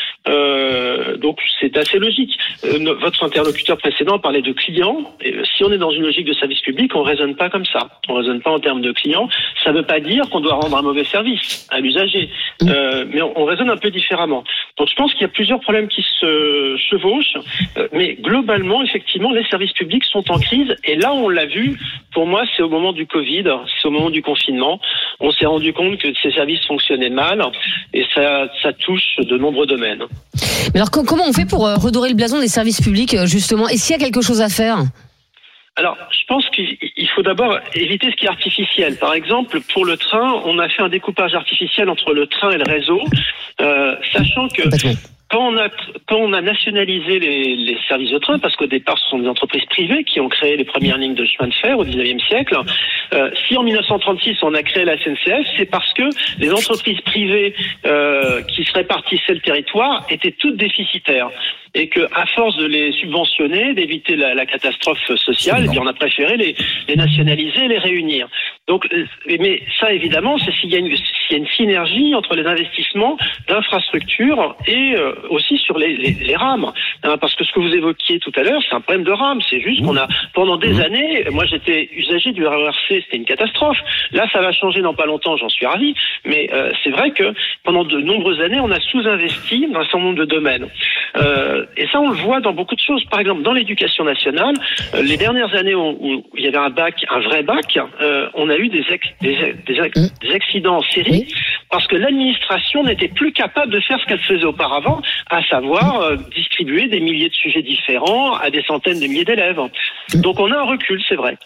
[1.19, 2.33] Donc c'est assez logique.
[2.63, 4.99] Votre intervention l'interlocuteur précédent parlait de clients.
[5.23, 7.89] Et si on est dans une logique de service public, on raisonne pas comme ça.
[8.09, 9.29] On raisonne pas en termes de clients.
[9.65, 12.29] Ça ne veut pas dire qu'on doit rendre un mauvais service à l'usager,
[12.63, 14.45] euh, mais on, on raisonne un peu différemment.
[14.79, 17.37] Donc je pense qu'il y a plusieurs problèmes qui se chevauchent,
[17.79, 20.75] euh, mais globalement, effectivement, les services publics sont en crise.
[20.85, 21.79] Et là, on l'a vu.
[22.13, 23.45] Pour moi, c'est au moment du Covid,
[23.81, 24.81] c'est au moment du confinement.
[25.21, 27.43] On s'est rendu compte que ces services fonctionnaient mal,
[27.95, 30.05] et ça, ça touche de nombreux domaines.
[30.75, 33.69] Mais alors co- comment on fait pour euh, redorer le blason des services publics justement
[33.69, 34.79] Est-ce qu'il y a quelque chose à faire
[35.77, 38.97] Alors, je pense qu'il il faut d'abord éviter ce qui est artificiel.
[38.97, 42.59] Par exemple, pour le train, on a fait un découpage artificiel entre le train et
[42.59, 43.01] le réseau,
[43.61, 44.63] euh, sachant que
[45.31, 45.69] quand on a
[46.09, 49.29] quand on a nationalisé les, les services de train, parce qu'au départ ce sont des
[49.29, 52.57] entreprises privées qui ont créé les premières lignes de chemin de fer au 19e siècle.
[53.13, 56.03] euh, si en 1936 on a créé la SNCF, c'est parce que
[56.39, 57.55] les entreprises privées
[57.87, 61.31] euh, qui se répartissaient le territoire étaient toutes déficitaires
[61.75, 65.87] et que à force de les subventionner, d'éviter la, la catastrophe sociale, eh bien, on
[65.87, 66.57] a préféré les,
[66.89, 68.29] les nationaliser, les réunir.
[68.67, 69.05] Donc, euh,
[69.39, 72.47] mais ça évidemment, c'est s'il y a une s'il y a une synergie entre les
[72.47, 73.17] investissements
[73.49, 77.75] d'infrastructures et euh, aussi sur les, les, les rames, Hein, parce que ce que vous
[77.75, 79.41] évoquiez tout à l'heure, c'est un problème de rames.
[79.49, 83.79] C'est juste qu'on a pendant des années, moi j'étais usager du RERC, c'était une catastrophe.
[84.13, 85.95] Là, ça va changer dans pas longtemps, j'en suis ravi.
[86.27, 87.33] Mais euh, c'est vrai que
[87.65, 90.67] pendant de nombreuses années, on a sous-investi dans un certain nombre de domaines.
[91.17, 93.05] Euh, et ça, on le voit dans beaucoup de choses.
[93.07, 94.55] Par exemple, dans l'éducation nationale,
[94.95, 98.29] euh, les dernières années où, où il y avait un bac, un vrai bac, euh,
[98.35, 101.27] on a eu des, ex- des, des, ex- des accidents en série
[101.71, 106.17] parce que l'administration n'était plus capable de faire ce qu'elle faisait auparavant, à savoir euh,
[106.35, 109.61] distribuer des milliers de sujets différents à des centaines de milliers d'élèves.
[110.15, 111.37] Donc on a un recul, c'est vrai.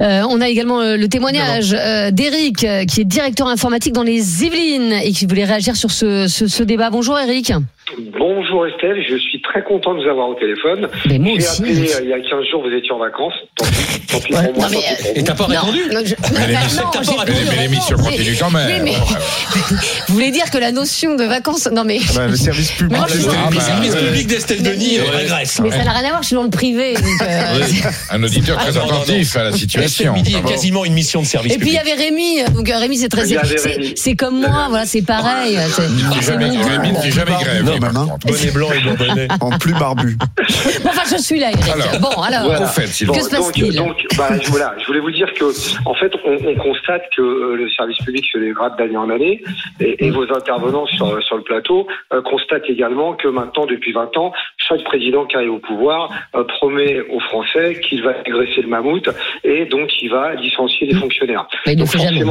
[0.00, 4.02] Euh, On a également euh, le témoignage euh, d'Eric, euh, qui est directeur informatique dans
[4.02, 6.90] les Yvelines et qui voulait réagir sur ce, ce, ce débat.
[6.90, 7.52] Bonjour Eric.
[7.96, 10.88] Bonjour Estelle, je suis très content de vous avoir au téléphone.
[11.06, 11.62] Mais moi J'ai aussi.
[11.62, 13.32] appelé euh, il y a 15 jours, vous étiez en vacances.
[13.56, 14.66] Tant pis, tant pis pour moi.
[14.68, 15.16] pis pour.
[15.16, 17.32] Et t'as pas Non, répondu non, je- Mais non, t'as pas répondu.
[17.48, 18.84] Mais l'émission continue quand même.
[18.84, 19.66] Oui, mais
[20.08, 21.98] vous voulez dire que la notion de vacances, non mais.
[22.14, 22.98] Bah, le service public.
[22.98, 23.14] Moi, Ah,
[23.54, 24.00] Le service ouais.
[24.06, 25.60] public d'Estelle Denis euh, régresse.
[25.62, 26.94] Mais ça n'a rien à voir, je suis dans le privé.
[27.22, 27.60] euh,
[28.10, 30.12] Un auditeur très Ah, non, attentif à la situation.
[30.12, 31.94] Midi est quasiment une mission de service Et puis il y public.
[31.94, 33.24] avait Rémi, donc Rémi c'est très,
[33.96, 35.56] c'est- comme moi, voilà, c'est pareil.
[35.56, 36.02] Rémi
[36.92, 37.77] ne fait jamais grève.
[37.80, 38.06] Par maman.
[38.12, 38.26] contre.
[38.26, 39.28] Bonnet blanc et bourbonnais.
[39.40, 40.16] En plus barbu.
[40.18, 41.68] Bon, enfin, je suis là, Eric.
[41.68, 42.44] Alors, bon, alors.
[42.44, 42.62] Voilà.
[42.62, 45.44] Au fait, s'il Que vous se donc, bah, je, voilà, je voulais vous dire que,
[45.86, 49.42] en fait, on, on constate que euh, le service public se dégrade d'année en année,
[49.80, 54.16] et, et vos intervenants sur, sur le plateau euh, constatent également que maintenant, depuis 20
[54.16, 58.68] ans, chaque président qui arrive au pouvoir euh, promet aux Français qu'il va agresser le
[58.68, 59.08] mammouth,
[59.44, 61.46] et donc il va licencier les fonctionnaires.
[61.66, 62.24] Mais il ne jamais.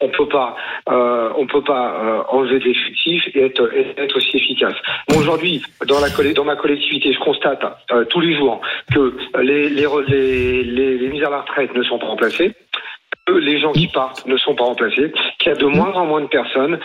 [0.00, 0.56] On peut pas,
[0.88, 4.74] euh, on peut pas euh, enlever de l'effectif et être, être aussi efficace.
[5.10, 8.60] Moi aujourd'hui, dans la dans ma collectivité, je constate euh, tous les jours
[8.92, 12.54] que les les, les les les mises à la retraite ne sont pas remplacées.
[13.28, 16.20] Les gens qui partent ne sont pas remplacés, qu'il y a de moins en moins
[16.20, 16.78] de personnes.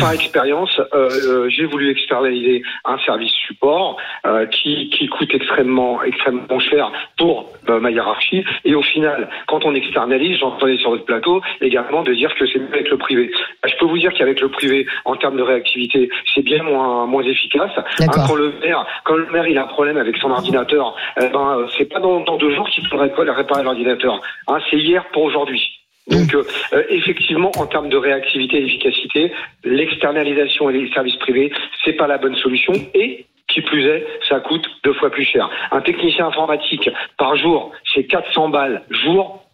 [0.00, 6.02] Par expérience, euh, euh, j'ai voulu externaliser un service support euh, qui, qui coûte extrêmement,
[6.02, 8.42] extrêmement cher pour euh, ma hiérarchie.
[8.64, 12.58] Et au final, quand on externalise, j'entendais sur votre plateau également de dire que c'est
[12.58, 13.30] mieux avec le privé.
[13.64, 17.04] Euh, Je peux vous dire qu'avec le privé, en termes de réactivité, c'est bien moins,
[17.04, 17.72] moins efficace.
[17.76, 21.28] Hein, quand le maire, quand le maire il a un problème avec son ordinateur, eh
[21.28, 24.20] ben c'est pas dans, dans deux jours qu'il faudrait réparer l'ordinateur.
[24.48, 25.81] Hein, c'est hier pour aujourd'hui.
[26.08, 29.32] Donc euh, euh, effectivement, en termes de réactivité et d'efficacité,
[29.64, 31.52] l'externalisation et les services privés,
[31.84, 32.72] c'est pas la bonne solution.
[32.94, 35.50] Et qui plus est, ça coûte deux fois plus cher.
[35.72, 36.88] Un technicien informatique
[37.18, 39.44] par jour, c'est 400 balles jour.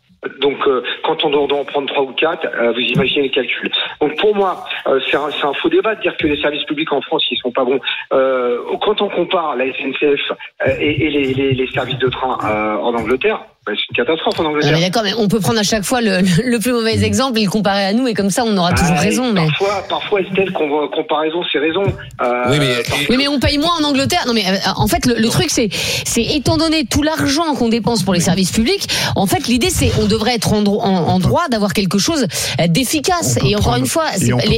[0.40, 3.70] Donc, euh, quand on doit, en prendre trois ou quatre, euh, vous imaginez les calculs.
[4.00, 6.92] Donc, pour moi, euh, c'est un, un faux débat de dire que les services publics
[6.92, 7.80] en France, ils sont pas bons.
[8.12, 10.32] Euh, quand on compare la SNCF
[10.66, 12.36] euh, et, et les, les- les services de train
[12.80, 14.72] en Angleterre, bah, c'est une catastrophe en Angleterre.
[14.74, 17.44] mais d'accord, mais on peut prendre à chaque fois le, le plus mauvais exemple et
[17.44, 19.32] le comparer à nous, et comme ça, on aura toujours Ah, raison.
[19.32, 19.46] Mais...
[19.46, 21.82] Parfois, parfois Estelle, qu'on- comparaison, c'est raison.
[22.22, 24.24] Euh, Oui, mais- Oui, mais on paye moins en Angleterre.
[24.26, 25.68] Non, mais euh, en fait, le, le truc, c'est,
[26.06, 29.90] c'est étant donné tout l'argent qu'on dépense pour les services publics, en fait, l'idée, c'est,
[30.00, 32.26] on devrait être en, en- en droit d'avoir quelque chose
[32.68, 33.38] d'efficace.
[33.44, 34.06] Et encore prendre- une fois,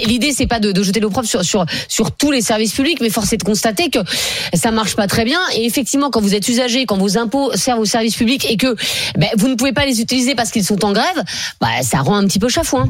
[0.07, 3.11] l'idée, c'est pas de, de jeter l'opprobre sur, sur, sur tous les services publics, mais
[3.11, 3.99] force est de constater que
[4.55, 5.41] ça marche pas très bien.
[5.57, 8.75] Et effectivement, quand vous êtes usager, quand vos impôts servent aux services publics et que
[9.17, 11.23] ben, vous ne pouvez pas les utiliser parce qu'ils sont en grève,
[11.61, 12.87] bah, ça rend un petit peu chafouin.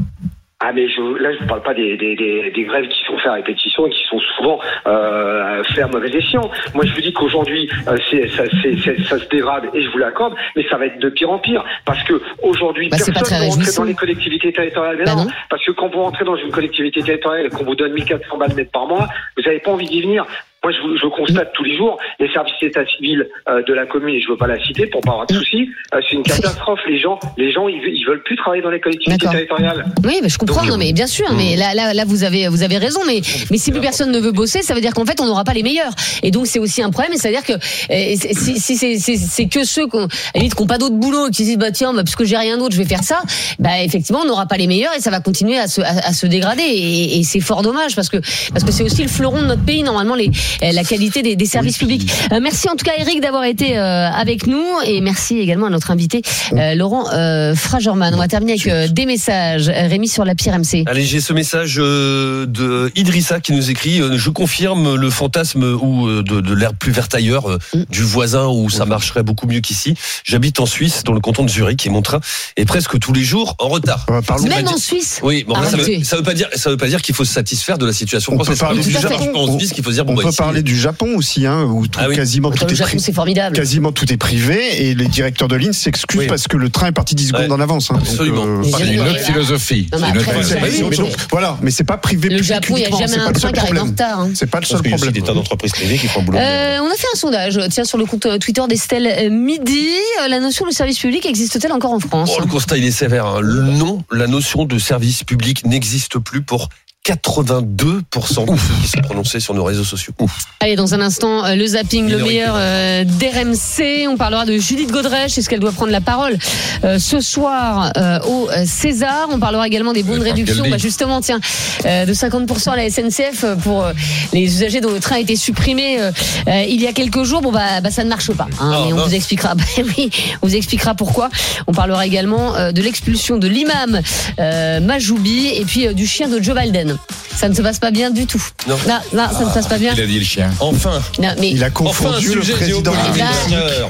[0.63, 3.17] Ah mais je, là je ne parle pas des, des, des, des grèves qui sont
[3.17, 6.51] faites à répétition et qui sont souvent euh, faites à mauvais escient.
[6.75, 7.97] Moi je vous dis qu'aujourd'hui euh,
[8.29, 11.65] ça, se dégrade et je vous l'accorde, mais ça va être de pire en pire
[11.87, 14.97] parce que aujourd'hui Bah, personne ne rentre dans les collectivités territoriales.
[14.99, 15.31] Mais Bah non, non.
[15.49, 18.55] parce que quand vous rentrez dans une collectivité territoriale et qu'on vous donne 1400 balles
[18.55, 19.09] net par mois,
[19.39, 20.27] vous n'avez pas envie d'y venir.
[20.63, 24.15] Moi, je, je constate tous les jours les services d'état civil euh, de la commune,
[24.15, 25.69] et je veux pas la citer pour pas avoir de soucis.
[25.95, 26.81] euh, c'est une catastrophe.
[26.87, 29.87] Les gens, les gens, ils, ils veulent plus travailler dans les collectivités territoriales.
[30.05, 30.63] Oui, mais je comprends.
[30.63, 31.27] Donc, non, mais bien sûr.
[31.35, 33.01] Mais là, là, là, vous avez, vous avez raison.
[33.07, 35.45] Mais, mais si plus personne ne veut bosser, ça veut dire qu'en fait, on n'aura
[35.45, 35.93] pas les meilleurs.
[36.23, 37.13] Et donc, c'est aussi un problème.
[37.15, 41.29] Et c'est-à-dire que euh, si, si c'est, que ceux qui, ont, n'ont pas d'autre boulot
[41.29, 43.23] et qui se disent, bah tiens, bah, puisque j'ai rien d'autre, je vais faire ça.
[43.59, 46.13] Bah effectivement, on n'aura pas les meilleurs et ça va continuer à se, à, à
[46.13, 46.63] se dégrader.
[46.63, 48.19] Et, et c'est fort dommage parce que
[48.53, 49.83] parce que c'est aussi le fleuron de notre pays.
[49.83, 50.31] Normalement, les,
[50.63, 52.11] la qualité des, des services publics.
[52.33, 55.71] Euh, merci en tout cas, Eric, d'avoir été euh, avec nous et merci également à
[55.71, 56.23] notre invité
[56.53, 58.15] euh, Laurent euh, Fragerman.
[58.15, 59.69] On va terminer avec euh, des messages.
[59.69, 60.85] Euh, Rémi sur la pire MC.
[60.87, 65.63] Allez, j'ai ce message euh, de Idrissa qui nous écrit euh, Je confirme le fantasme
[65.81, 67.59] ou euh, de, de l'herbe plus verte ailleurs, euh,
[67.91, 69.95] du voisin où ça marcherait beaucoup mieux qu'ici.
[70.25, 72.21] J'habite en Suisse, dans le canton de Zurich, et mon train
[72.57, 74.07] est presque tous les jours en retard.
[74.11, 75.21] Euh, parlons- Même en Suisse.
[75.23, 75.99] Oui, bon, ça, Arrêtez.
[75.99, 77.93] veut, ça veut pas dire, ça veut pas dire qu'il faut se satisfaire de la
[77.93, 78.59] situation On peut française.
[78.61, 80.63] Ça parler du en Suisse qu'il faut se dire bon, On bah, peut ici, parler
[80.63, 82.17] du Japon aussi, hein, où tout- Ah oui.
[82.17, 83.55] quasiment tout le est Japon, c'est formidable.
[83.57, 86.27] Quasiment tout est privé et les directeurs de ligne s'excusent Oui.
[86.27, 87.53] parce que le train est parti 10 secondes Ouais.
[87.53, 87.91] en avance.
[87.91, 87.95] hein.
[87.95, 88.47] Donc, Absolument.
[88.47, 89.89] Mais C'est une autre philosophie.
[89.93, 92.29] Non, mais C'est une autre après, mais voilà, mais c'est pas privé.
[92.31, 93.87] Le Japon, il n'y a jamais un train seul qui arrive en problème.
[93.89, 94.21] retard.
[94.21, 94.31] hein.
[94.35, 95.23] C'est pas le Parce seul qu'il y a aussi problème.
[95.23, 96.39] des tas d'entreprises privées qui font boulot.
[96.39, 99.89] Euh, on a fait un sondage, tiens, sur le compte euh, Twitter d'Estelle euh, Midi.
[100.25, 102.91] Euh, La notion de service public existe-t-elle encore en France Oh, le constat, il est
[102.91, 103.27] sévère.
[103.27, 103.41] hein.
[103.43, 106.69] Le non, la notion de service public n'existe plus pour
[107.11, 110.13] 82% de ceux qui se prononçaient sur nos réseaux sociaux.
[110.21, 110.39] Ouf.
[110.61, 114.07] Allez, dans un instant, euh, le zapping, le meilleur euh, d'RMC.
[114.09, 115.37] On parlera de Judith Godrèche.
[115.39, 116.37] Est-ce qu'elle doit prendre la parole
[116.85, 119.29] euh, ce soir euh, au euh, César?
[119.31, 120.65] On parlera également des bons de Franck réduction.
[120.71, 121.41] Bah, justement, tiens,
[121.87, 123.93] euh, de 50% à la SNCF pour euh,
[124.33, 126.11] les usagers dont le train a été supprimé euh,
[126.49, 127.41] euh, il y a quelques jours.
[127.41, 128.47] Bon, bah, bah ça ne marche pas.
[128.61, 129.55] hein, Ah, mais on vous expliquera.
[129.61, 129.65] Bah,
[129.99, 130.11] oui,
[130.43, 131.29] on vous expliquera pourquoi.
[131.67, 134.01] On parlera également euh, de l'expulsion de l'imam
[134.39, 136.97] euh, Majoubi et puis euh, du chien de Joe Biden.
[137.37, 138.43] Ça ne se passe pas bien du tout.
[138.69, 138.77] Non.
[138.87, 139.95] Non, non, ça ne se passe pas bien.
[139.97, 140.51] Il a dit le chien.
[140.61, 142.93] Enfin, Non, mais Il a enfin, confondu le sujet président.
[142.93, 143.25] géopolitique.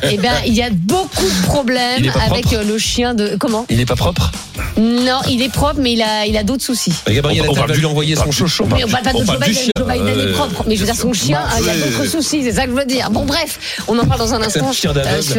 [0.09, 3.37] Eh ben, il y a beaucoup de problèmes avec propre euh, le chien de.
[3.41, 3.67] Comment?
[3.69, 4.31] Il n'est pas propre?
[4.77, 6.93] Non, il est propre, mais il a, il a d'autres soucis.
[7.09, 8.67] Gabriel On- on parle va du- lui envoyer son chocho.
[8.67, 9.55] Mais on parle pas de on Joe Biden.
[9.55, 9.71] chien.
[9.77, 11.75] Joe Biden est Euh, propre, mais je veux dire son chien, hein, il y a
[11.75, 12.43] d'autres soucis.
[12.45, 13.11] C'est ça que je veux dire.
[13.11, 13.59] Bon, bref,
[13.89, 14.93] on en parle dans un instant euh, sur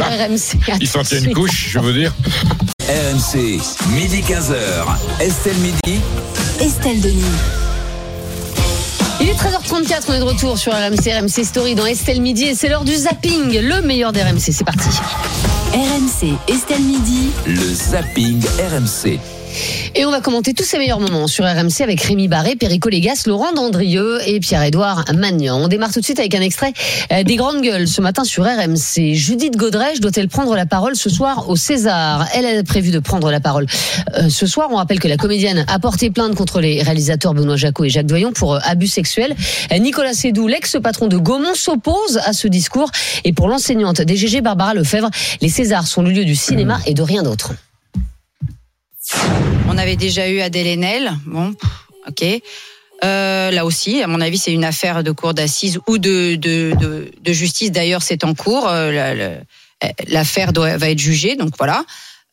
[0.04, 0.58] RMC.
[0.82, 2.12] Il s'en tient une couche, je veux dire.
[2.82, 3.58] RMC,
[3.94, 4.54] midi 15h.
[5.20, 6.00] Estelle Midi.
[6.60, 7.22] Estelle Denis.
[9.22, 12.54] Il est 13h34, on est de retour sur RMC, RMC Story dans Estelle Midi et
[12.56, 14.50] c'est l'heure du zapping, le meilleur des RMC.
[14.50, 14.88] C'est parti.
[15.72, 17.30] RMC, Estelle Midi.
[17.46, 19.20] Le zapping RMC.
[19.94, 23.24] Et on va commenter tous ces meilleurs moments sur RMC avec Rémi Barré, Perico Légas,
[23.26, 25.62] Laurent Dandrieux et Pierre-Édouard Magnan.
[25.62, 26.72] On démarre tout de suite avec un extrait
[27.12, 29.14] euh, des grandes gueules ce matin sur RMC.
[29.14, 32.26] Judith Godrèche doit-elle prendre la parole ce soir au César?
[32.34, 33.66] Elle a prévu de prendre la parole
[34.16, 34.68] euh, ce soir.
[34.70, 38.06] On rappelle que la comédienne a porté plainte contre les réalisateurs Benoît Jacot et Jacques
[38.06, 39.36] Doyon pour euh, abus sexuels.
[39.78, 42.90] Nicolas Sédou, l'ex-patron de Gaumont, s'oppose à ce discours.
[43.24, 45.10] Et pour l'enseignante des GG Barbara Lefebvre,
[45.40, 47.52] les Césars sont le lieu du cinéma et de rien d'autre.
[49.68, 51.12] On avait déjà eu Adèle Haenel.
[51.26, 51.54] Bon,
[52.08, 52.24] ok.
[53.04, 56.72] Euh, là aussi, à mon avis, c'est une affaire de cour d'assises ou de, de,
[56.78, 57.72] de, de justice.
[57.72, 58.68] D'ailleurs, c'est en cours.
[58.68, 59.40] Euh, la-
[60.06, 61.84] L'affaire va être jugée, donc voilà.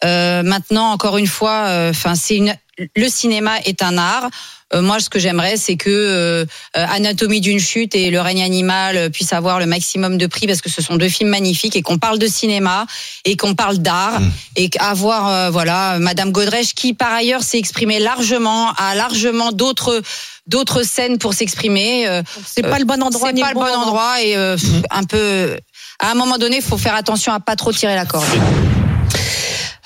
[0.05, 2.55] Euh, maintenant, encore une fois, enfin, c'est une.
[2.95, 4.29] Le cinéma est un art.
[4.73, 6.45] Euh, moi, ce que j'aimerais, c'est que euh,
[6.77, 10.45] euh, Anatomie d'une chute et Le règne animal euh, puissent avoir le maximum de prix
[10.45, 12.85] parce que ce sont deux films magnifiques et qu'on parle de cinéma
[13.25, 14.21] et qu'on parle d'art
[14.55, 20.01] et avoir euh, voilà Madame Godrèche qui par ailleurs s'est exprimée largement, a largement d'autres
[20.45, 22.07] d'autres scènes pour s'exprimer.
[22.07, 25.03] euh, C'est pas le bon endroit C'est pas le bon endroit et euh, pff, un
[25.03, 25.57] peu.
[25.97, 28.23] À un moment donné, il faut faire attention à pas trop tirer la corde.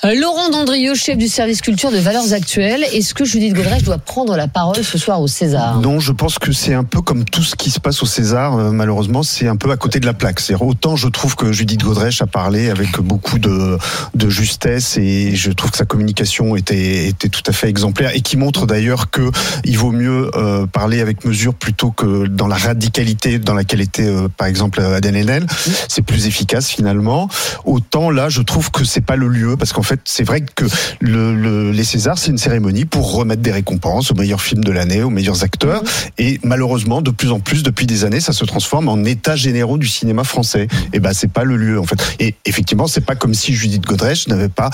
[0.05, 2.83] Euh, Laurent Dandrieux, chef du service culture de Valeurs Actuelles.
[2.91, 5.79] Est-ce que Judith Godrèche doit prendre la parole ce soir au César?
[5.79, 8.57] Non, je pense que c'est un peu comme tout ce qui se passe au César,
[8.57, 10.41] euh, malheureusement, c'est un peu à côté de la plaque.
[10.41, 13.77] C'est autant je trouve que Judith Godrèche a parlé avec beaucoup de,
[14.13, 18.19] de justesse et je trouve que sa communication était, était tout à fait exemplaire et
[18.19, 19.31] qui montre d'ailleurs que
[19.63, 24.03] il vaut mieux euh, parler avec mesure plutôt que dans la radicalité dans laquelle était
[24.03, 25.45] euh, par exemple Adèle Haenel.
[25.87, 27.29] C'est plus efficace finalement.
[27.63, 30.65] Autant là, je trouve que c'est pas le lieu parce qu'en fait, c'est vrai que
[30.99, 34.71] le, le- les Césars, c'est une cérémonie pour remettre des récompenses aux meilleurs films de
[34.71, 35.81] l'année, aux meilleurs acteurs.
[36.17, 39.77] Et malheureusement, de plus en plus, depuis des années, ça se transforme en états généraux
[39.77, 40.67] du cinéma français.
[40.93, 42.01] Et ben, c'est pas le lieu, en fait.
[42.19, 44.69] Et effectivement, c'est pas comme si Judith Godrèche n'avait pas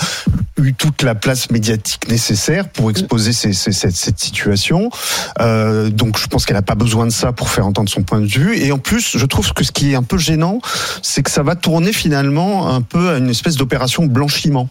[0.60, 4.90] eu toute la place médiatique nécessaire pour exposer ces- ces- cette, cette situation.
[5.40, 8.20] Euh, donc, je pense qu'elle n'a pas besoin de ça pour faire entendre son point
[8.20, 8.56] de vue.
[8.58, 10.60] Et en plus, je trouve que ce qui est un peu gênant,
[11.02, 14.68] c'est que ça va tourner finalement un peu à une espèce d'opération blanchiment.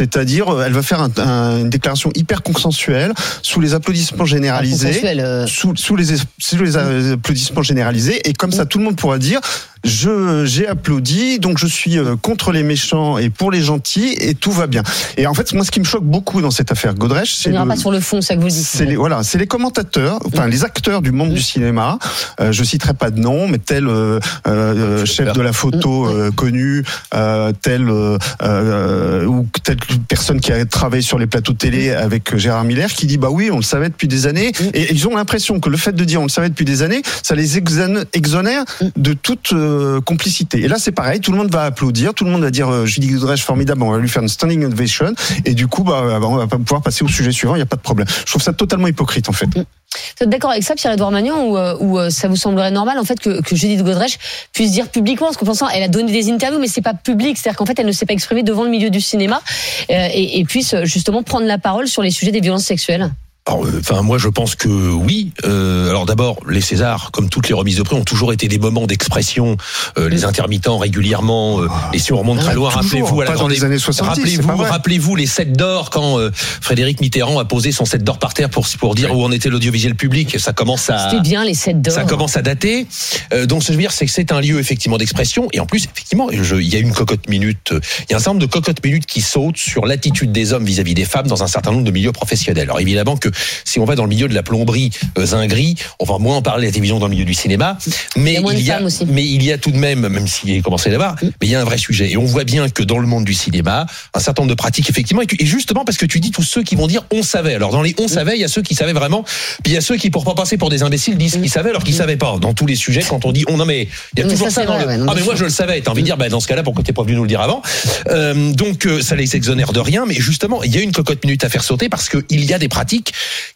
[0.00, 3.12] C'est-à-dire euh, elle va faire un- un- une déclaration hyper consensuelle
[3.42, 6.04] sous les applaudissements généralisés, euh, sous, sous les,
[6.38, 9.40] sous les euh, applaudissements généralisés, et comme ça tout le monde pourra dire
[9.84, 14.34] je j'ai applaudi, donc je suis euh, contre les méchants et pour les gentils, et
[14.34, 14.82] tout va bien.
[15.16, 17.66] Et en fait, moi, ce qui me choque beaucoup dans cette affaire Godrèche, c'est le-
[17.66, 18.64] pas sur le fond, ça que vous dites.
[18.64, 21.98] c'est les voilà, c'est les commentateurs, enfin les acteurs du monde du cinéma.
[22.40, 26.30] Euh, je citerai pas de nom, mais tel euh, euh, chef de la photo euh,
[26.30, 26.84] connu,
[27.14, 29.76] euh, tel euh, euh, ou telle
[30.08, 33.28] personne qui a travaillé sur les plateaux de télé avec Gérard Miller, qui dit bah
[33.30, 36.04] oui, on le savait depuis des années, et ils ont l'impression que le fait de
[36.04, 38.64] dire on le savait depuis des années, ça les exonère
[38.96, 40.60] de toute euh, complicité.
[40.60, 42.86] Et là, c'est pareil, tout le monde va applaudir, tout le monde va dire euh,
[42.86, 45.12] Julie Godrèche formidable, on va lui faire une standing ovation,
[45.44, 47.76] et du coup, bah, on va pouvoir passer au sujet suivant, il n'y a pas
[47.76, 48.06] de problème.
[48.08, 49.48] Je trouve ça totalement hypocrite en fait.
[49.54, 53.04] Vous êtes d'accord avec ça, Pierre-Edouard Magnan, ou, euh, euh, ça vous semblerait normal en
[53.04, 54.18] fait que, Judith Godrèche
[54.52, 57.36] puisse dire publiquement, parce qu'en pensant, elle a donné des interviews, mais c'est pas public,
[57.36, 59.40] c'est-à-dire qu'en fait, elle ne s'est pas exprimée devant le milieu du cinéma
[59.88, 63.10] et, puisse justement prendre la parole sur les sujets des violences sexuelles?
[63.50, 65.32] Alors, euh, Enfin, moi, je pense que oui.
[65.44, 68.58] Euh, alors, d'abord, les Césars, comme toutes les remises de prix, ont toujours été des
[68.58, 69.56] moments d'expression.
[69.98, 71.60] Euh, les intermittents régulièrement.
[71.62, 73.64] euh, et si on remonte très Ah, loin, toujours, rappelez-vous, à la pas dans les
[73.64, 77.72] années 70, c'est pas Rappelez-vous, rappelez-vous les 7 d'or quand euh, Frédéric Mitterrand a posé
[77.72, 80.38] son 7 d'or par terre pour pour dire où en était l'audiovisuel public.
[80.38, 81.94] Ça commence à C'était bien les 7 d'or.
[81.94, 82.86] ça commence à dater.
[83.32, 85.48] Euh, donc, ce que je veux dire, c'est que c'est un lieu effectivement d'expression.
[85.52, 87.72] Et en plus, effectivement, je- il y a une cocotte minute.
[87.72, 90.52] euh, Il y a un certain nombre de cocottes minutes qui sautent sur l'attitude des
[90.52, 92.64] hommes vis-à-vis des femmes dans un certain nombre de milieux professionnels.
[92.64, 93.28] Alors évidemment que
[93.64, 96.42] si on va dans le milieu de la plomberie, euh, zinguerie, on va moins en
[96.42, 97.78] parler à la télévision dans le milieu du cinéma.
[98.16, 100.50] Mais Il y a il y mais il y a tout de même, même s'il
[100.50, 102.10] est commencé là-bas, mais il y a un vrai sujet.
[102.10, 104.88] Et on voit bien que dans le monde du cinéma, un certain nombre de pratiques,
[104.90, 107.54] effectivement, et justement parce que tu dis tous ceux qui vont dire on savait.
[107.54, 109.22] Alors dans les on savait, il y a ceux qui savaient vraiment,
[109.62, 111.70] puis il y a ceux qui, pour pas passer pour des imbéciles, disent qu'ils savaient
[111.70, 112.36] alors qu'ils savaient pas.
[112.40, 114.50] Dans tous les sujets, quand on dit on, non mais il y a Mais toujours
[114.50, 115.80] ça, dans vrai, le- ouais, non, Ah mais moi je le savais.
[115.80, 117.40] T'as envie de dire, bah, dans ce cas-là, pourquoi t'es pas venu nous le dire
[117.40, 117.62] avant?
[118.08, 120.04] Euh, Donc euh, ça les exonère de rien.
[120.06, 122.58] Mais justement, il y a une cocotte minute à faire sauter parce qu'il y a
[122.58, 123.12] des pratiques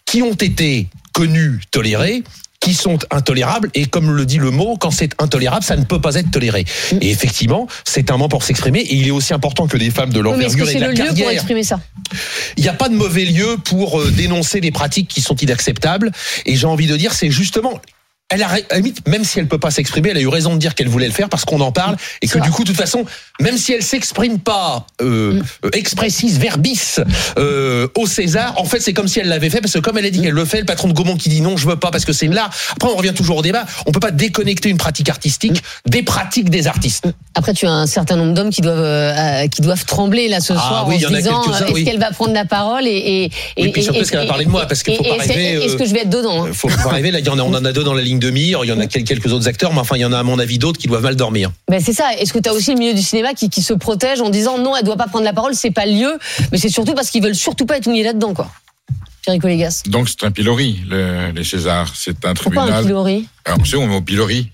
[0.06, 2.24] qui ont été connues, tolérées
[2.64, 6.00] qui sont intolérables et comme le dit le mot, quand c'est intolérable, ça ne peut
[6.00, 6.64] pas être toléré.
[7.02, 10.14] Et effectivement, c'est un moment pour s'exprimer et il est aussi important que des femmes
[10.14, 11.78] de Oui, l'envergure et c'est de le la lieu pour exprimer ça?
[12.56, 16.10] Il n'y a pas de mauvais lieu pour euh, dénoncer des pratiques qui sont inacceptables.
[16.46, 17.82] Et j'ai envie de dire, c'est justement.
[18.34, 20.74] Elle a, limite, même si elle peut pas s'exprimer, elle a eu raison de dire
[20.74, 23.04] qu'elle voulait le faire parce qu'on en parle et que du coup, de toute façon,
[23.40, 26.96] même si elle s'exprime pas euh, euh, expressis verbis
[27.38, 30.06] euh, au César, en fait, c'est comme si elle l'avait fait parce que comme elle
[30.06, 31.90] a dit qu'elle le fait, le patron de Gaumont qui dit non, je veux pas
[31.90, 32.50] parce que c'est là.
[32.72, 33.64] Après, on revient toujours au débat.
[33.86, 37.06] On peut pas déconnecter une pratique artistique des pratiques des artistes.
[37.34, 40.52] Après, tu as un certain nombre d'hommes qui doivent euh, qui doivent trembler là ce
[40.52, 41.84] Ah soir oui, en se disant euh, est-ce oui.
[41.84, 42.94] qu'elle va prendre la parole et
[43.24, 44.66] et Oui, puis et- surtout, et- est-ce qu'elle va et- parler de moi?
[44.66, 46.50] Parce qu'il faut et- pas et arriver, Est-ce euh, que je vais être dedans hein?
[46.52, 47.10] faut pas arriver.
[47.10, 48.18] Là, il y en a, on en a deux dans la ligne
[48.64, 50.22] Il y en a quel- quelques autres acteurs, mais enfin, il y en a à
[50.22, 51.50] mon avis d'autres qui doivent mal dormir.
[51.70, 52.12] Ben c'est ça.
[52.18, 54.58] Est-ce que tu as aussi le milieu du cinéma qui, qui se protège en disant
[54.58, 56.18] non, elle doit pas prendre la parole, c'est pas le lieu,
[56.52, 58.50] mais c'est surtout parce qu'ils veulent surtout pas être mouillés là-dedans, quoi.
[59.88, 61.92] Donc c'est un pilori, le- les Césars.
[61.96, 62.84] C'est un Pourquoi un tribunal.
[62.84, 63.28] pilori?
[63.46, 64.50] Alors, on sait, on met au pilori.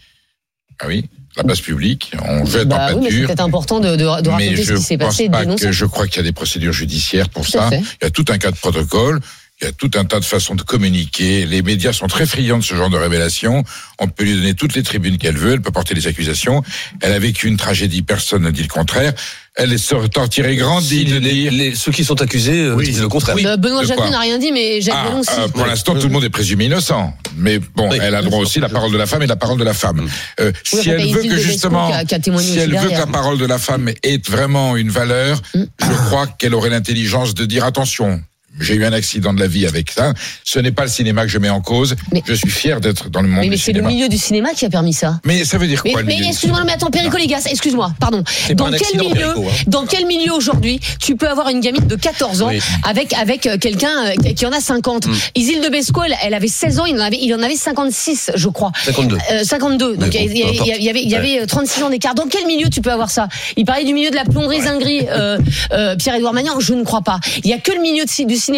[0.83, 1.05] Ah oui,
[1.37, 4.73] la place publique, on jette Bah en oui, c'est important de, de, de raconter ce
[4.75, 5.67] qui s'est passé pas dénoncer.
[5.67, 7.69] que je crois qu'il y a des procédures judiciaires pour Tout ça.
[7.73, 9.21] Il y a tout un cas de protocole.
[9.63, 11.45] Il y a tout un tas de façons de communiquer.
[11.45, 13.63] Les médias sont très friands de ce genre de révélations.
[13.99, 15.53] On peut lui donner toutes les tribunes qu'elle veut.
[15.53, 16.63] Elle peut porter les accusations.
[17.03, 18.01] Elle a vécu une tragédie.
[18.01, 19.13] Personne ne dit le contraire.
[19.57, 20.19] Elle est sortie
[20.57, 21.53] grandie de dire.
[21.53, 22.87] Les, ceux qui sont accusés euh, Oui.
[22.87, 23.35] disent le contraire.
[23.37, 23.45] Oui.
[23.47, 25.31] Euh, Benoît Jacquet n'a rien dit, mais Jacques Ah, Vallon, si.
[25.39, 27.13] euh, pour l'instant, tout le monde est présumé innocent.
[27.37, 29.59] Mais bon, elle a droit aussi à la parole de la femme et la parole
[29.59, 30.09] de la femme.
[30.41, 32.79] Euh, Oui, si elle veut que justement, qui a- qui a témoigné si aussi elle
[32.79, 36.71] veut que la parole de la femme ait vraiment une valeur, je crois qu'elle aurait
[36.71, 38.23] l'intelligence de dire attention.
[38.61, 40.13] J'ai eu un accident de la vie avec ça.
[40.45, 41.97] Ce n'est pas le cinéma que je mets en cause.
[42.27, 43.89] Je suis fier d'être dans le monde Mais, mais du c'est le cinéma.
[43.95, 45.21] milieu du cinéma qui a permis ça.
[45.25, 47.47] Mais ça veut dire Mais, quoi le mais milieu du excuse-moi, mais attends, Perico Légas,
[47.51, 48.23] excuse-moi, pardon.
[48.55, 49.53] Dans un quel milieu, Perico, hein.
[49.67, 52.61] dans quel milieu aujourd'hui tu peux avoir une gamine de 14 ans Oui.
[52.87, 55.13] avec avec euh, quelqu'un euh, qui en a 50 Mm.
[55.37, 58.33] Isil de Besco, elle, elle avait 16 ans, il en avait il en avait 56,
[58.35, 58.73] je crois.
[58.85, 59.17] 52.
[59.33, 59.97] Euh, 52.
[59.97, 62.15] Donc Mais bon, il y, il y avait y avait euh, 36 ans d'écart.
[62.15, 63.29] Dans quel milieu tu peux avoir ça?
[63.57, 65.39] Il parlait du milieu de la plomberie zinguerie euh,
[65.73, 67.19] euh, Pierre-Édouard Magnan, je ne crois pas.
[67.45, 68.50] Il y a que le milieu de du cinéma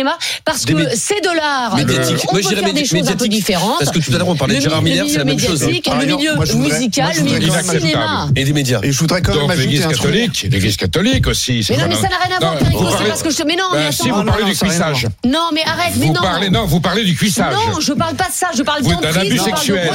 [0.45, 1.77] parce que mé- c'est de l'art.
[1.77, 2.17] Médiatique.
[2.29, 3.79] On peut faire des choses un peu différentes.
[3.79, 5.25] Parce que tout à l'heure, on parlait de Le Gérard mi- Miller, le c'est la
[5.25, 5.61] milieu même chose.
[5.63, 8.29] Le milieu musical, le milieu cinéma.
[8.37, 8.81] Et des médias.
[8.83, 11.67] Et je voudrais quand même ajouter un catholique, l'église catholique aussi.
[11.71, 12.55] Mais non, mais ça n'a rien à voir,
[12.99, 13.43] c'est parce que je te.
[13.47, 14.05] Mais non, mais Ben, attends.
[14.05, 15.09] si vous parlez non, du cuissage.
[15.27, 16.23] Non, mais arrête, mais Vous non.
[16.23, 17.55] parlez, non, vous parlez du cuissage.
[17.55, 19.17] Non, je parle pas de ça, je parle Vous- d'un d'emprise.
[19.21, 19.91] abus sexuel.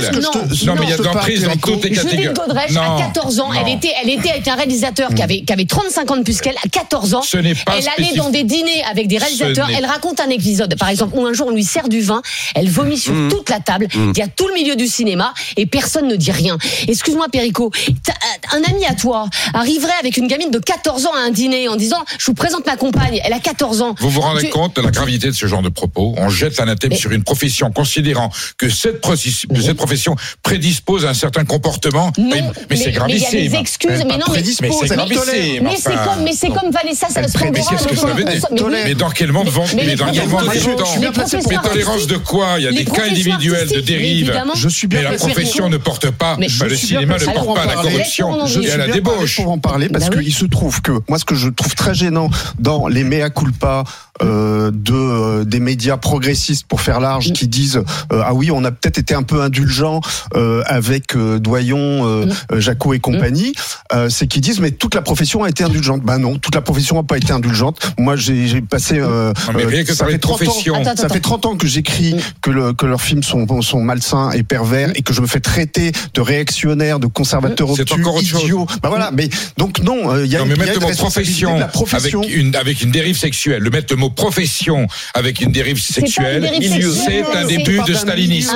[0.66, 2.34] Non, mais il y a d'emprise dans toutes les catégories.
[2.34, 5.66] Godrèche, à 14 ans, elle était, elle était avec un réalisateur qui avait, qui avait
[5.66, 7.22] 35 ans de plus qu'elle, à 14 ans.
[7.22, 10.76] Ce n'est pas Elle allait dans des dîners avec des réalisateurs, elle raconte un épisode,
[10.78, 12.22] par exemple, où un jour on lui sert du vin,
[12.56, 13.30] elle vomit sur Mm.
[13.30, 14.12] toute la table, Mm.
[14.16, 16.58] il y a tout le milieu du cinéma et personne ne dit rien.
[16.88, 17.72] Excuse-moi Perico,
[18.04, 18.14] t'as-
[18.58, 21.76] un ami à toi arriverait avec une gamine de 14 ans à un dîner en
[21.76, 23.96] disant je vous présente ma compagne, elle a 14 ans.
[24.00, 26.14] Vous vous rendez Tu- compte de la gravité de ce genre de propos?
[26.18, 31.46] On jette l'anathème Mais- sur une profession, considérant que cette, profession prédispose à un certain
[31.46, 32.12] comportement.
[32.18, 33.32] Non, mais, mais c'est mais il y a gravissime.
[33.52, 35.64] des excuses, mais non, mais- mais c'est mais- gravissime.
[35.64, 36.04] Mais c'est enfin.
[36.14, 37.08] comme, mais c'est comme Vanessa.
[37.16, 38.78] Mais ça mais oui.
[38.86, 42.72] Mais dans quel monde vont Mais Mais dans Mais tolérance de quoi Il y a
[42.72, 44.34] des cas individuels de dérive.
[44.56, 46.36] Je suis bien Mais la profession ne porte pas.
[46.38, 48.72] Bah, le suis bien cinéma ne porte pas à la corruption Je Je et suis
[48.72, 49.36] à la débauche.
[49.38, 51.94] pour en parler parce Bah qu'il se trouve que moi ce que je trouve très
[51.94, 52.30] gênant
[52.60, 53.84] dans les mea culpa
[54.24, 57.82] euh, de euh, des médias progressistes pour faire large qui disent
[58.12, 60.02] euh, ah oui on a peut-être été un peu indulgent
[60.36, 61.78] euh, avec euh, Doyon,
[62.08, 63.54] euh, euh, Jaco et compagnie,
[63.94, 66.02] euh, c'est qu'ils disent mais toute la profession a été indulgente.
[66.02, 67.80] Ben non, toute la profession n'a pas été indulgente.
[68.00, 70.76] Moi j'ai j'ai passé euh, Non, mais rien que ça fait de 30 ans, profession.
[70.76, 71.14] Attends, ça attends.
[71.14, 74.92] fait 30 ans que j'écris que, le, que leurs films sont, sont malsains et pervers
[74.96, 78.44] et que je me fais traiter de réactionnaire, de conservateur C'est obtus, encore autre chose.
[78.44, 78.66] idiot.
[78.82, 80.76] Bah voilà, mais donc non, euh, il y a, Non, mais y a mettre une
[80.76, 82.20] le mot responsabilité profession, de la profession.
[82.22, 86.50] avec une avec une dérive sexuelle, le mettre le mot profession avec une dérive sexuelle,
[86.62, 88.56] c'est un début de stalinisme.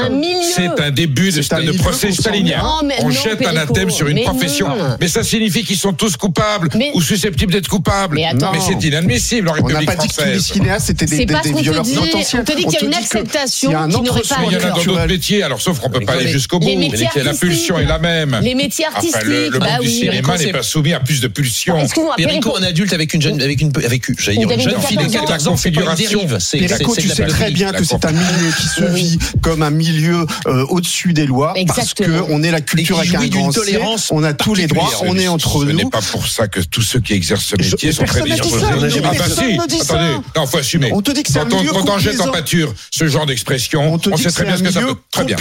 [0.56, 2.58] C'est un début de, procès stalinien.
[2.58, 2.64] bien.
[2.64, 4.68] Non, On non, jette un Perico, athème sur une mais profession,
[5.00, 8.16] mais ça signifie qu'ils sont tous coupables Mais- ou susceptibles d'être coupables.
[8.18, 10.52] Mais c'est inadmissible en On n'a République pas dit que tous les française.
[10.92, 11.96] Étaient des, C'est des, des violeurs dit.
[11.96, 12.42] potentiels.
[12.42, 14.36] On te dit qu'il y a une acceptation qu'il y a un qui n'aurait pas
[14.48, 16.68] il y en a d'autres métiers, alors sauf qu'on peut pas aller jusqu'au bout.
[16.70, 17.40] La artistiques.
[17.40, 18.40] pulsion est la même.
[18.42, 19.94] Les métiers Enfin, le, artistiques, monde bah du oui.
[20.00, 21.80] cinéma n'est pas soumis à plus de pulsions.
[21.80, 24.72] Excuse-moi, Perico, un adulte avec une jeune, avec une, avec, j'allais Une dire, une gamine
[24.72, 25.26] jeune fille de 14 ans.
[25.26, 26.38] 14 ans, c'est pas une dérive.
[26.68, 30.26] Perico, tu sais très bien que c'est un milieu qui se vit comme un milieu
[30.48, 32.08] euh, au-dessus des lois Exactement.
[32.18, 34.90] parce que on est la culture avec un grand tolérance on a tous les droits,
[35.04, 35.90] on est entre Ce n'est nous.
[35.90, 38.60] pas pour ça que tous ceux qui exercent ce métier sont prédisposés.
[38.60, 39.94] ça, Ah bah si, ne dit ça.
[39.96, 40.98] attendez, non, faut assumer.
[40.98, 43.94] On te dit que c'est un milieu Quand on jette en pâture ce genre d'expression,
[43.94, 44.96] On te on dit sait très bien ce que ça peut.
[45.12, 45.36] Très bien.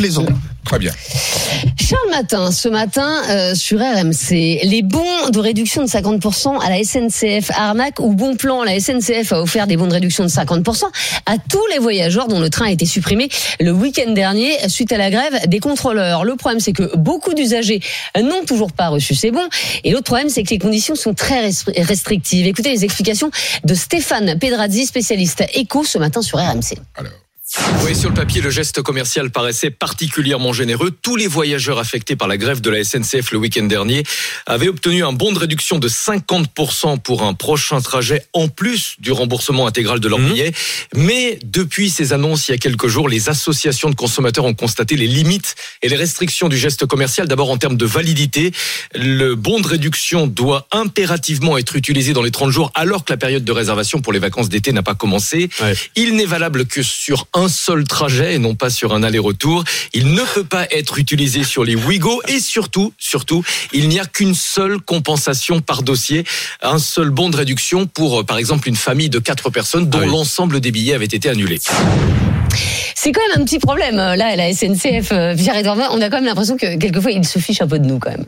[0.65, 0.93] Très bien.
[1.81, 6.85] Charles Matin, ce matin euh, sur RMC, les bons de réduction de 50% à la
[6.85, 10.85] SNCF arnaque ou bon plan, la SNCF a offert des bons de réduction de 50%
[11.27, 14.99] à tous les voyageurs dont le train a été supprimé le week-end dernier suite à
[14.99, 16.25] la grève des contrôleurs.
[16.25, 17.81] Le problème c'est que beaucoup d'usagers
[18.21, 19.49] n'ont toujours pas reçu ces bons
[19.83, 22.47] et l'autre problème c'est que les conditions sont très restri- restrictives.
[22.47, 23.31] Écoutez les explications
[23.65, 26.79] de Stéphane Pedrazzi, spécialiste éco ce matin sur RMC.
[27.85, 30.93] Oui, sur le papier, le geste commercial paraissait particulièrement généreux.
[30.93, 34.05] Tous les voyageurs affectés par la grève de la SNCF le week-end dernier
[34.47, 39.11] avaient obtenu un bon de réduction de 50% pour un prochain trajet en plus du
[39.11, 40.53] remboursement intégral de leur billet.
[40.95, 44.95] Mais depuis ces annonces il y a quelques jours, les associations de consommateurs ont constaté
[44.95, 47.27] les limites et les restrictions du geste commercial.
[47.27, 48.53] D'abord en termes de validité,
[48.95, 53.17] le bon de réduction doit impérativement être utilisé dans les 30 jours alors que la
[53.17, 55.49] période de réservation pour les vacances d'été n'a pas commencé.
[55.97, 59.65] Il n'est valable que sur un seul trajet et non pas sur un aller-retour.
[59.93, 64.05] Il ne peut pas être utilisé sur les Ouigo et surtout, surtout, il n'y a
[64.05, 66.25] qu'une seule compensation par dossier,
[66.63, 70.07] un seul bon de réduction pour, euh, par exemple, une famille de quatre personnes dont
[70.07, 71.59] l'ensemble des billets avait été annulé.
[72.95, 75.91] C'est quand même un petit problème euh, là, à la SNCF, euh, Pierre-Edouard.
[75.93, 78.11] On a quand même l'impression que quelquefois ils se fichent un peu de nous quand
[78.11, 78.27] même.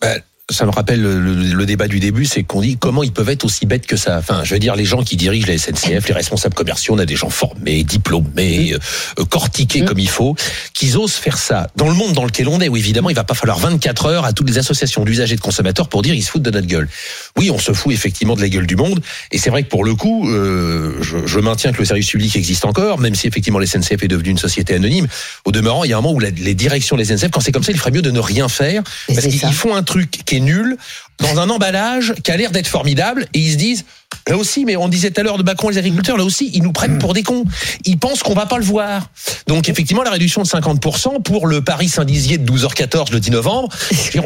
[0.00, 0.16] Bah,
[0.52, 3.28] ça me rappelle le, le- le débat du début, c'est qu'on dit comment ils peuvent
[3.30, 4.18] être aussi bêtes que ça.
[4.18, 7.06] Enfin, je veux dire, les gens qui dirigent la SNCF, les responsables commerciaux, on a
[7.06, 8.74] des gens formés, diplômés,
[9.18, 10.36] euh, cortiqués comme il faut,
[10.74, 12.68] qu'ils osent faire ça dans le monde dans lequel on est.
[12.68, 15.40] Où évidemment, il va pas falloir 24 heures à toutes les associations d'usagers et de
[15.40, 16.88] consommateurs pour dire ils se foutent de notre gueule.
[17.38, 19.00] Oui, on se fout effectivement de la gueule du monde.
[19.30, 22.34] Et c'est vrai que pour le coup, euh, je, je maintiens que le service public
[22.36, 25.06] existe encore, même si effectivement la SNCF est devenue une société anonyme.
[25.44, 27.40] Au demeurant, il y a un moment où la- les directions de la SNCF, quand
[27.40, 30.10] c'est comme ça, il ferait mieux de ne rien faire parce qu'ils font un truc
[30.24, 30.76] qui est nul
[31.18, 33.84] dans un emballage qui a l'air d'être formidable et ils se disent
[34.28, 36.62] là aussi mais on disait tout à l'heure de Macron les agriculteurs là aussi ils
[36.62, 37.44] nous prennent pour des cons.
[37.84, 39.08] Ils pensent qu'on va pas le voir.
[39.46, 43.68] Donc effectivement la réduction de 50% pour le Paris Saint-Dizier de 12h14 le 10 novembre
[44.12, 44.22] dire,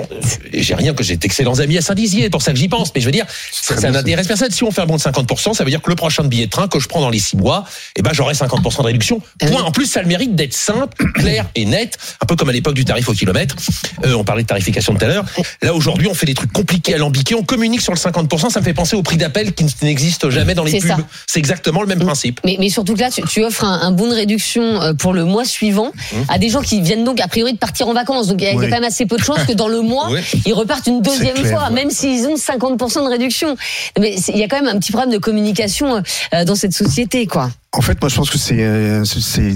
[0.53, 3.01] j'ai rien que j'ai d'excellents amis à Saint-Dizier c'est pour ça que j'y pense mais
[3.01, 4.51] je veux dire ça, ça n'intéresse personne.
[4.51, 6.51] Si on fait un bon de 50% ça veut dire que le prochain billet de
[6.51, 7.65] train que je prends dans les 6 mois
[7.97, 9.21] eh ben j'aurai 50% de réduction.
[9.39, 9.63] Point.
[9.63, 12.53] En plus ça a le mérite d'être simple clair et net un peu comme à
[12.53, 13.57] l'époque du tarif au kilomètre.
[14.05, 15.25] Euh, on parlait de tarification tout à l'heure.
[15.63, 18.65] Là aujourd'hui on fait des trucs compliqués alambiqués on communique sur le 50% ça me
[18.65, 21.99] fait penser au prix d'appel qui n'existe jamais dans les pubs c'est exactement le même
[22.01, 24.95] principe Mais, mais surtout que là, tu, tu offres un, un bon de réduction euh,
[24.95, 25.93] pour le mois suivant
[26.29, 28.29] à des gens qui viennent donc a priori de partir en vacances.
[28.29, 28.65] Donc il y a Oui.
[28.65, 30.21] quand même assez peu de chances que dans le mois, Oui.
[30.47, 31.75] ils repartent une deuxième clair, fois, ouais.
[31.75, 33.57] même s'ils ont 50% de réduction.
[33.99, 36.03] Mais il y a quand même un petit problème de communication
[36.35, 37.51] euh, dans cette société, quoi.
[37.73, 39.05] En fait, moi, je pense que c'est euh,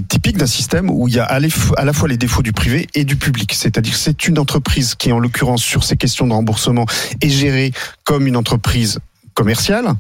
[0.09, 2.43] typique d'un système où il y a à la f- à la fois les défauts
[2.43, 3.55] du privé et du public.
[3.55, 6.85] C'est-à-dire que c'est une entreprise qui, en l'occurrence, sur ces questions de remboursement,
[7.23, 7.73] est gérée
[8.05, 8.99] comme une entreprise
[9.41, 9.95] commercial,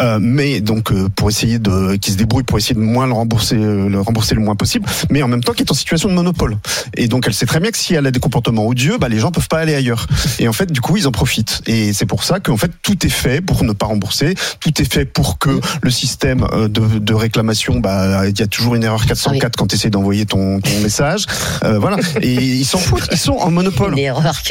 [0.00, 3.12] euh, mais donc euh, pour essayer de, qui se débrouille pour essayer de moins le
[3.12, 6.08] rembourser, euh, le rembourser le moins possible, mais en même temps qui est en situation
[6.08, 6.56] de monopole.
[6.96, 9.18] Et donc elle sait très bien que si elle a des comportements odieux, bah les
[9.18, 10.06] gens peuvent pas aller ailleurs.
[10.38, 11.60] Et en fait, du coup, ils en profitent.
[11.66, 14.90] Et c'est pour ça qu'en fait tout est fait pour ne pas rembourser, tout est
[14.90, 19.04] fait pour que le système de, de réclamation, bah il y a toujours une erreur
[19.04, 21.26] 404 quand tu essaies d'envoyer ton, ton message,
[21.64, 21.98] Euh, voilà.
[22.22, 23.94] Et ils s'en foutent, ils sont en monopole.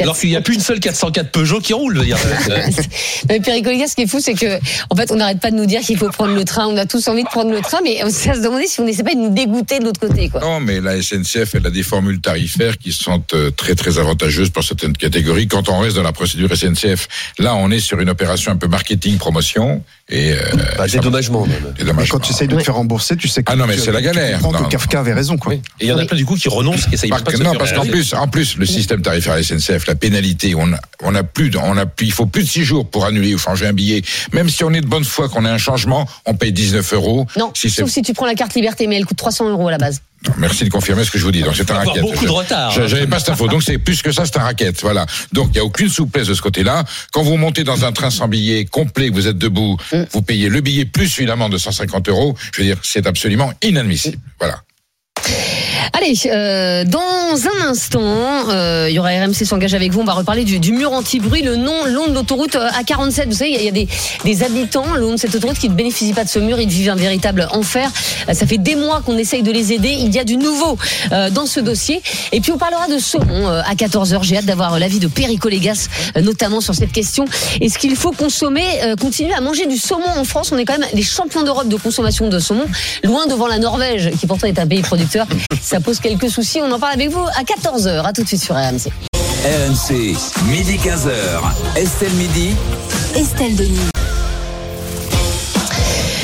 [0.00, 2.18] Alors qu'il n'y a plus une seule 404 Peugeot qui roule, je veux dire.
[3.28, 4.58] Mais Collier, ce qui est fou, c'est que,
[4.90, 6.66] en fait, on n'arrête pas de nous dire qu'il faut prendre le train.
[6.66, 8.80] On a tous envie de prendre le train, mais on s'est à se demander si
[8.80, 10.40] on n'essaie pas de nous dégoûter de l'autre côté, quoi.
[10.40, 14.50] Non, mais la SNCF, elle a des formules tarifaires qui sont euh, très très avantageuses
[14.50, 15.48] pour certaines catégories.
[15.48, 17.08] Quand on reste dans la procédure SNCF,
[17.38, 20.36] là, on est sur une opération un peu marketing, promotion et euh,
[20.78, 21.74] Bah, dédommagement même.
[21.96, 23.80] Mais quand tu essayes de te faire rembourser, tu sais que Ah non, mais tu-
[23.80, 24.40] c'est la tu galère.
[24.40, 25.54] comprends Non, que Kafka avait raison, quoi.
[25.54, 27.36] Et il y en a plein du coup qui renoncent, qui essayent Parce pas de
[27.36, 30.72] que- se non, parce qu'en plus, en plus, le système tarifaire SNCF, la pénalité, on
[30.72, 33.04] a, on a plus, de- on a, plus- il faut plus de six jours pour
[33.04, 34.02] annuler ou changer un billet.
[34.32, 37.26] Même si on est de bonne foi qu'on a un changement, on paye 19 euros.
[37.36, 39.70] Non, Si sauf si tu prends la carte liberté, mais elle coûte 300 euros à
[39.70, 40.00] la base.
[40.38, 41.42] Merci de confirmer ce que je vous dis.
[41.42, 42.00] Donc c'est un racket.
[42.02, 42.86] beaucoup de retard, Je- hein.
[42.88, 43.46] J'avais pas cette info.
[43.48, 44.80] Donc c'est plus que ça, c'est un racket.
[44.82, 45.06] Voilà.
[45.32, 46.84] Donc il y a aucune souplesse de ce côté-là.
[47.12, 50.02] Quand vous montez dans un train sans billet complet, que vous êtes debout, Mm.
[50.10, 52.34] vous payez le billet plus une amende de 150 euros.
[52.52, 54.18] Je veux dire, c'est absolument inadmissible.
[54.40, 54.62] Voilà.
[55.92, 60.00] Allez, euh, dans un instant, euh, il y aura RMC s'engage avec vous.
[60.00, 63.26] On va reparler du, mur anti-bruit, le nom, long de l'autoroute euh, A47.
[63.28, 66.12] Vous savez, il y a- des, habitants le long de cette autoroute qui ne bénéficient
[66.12, 66.60] pas de ce mur.
[66.60, 67.90] Ils vivent un véritable enfer.
[68.28, 69.96] Euh, Ça fait des mois qu'on essaye de les aider.
[69.98, 70.76] Il y a du nouveau
[71.12, 72.02] euh, dans ce dossier.
[72.32, 74.22] Et puis on parlera de saumon euh, à 14h.
[74.22, 75.88] J'ai hâte d'avoir l'avis de Perico Légas,
[76.20, 77.24] notamment sur cette question.
[77.60, 78.64] Est-ce qu'il faut consommer,
[79.00, 80.50] continuer à manger du saumon en France?
[80.52, 82.66] On est quand même les champions d'Europe de consommation de saumon,
[83.02, 85.15] loin devant la Norvège, qui pourtant est un pays producteur.
[85.60, 86.60] Ça pose quelques soucis.
[86.62, 88.04] On en parle avec vous à 14h.
[88.04, 88.90] À tout de suite sur RMC.
[89.44, 90.16] RMC,
[90.48, 91.76] midi 15h.
[91.76, 92.54] Estelle Midi.
[93.14, 93.78] Estelle Denis.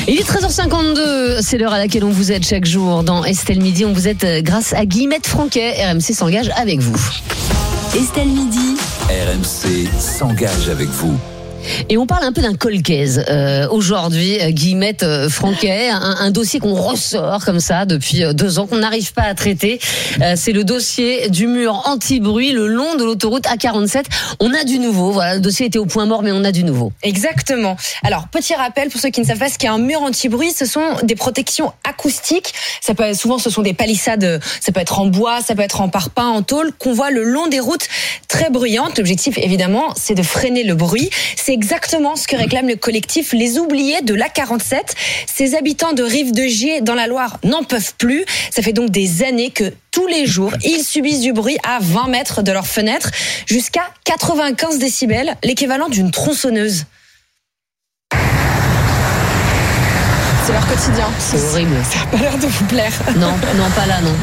[0.07, 3.85] Il est 13h52, c'est l'heure à laquelle on vous aide chaque jour dans Estelle Midi.
[3.85, 5.75] On vous aide euh, grâce à Guillemette Franquet.
[5.85, 6.99] RMC s'engage avec vous.
[7.95, 8.75] Estelle Midi.
[9.07, 11.17] RMC s'engage avec vous.
[11.89, 16.59] Et on parle un peu d'un colcaise euh, aujourd'hui, euh, Guillemette euh, Franquet, un, dossier
[16.59, 19.79] qu'on ressort comme ça depuis euh, deux ans, qu'on n'arrive pas à traiter.
[20.35, 24.03] C'est le dossier du mur anti-bruit le long de l'autoroute A47.
[24.39, 26.63] On a du nouveau, voilà, le dossier était au point mort, mais on a du
[26.63, 26.91] nouveau.
[27.03, 27.75] Exactement.
[28.03, 30.65] Alors, petit rappel pour ceux qui ne savent pas ce qu'est un mur anti-bruit, ce
[30.65, 32.53] sont des protections acoustiques.
[32.81, 35.81] Ça peut, souvent, ce sont des palissades, ça peut être en bois, ça peut être
[35.81, 37.87] en parpaing, en tôle, qu'on voit le long des routes
[38.27, 38.97] très bruyantes.
[38.97, 41.09] L'objectif, évidemment, c'est de freiner le bruit.
[41.53, 44.75] Exactement ce que réclame le collectif Les Oubliés de l'A47.
[45.33, 48.25] Ces habitants de Rive de Gier, dans la Loire, n'en peuvent plus.
[48.51, 52.07] Ça fait donc des années que tous les jours, ils subissent du bruit à 20
[52.07, 53.11] mètres de leur fenêtre,
[53.47, 56.85] jusqu'à 95 décibels, l'équivalent d'une tronçonneuse.
[60.45, 61.09] C'est leur quotidien.
[61.19, 61.75] C'est horrible.
[61.89, 62.91] Ça n'a pas l'air de vous plaire.
[63.15, 64.13] Non, non, pas là, non.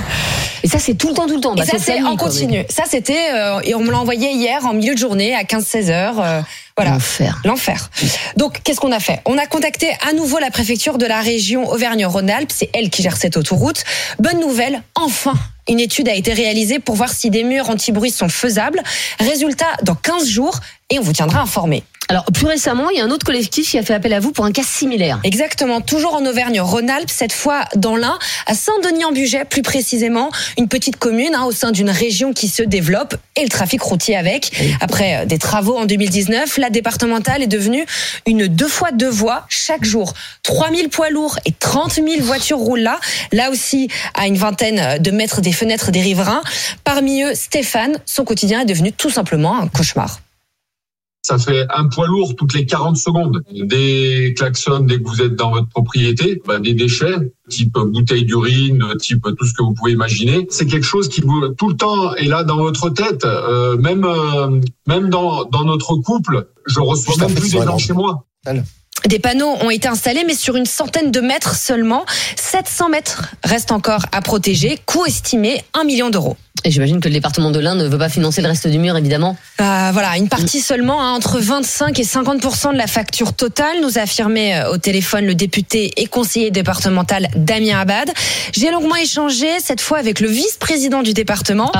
[0.62, 1.55] Et ça, c'est tout le temps, tout le temps.
[1.55, 2.62] Et Bah, ça, c'est en continu.
[2.69, 5.90] Ça, c'était, euh, et on me l'a envoyé hier en milieu de journée à 15-16
[5.90, 6.20] heures.
[6.20, 6.40] euh,
[6.81, 6.93] voilà.
[6.93, 7.40] L'enfer.
[7.44, 7.90] L'enfer.
[8.36, 9.20] Donc, qu'est-ce qu'on a fait?
[9.27, 12.52] On a contacté à nouveau la préfecture de la région Auvergne-Rhône-Alpes.
[12.55, 13.85] C'est elle qui gère cette autoroute.
[14.19, 15.35] Bonne nouvelle, enfin
[15.69, 18.82] une étude a été réalisée pour voir si des murs anti-bruit sont faisables.
[19.20, 20.59] Résultat, dans 15 jours,
[20.90, 21.85] et on vous tiendra informé.
[22.10, 24.32] Alors, plus récemment, il y a un autre collectif qui a fait appel à vous
[24.32, 25.20] pour un cas similaire.
[25.22, 31.36] Exactement, toujours en Auvergne-Rhône-Alpes, cette fois dans l'Ain, à Saint-Denis-en-Bugey plus précisément, une petite commune
[31.36, 34.50] hein, au sein d'une région qui se développe et le trafic routier avec.
[34.80, 37.86] Après euh, des travaux en 2019, la départementale est devenue
[38.26, 40.12] une deux fois deux voies chaque jour.
[40.42, 42.98] 3000 poids lourds et 30 000 voitures roulent là,
[43.30, 46.42] là aussi à une vingtaine de mètres des fenêtres des riverains.
[46.82, 50.18] Parmi eux, Stéphane, son quotidien est devenu tout simplement un cauchemar.
[51.22, 53.42] Ça fait un poids lourd toutes les 40 secondes.
[53.52, 58.82] Des klaxons dès que vous êtes dans votre propriété, bah, des déchets, type bouteille d'urine,
[58.98, 60.47] type tout ce que vous pouvez imaginer.
[60.51, 63.24] C'est quelque chose qui vous, tout le temps est là dans votre tête.
[63.24, 67.92] Euh, même euh, même dans, dans notre couple, je reçois même plus des gens chez
[67.92, 68.24] moi.
[69.06, 72.05] Des panneaux ont été installés, mais sur une centaine de mètres seulement.
[72.36, 74.78] 700 mètres restent encore à protéger.
[74.84, 76.36] Coût estimé 1 million d'euros.
[76.64, 78.96] Et j'imagine que le département de l'Ain ne veut pas financer le reste du mur,
[78.96, 79.36] évidemment.
[79.60, 83.98] Euh, voilà, une partie seulement, hein, entre 25 et 50 de la facture totale, nous
[83.98, 88.10] a affirmé euh, au téléphone le député et conseiller départemental Damien Abad.
[88.52, 91.72] J'ai longuement échangé, cette fois avec le vice-président du département.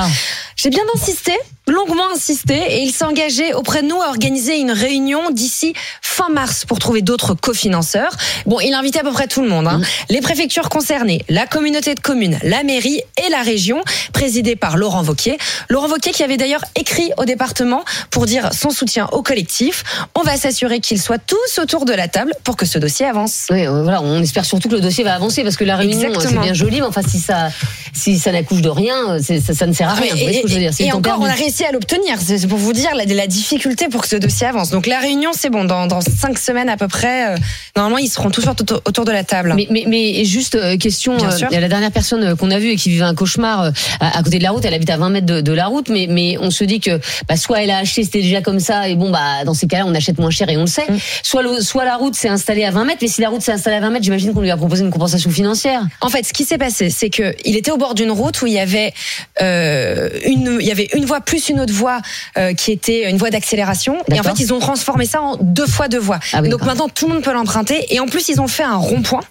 [0.55, 1.33] J'ai bien insisté
[1.67, 6.29] longuement insisté et il s'est engagé auprès de nous à organiser une réunion d'ici fin
[6.29, 8.15] mars pour trouver d'autres cofinanceurs.
[8.45, 9.77] Bon, il a invité à peu près tout le monde, hein.
[9.77, 9.83] Mmh.
[10.09, 15.01] les préfectures concernées, la communauté de communes, la mairie et la région, présidée par Laurent
[15.01, 15.37] Vauquier.
[15.69, 19.83] Laurent Vauquier qui avait d'ailleurs écrit au département pour dire son soutien au collectif.
[20.15, 23.47] On va s'assurer qu'ils soient tous autour de la table pour que ce dossier avance.
[23.49, 26.09] Oui, euh, voilà, on espère surtout que le dossier va avancer parce que la réunion,
[26.09, 27.49] euh, c'est bien joli, mais enfin, si ça,
[27.93, 30.13] si ça n'accouche de rien, euh, ça, ça ne sert à rien.
[30.13, 32.17] Voyez ce que je veux dire et encore, on a réussi à l'obtenir.
[32.19, 34.69] C'est pour vous dire la, la difficulté pour que ce dossier avance.
[34.69, 35.65] Donc la réunion, c'est bon.
[35.65, 37.37] Dans, dans cinq semaines à peu près, euh,
[37.75, 39.53] normalement, ils seront tous autour, autour de la table.
[39.55, 43.03] Mais, mais, mais juste question, euh, la dernière personne qu'on a vue et qui vivait
[43.03, 45.41] un cauchemar euh, à, à côté de la route, elle habite à 20 mètres de,
[45.41, 48.21] de la route, mais, mais on se dit que bah, soit elle a acheté, c'était
[48.21, 50.61] déjà comme ça, et bon, bah dans ces cas-là, on achète moins cher et on
[50.61, 50.85] le sait.
[50.89, 50.97] Mm.
[51.23, 53.51] Soit, le- soit la route s'est installée à 20 mètres, mais si la route s'est
[53.51, 55.81] installée à 20 mètres, j'imagine qu'on lui a proposé une compensation financière.
[56.01, 58.47] En fait, ce qui s'est passé, c'est que il était au bord d'une route où
[58.47, 58.93] il y avait
[59.41, 61.99] euh, une, il y avait une voie plus une autre voie
[62.37, 63.97] euh, qui était une voie d'accélération.
[64.11, 66.19] Et en fait, ils ont transformé ça en deux fois deux voies.
[66.33, 67.85] Ah oui, Donc maintenant, tout le monde peut l'emprunter.
[67.93, 69.21] Et en plus, ils ont fait un rond-point.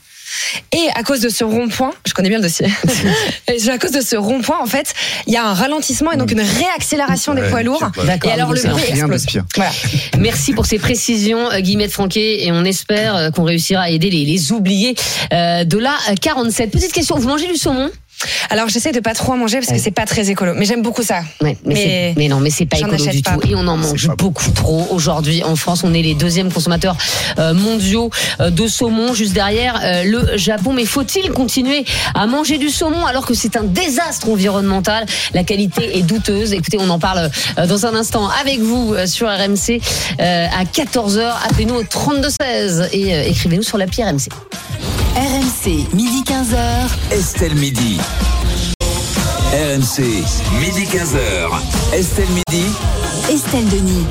[0.72, 2.66] Et à cause de ce rond-point, je connais bien le dossier.
[3.48, 4.94] Et à cause de ce rond-point, en fait,
[5.26, 7.82] il y a un ralentissement et donc une réaccélération des poids lourds.
[8.06, 8.30] D'accord.
[8.30, 9.26] Et alors le C'est bruit Rien de explose.
[9.26, 9.44] pire.
[9.56, 9.72] Voilà.
[10.18, 14.10] Merci pour ces précisions, euh, Guillemette Franquet, et on espère euh, qu'on réussira à aider
[14.10, 14.94] les, les oubliés
[15.32, 16.70] euh, de la 47.
[16.70, 17.90] Petite question, vous mangez du saumon?
[18.50, 20.82] Alors j'essaie de pas trop en manger parce que c'est pas très écolo, mais j'aime
[20.82, 21.20] beaucoup ça.
[21.40, 23.32] Ouais, mais, Mais- c'est- mais non, mais c'est pas écolo du pas.
[23.36, 23.48] tout.
[23.48, 25.82] Et on en mange beaucoup trop aujourd'hui en France.
[25.84, 26.96] On est les deuxièmes consommateurs
[27.38, 28.10] euh, mondiaux
[28.40, 30.72] euh, de saumon, juste derrière euh, le Japon.
[30.72, 31.84] Mais faut-il continuer
[32.14, 35.06] à manger du saumon alors que c'est un désastre environnemental?
[35.34, 36.52] La qualité est douteuse.
[36.52, 39.80] Écoutez, on en parle euh, dans un instant avec vous euh, sur RMC
[40.20, 41.32] euh, à 14h.
[41.48, 44.28] Appelez-nous au 3216 et euh, écrivez-nous sur l'appli RMC.
[45.20, 46.88] RMC, midi 15h.
[47.10, 48.00] Estelle Midi.
[49.52, 50.24] RMC,
[50.58, 51.50] midi 15h.
[51.92, 52.64] Estelle Midi.
[53.28, 54.06] Estelle Denis.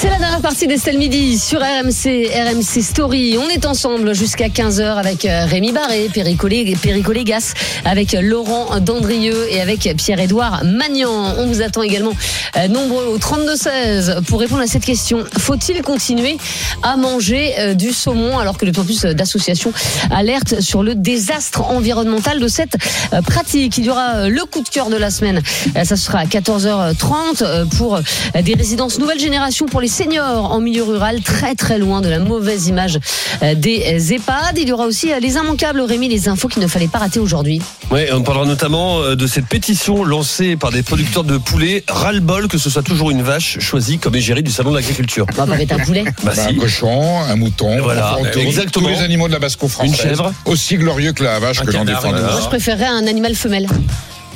[0.00, 3.36] C'est la partie d'Estelle Midi sur RMC, RMC Story.
[3.38, 7.54] On est ensemble jusqu'à 15h avec euh, Rémi Barré, Perico Lé- Perico Légas,
[7.84, 11.34] avec Laurent Dandrieux et avec Pierre-Édouard Magnan.
[11.38, 12.12] On vous attend également
[12.56, 15.24] euh, nombreux au 32-16 pour répondre à cette question.
[15.38, 16.38] Faut-il continuer
[16.82, 19.72] à manger euh, du saumon alors que en plus d'associations
[20.10, 22.76] alertent sur le désastre environnemental de cette
[23.12, 23.78] euh, pratique?
[23.78, 25.42] Il y aura euh, le coup de cœur de la semaine.
[25.76, 28.00] Euh, Ça sera à 14h30 euh, pour euh,
[28.42, 32.18] des résidences nouvelle génération pour les seniors en milieu rural, très très loin de la
[32.18, 32.98] mauvaise image
[33.42, 34.58] euh, des EHPAD.
[34.58, 37.20] Il y aura aussi euh, les immanquables, Rémi, les infos qu'il ne fallait pas rater
[37.20, 37.60] aujourd'hui.
[37.90, 41.84] Ouais, on parlera notamment euh, de cette pétition lancée par des producteurs de poulets.
[41.88, 45.26] Ras-le-bol que ce soit toujours une vache choisie comme égérie du salon de l'agriculture.
[45.38, 46.04] On va mettre un poulet.
[46.24, 46.54] Bah Bah, si.
[46.54, 48.88] un cochon, un mouton, Voilà, tous- exactement.
[48.88, 49.90] tous les animaux de la basse-cour française.
[49.90, 50.32] Une chèvre.
[50.44, 52.10] Aussi glorieux que la vache Un que l'on défend.
[52.10, 53.66] Moi, je préférerais un animal femelle.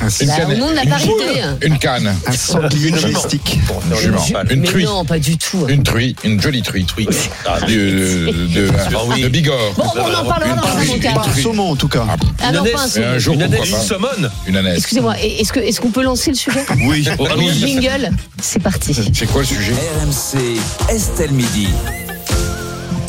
[0.02, 1.12] Un, Une Bah, canne- de la une parité.
[1.62, 2.14] Une canne.
[2.26, 3.58] un sanglier domestique.
[3.90, 4.24] Une jument.
[4.50, 4.84] Une truie.
[4.84, 5.64] non, pas du tout.
[5.68, 6.16] Une truie.
[6.24, 6.84] Une jolie truie.
[6.84, 7.06] truie.
[7.06, 8.32] De, de,
[9.16, 9.72] de, de Bigorre.
[9.76, 11.14] Bon, on en parlera dans immanquables.
[11.14, 12.04] Pas un saumon en tout cas.
[12.42, 13.18] Ah non, pas un un saumon.
[13.18, 13.56] jour, Une pas.
[13.58, 14.30] Une saumone.
[14.46, 14.78] Une ânesse.
[14.78, 17.06] Excusez-moi, est-ce que- est-ce qu'on peut lancer le sujet Oui.
[17.18, 17.58] Oh, allons-y.
[17.80, 18.10] Jingle,
[18.40, 18.94] c'est parti.
[19.14, 20.58] C'est quoi le sujet RMC,
[20.88, 21.68] Estelle Midi.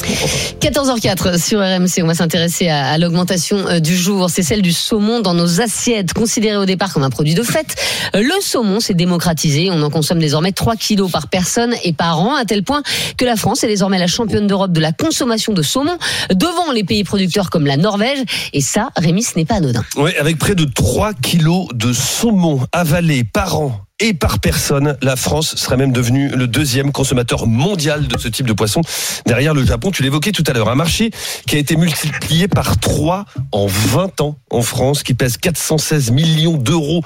[0.03, 4.29] 14h04 sur RMC, on va s'intéresser à, à l'augmentation euh, du jour.
[4.29, 7.75] C'est celle du saumon dans nos assiettes, considéré au départ comme un produit de fête.
[8.13, 9.69] Le saumon s'est démocratisé.
[9.71, 12.83] On en consomme désormais 3 kilos par personne et par an, à tel point
[13.17, 15.97] que la France est désormais la championne d'Europe de la consommation de saumon,
[16.33, 18.19] devant les pays producteurs comme la Norvège.
[18.53, 19.83] Et ça, Rémi, ce n'est pas anodin.
[19.95, 25.15] Ouais, avec près de 3 kilos de saumon avalé par an et par personne, la
[25.15, 28.81] France serait même devenue le deuxième consommateur mondial de ce type de poisson.
[29.25, 31.11] Derrière le Japon, tu l'évoquais tout à l'heure, un marché
[31.47, 33.23] qui a été multiplié par 3
[33.53, 37.01] en 20 ans en France, qui pèse 416 millions d'euros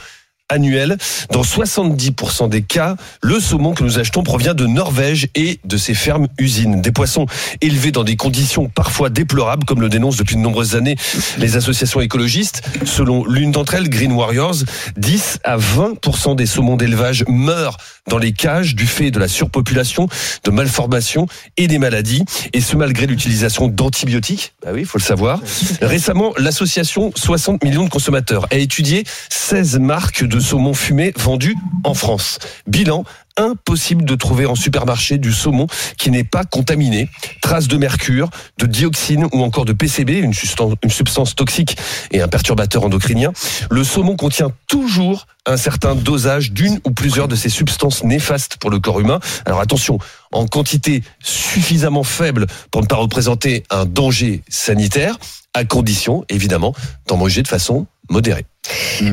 [0.49, 0.98] annuels.
[1.32, 5.94] Dans 70% des cas, le saumon que nous achetons provient de Norvège et de ses
[5.94, 6.82] fermes usines.
[6.82, 7.26] Des poissons
[7.61, 10.95] élevés dans des conditions parfois déplorables, comme le dénoncent depuis de nombreuses années
[11.38, 12.64] les associations écologistes.
[12.86, 14.56] Selon l'une d'entre elles, Green Warriors,
[14.98, 20.07] 10 à 20% des saumons d'élevage meurent dans les cages du fait de la surpopulation,
[20.44, 22.24] de malformations et des maladies.
[22.53, 24.53] Et ce malgré l'utilisation d'antibiotiques.
[24.64, 25.41] Bah oui, il faut le savoir.
[25.82, 31.93] Récemment, l'association 60 millions de consommateurs a étudié 16 marques de saumon fumé vendues en
[31.93, 32.39] France.
[32.68, 33.03] Bilan,
[33.38, 37.09] impossible de trouver en supermarché du saumon qui n'est pas contaminé.
[37.41, 41.77] Traces de mercure, de dioxine ou encore de PCB, une substance toxique
[42.11, 43.31] et un perturbateur endocrinien.
[43.69, 48.69] Le saumon contient toujours un certain dosage d'une ou plusieurs de ces substances néfastes pour
[48.69, 49.19] le corps humain.
[49.45, 49.99] Alors attention,
[50.31, 55.18] en quantité suffisamment faible pour ne pas représenter un danger sanitaire,
[55.53, 56.73] à condition évidemment
[57.07, 58.45] d'en manger de façon modérée.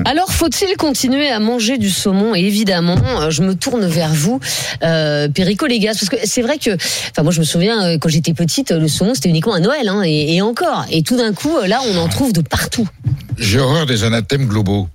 [0.04, 2.34] Alors, faut-il continuer à manger du saumon?
[2.34, 4.40] Et évidemment, euh, je me tourne vers vous,
[4.82, 8.34] euh, Perico parce que c'est vrai que, enfin, moi, je me souviens euh, quand j'étais
[8.34, 10.84] petite, le saumon c'était uniquement à Noël, hein, et, et encore.
[10.90, 12.88] Et tout d'un coup, euh, là, on en trouve de partout.
[13.38, 14.88] J'ai horreur des anathèmes globaux.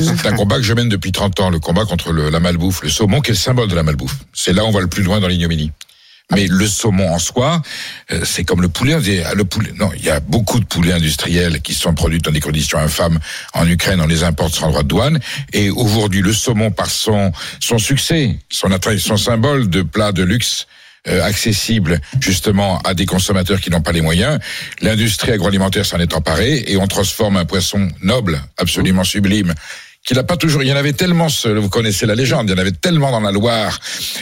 [0.00, 2.82] C'est un combat que je mène depuis 30 ans, le combat contre le- la malbouffe.
[2.82, 4.16] Le saumon qui est le symbole de la malbouffe.
[4.34, 5.70] C'est là où on va le plus loin dans l'ignominie.
[6.32, 7.62] Mais le saumon en soi,
[8.10, 8.96] euh, c'est comme le poulet.
[9.34, 9.72] Le poulet.
[9.78, 13.20] Non, il y a beaucoup de poulets industriels qui sont produits dans des conditions infâmes
[13.54, 14.00] en Ukraine.
[14.00, 15.20] On les importe sans droit de douane.
[15.52, 20.22] Et aujourd'hui, le saumon, par son son succès, son attrait, son symbole de plat de
[20.24, 20.66] luxe.
[21.08, 24.40] euh, accessible justement à des consommateurs qui n'ont pas les moyens.
[24.80, 29.54] L'industrie agroalimentaire s'en est emparée et on transforme un poisson noble, absolument sublime,
[30.06, 30.62] qu'il n'a pas toujours.
[30.62, 33.20] Il y en avait tellement, vous connaissez la légende, il y en avait tellement dans
[33.20, 33.78] la Loire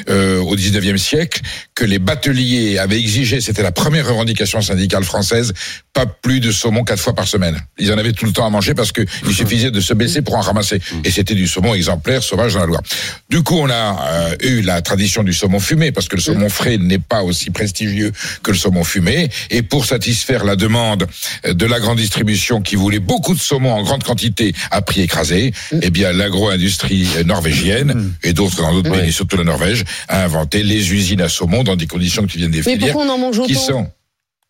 [0.09, 1.43] euh, au 19e siècle
[1.75, 5.53] que les bateliers avaient exigé, c'était la première revendication syndicale française,
[5.93, 7.61] pas plus de saumon quatre fois par semaine.
[7.79, 10.23] Ils en avaient tout le temps à manger parce que il suffisait de se baisser
[10.23, 10.81] pour en ramasser.
[11.05, 12.83] Et c'était du saumon exemplaire, sauvage dans la Loire.
[13.29, 16.49] Du coup, on a euh, eu la tradition du saumon fumé parce que le saumon
[16.49, 18.13] frais n'est pas aussi prestigieux
[18.43, 19.29] que le saumon fumé.
[19.51, 21.07] Et pour satisfaire la demande
[21.47, 25.03] euh, de la grande distribution qui voulait beaucoup de saumon en grande quantité à prix
[25.03, 25.53] écrasé,
[25.83, 30.93] eh bien l'agro-industrie norvégienne et d'autres dans d'autres pays, surtout la Norvège, a inventé les
[30.93, 33.43] usines à saumon dans des conditions qui viennent des Mais filières pourquoi on en mange
[33.43, 33.89] qui sont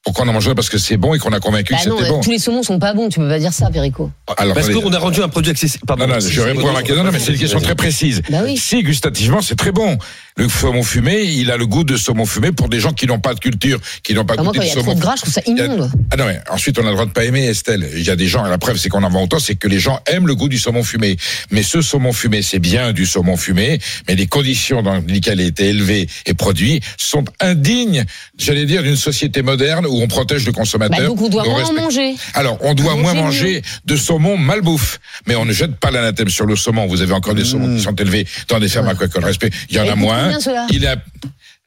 [0.05, 1.97] pourquoi on en mange parce que c'est bon et qu'on a convaincu Bah que non,
[1.97, 2.21] c'était euh, bon.
[2.21, 4.11] tous les saumons sont pas bons, tu peux pas dire ça, Perico.
[4.37, 5.85] Alors, Parce qu'on a rendu un produit accessible.
[5.87, 6.07] Pardon.
[6.07, 7.03] Non, non, je réponds à ma question.
[7.05, 8.21] Non, mais c'est une question très précise.
[8.31, 9.97] Bah Si, gustativement, c'est très bon.
[10.37, 13.21] Le saumon fumé, il a le goût de saumon fumé pour des gens qui n'ont
[13.21, 14.91] pas de culture, qui n'ont pas Bah, moi, goûté quand il de y a saumon.
[14.93, 15.91] trop de gras, je trouve ça immonde.
[16.11, 17.89] Ah non, mais ensuite, on a le droit de pas aimer, Estelle.
[17.95, 19.69] Il y a des gens, et la preuve, c'est qu'on en vend autant, c'est que
[19.69, 21.17] les gens aiment le goût du saumon fumé.
[21.51, 23.79] Mais ce saumon fumé, c'est bien du saumon fumé,
[24.09, 28.05] mais les conditions dans lesquelles il a été élevé et produit sont indignes,
[28.37, 30.99] j'allais dire, d'une société moderne où on protège le consommateur.
[30.99, 32.15] Bah, donc on doit on moins en respecte- manger.
[32.35, 33.21] alors, on doit Manger moins mieux.
[33.21, 34.99] manger de saumon malbouffe.
[35.27, 36.87] Mais on ne jette pas l'anathème sur le saumon.
[36.87, 39.25] Vous avez encore des saumons qui sont élevés dans des fermes aquacoles.
[39.25, 39.51] Respect.
[39.71, 40.31] Il y en Et a moins.
[40.71, 40.97] Il a,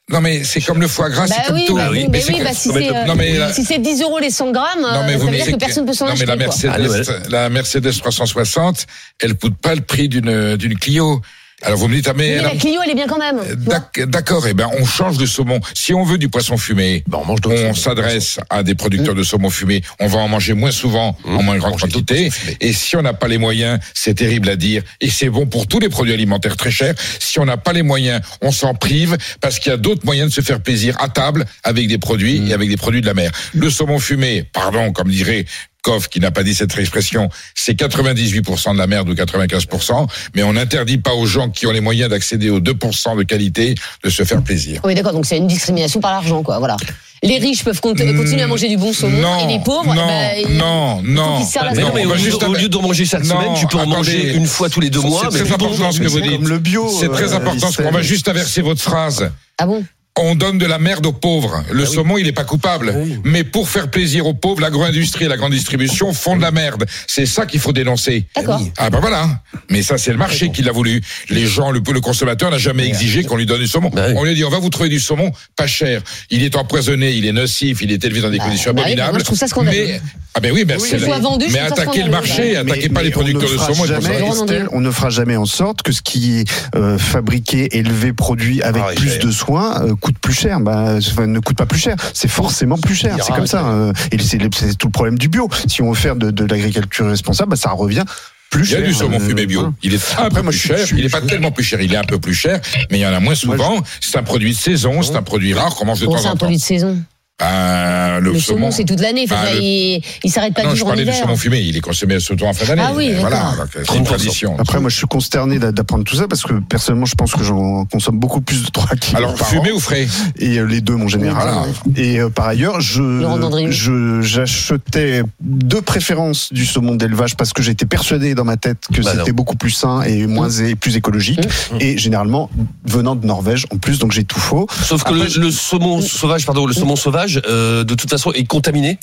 [0.09, 1.75] non, mais c'est comme le foie gras, Bah c'est comme oui, tout.
[1.75, 4.01] bah oui, mais oui, c'est- bah si c'est non, mais euh, la- si c'est 10
[4.01, 5.93] euros les 100 grammes, non, mais euh, vous ça veut dire que personne ne peut
[5.95, 6.25] s'en non, acheter.
[6.25, 6.35] mais la.
[6.37, 8.85] Mercedes, la Mercedes 360,
[9.21, 11.21] elle coûte pas le prix d'une, d'une Clio.
[11.63, 13.41] Alors vous me dites, ah, mais, Mais la Clio, elle est bien quand même.
[13.55, 15.59] D'ac- D'accord, eh ben on change de saumon.
[15.73, 19.81] Si on veut du poisson fumé, on, s'adresse à des producteurs de saumon fumé.
[19.99, 22.29] On va en manger moins souvent, en moins grande quantité.
[22.61, 25.65] Et si on n'a pas les moyens, c'est terrible à dire, et c'est bon pour
[25.65, 26.93] tous les produits alimentaires très chers.
[27.19, 30.29] Si on n'a pas les moyens, on s'en prive parce qu'il y a d'autres moyens
[30.29, 33.15] de se faire plaisir à table avec des produits et avec des produits de la
[33.15, 33.31] mer.
[33.55, 35.45] Le saumon fumé, pardon, comme dirait
[35.83, 40.43] Koff, qui n'a pas dit cette expression, c'est 98% de la merde ou 95%, mais
[40.43, 44.09] on n'interdit pas aux gens qui ont les moyens d'accéder aux 2% de qualité de
[44.09, 44.81] se faire plaisir.
[44.83, 46.59] Oui, d'accord, donc c'est une discrimination par l'argent, quoi.
[46.59, 46.75] Voilà.
[47.23, 50.05] Les riches peuvent cont- continuer à manger du bon saumon non, et les pauvres, non,
[50.07, 51.39] eh ben, ils- non, non.
[51.39, 51.73] Mais non, semaine.
[51.75, 53.87] mais on au va lieu, au lieu d'en manger chaque Non, semaine, tu peux en
[53.87, 55.21] manger une fois tous les deux mois.
[55.31, 56.31] C'est mais très bon, important ce que vous dites.
[56.33, 57.71] comme le bio, C'est très euh, important.
[57.71, 59.31] ce qu'on va juste inverser votre phrase.
[59.57, 59.83] Ah bon?
[60.19, 61.63] On donne de la merde aux pauvres.
[61.71, 62.95] Le saumon, il n'est pas coupable.
[63.23, 66.85] Mais pour faire plaisir aux pauvres, l'agro-industrie et la grande distribution font de la merde.
[67.07, 68.25] C'est ça qu'il faut dénoncer.
[68.35, 68.61] D'accord.
[68.77, 69.41] Ah ben voilà.
[69.69, 71.01] Mais ça, c'est le marché qui l'a voulu.
[71.29, 73.91] Les gens, le, le consommateur n'a jamais exigé qu'on lui donne du saumon.
[74.15, 76.01] On lui a dit, on va vous trouver du saumon pas cher.
[76.29, 79.11] Il est empoisonné, il est nocif, il est élevé dans des conditions bah oui, abominables.
[79.11, 79.85] moi, je trouve ça scandaleux.
[79.87, 80.01] Mais,
[80.33, 83.11] ah ben oui, ben c'est vendu, Mais attaquez le marché, Mais- attaquez pas mais les
[83.11, 83.85] producteurs de saumon.
[83.85, 84.21] jamais.
[84.27, 86.45] Estelle, on ne fera jamais en sorte que ce qui est
[86.75, 90.59] euh, fabriqué, élevé, produit avec Ah, plus de soins euh, coûte plus cher.
[90.61, 91.95] Bah, enfin, ne coûte pas plus cher.
[92.13, 93.15] C'est forcément plus cher.
[93.21, 93.65] C'est comme ça.
[93.67, 94.37] euh, et c'est
[94.77, 95.49] tout le problème du bio.
[95.67, 98.03] Si on veut faire de, de l'agriculture responsable, bah, ça revient
[98.49, 98.87] plus Il y a cher.
[98.87, 99.59] du saumon Euh, fumé bio.
[99.59, 99.73] voilà.
[99.83, 100.85] Il est un Après, peu moi, plus je suis- cher.
[100.87, 101.81] je il n'est pas je- tellement plus cher.
[101.81, 103.81] Il est un peu plus cher, mais il y en a moins souvent.
[103.99, 105.01] C'est un produit de saison.
[105.01, 106.37] C'est un produit rare qu'on mange de Bon, temps c'est en un temps.
[106.37, 106.97] produit de saison?
[107.39, 109.25] Ben, le, Le saumon, c'est toute l'année.
[109.29, 111.21] Enfin, Ah, le- il, il s'arrête pas non, de je vivre en parlais du hiver.
[111.21, 111.59] saumon fumé.
[111.59, 112.81] Il est consommé surtout en fin d'année.
[112.83, 113.53] Ah oui, voilà,
[113.85, 114.55] c'est une tradition.
[114.57, 117.43] Après, moi, je suis consterné d'a- d'apprendre tout ça parce que personnellement, je pense que
[117.43, 119.15] j'en consomme beaucoup plus de 3 kilos.
[119.17, 119.75] Alors, par fumé an.
[119.75, 120.07] ou frais
[120.39, 121.47] Et euh, les deux, mon général.
[121.47, 121.67] Voilà.
[121.95, 128.33] Et euh, par ailleurs, je j'achetais de préférence du saumon d'élevage parce que j'étais persuadé
[128.33, 129.35] dans ma tête que Bah c'était non.
[129.35, 131.41] beaucoup plus sain et moins et plus écologique.
[131.79, 132.49] Et généralement
[132.85, 134.65] venant de Norvège en plus, donc j'ai tout faux.
[134.83, 138.45] Sauf que le, le saumon sauvage, pardon, le saumon sauvage, euh, de toute façon, est
[138.45, 138.99] contaminé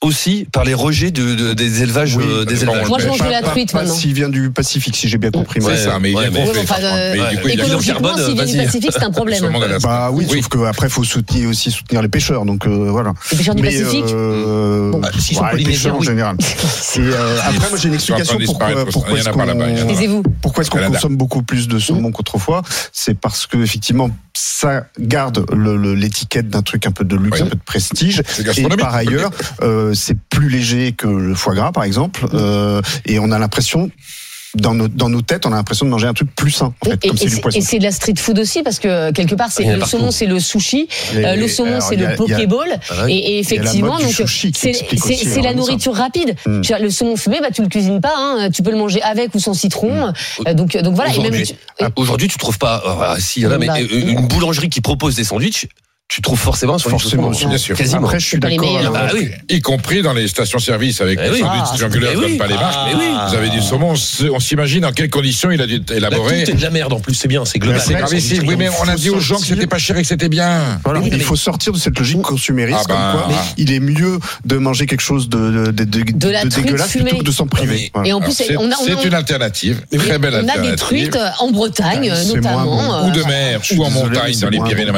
[0.00, 2.88] aussi par les rejets de, de- des élevages, Oui, euh, des bon, élevages.
[2.88, 3.92] Moi, je mange de la truite maintenant.
[3.94, 5.60] S'il vient du Pacifique, si j'ai bien compris.
[5.60, 5.76] C'est moi.
[5.76, 6.60] ça, mais il ouais, mais- gonflé.
[6.60, 8.56] Ouais, enfin, euh, Mais du coup, il a Écologiquement, carbone, s'il vient du.
[8.66, 9.50] Pacifique, c'est un problème.
[9.82, 10.38] Bah oui, Oui.
[10.40, 13.12] sauf que après faut soutenir aussi soutenir les pêcheurs, donc euh, voilà.
[13.32, 16.36] Les pêcheurs du Pacifique euh, Bah, sont ouais, les pêcheurs en général.
[16.96, 18.78] Et, euh, après, moi j'ai une explication pourquoi, il
[19.18, 20.22] est-ce il qu'on Taisez-vous.
[20.42, 20.94] pourquoi est-ce qu'on Canada.
[20.96, 22.62] consomme beaucoup plus de saumon qu'autrefois?
[22.92, 27.56] C'est parce que effectivement, ça garde l'étiquette d'un truc un peu de luxe, un peu
[27.56, 28.22] de prestige.
[28.56, 29.30] Et par ailleurs,
[29.62, 33.90] euh, c'est plus léger que le foie gras, par exemple, euh, et on a l'impression
[34.54, 36.88] dans nos, dans nos têtes, on a l'impression de manger un truc plus sain, en
[36.88, 37.58] fait, Et, comme et c'est du c'est- poisson.
[37.58, 39.98] et c'est de la street food aussi parce que quelque part c'est le partout.
[39.98, 42.66] saumon c'est le sushi, euh, le saumon c'est le pokéball
[43.02, 43.12] Ouais.
[43.12, 44.10] et, et effectivement donc
[44.54, 45.54] c'est la ça.
[45.54, 46.34] nourriture rapide.
[46.46, 46.60] Mm.
[46.62, 49.34] Dire, Le saumon fumé bah tu le cuisines pas hein, tu peux le manger avec
[49.34, 50.12] ou sans citron
[50.46, 52.82] Euh, donc donc voilà et même Aujourd'hui, ah, aujourd'hui, tu trouves pas,
[53.14, 55.66] euh, si, il y en a, mais Bah, euh, une boulangerie qui propose des sandwichs,
[56.08, 57.76] tu trouves forcément de Forcément, bien sûr.
[57.76, 58.04] Quasiment.
[58.06, 58.60] Après, je suis d'accord.
[58.60, 58.96] meilleurs.
[58.96, 59.14] avec- Ah
[59.50, 59.56] oui.
[59.56, 61.42] Y compris dans les stations-service avec Eh les oui.
[61.44, 62.38] Ah, mais oui.
[62.38, 63.10] pas les marques, Ah, mais oui.
[63.28, 63.92] vous avez du saumon,
[64.32, 66.44] on s'imagine en quelles conditions il a dû Là, élaborer.
[66.44, 67.82] tout est de la merde en plus, c'est bien, c'est global.
[67.84, 68.42] C'est gravissime.
[68.48, 70.80] Oui, mais on a dit aux gens que c'était pas cher et que c'était bien.
[70.82, 73.44] Voilà, il mais- faut sortir de cette logique consumériste, Ah bah, comme quoi ah.
[73.58, 75.36] il est mieux de manger quelque chose de,
[75.66, 77.04] de, de, de, De la de truite dégueulasse fumée.
[77.10, 77.92] plutôt que de s'en priver.
[78.06, 80.76] Et en plus C'est une alternative, très belle on a des alternative.
[80.78, 84.34] truites euh, en Bretagne notamment euh, ou de mer, je suis ou en mais montagne
[84.40, 84.92] dans les moins Pyrénées bon.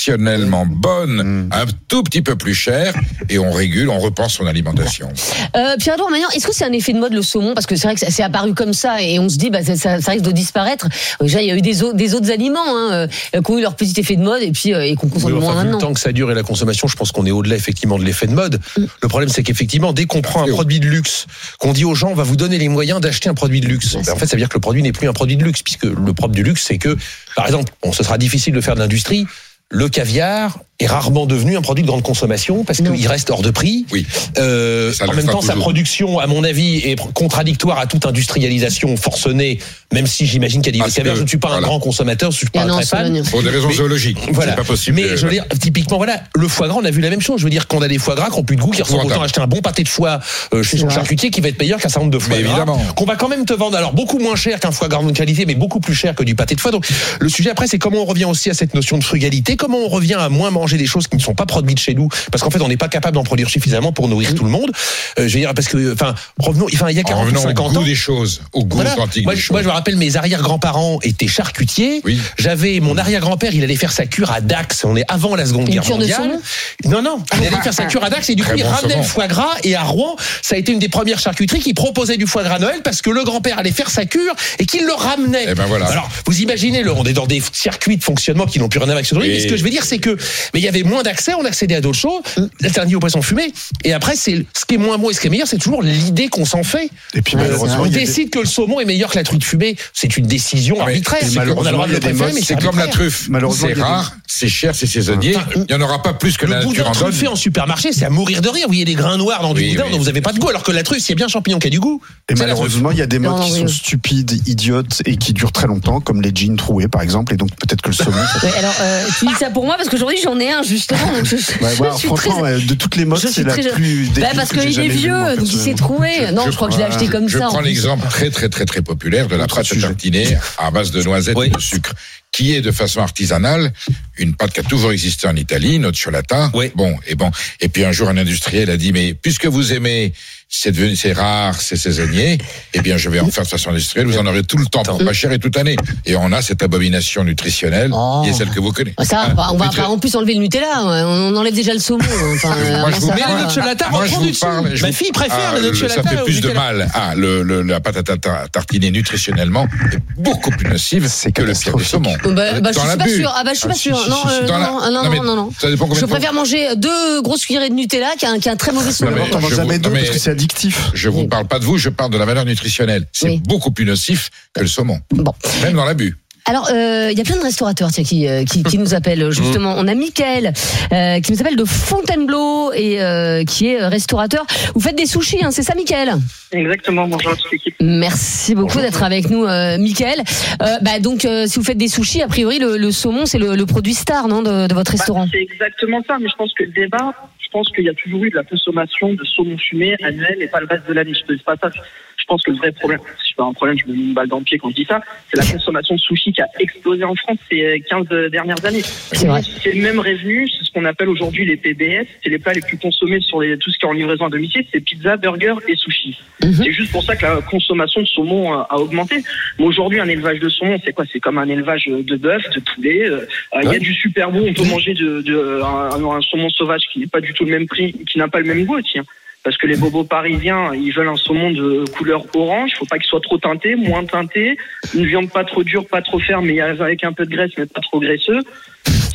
[0.00, 2.92] Exceptionnellement bonne, un tout petit peu plus chère,
[3.28, 5.08] et on régule, on repense son alimentation.
[5.56, 7.54] Euh, Pierre-Edouard Magnan, est-ce que c'est un effet de mode le saumon?
[7.54, 9.62] Parce que c'est vrai que ça- c'est apparu comme ça et on se dit bah,
[9.62, 10.86] ça, ça- ça risque de disparaître.
[11.20, 13.58] Euh, Déjà, il y a eu des, au- des autres aliments hein, euh, qui ont
[13.58, 15.62] eu leur petit effet de mode et puis euh, et qu'on consomme Oui, moins enfin,
[15.64, 15.86] le maintenant.
[15.88, 18.26] temps que ça dure et la consommation, je pense qu'on est au-delà effectivement de l'effet
[18.26, 18.60] de mode.
[18.76, 18.84] Mm.
[19.02, 21.26] Le problème, c'est qu'effectivement, dès qu'on prend un produit de luxe,
[21.58, 23.94] qu'on dit aux gens, on va vous donner les moyens d'acheter un produit de luxe.
[23.94, 25.62] ben, en fait, ça veut dire que le produit n'est plus un produit de luxe,
[25.62, 26.96] puisque le propre du luxe, c'est que,
[27.36, 29.26] par exemple, bon, ce sera difficile de faire de l'industrie.
[29.72, 33.50] Le caviar est rarement devenu un produit de grande consommation parce qu'il reste hors de
[33.50, 33.86] prix.
[33.92, 34.06] Oui.
[34.38, 39.58] Euh, en même temps, sa production, à mon avis, est contradictoire à toute industrialisation forcenée.
[39.92, 41.60] Même si j'imagine qu'il y a des Parce caviars, que, je ne suis pas un
[41.60, 43.22] grand consommateur, je suis pas en a un très fan.
[43.30, 44.52] Pour des raisons Mais- zoologiques, Voilà.
[44.52, 44.96] c'est pas possible.
[44.96, 47.40] Mais je veux dire, typiquement, voilà, le foie gras, on a vu la même chose.
[47.40, 49.06] Je veux dire, qu'on a des foie gras qui ont plus de goût, qui ressemblent
[49.06, 50.20] autant à acheter un bon pâté de foie
[50.54, 50.94] euh, chez son vrai.
[50.94, 52.50] charcutier qui va être meilleur qu'un certain nombre de foie Mais gras.
[52.52, 52.78] évidemment.
[52.96, 55.44] Qu'on va quand même te vendre, alors beaucoup moins cher qu'un foie gras de qualité,
[55.44, 56.70] mais beaucoup plus cher que du pâté de foie.
[56.70, 56.86] Donc,
[57.18, 59.88] le sujet après, c'est comment on revient aussi à cette notion de frugalité, comment on
[59.88, 62.50] revient à moins manger des choses qui ne sont pas produites chez nous, parce qu'en
[62.50, 64.70] fait, on n'est pas capable d'en produire suffisamment pour nourrir tout le monde.
[65.18, 67.26] Euh, je veux dire, parce que, enfin, revenons, enfin, il y a En 40 ou
[67.26, 67.82] revenant 50 au goût ans.
[67.84, 68.94] des choses, au goût Voilà.
[68.94, 69.52] authentique Moi, des je, choses.
[69.54, 72.00] moi, je me rappelle, mes arrière-grands-parents étaient charcutier.
[72.04, 72.18] Oui.
[72.38, 74.84] J'avais mon arrière-grand-père, il allait faire sa cure à Dax.
[74.84, 76.38] On est avant la Seconde Une Guerre mondiale.
[76.84, 78.70] non, non, il allait faire sa cure à Dax et du coup Très il bon
[78.70, 79.50] ramenait le foie gras.
[79.64, 82.54] Et à Rouen, ça a été une des premières charcuteries qui proposait du foie gras
[82.56, 85.46] à Noël parce que le grand-père allait faire sa cure et qu'il le ramenait.
[85.48, 85.86] Eh ben voilà.
[85.86, 88.84] Alors, vous imaginez, le, on est dans des circuits de fonctionnement qui n'ont plus rien
[88.88, 89.26] à voir avec ce truc.
[89.26, 90.16] Et- Mais ce que je veux dire, c'est que,
[90.54, 92.20] mais il y avait moins d'accès, on accédait à d'autres choses,
[92.60, 93.52] l'alternative au poisson fumé.
[93.84, 95.82] Et après, c'est ce qui est moins bon et ce qui est meilleur, c'est toujours
[95.82, 96.90] l'idée qu'on s'en fait.
[97.14, 99.24] Et puis Euh, malheureusement, on a des- décide que le saumon est meilleur que la
[99.24, 99.76] truite fumée.
[99.94, 101.20] C'est une décision arbitraire.
[101.22, 102.44] c'est On a le droit malheureusement, de il y le a des préférer, modes, mais
[102.46, 103.28] C'est comme la truffe.
[103.28, 105.34] Malheureusement, C'est des- rare, c'est cher, c'est saisonnier.
[105.56, 108.04] Il n'y en aura pas plus que la Le nature boudin truffé en supermarché, c'est
[108.04, 108.64] à mourir de rire.
[108.66, 109.92] Vous voyez des grains noirs dans du Oui, boudin oui.
[109.92, 111.70] dont vous n'avez pas de goût, alors que la truffe, c'est bien champignon qui a
[111.70, 112.00] du goût.
[112.28, 115.16] Et la malheureusement, il y a des Non, modes qui oui, sont stupides, idiotes et
[115.16, 117.32] qui durent très longtemps, comme les jeans troués par exemple.
[117.34, 118.16] Et donc peut-être que le saumon.
[118.58, 121.12] alors, euh, tu dis ça pour moi parce qu'aujourd'hui j'en ai un justement.
[121.12, 122.42] Donc je, je- je suis franchement, très.
[122.42, 124.80] ouais, de toutes les modes, je c'est la très- plus Bah, parce que j'ai qu'il
[124.82, 126.30] est vieux, moi, donc il s'est troué.
[126.32, 127.46] Non, je, crois que je l'ai acheté comme Je ça.
[127.48, 130.90] en prends l'exemple très très très très populaire de la pâte à tartiner à base
[130.90, 131.46] de noisettes Oui.
[131.46, 131.92] et de sucre,
[132.32, 133.72] qui est de façon artisanale
[134.18, 136.50] une pâte qui a toujours existé en Italie, notre ciolata.
[136.54, 136.70] Oui.
[136.74, 137.30] Bon et bon.
[137.60, 140.12] Et puis un jour un industriel a dit mais puisque vous aimez
[140.52, 142.36] c'est devenu c'est rare, c'est saisonnier,
[142.74, 144.06] eh bien je vais en faire de façon industrielle.
[144.08, 145.76] Vous en aurez tout le temps pour pas cher et toute année.
[146.06, 148.22] Et on a cette abomination nutritionnelle Oh.
[148.24, 148.96] qui est celle que vous connaissez.
[149.04, 150.82] Ça, Hein, on va Nutri- pas en plus enlever le Nutella.
[150.84, 152.04] On enlève déjà le saumon.
[152.34, 154.78] Enfin, euh, Moi, je vous Mais la nocciolata Moi, je reprend du parle.
[154.82, 156.60] Ma fille préfère Ah, la le- nocciolata Ça fait plus de Nutella.
[156.72, 156.90] mal.
[156.94, 161.42] Ah, le, le- la pâte à ta- tartiner nutritionnellement est beaucoup plus nocive C'est que
[161.42, 162.16] le pire saumons.
[162.26, 163.32] Euh, Bah, bah, je suis pas sûre.
[163.36, 164.46] Ah bah je suis Ah, pas si, Non, euh,
[164.90, 165.50] non, non, non, non,
[165.94, 169.12] Je préfère manger deux grosses cuillerées de Nutella qu'un très mauvais saumon.
[169.54, 170.90] jamais deux non, mais- parce que c'est addictif.
[170.94, 173.06] Je vous parle pas de vous, je parle de la valeur nutritionnelle.
[173.12, 173.42] C'est Oui.
[173.46, 174.98] beaucoup plus nocif que le saumon.
[175.10, 175.34] Bon.
[175.62, 176.16] Même dans l'abus.
[176.46, 179.30] Alors, euh, il y a plein de restaurateurs tiens, qui, euh, qui, qui nous appellent
[179.30, 179.74] justement.
[179.76, 180.54] On a Mickaël
[180.92, 184.46] euh, qui nous appelle de Fontainebleau et euh, qui est euh, restaurateur.
[184.74, 186.14] Vous faites des sushis, hein, c'est ça, Mickaël?
[186.52, 187.74] Exactement, bonjour à toute l'équipe.
[187.82, 190.22] Merci beaucoup d'être avec nous, euh, Mickaël.
[190.62, 193.38] Euh, bah, donc, euh, si vous faites des sushis, a priori, le, le saumon, c'est
[193.38, 195.24] le, le produit star non, de, de votre restaurant?
[195.26, 197.12] Bah, c'est exactement ça, mais je pense que le débat,
[197.50, 200.60] pense qu'il y a toujours eu de la consommation de saumon fumé annuel et pas
[200.60, 201.12] le reste de l'année.
[201.14, 201.70] Je ne pas ça.
[202.16, 204.28] Je pense que le vrai problème, je pas un problème, je me mets une balle
[204.28, 205.00] dans le pied quand je dis ça,
[205.30, 208.82] c'est la consommation de sushi qui a explosé en France ces 15 dernières années.
[208.84, 209.40] C'est vrai.
[209.62, 212.60] C'est le même revenu, c'est ce qu'on appelle aujourd'hui les PBS, c'est les plats les
[212.60, 215.54] plus consommés sur les, tout ce qui est en livraison à domicile, c'est pizza, burger
[215.68, 216.18] et sushi.
[216.42, 216.52] Mhm.
[216.52, 219.16] C'est juste pour ça que la consommation de saumon a, a augmenté.
[219.58, 221.04] Mais aujourd'hui, un élevage de saumon, c'est quoi?
[221.10, 223.08] C'est comme un élevage de bœuf, de poulet.
[223.08, 223.26] Euh,
[223.62, 226.82] Il y a du super bon, on peut manger de, de- un, un saumon sauvage
[226.92, 228.98] qui n'est pas du tout le même prix, qui n'a pas le même goût aussi.
[229.42, 232.74] Parce que les bobos parisiens, ils veulent un saumon de couleur orange.
[232.76, 234.58] Faut pas qu'il soit trop teinté, moins teinté.
[234.94, 237.66] Une viande pas trop dure, pas trop ferme, mais avec un peu de graisse, mais
[237.66, 238.40] pas trop graisseux.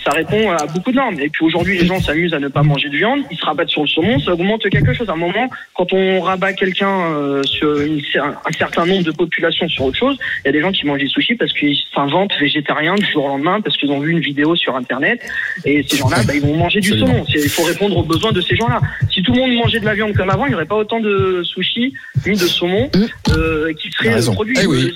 [0.05, 1.19] Ça répond à beaucoup de normes.
[1.19, 3.69] Et puis aujourd'hui, les gens s'amusent à ne pas manger de viande, ils se rabattent
[3.69, 5.09] sur le saumon, ça augmente quelque chose.
[5.09, 9.67] À un moment, quand on rabat quelqu'un euh, sur une- un certain nombre de populations
[9.67, 12.33] sur autre chose, il y a des gens qui mangent des sushis parce qu'ils s'inventent
[12.39, 15.21] végétariens du jour au lendemain parce qu'ils ont vu une vidéo sur Internet.
[15.65, 17.25] Et ces gens-là, bah, ils vont manger du Absolument.
[17.25, 17.25] saumon.
[17.33, 18.79] Il faut répondre aux besoins de ces gens-là.
[19.11, 20.99] Si tout le monde mangeait de la viande comme avant, il n'y aurait pas autant
[20.99, 21.93] de sushis
[22.27, 22.89] ni de saumon
[23.31, 24.57] euh, qui seraient produits.
[24.61, 24.93] Eh oui.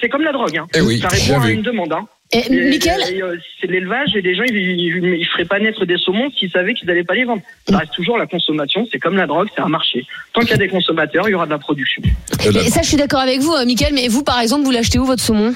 [0.00, 0.56] C'est comme la drogue.
[0.56, 0.66] Hein.
[0.74, 1.92] Eh oui, ça répond à une demande.
[1.92, 2.06] Hein.
[2.32, 5.96] Et, Et, Mickaël euh, c'est l'élevage et les gens ils, ils feraient pas naître des
[5.96, 7.42] saumons s'ils savaient qu'ils n'allaient pas les vendre.
[7.68, 10.04] Ça reste toujours la consommation, c'est comme la drogue, c'est un marché.
[10.32, 12.02] Tant qu'il y a des consommateurs, il y aura de la production.
[12.44, 14.98] Et ça, je suis d'accord avec vous, euh, Mickaël, mais vous, par exemple, vous l'achetez
[14.98, 15.54] où votre saumon?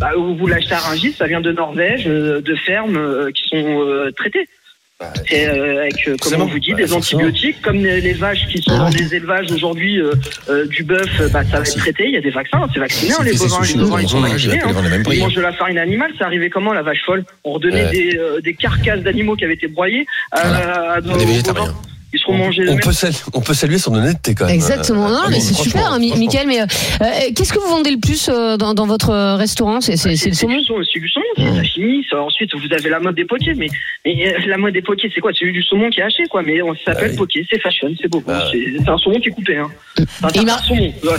[0.00, 3.86] Bah, vous l'achetez à Rungis, ça vient de Norvège, euh, de fermes euh, qui sont
[3.86, 4.48] euh, traitées.
[5.26, 8.60] C'est euh, avec, euh, comment on vous dit, des antibiotiques, comme les, les vaches qui
[8.60, 10.12] sont dans des élevages aujourd'hui, euh,
[10.50, 12.80] euh, du bœuf, euh, bah, ça va être traité, il y a des vaccins, c'est
[12.80, 14.54] vacciné, hein, les bovins, les bovins, ils sont vaccinés.
[14.60, 14.72] hein.
[15.14, 17.24] Ils mangent de la farine animale, c'est arrivé comment la vache folle?
[17.44, 21.00] On redonnait des, euh, des carcasses d'animaux qui avaient été broyés à, à est
[21.54, 21.74] bovins.
[22.12, 22.12] Végétarien.
[22.12, 24.54] Ils seront mangés On peut, saluer, on peut saluer son honnêteté quand même.
[24.54, 25.08] Exactement.
[25.08, 26.26] Non, mais c'est super, hein, Mi- franchement.
[26.26, 26.46] Mickaël.
[26.46, 26.66] Mais euh,
[27.02, 29.80] euh, qu'est-ce que vous vendez le plus euh, dans, dans votre euh, restaurant?
[29.80, 32.04] C'est c'est- c'est le saumon du saumon, c'est du saumon, c'est ça finit.
[32.10, 33.68] Ça, ensuite, vous avez la mode des potiers, mais,
[34.04, 35.30] mais la mode des potiers, c'est quoi?
[35.38, 36.42] C'est du saumon qui est haché, quoi.
[36.42, 38.22] Mais on s'appelle potier, c'est fashion, c'est beau.
[38.26, 39.68] Bah c'est c'est un saumon qui est coupé, hein.
[40.22, 40.92] Un tartare saumon.
[41.04, 41.10] Ouais.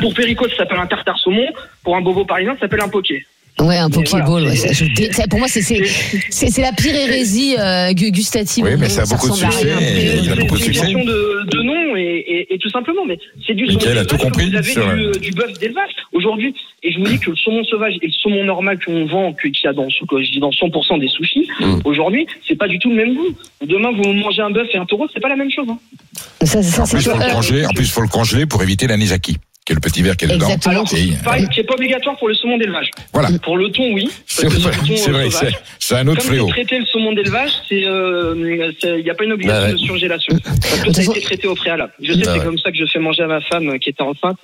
[0.00, 1.46] Pour Perico, ça s'appelle un tartare saumon.
[1.82, 3.26] Pour un bobo parisien, ça s'appelle un potier.
[3.60, 4.22] Ouais, un pokéball.
[4.26, 5.82] voilà, ouais, ça, je ça, pour moi, c'est c'est
[6.30, 8.64] c'est c'est la pire hérésie euh, gu- gustative.
[8.64, 10.80] Oui, mais ça a beaucoup de succès, et il a beaucoup de c'est une succès.
[10.92, 12.02] question de, de nom et,
[12.50, 13.96] et, et tout simplement, mais c'est du saumon.
[13.98, 16.54] A tout compris Vous avez sur du, du bœuf d'élevage aujourd'hui,
[16.84, 19.48] et je vous dis que le saumon sauvage et le saumon normal qu'on vend, que-
[19.48, 21.80] qu'il y a dans, que je dis dans 100% des sushis, Mm.
[21.84, 23.34] aujourd'hui, c'est pas du tout le même goût.
[23.66, 25.66] Demain, vous mangez un bœuf et un taureau, c'est pas la même chose.
[25.68, 25.78] Hein.
[26.44, 27.66] Ça, ça, En c'est plus, faut le Euh, congeler.
[27.66, 29.36] En plus, faut le congeler pour éviter l'anisaki,
[29.68, 30.46] qui est le petit verre qui est dedans.
[30.48, 30.84] Exactement.
[30.96, 32.90] Et, Pareil, qui est pas obligatoire pour le saumon d'élevage.
[33.12, 33.28] Voilà.
[33.42, 34.08] Pour le thon, oui.
[34.24, 36.48] C'est parce que vrai, le thon, c'est euh, c'est- c'est un autre Comme fléau.
[36.48, 38.34] traité le saumon d'élevage, euh,
[38.82, 40.34] il n'y a pas une obligation Bah de surgélation.
[40.42, 41.92] Parce que ça a été traité au préalable.
[42.00, 42.44] Je sais, Bah c'est ouais.
[42.46, 44.38] comme ça que je fais manger à ma femme euh, qui était enceinte.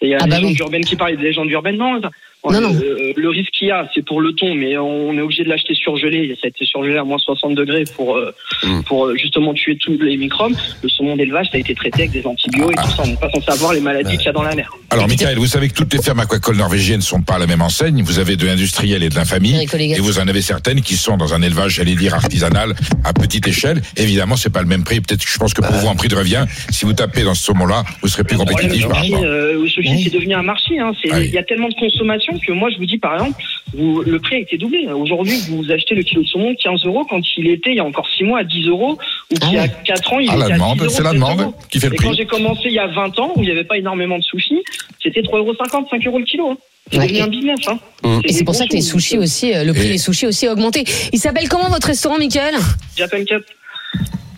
[0.00, 0.58] Et il y a Ah des bah légendes oui.
[0.58, 1.76] urbaines qui parlent, il y a des légendes urbaines.
[1.76, 2.10] Non, ça-
[2.52, 2.74] Non, non.
[2.74, 5.48] euh, le risque qu'il y a, c'est pour le thon, mais on est obligé de
[5.48, 6.34] l'acheter surgelé.
[6.40, 8.34] Ça a été surgelé à moins 60 degrés pour, euh,
[8.64, 8.82] Mm.
[8.84, 10.54] pour euh, justement tuer tous les microbes.
[10.82, 13.02] Le saumon d'élevage, ça a été traité avec des antibiotiques et tout ça.
[13.04, 14.70] On n'est pas censé avoir les maladies qu'il y a dans la mer.
[14.90, 17.46] Alors, Michael, vous savez que toutes les fermes aquacoles norvégiennes ne sont pas à la
[17.46, 18.02] même enseigne.
[18.02, 19.66] Vous avez de l'industriel et de l'infamie.
[19.74, 23.48] Et vous en avez certaines qui sont dans un élevage, j'allais dire, artisanal, à petite
[23.48, 23.80] échelle.
[23.96, 25.00] Évidemment, c'est pas le même prix.
[25.00, 27.34] Peut-être que je pense que pour vous, en prix de revient, si vous tapez dans
[27.34, 29.24] ce saumon-là, vous serez plus Le problème, compétitif par c'est rapport.
[29.24, 30.78] euh, le sushi, c'est devenu un marché.
[30.78, 30.92] Hein.
[31.04, 31.30] Il Ah oui.
[31.30, 33.42] y a tellement de consommation que moi, je vous dis, par exemple,
[33.76, 34.86] vous, le prix a été doublé.
[34.92, 37.84] Aujourd'hui, vous achetez le kilo de saumon 15 euros quand il était, il y a
[37.84, 38.98] encore 6 mois, à 10 euros,
[39.32, 41.02] ou qu'il y a 4 ans, il Ah, la était à 10 demande, euros, c'est
[41.02, 43.32] la 7 demande qui fait le Et quand j'ai commencé il y a 20 ans,
[43.36, 44.62] où il n'y avait pas énormément de sushis,
[45.02, 45.54] c'était 3,50 euros,
[45.90, 46.50] 5 euros le kilo.
[46.50, 46.56] hein.
[46.92, 47.60] C'est Ouais, un business.
[47.66, 48.20] Hein.
[48.24, 50.46] Et c'est pour ça que les sushis aussi, euh, le prix Et- des sushis aussi
[50.46, 50.84] a augmenté.
[51.14, 52.54] Il s'appelle comment votre restaurant, Mickaël
[52.96, 53.42] Japan Cup.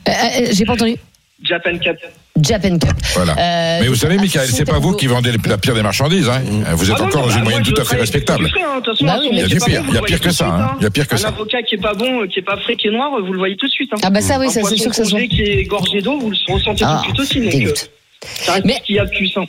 [0.08, 0.94] Euh, euh, J'ai pas entendu.
[1.42, 1.96] Japan Cup.
[2.40, 2.92] Japan Cup.
[3.14, 3.32] Voilà.
[3.38, 6.28] Euh, Mais vous savez, Michael, c'est pas vous qui vendez la pire des marchandises.
[6.28, 6.40] Hein.
[6.74, 8.46] Vous êtes Ah encore non, dans bah, une moyenne tout à fait respectable.
[8.56, 10.46] hein, Bah un il y a du pire, bon, il y a pire que ça,
[10.46, 10.76] hein.
[10.80, 11.32] Il y a pire que un ça, hein.
[11.34, 13.56] avocat qui est pas bon, qui est pas frais, qui est noir, vous le voyez
[13.56, 13.90] tout de suite.
[13.92, 13.98] hein.
[14.02, 16.18] Ah bah ça, oui, un ça, c'est sûr que ça se qui est gorgé d'eau,
[16.18, 17.64] vous le ressentez Ah, tout de suite aussi.
[17.64, 19.44] Donc, ce qu'il y a de plus sain.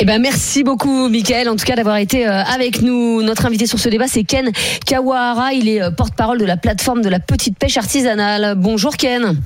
[0.00, 3.22] Eh ben merci beaucoup Mickaël en tout cas d'avoir été euh, avec nous.
[3.22, 4.50] Notre invité sur ce débat c'est Ken
[4.86, 8.54] Kawahara, il est euh, porte-parole de la plateforme de la petite pêche artisanale.
[8.56, 9.36] Bonjour Ken.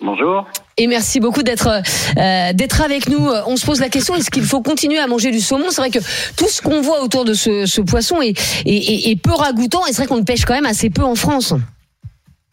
[0.00, 0.46] Bonjour.
[0.76, 3.18] Et merci beaucoup d'être euh, d'être avec nous.
[3.46, 5.70] On se pose la question est-ce qu'il faut continuer à manger du saumon?
[5.70, 5.98] C'est vrai que
[6.36, 9.80] tout ce qu'on voit autour de ce, ce poisson est, est, est- est peu ragoûtant
[9.86, 11.52] et c'est vrai qu'on le pêche quand même assez peu en France.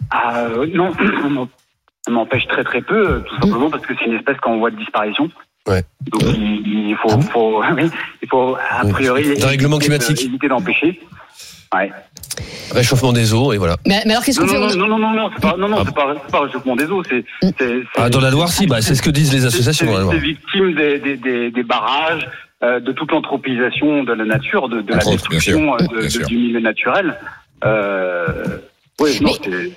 [0.09, 0.91] Ah, euh, non,
[1.23, 1.49] on en-
[2.07, 4.57] on en pêche très très peu, euh, tout simplement parce que c'est une espèce qu'en
[4.57, 5.29] voie de disparition.
[5.67, 5.83] Ouais.
[6.11, 7.89] Donc il, il faut, faut, oui,
[8.23, 10.21] il faut a priori éviter de- climatique.
[10.25, 10.99] éviter d'empêcher.
[11.73, 11.91] Ouais.
[12.71, 13.75] Réchauffement des eaux et voilà.
[13.85, 15.55] Mais, mais alors qu'est-ce Non, qu'on fait non, On- non, non, non, non, c'est pas,
[15.57, 17.23] non, non, c'est pas, réchauffement des eaux, c'est,
[17.57, 19.87] c'est- Ah, dans la Loire, si, bah, c'est ce que disent les associations.
[19.87, 22.27] c'est- c'est victime des, des, des, des barrages,
[22.63, 25.87] euh, de toute l'anthropisation de la nature, de, de la bien sûr, destruction euh, de-
[25.87, 26.25] bien de- sûr.
[26.27, 27.15] du milieu naturel.
[27.63, 28.27] Euh,
[28.99, 29.71] oui, non, c'est.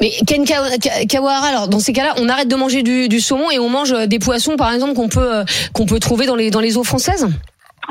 [0.00, 3.20] Mais Ken Ka- Ka- Kawahara, alors dans ces cas-là, on arrête de manger du, du
[3.20, 5.44] saumon et on mange euh, des poissons, par exemple, qu'on peut
[5.74, 7.28] qu'on peut trouver dans les dans les eaux françaises?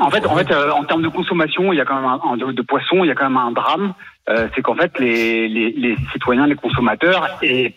[0.02, 2.36] En fait, en fait, euh, en termes de consommation, il y a quand même un,
[2.36, 3.94] de, de poissons, il y a quand même un drame.
[4.28, 7.74] Euh, c'est qu'en fait, les, les, les citoyens, les consommateurs et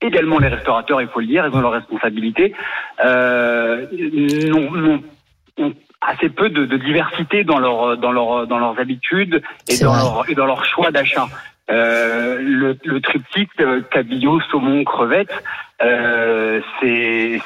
[0.00, 2.54] également les restaurateurs, il faut le dire, ils ont leurs responsabilités,
[3.04, 3.86] euh,
[4.48, 5.02] n'ont-
[5.58, 5.72] ont
[6.06, 10.30] assez peu de, de diversité dans leur dans leur dans leurs habitudes et dans leur
[10.30, 11.26] et dans leur choix d'achat.
[11.70, 15.32] Euh, le, le triptyque euh, cabillaud, saumon, crevette,
[15.82, 17.40] euh, c'est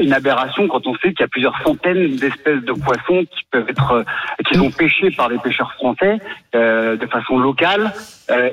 [0.00, 3.68] une aberration quand on sait qu'il y a plusieurs centaines d'espèces de poissons qui peuvent
[3.68, 4.04] être euh,
[4.46, 6.18] qui sont pêchés par des pêcheurs français
[6.54, 7.92] euh, de façon locale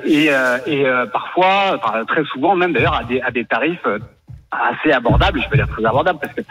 [0.04, 0.30] et,
[0.66, 3.86] et parfois, très souvent même d'ailleurs à des à des tarifs
[4.50, 5.40] assez abordables.
[5.42, 6.42] Je peux dire très abordables parce que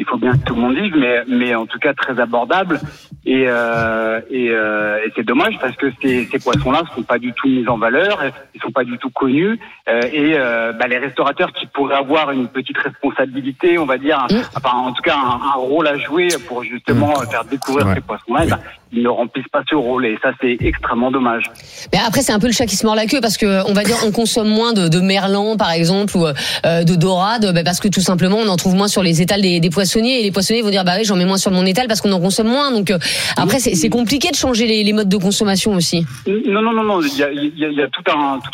[0.00, 2.80] il faut bien que tout le monde dise, mais mais en tout cas très abordable.
[3.26, 7.34] Et euh, et, euh, et c'est dommage parce que ces, ces poissons-là sont pas du
[7.34, 8.18] tout mis en valeur,
[8.54, 9.60] ils sont pas du tout connus.
[9.90, 10.32] Euh, et
[10.78, 15.02] bah, les restaurateurs qui pourraient avoir une petite responsabilité, on va dire, enfin en tout
[15.02, 18.60] cas un, un rôle à jouer pour justement faire découvrir ces poissons-là, bah,
[18.92, 20.06] ils ne remplissent pas ce rôle.
[20.06, 21.44] Et ça c'est extrêmement dommage.
[21.92, 23.74] Mais après, c'est un peu le chat qui se mord la queue parce que on
[23.74, 26.24] va dire on consomme moins de, de merlan par exemple ou
[26.64, 29.60] de dorade bah, parce que tout simplement on en trouve moins sur les étals des,
[29.60, 32.00] des et les poissonniers vont dire bah oui j'en mets moins sur mon étal parce
[32.00, 32.70] qu'on en consomme moins.
[32.72, 32.98] Donc euh,
[33.36, 36.06] après c'est compliqué de changer les, modes de consommation aussi.
[36.26, 37.00] Non, non, non, non.
[37.02, 38.06] Il y a, toute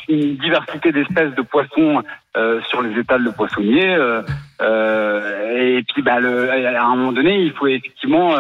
[0.09, 2.03] une diversité d'espèces de poissons
[2.37, 3.95] euh, sur les étals de poissonniers.
[4.61, 8.35] euh, et puis, bah, à un moment donné, il faut effectivement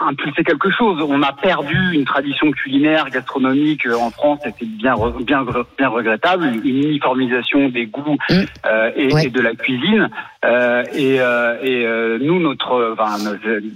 [0.00, 1.04] impulser quelque chose.
[1.08, 5.44] On a perdu une tradition culinaire, gastronomique euh, en France, c'est bien, bien,
[5.78, 6.44] bien regrettable.
[6.64, 10.08] Une uniformisation des goûts euh, et, et de la cuisine.
[10.44, 13.16] Euh, et euh, et euh, nous, notre, enfin,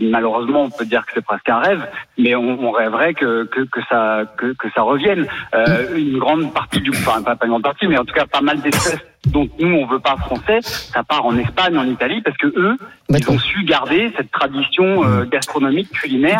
[0.00, 1.86] malheureusement, on peut dire que c'est presque un rêve,
[2.18, 5.26] mais on, on rêverait que, que, que ça que, que ça revienne.
[5.54, 8.40] Euh, une grande partie du, enfin pas une grande partie, mais en tout cas pas
[8.40, 12.36] mal d'espèces dont nous on veut pas français, ça part en Espagne, en Italie, parce
[12.38, 12.76] que eux,
[13.10, 16.38] ils ont su garder cette tradition euh, gastronomique culinaire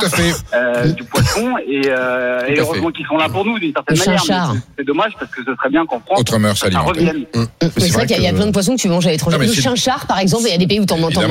[0.54, 4.04] euh, du poisson, et, euh, et heureusement qu'ils sont là pour nous d'une certaine Le
[4.06, 4.54] manière.
[4.78, 7.26] C'est dommage parce que ce serait bien qu'en France, Autre mœurs ça revienne.
[7.34, 9.06] Mais c'est vrai qu'il y a- il y a plein de poissons que tu manges
[9.06, 9.36] à l'étranger.
[9.38, 11.28] Le chinchard par exemple, il y a des pays où t'en manges pas t'en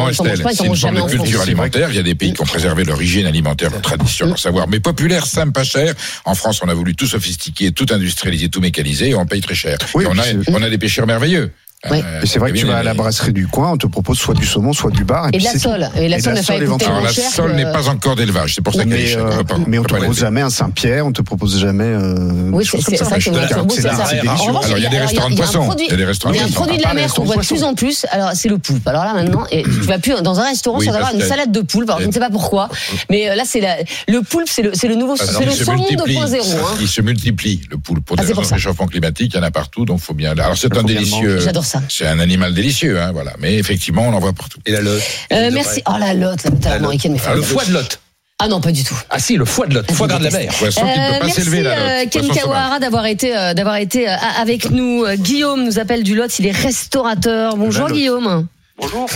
[0.65, 1.21] manges jamais en France.
[1.23, 1.89] culture alimentaire.
[1.89, 4.67] Il y a des pays qui ont préservé leur hygiène alimentaire, leur tradition, leur savoir.
[4.67, 5.93] Mais populaire, simple, pas cher.
[6.25, 9.55] En France, on a voulu tout sophistiquer, tout industrialiser, tout mécaniser, et on paye très
[9.55, 9.77] cher.
[9.95, 11.48] Oui, et on a, puis c'est- on a des pêcheurs merveilleux.
[11.85, 14.17] Euh, Et c'est vrai que tu vas à la brasserie du coin, on te propose
[14.17, 15.27] soit du saumon, soit du bar.
[15.27, 15.89] Et puis de la c'est sole.
[15.95, 19.07] Et la sole pas que- n'est pas encore d'élevage, c'est pour ça qu'elle est Mais,
[19.07, 19.25] chère.
[19.25, 21.85] euh, mais on on te propose jamais un Saint-Pierre, on te propose jamais.
[21.85, 23.15] Euh, Oui, c'est c'est c'est c'est ça.
[23.19, 24.49] c'est délicieux.
[24.49, 25.75] revanche, Alors, il y a des restaurants de un poissons.
[25.79, 26.63] Il y a des restaurants il y a un de poissons.
[26.65, 28.05] produit de la Ah, mer qu'on voit de plus en plus.
[28.11, 28.85] Alors, c'est le poulpe.
[28.87, 31.61] Alors là, maintenant, et tu vas plus dans un restaurant sans avoir une salade de
[31.61, 31.89] poulpe.
[31.89, 32.67] Alors, je ne sais pas pourquoi.
[33.09, 33.61] Mais euh, là, c'est
[34.07, 36.15] le poulpe, c'est le, c'est nouveau, c'est le se saumon multiplie.
[36.17, 36.57] 2.0.
[36.57, 36.77] hein.
[36.81, 38.03] Il se multiplie, le poulpe.
[38.05, 40.31] Pour Ah, des c'est réchauffement climatique, il y en a partout, donc faut bien.
[40.31, 41.39] Alors, c'est Il un délicieux.
[41.39, 41.81] J'adore ça.
[41.89, 43.33] C'est un animal délicieux, hein, voilà.
[43.39, 44.59] Mais effectivement, on en voit partout.
[44.65, 45.01] Et la lotte
[45.31, 45.81] Euh, merci.
[45.87, 47.99] Oh la lotte, la lotte à l'américaine, mais Ah, Le foie de lotte.
[48.41, 48.95] Ah non, pas du tout.
[49.09, 49.91] Ah si, le foie de lotte.
[49.91, 50.51] Foie gras de la mer.
[50.57, 51.71] Poisson qui ne Euh, peut pas merci s'élever, là.
[51.71, 52.27] euh, le Ken.
[52.29, 55.03] Kawahara d'avoir été euh, d'avoir été euh, avec nous.
[55.03, 57.57] Euh, Guillaume nous appelle du Lot, il est restaurateur.
[57.57, 57.89] Bonjour.
[57.89, 58.47] Guillaume.
[58.77, 59.09] Bonjour.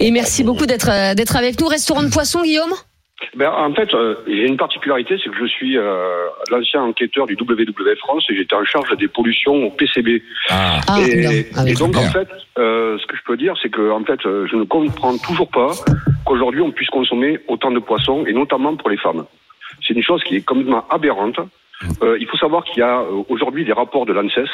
[0.00, 1.66] Et merci beaucoup d'être euh, d'être avec nous.
[1.68, 2.72] Restaurant de poisson, Guillaume?
[3.34, 7.34] Ben, en fait, euh, j'ai une particularité, c'est que je suis euh, l'ancien enquêteur du
[7.34, 10.22] WWF France et j'étais en charge des pollutions au PCB.
[10.50, 11.46] Ah, Ah, et.
[11.56, 12.06] Ah et donc, Bien.
[12.08, 12.28] en fait,
[12.58, 15.48] euh, ce que je peux dire, c'est que en fait, euh, je ne comprends toujours
[15.50, 15.70] pas
[16.26, 19.24] qu'aujourd'hui on puisse consommer autant de poissons, et notamment pour les femmes.
[19.86, 21.38] C'est une chose qui est complètement aberrante.
[22.02, 24.48] Euh, il faut savoir qu'il y a euh, aujourd'hui des rapports de l'ANSES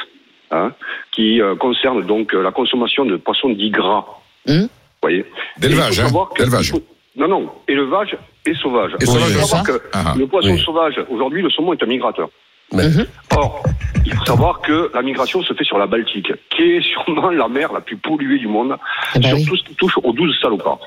[0.50, 0.72] hein,
[1.12, 4.06] qui euh, concernent donc la consommation de poissons dits gras.
[4.48, 4.62] Hum.
[4.62, 4.68] Vous
[5.02, 5.24] voyez
[5.58, 6.82] D'élevage, hein, faut-
[7.16, 8.16] Non, non, élevage
[8.50, 8.92] et sauvage.
[8.92, 10.62] Et Il faut sauvage, savoir que Ah, le poisson oui.
[10.64, 12.28] sauvage, aujourd'hui, le saumon est un migrateur.
[12.72, 13.06] Mhm.
[13.36, 13.62] Or,
[14.04, 17.48] il faut savoir que la migration se fait sur la Baltique, qui est sûrement la
[17.48, 18.76] mer la plus polluée du monde,
[19.14, 19.44] Eh ben sur oui.
[19.46, 20.80] tout ce qui touche aux 12 salopards.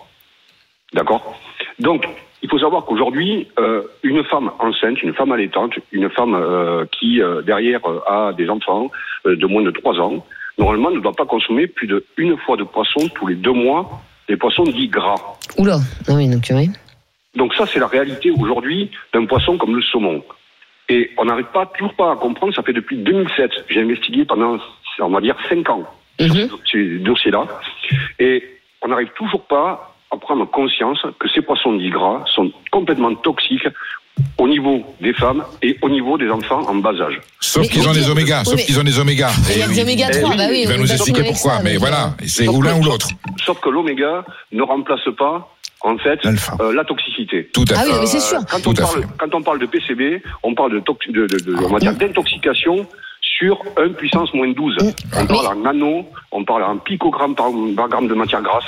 [0.93, 1.35] D'accord?
[1.79, 2.05] Donc,
[2.43, 7.21] il faut savoir qu'aujourd'hui, euh, une femme enceinte, une femme allaitante, une femme euh, qui,
[7.21, 8.89] euh, derrière, euh, a des enfants
[9.25, 10.25] euh, de moins de 3 ans,
[10.57, 14.37] normalement ne doit pas consommer plus d'une fois de poisson tous les deux mois, des
[14.37, 15.15] poissons dits gras.
[15.57, 15.77] Oula.
[16.07, 16.69] Ah oui, donc oui.
[17.35, 20.23] Donc ça, c'est la réalité aujourd'hui d'un poisson comme le saumon.
[20.89, 24.57] Et on n'arrive pas, toujours pas à comprendre, ça fait depuis 2007, j'ai investigué pendant,
[24.99, 25.83] on va dire, 5 ans
[26.19, 26.49] sur Mhm.
[26.71, 27.43] ces dossiers-là,
[28.19, 28.43] et
[28.81, 33.67] on n'arrive toujours pas à prendre conscience que ces poissons dits gras sont complètement toxiques
[34.37, 37.21] au niveau des femmes et au niveau des enfants en bas âge.
[37.39, 38.83] Sauf qu'ils ont des oméga, oui, sauf mais- qu'ils ont.
[38.83, 39.29] Et il y a
[39.65, 39.81] Eh des oui.
[39.81, 40.61] oméga Eh 3, oui, bah oui.
[40.63, 43.07] Il va nous expliquer pourquoi, ça, mais voilà, c'est Sauf ou l'un ou l'autre.
[43.45, 45.47] Sauf que l'oméga ne remplace pas,
[45.83, 47.49] en fait, euh, la toxicité.
[47.53, 47.89] Tout à Ah fait.
[47.91, 48.39] oui, mais c'est sûr.
[48.49, 49.07] Quand, Tout on à parle, fait.
[49.17, 51.93] quand on parle de PCB, on parle de, tox- de, de- de- on va dire
[51.95, 52.85] d'intoxication
[53.21, 54.77] sur 1 puissance moins 12.
[55.17, 58.65] On parle en nano, on parle en picogramme par, par gramme de matière grasse.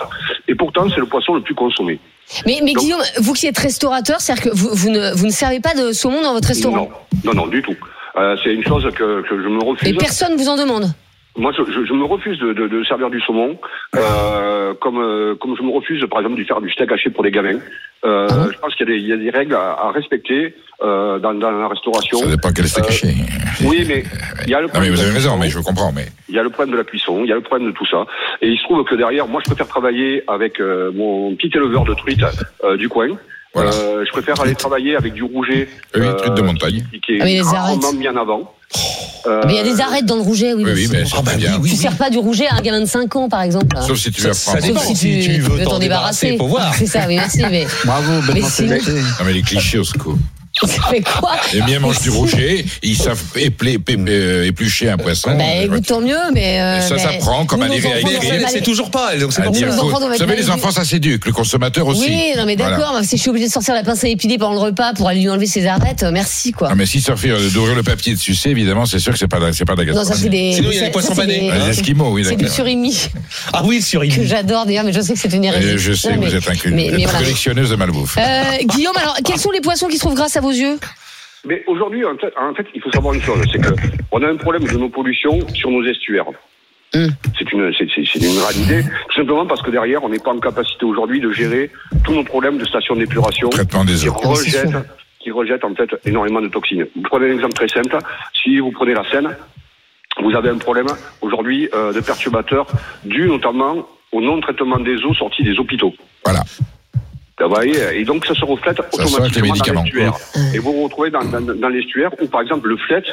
[0.48, 2.00] Et pourtant, c'est le poisson le plus consommé.
[2.46, 5.32] Mais, mais Donc- Guillaume, vous qui êtes restaurateur, c'est-à-dire que vous, vous, ne, vous ne
[5.32, 6.90] servez pas de saumon dans votre restaurant Non,
[7.26, 7.76] non, non, du tout.
[8.16, 9.90] Euh, c'est une chose que, que je me refuse.
[9.90, 10.86] Et personne vous en demande
[11.36, 13.58] Moi, je, je, je me refuse de, de, de servir du saumon,
[13.96, 17.24] euh, comme euh, comme je me refuse, par exemple, de faire du steak haché pour
[17.24, 17.60] les gamins.
[18.06, 19.92] Euh, Ah je pense qu'il y, a des- il y a des règles à, à
[19.92, 20.54] respecter
[20.84, 22.18] euh, dans, dans la restauration.
[22.20, 23.08] Ça dépend quel steak Euh, haché.
[23.66, 24.04] Oui, mais
[24.46, 25.92] il y a le Non, mais problème vous de avez la raison, mais je comprends.
[25.92, 27.74] Mais Il y a le problème de la cuisson, il y a le problème de
[27.76, 28.06] tout ça.
[28.42, 31.84] Et il se trouve que derrière, moi, je préfère travailler avec euh, mon petit éleveur
[31.86, 32.24] de truites
[32.64, 33.08] euh, du coin.
[33.56, 35.68] Euh, je préfère aller travailler avec du rouget.
[35.96, 36.84] oui, truite de montagne.
[36.92, 38.54] Qui, qui est Ah, mais les rarement mis en avant.
[39.46, 40.64] Mais il y a des arêtes dans le rouget, oui.
[40.66, 41.60] Oui, oui, mais c'est très bien.
[41.62, 43.78] Tu sers pas du rouget à un gamin de 5 ans, par exemple.
[43.82, 44.82] Sauf si tu veux Sauf apprendre.
[44.82, 46.36] si tu, veux t'en débarrasser.
[46.38, 46.74] voir.
[46.76, 47.42] C'est ça, oui, merci.
[47.50, 50.18] Mais, Bravo, mais sinon, Non, mais les clichés au secours.
[50.60, 55.32] Quoi Les miens mangent du rouget, ils savent éplé- pé- euh, éplucher un poisson.
[55.36, 56.62] Bah écoute, tant mieux, mais.
[56.62, 57.88] euh, ça s'apprend comme à à Nos faut-
[59.88, 62.06] enfants doivent Vous savez, les enfants, ça s'éduque, le consommateur aussi.
[62.08, 64.54] Oui, non mais d'accord, si je suis obligée de sortir la pince à épiler pendant
[64.54, 66.70] le repas pour aller lui enlever ses arêtes, euh, merci quoi.
[66.72, 69.20] Ah, mais si fait euh, d'ouvrir le papier et de sucer, évidemment, c'est sûr que
[69.20, 70.54] c'est pas, de- c'est pas de la Non, ça c'est des.
[70.54, 73.10] Sinon, ça- ça, c'est des- Les Esquimaux, oui, C'est du surimi
[73.52, 74.14] Ah oui, le surimi.
[74.16, 75.70] que j'adore d'ailleurs, mais je sais que c'est une hérésie.
[75.70, 76.56] Et je sais vous êtes un
[77.12, 78.18] collectionneuse de malbouffe.
[78.66, 80.78] Guillaume, alors quels sont les poissons qui se trouvent grâce à vos yeux
[81.50, 83.74] Mais aujourd'hui, en fait, en fait, il faut savoir une chose, c'est que
[84.12, 86.28] on a un problème de nos pollutions sur nos estuaires.
[86.96, 87.10] Hum.
[87.38, 88.78] C'est une, c'est, c'est- c'est une réalité,
[89.10, 91.72] tout simplement parce que derrière, on n'est pas en capacité aujourd'hui de gérer
[92.06, 94.14] tous nos problèmes de stations d'épuration Traitement des qui eaux.
[94.14, 94.78] rejettent,
[95.22, 96.86] qui rejettent en fait énormément de toxines.
[96.96, 97.98] Vous prenez un exemple très simple.
[98.44, 99.36] Si vous prenez la Seine,
[100.22, 100.86] vous avez un problème
[101.22, 102.68] aujourd'hui euh, de perturbateurs
[103.04, 105.94] dû notamment au non-traitement des eaux sorties des hôpitaux.
[106.24, 106.42] Voilà.
[107.40, 110.14] Vous voyez, et donc ça se reflète Ça les automatiquement dans l'estuaire.
[110.54, 113.04] Et vous vous retrouvez dans, dans, dans l'estuaire où, par exemple, le flet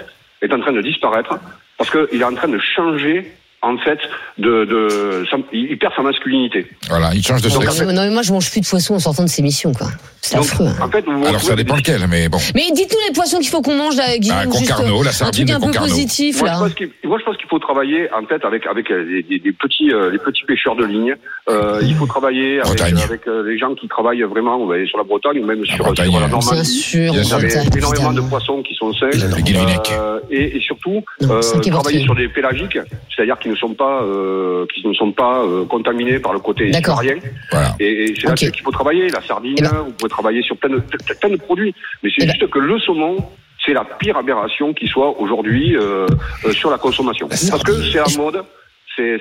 [0.43, 1.39] est en train de disparaître
[1.79, 3.99] parce qu'il est en train de changer, en fait,
[4.39, 6.67] de, de sa- il perd sa masculinité.
[6.89, 7.83] Voilà, il change de sexe.
[7.83, 9.89] non, mais moi je mange plus de poissons en sortant de ces missions quoi.
[10.23, 10.67] C'est affreux.
[10.67, 10.83] hein.
[10.85, 12.39] en fait, vous vous Alors ça dépend lequel, mais bon.
[12.55, 14.37] Mais dites-nous les poissons qu'il faut qu'on mange là, Guillaume.
[14.43, 16.55] Ah, Concarneau, la un sardine truc un peu positif Moi, là.
[16.57, 19.23] je pense qu'il, moi, je pense qu'il faut travailler en fait avec avec euh, des,
[19.23, 21.15] des- des petits euh, les petits pêcheurs de ligne.
[21.49, 25.39] Euh, il faut travailler avec, euh, les gens qui travaillent vraiment euh, sur la Bretagne
[25.43, 26.65] ou même sur, Bretagne, sur la bien Normandie.
[26.71, 28.93] sûr, Vous avez Bretagne, énormément de poissons qui sont.
[29.03, 32.79] Euh, et, surtout euh, travailler sur des pélagiques,
[33.15, 36.71] c'est-à-dire qui ne sont pas euh, qui ne sont pas euh, contaminés par le côté
[36.95, 37.17] sarien.
[37.51, 37.75] Voilà.
[37.81, 39.09] Et, et c'est là-dessus qu'il faut travailler.
[39.09, 39.83] La sardine, Eh ben.
[39.87, 41.75] vous pouvez travailler sur plein de, plein- plein de produits.
[42.03, 43.17] Mais c'est juste que le saumon,
[43.65, 46.07] c'est la pire aberration qui soit aujourd'hui euh,
[46.47, 47.29] euh, sur la consommation.
[47.29, 48.43] Parce que c'est à mode.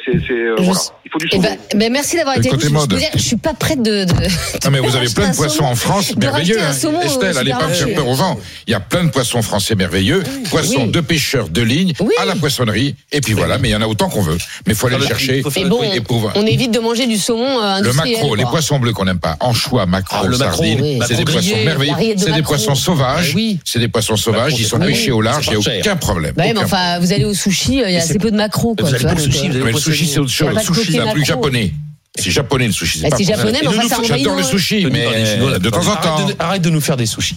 [0.06, 0.80] C'est, euh, Je- voilà.
[1.06, 2.60] Il faut du Eh ben, ben, merci d'avoir été nous.
[2.60, 4.04] Je, dire, je suis pas prête de.
[4.04, 6.62] de- Non mais vous avez plein de poissons saumon- en France de merveilleux.
[6.62, 6.74] hein.
[6.74, 8.38] saumon au Estelle, allez pas faire peur au vent.
[8.68, 10.92] Il y a plein de poissons français merveilleux, poissons Oui.
[10.92, 13.58] de pêcheurs de ligne à la poissonnerie, et puis voilà.
[13.58, 14.38] Mais il y en a autant qu'on veut.
[14.68, 15.42] Mais il faut aller le chercher.
[15.56, 18.80] Mais bon, Et pour- on évite de manger du saumon euh, Le macro, les poissons
[18.80, 22.16] bleus qu'on n'aime pas, anchois, macro, Ah, sardines, c'est des poissons merveilleux.
[22.18, 23.30] C'est des poissons sauvages.
[23.32, 23.60] Ah oui.
[23.66, 26.34] C'est des poissons sauvages, ils sont pêchés au large, il n'y a aucun problème.
[26.36, 28.76] Bah enfin, vous allez au sushi, euh, il y a assez peu de macro.
[28.80, 30.30] Vous allez tu vois, pour le donc, sushi, vous allez Mais le sushi, c'est autre
[30.32, 30.54] chose.
[30.54, 31.74] pas de C'est plus japonais.
[32.20, 33.02] C'est japonais le sushi.
[33.02, 33.36] Bah, c'est français.
[33.36, 36.16] japonais, mais ça envahit J'adore le nos- sushi, mais de temps en temps.
[36.16, 37.36] Arrête de, arrête de nous faire des sushis.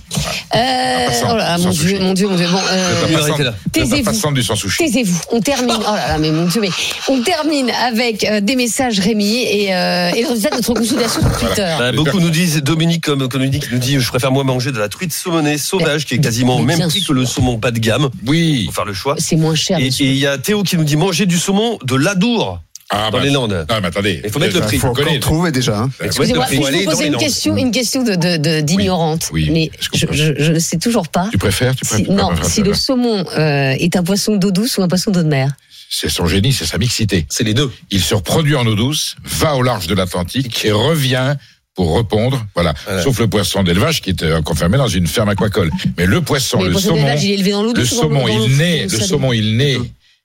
[0.54, 2.46] Euh, oh là mon dieu, mon dieu, mon dieu.
[2.50, 5.20] Bon, euh, Taisez-vous.
[5.30, 5.76] On termine.
[5.78, 6.70] Oh là là, mais mon dieu, mais
[7.09, 11.20] on termine avec euh, des messages Rémi et, euh, et le résultat de notre consultation
[11.20, 11.74] sur Twitter.
[11.78, 14.88] Bah, beaucoup nous disent, Dominique comme Dominique nous dit, je préfère moi manger de la
[14.88, 18.10] truite saumonée sauvage qui est quasiment au même prix que le saumon bas de gamme.
[18.26, 18.64] Oui.
[18.66, 19.16] Faut faire le choix.
[19.18, 19.78] C'est moins cher.
[19.78, 20.06] Et bien sûr.
[20.06, 22.60] et il y a Théo qui nous dit manger du saumon de l'Adour
[22.94, 23.66] Ah, dans bah, les Landes.
[23.70, 24.20] Non, mais attendez.
[24.23, 24.77] Il faut mettre le prix.
[24.77, 25.27] faut Faut encore connaître.
[25.27, 25.78] trouver déjà.
[25.78, 25.90] hein.
[26.02, 29.31] Excusez-moi, Faut je vous poser une question, une question de, de, de- d'ignorante.
[29.32, 29.70] Oui, oui, mais
[30.12, 31.28] je ne sais toujours pas.
[31.32, 34.82] Tu préfères, tu non, préfères- si le saumon euh, est un poisson d'eau douce ou
[34.82, 35.52] un poisson d'eau de mer.
[35.89, 37.27] C'est son génie, c'est sa mixité.
[37.28, 37.70] C'est les deux.
[37.90, 41.35] Il se reproduit en eau douce, va au large de l'Atlantique et revient
[41.74, 42.44] pour répondre.
[42.55, 42.74] Voilà.
[42.86, 43.02] Voilà.
[43.02, 45.70] Sauf le poisson d'élevage qui est euh, confirmé dans une ferme aquacole.
[45.97, 48.28] Mais le poisson, Mais le le poisson saumon, il est élevé dans l'eau le saumon,
[48.28, 49.78] il naît, le saumon, il naît.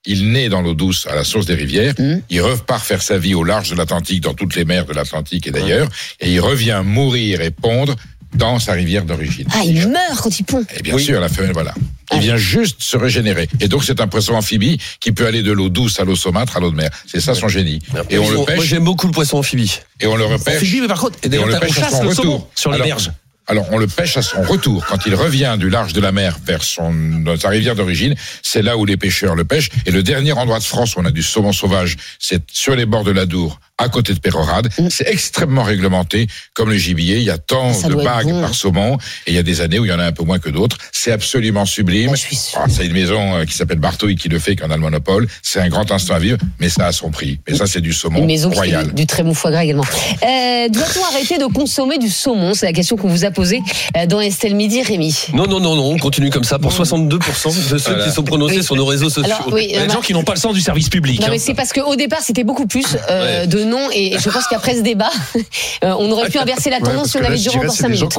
[0.07, 1.93] Il naît dans l'eau douce à la source des rivières.
[1.99, 2.21] Hum.
[2.29, 5.45] Il repart faire sa vie au large de l'Atlantique, dans toutes les mers de l'Atlantique
[5.47, 5.89] et d'ailleurs.
[6.19, 7.95] Et il revient mourir et pondre
[8.33, 9.47] dans sa rivière d'origine.
[9.53, 10.63] Ah, il meurt quand il pond.
[10.77, 11.73] Et bien sûr, la femelle, voilà.
[12.13, 13.49] Il vient juste se régénérer.
[13.59, 16.55] Et donc, c'est un poisson amphibie qui peut aller de l'eau douce à l'eau saumâtre
[16.57, 16.89] à l'eau de mer.
[17.05, 17.79] C'est ça son génie.
[18.09, 19.79] Et on le Moi pêche, j'aime beaucoup le poisson amphibie.
[19.99, 20.57] et on le repêche.
[20.57, 22.13] Amphibie, mais par contre, et Et on d'ailleurs, le on pêche à chasse son le
[22.13, 23.11] saumon sur les berges.
[23.49, 24.85] Alors, on le pêche à son retour.
[24.87, 26.93] Quand il revient du large de la mer vers son,
[27.39, 28.13] sa rivière d'origine,
[28.43, 29.69] c'est là où les pêcheurs le pêchent.
[29.85, 32.85] Et le dernier endroit de France où on a du saumon sauvage, c'est sur les
[32.85, 34.69] bords de l'Adour, à côté de Pérorade.
[34.89, 37.17] C'est extrêmement réglementé, comme le gibier.
[37.17, 38.41] Il y a tant Ça de bagues bon.
[38.41, 38.97] par saumon,
[39.27, 40.49] et il y a des années où il y en a un peu moins que
[40.49, 40.77] d'autres.
[40.91, 42.13] C'est absolument sublime.
[42.55, 44.81] Ah, c'est une maison euh, qui s'appelle Bartouille qui le fait, qui en a le
[44.81, 45.25] monopole.
[45.41, 47.39] C'est un grand instant à vivre, mais ça a son prix.
[47.47, 48.87] Mais ça, c'est du saumon Une maison qui fait royal.
[48.89, 49.85] du, du très bon foie gras également.
[50.23, 52.53] Euh, Doit-on arrêter de consommer du saumon?
[52.53, 53.61] C'est la question qu'on vous a posée
[53.95, 55.15] euh, dans Estelle Midi, Rémi.
[55.33, 58.03] Non, non, non, non, on continue comme ça pour 62% de ceux Voilà.
[58.05, 58.63] qui sont prononcés Oui.
[58.63, 59.31] sur nos réseaux sociaux.
[59.31, 60.89] Alors, oui, Il y a des euh, gens qui n'ont pas le sens du service
[60.89, 61.19] public.
[61.21, 61.29] Non hein.
[61.31, 64.47] mais c'est parce qu'au départ c'était beaucoup plus euh, de noms et et je pense
[64.47, 65.09] qu'après ce débat
[65.83, 68.17] on aurait pu inverser la tendance si on avait duré encore 5 minutes.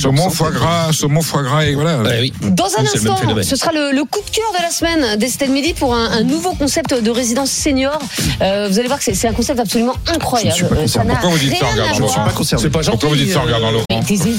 [0.00, 1.98] Saumon, foie gras, saumon, foie gras, et voilà.
[2.40, 5.74] Dans un instant, ce sera le, le coup de cœur de la semaine d'Estelle Midi
[5.74, 7.98] pour un, un nouveau concept de résidence senior.
[8.40, 10.56] Euh, vous allez voir que c'est un concept absolument incroyable.
[10.58, 11.98] Je ne suis pas n'a Pourquoi vous dites ça en regardant.
[11.98, 12.26] Laurent
[12.58, 12.90] C'est pas gentil.
[12.98, 13.84] Pourquoi vous dites ça en regardant Laurent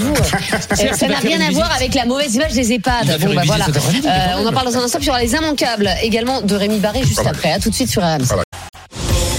[0.81, 3.19] Euh, ça n'a rien à voir avec la mauvaise image des EHPAD.
[3.19, 3.65] Bon, une bah, voilà.
[3.65, 4.97] Euh, on en parle dans un instant.
[4.97, 7.51] Puis il y aura les immanquables également de Rémi Barré juste après.
[7.51, 8.35] À tout de suite sur RMC.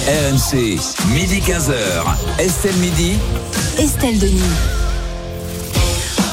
[0.06, 0.78] RMC,
[1.12, 2.04] midi 15h.
[2.38, 3.18] Estelle Midi.
[3.78, 4.40] Estelle Denis.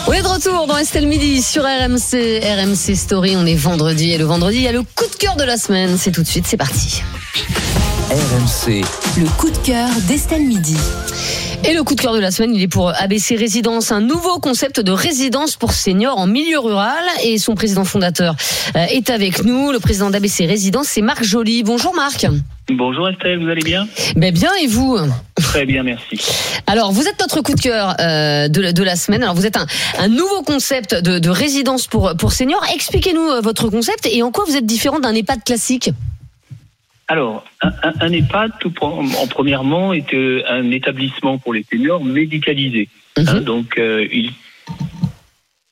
[0.08, 3.36] On est de retour dans Estelle Midi sur RMC, RMC Story.
[3.38, 5.58] On est vendredi et le vendredi, il y a le coup de cœur de la
[5.58, 5.98] semaine.
[5.98, 7.04] C'est tout de suite, c'est parti.
[8.10, 8.82] RMC.
[9.18, 10.78] Le coup de cœur d'Estelle Midi.
[11.66, 14.40] Et le coup de cœur de la semaine, il est pour ABC Résidence, un nouveau
[14.40, 17.04] concept de résidence pour seniors en milieu rural.
[17.24, 18.36] Et son président fondateur
[18.76, 19.72] euh, est avec nous.
[19.72, 21.64] Le président d'ABC Résidence, c'est Marc Joly.
[21.64, 22.26] Bonjour Marc.
[22.72, 23.88] Bonjour Estelle, vous allez bien?
[24.16, 24.98] Ben bien et vous?
[25.36, 26.18] Très bien, merci.
[26.66, 29.22] Alors, vous êtes notre coup de cœur euh, de, la- de la semaine.
[29.24, 29.66] Alors, vous êtes un,
[30.00, 32.64] un nouveau concept de, de résidence pour, pour seniors.
[32.74, 35.92] Expliquez-nous euh, votre concept et en quoi vous êtes différent d'un EHPAD classique?
[37.12, 37.44] Alors,
[38.02, 42.88] un, EHPAD, tout en premièrement, est euh, un établissement pour les seniors médicalisé.
[43.18, 44.32] Hein, donc, euh, il...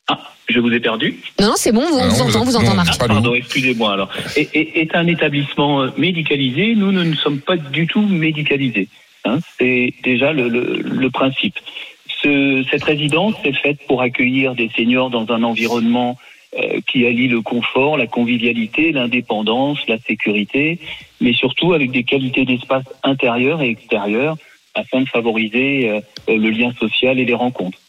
[0.07, 0.19] Ah,
[0.49, 1.19] je vous ai perdu.
[1.39, 2.89] Non, non, c'est bon, vous- on vous entend, vous entend, Marc.
[2.99, 4.09] Ah, pardon, excusez-moi alors.
[4.35, 8.87] Et, et- est un établissement euh, médicalisé, nous, nous ne sommes pas du tout médicalisés.
[9.23, 9.37] hein.
[9.59, 11.55] C'est déjà le, le- le principe.
[12.23, 16.17] Ce- cette résidence est faite pour accueillir des seniors dans un environnement
[16.55, 20.79] euh, qui allie le confort, la convivialité, l'indépendance, la sécurité,
[21.19, 24.37] mais surtout avec des qualités d'espace intérieur et extérieur
[24.75, 27.79] afin de favoriser euh, le lien social et les rencontres.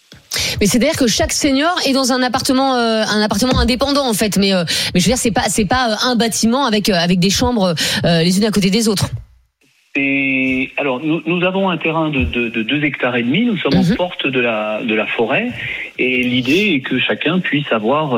[0.61, 4.37] Mais c'est-à-dire que chaque senior est dans un appartement, euh, un appartement indépendant en fait.
[4.37, 4.65] Mais, euh,
[4.95, 7.75] mais je veux dire, c'est pas, c'est pas euh, un bâtiment avec, avec des chambres
[8.05, 9.11] les unes à côté des autres.
[10.01, 13.45] Et alors, nous, nous avons un terrain de, de, de 2 hectares et demi.
[13.45, 15.51] Nous sommes en porte de la, de la forêt.
[15.99, 18.15] Et l'idée est que chacun puisse avoir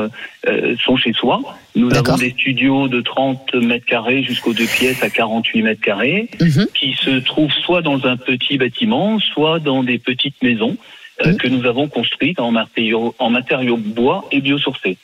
[0.47, 1.41] euh, son chez-soi.
[1.75, 6.29] Nous avons des studios de 30 mètres carrés jusqu'aux deux pièces à 48 mètres carrés
[6.75, 10.77] qui se trouvent soit dans un petit bâtiment, soit dans des petites maisons
[11.25, 14.97] euh, que nous avons construites en matériaux, en matériaux bois et biosourcés.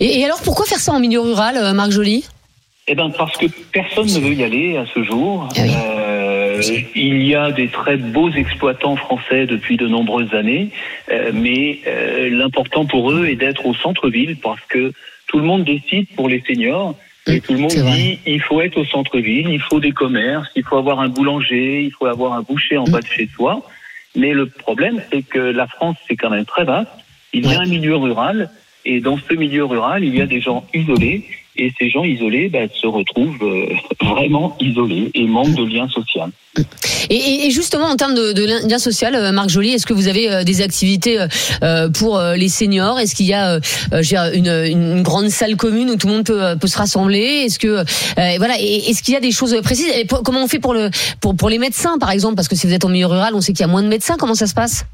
[0.00, 2.24] Et, et alors, pourquoi faire ça en milieu rural, euh, Marc Joly?
[2.88, 5.48] Eh ben parce que personne ne veut y aller à ce jour.
[5.58, 6.62] Euh,
[6.94, 10.70] il y a des très beaux exploitants français depuis de nombreuses années,
[11.10, 14.92] euh, mais euh, l'important pour eux est d'être au centre-ville parce que
[15.26, 16.94] tout le monde décide pour les seniors.
[17.26, 20.62] Et tout le monde dit il faut être au centre-ville, il faut des commerces, il
[20.62, 23.68] faut avoir un boulanger, il faut avoir un boucher en bas de chez soi.
[24.14, 26.92] Mais le problème, c'est que la France, c'est quand même très vaste.
[27.32, 28.48] Il y a un milieu rural,
[28.84, 31.24] et dans ce milieu rural, il y a des gens isolés,
[31.58, 33.66] et ces gens isolés ben, se retrouvent euh,
[34.04, 36.30] vraiment isolés et manquent de lien social.
[37.10, 40.08] Et, et- justement, en termes de, de lien social, euh, Marc Joly, est-ce que vous
[40.08, 41.18] avez euh, des activités
[41.62, 42.98] euh, pour les seniors?
[42.98, 43.60] Est-ce qu'il y a
[44.32, 47.44] une, une grande salle commune où tout le monde peut, peut se rassembler?
[47.44, 47.84] Est-ce que euh,
[48.38, 49.90] voilà Est-ce qu'il y a des choses précises?
[49.94, 52.36] Et Comment on fait pour le pour, pour les médecins, par exemple?
[52.36, 53.88] Parce que si vous êtes en milieu rural, on sait qu'il y a moins de
[53.88, 54.16] médecins.
[54.18, 54.86] Comment ça se passe?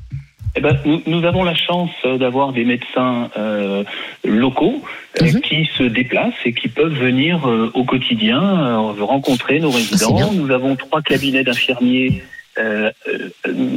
[0.54, 3.84] Eh ben, nous, nous avons la chance euh, d'avoir des médecins euh,
[4.24, 4.82] locaux
[5.22, 10.30] euh, qui se déplacent et qui peuvent venir euh, au quotidien euh, rencontrer nos résidents.
[10.32, 12.22] Nous avons trois cabinets d'infirmiers
[12.58, 13.30] euh, euh,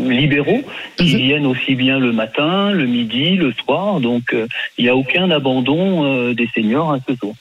[0.09, 0.61] libéraux
[0.97, 4.01] qui viennent aussi bien le matin, le midi, le soir.
[4.01, 4.47] Donc, euh,
[4.77, 7.35] il n'y a aucun abandon euh, des seniors à ce jour.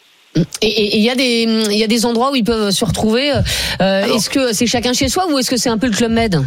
[0.63, 3.33] Et il y a des il y a des endroits où ils peuvent se retrouver.
[3.81, 6.13] euh, est-ce que c'est chacun chez soi ou est-ce que c'est un peu le club
[6.13, 6.41] med?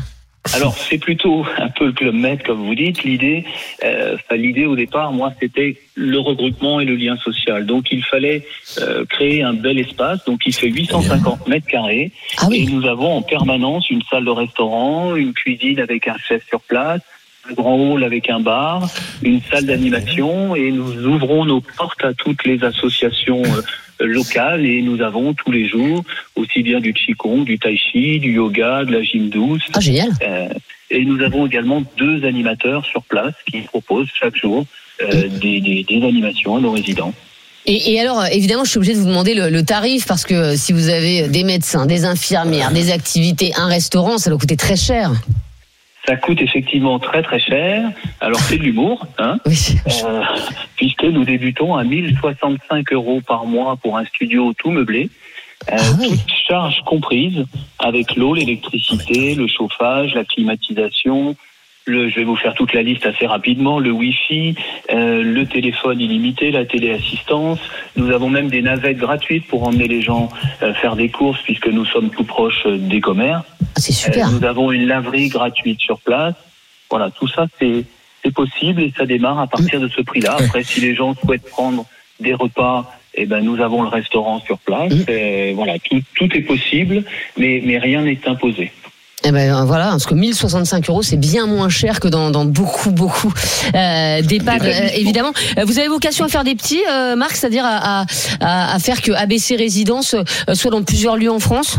[0.53, 3.03] Alors c'est plutôt un peu le club med comme vous dites.
[3.03, 3.45] L'idée,
[3.84, 7.65] euh, l'idée au départ, moi, c'était le regroupement et le lien social.
[7.65, 8.45] Donc il fallait
[8.80, 10.24] euh, créer un bel espace.
[10.26, 12.11] Donc il fait 850 mètres carrés
[12.52, 16.61] et nous avons en permanence une salle de restaurant, une cuisine avec un chef sur
[16.61, 17.02] place.
[17.49, 18.90] Un grand hall avec un bar,
[19.22, 23.61] une salle d'animation et nous ouvrons nos portes à toutes les associations euh,
[23.99, 26.03] locales et nous avons tous les jours
[26.36, 29.64] aussi bien du qigong, du tai chi, du yoga, de la gym douce.
[29.74, 30.10] Ah génial.
[30.22, 30.48] Euh,
[30.90, 34.65] et nous avons également deux animateurs sur place qui proposent chaque jour
[35.02, 37.14] euh, des, des- des animations à nos résidents.
[37.65, 40.34] Et, et alors, évidemment, je suis obligée de vous demander le, le tarif parce que
[40.34, 44.56] euh, si vous avez des médecins, des infirmières, des activités, un restaurant, ça doit coûter
[44.56, 45.11] très cher.
[46.07, 47.91] Ça coûte effectivement très très cher.
[48.21, 50.21] Alors c'est de l'humour, hein, euh,
[50.77, 55.09] puisque nous débutons à 1065 euros par mois pour un studio tout meublé,
[55.69, 57.45] euh, toutes charges comprises,
[57.79, 61.35] avec l'eau, l'électricité, le chauffage, la climatisation.
[61.88, 63.80] Le, je vais vous faire toute la liste assez rapidement.
[63.80, 64.55] Le Wi-Fi,
[64.91, 67.59] euh, le téléphone illimité, la téléassistance.
[67.95, 70.30] Nous avons même des navettes gratuites pour emmener les gens
[70.61, 73.45] euh, faire des courses puisque nous sommes tout proches euh, des commerces.
[73.77, 74.30] c'est super.
[74.31, 76.35] nous avons une laverie gratuite sur place.
[76.89, 77.85] Voilà, tout ça c'est
[78.23, 80.35] c'est possible et ça démarre à partir de ce prix-là.
[80.39, 81.85] Après, si les gens souhaitent prendre
[82.19, 84.93] des repas, eh ben nous avons le restaurant sur place.
[85.07, 87.03] Et voilà, tout, tout est possible,
[87.38, 88.72] mais mais rien n'est imposé.
[89.29, 92.91] Eh ben voilà, parce que 1065 euros, c'est bien moins cher que dans, dans beaucoup,
[92.91, 93.33] beaucoup
[93.75, 95.33] euh, d'EHPAD, euh, évidemment.
[95.57, 98.05] Euh, Vous avez vocation à faire des petits, euh, Marc, c'est-à-dire à,
[98.39, 101.77] à, à faire que ABC Résidence euh, soit dans plusieurs lieux en France?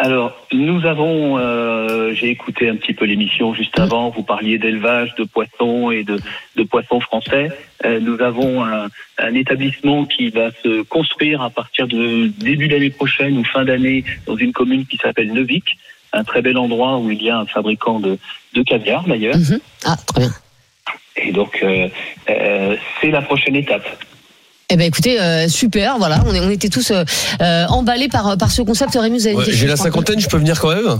[0.00, 5.12] Alors, nous avons, euh, j'ai écouté un petit peu l'émission juste avant, vous parliez d'élevage
[5.16, 6.20] de poissons et de,
[6.54, 7.50] de poissons français.
[7.84, 8.86] Euh, nous avons un,
[9.18, 14.04] un établissement qui va se construire à partir de début d'année prochaine ou fin d'année
[14.28, 15.76] dans une commune qui s'appelle Neuvik,
[16.12, 18.18] un très bel endroit où il y a un fabricant de,
[18.54, 19.36] de caviar d'ailleurs.
[19.84, 20.32] Ah, très bien.
[21.16, 21.88] Et donc, euh,
[22.30, 23.86] euh, c'est la prochaine étape.
[24.70, 27.02] Eh ben écoutez, euh, super, voilà, on, est, on était tous euh,
[27.40, 28.94] euh, emballés par, par ce concept.
[29.00, 30.98] Rémi, vous avez Ouais, J'ai la cinquantaine, je peux venir quand même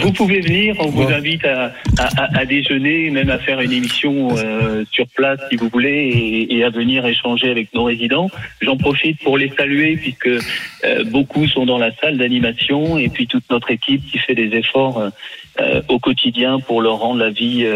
[0.00, 4.28] Vous pouvez venir, on vous invite à, à, à- déjeuner, même à faire une émission
[4.36, 5.90] euh, sur place si vous voulez,
[6.48, 8.30] et, et à venir échanger avec nos résidents.
[8.60, 13.26] J'en profite pour les saluer puisque euh, beaucoup sont dans la salle d'animation et puis
[13.26, 15.02] toute notre équipe qui fait des efforts
[15.88, 17.66] au quotidien pour leur rendre la vie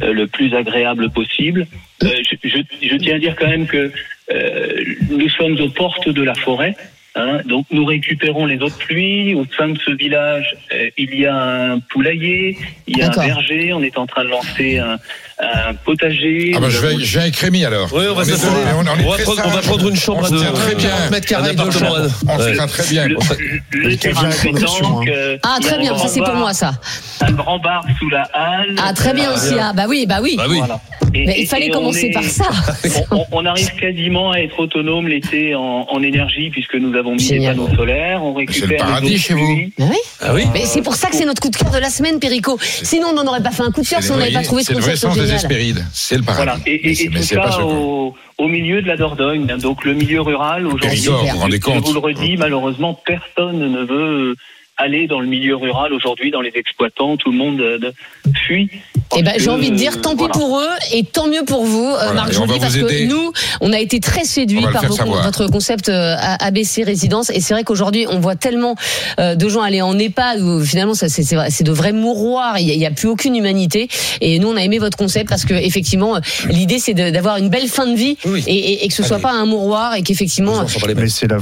[0.00, 1.66] le plus agréable possible.
[2.02, 3.92] Euh, je, je- je tiens à dire quand même que
[4.32, 6.74] euh, nous sommes aux portes de la forêt.
[7.14, 7.40] Hein.
[7.46, 9.34] donc nous récupérons les eaux de pluie.
[9.34, 11.34] Au sein de ce village, euh, il y a
[11.72, 12.56] un poulailler,
[12.86, 13.72] il y a un verger.
[13.72, 14.98] On est en train de lancer un,
[15.40, 16.52] un potager.
[16.56, 17.88] Ah bah, je vais, je vais avec Rémi alors.
[17.92, 19.96] Oui, on va est- on- on est On va très prendre- on va prendre une
[19.96, 20.88] chambre On se de très bien.
[20.90, 22.08] 40 mètres carrés de chambre.
[22.28, 23.08] On se tient très bien.
[23.08, 23.16] Le,
[23.72, 26.72] le terrain de pétanque, euh, Ah, très bien, grand ça c'est pour bar- moi ça.
[27.20, 28.74] Un grand bar sous la halle.
[28.82, 30.36] Ah, très bien Euh, aussi, ah, bah oui, bah oui.
[30.36, 30.80] Voilà.
[31.14, 32.48] Et- Mais il fallait on commencer est- par ça.
[33.10, 37.01] on, on- on arrive quasiment à être autonome l'été en, en énergie puisque nous avons
[37.10, 37.56] mis Génial.
[37.56, 38.22] des panneaux solaires.
[38.22, 39.56] On récupère les paradis eaux de chez vous.
[39.80, 41.78] Ah oui Ah oui Mais c'est pour ça que c'est notre coup de cœur de
[41.78, 42.56] la semaine, Perico.
[42.60, 44.32] Sinon, on n'en aurait pas fait un coup de cœur C'est si on le n'avait
[44.34, 45.36] pas trouvé ce c'est le vrai concept sens des génial.
[45.36, 45.84] Hespérides.
[45.92, 46.44] C'est le paradis.
[46.44, 46.58] Voilà.
[46.66, 49.46] Et, et- et c'est- mais tout c'est pas ça au, au milieu de la Dordogne,
[49.60, 51.00] donc le milieu rural aujourd'hui.
[51.00, 54.36] Vous vous rendez je compte vous le redis, malheureusement, personne ne veut
[54.78, 57.92] aller dans le milieu rural aujourd'hui, dans les exploitants, tout le monde euh, de-
[58.46, 58.70] fuit.
[59.16, 60.32] Eh ben, j'ai envie de dire, tant pis voilà.
[60.32, 63.72] pour eux et tant mieux pour vous, euh, Voilà, Marc Joly, parce que nous, on
[63.74, 67.28] a été très séduits par vos- votre concept euh, ABC Résidence.
[67.30, 68.74] Et c'est vrai qu'aujourd'hui, on voit tellement
[69.20, 71.22] euh, de gens aller en EHPAD où finalement, ça, c'est,
[71.62, 72.58] de vrais mouroirs.
[72.58, 73.88] Il n'y a, plus aucune humanité.
[74.22, 76.18] Et nous, on a aimé votre concept parce que effectivement,
[76.48, 78.16] l'idée, c'est de- d'avoir une belle fin de vie
[78.46, 80.64] et, et- et que ce soit pas un mouroir et qu'effectivement.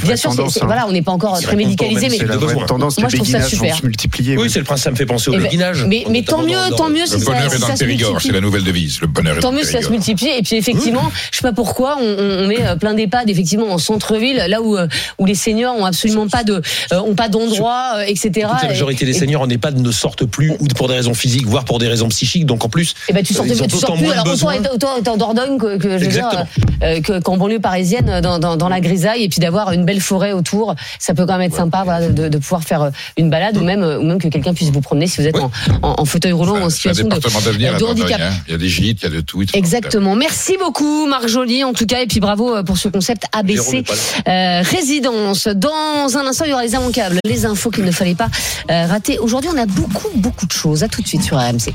[0.08, 0.66] Bien sûr, c'est- hein.
[0.66, 2.98] voilà, on n'est pas encore très médicalisé, mais C'est la vraie tendance.
[2.98, 3.76] moi, trouve ça super.
[3.76, 4.36] se multiplier.
[4.36, 5.84] Oui, c'est le principe, ça me fait penser au Eh ben, béguinage.
[5.86, 8.32] mais, mais tant mieux, tant mieux si Le ça, bonheur est dans le Périgord, c'est
[8.32, 9.00] la nouvelle devise.
[9.00, 10.28] Le bonheur est Tant dans mieux si ça se multiplie.
[10.28, 13.78] Et puis effectivement, je sais pas pourquoi on, on met euh, plein d'EHPAD effectivement en
[13.78, 14.86] centre-ville, là où euh,
[15.18, 18.48] où les seniors ont absolument pas de euh, ont pas d'endroit, etc.
[18.62, 21.64] La majorité des seniors en EHPAD ne sortent plus ou pour des raisons physiques, voire
[21.64, 22.46] pour des raisons psychiques.
[22.46, 24.10] Donc en plus, Et ben tu sors, ils ont tu sors plus.
[24.10, 26.46] Alors autant être, en Dordogne que, que je veux dire,
[26.82, 30.32] euh, qu'en banlieue parisienne, dans, dans, dans la grisaille, et puis d'avoir une belle forêt
[30.32, 33.62] autour, ça peut quand même être sympa, voilà, de, de pouvoir faire une balade ou
[33.64, 35.50] même ou même que quelqu'un puisse vous promener si vous êtes en,
[35.82, 38.20] en, en fauteuil roulant ou en C'est un situation de, département d'avenir, de handicap.
[38.20, 38.30] hein.
[38.48, 39.42] Il y a des gîtes, il y a de tout.
[39.54, 40.14] Exactement.
[40.16, 43.84] Merci beaucoup, Marc Joly, en tout cas, et puis bravo euh, pour ce concept ABC
[44.28, 45.46] euh, résidence.
[45.48, 48.28] Dans un instant, il y aura les immanquables, les infos qu'il ne fallait pas
[48.70, 49.18] euh, rater.
[49.18, 50.82] Aujourd'hui, on a beaucoup, beaucoup de choses.
[50.82, 51.72] À tout de suite sur RMC.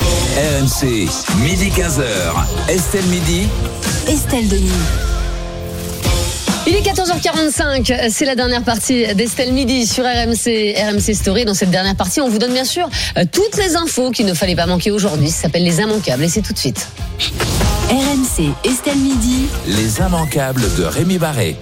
[0.00, 1.08] RMC,
[1.42, 2.68] midi 15h.
[2.68, 3.48] Estelle Midi.
[4.08, 4.70] Estelle Denis.
[6.70, 11.46] Il est 14h45, c'est la dernière partie d'Estelle Midi sur RMC, RMC Story.
[11.46, 14.34] Dans cette dernière partie, on vous donne bien sûr euh, toutes les infos qu'il ne
[14.34, 15.30] fallait pas manquer aujourd'hui.
[15.30, 16.88] Ça s'appelle les immanquables et c'est tout de suite.
[17.88, 19.46] RMC, Estelle Midi.
[19.66, 21.56] Les immanquables de Rémi Barré.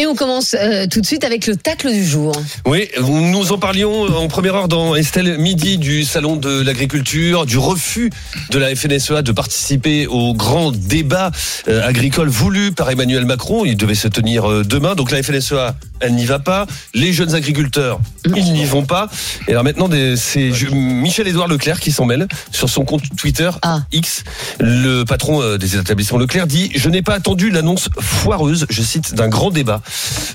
[0.00, 2.30] Et on commence euh, tout de suite avec le tacle du jour.
[2.64, 7.58] Oui, nous en parlions en première heure dans Estelle Midi du salon de l'agriculture, du
[7.58, 8.08] refus
[8.50, 11.32] de la FNSEA de participer au grand débat
[11.66, 13.64] euh, agricole voulu par Emmanuel Macron.
[13.64, 14.94] Il devait se tenir euh, demain.
[14.94, 16.68] Donc la FNSEA, elle n'y va pas.
[16.94, 19.08] Les jeunes agriculteurs, ils n'y vont pas.
[19.48, 23.50] Et alors maintenant, c'est Michel-Édouard Leclerc qui s'en mêle sur son compte Twitter
[23.90, 24.22] X.
[24.60, 29.14] Le patron euh, des établissements Leclerc dit Je n'ai pas attendu l'annonce foireuse, je cite,
[29.14, 29.82] d'un grand débat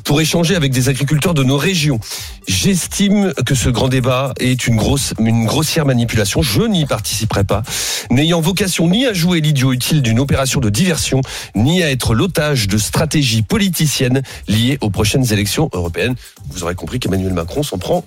[0.04, 2.00] pour échanger avec des agriculteurs de nos régions.
[2.48, 6.42] J'estime que ce grand débat est une grosse, une grossière manipulation.
[6.42, 7.64] Je n'y participerai pas,
[8.12, 11.22] n'ayant vocation ni à jouer l'idiot utile d'une opération de diversion,
[11.56, 16.16] ni à être l'otage de stratégies politiciennes liées aux prochaines élections européennes.
[16.50, 18.04] Vous aurez compris qu'Emmanuel Macron s'en prend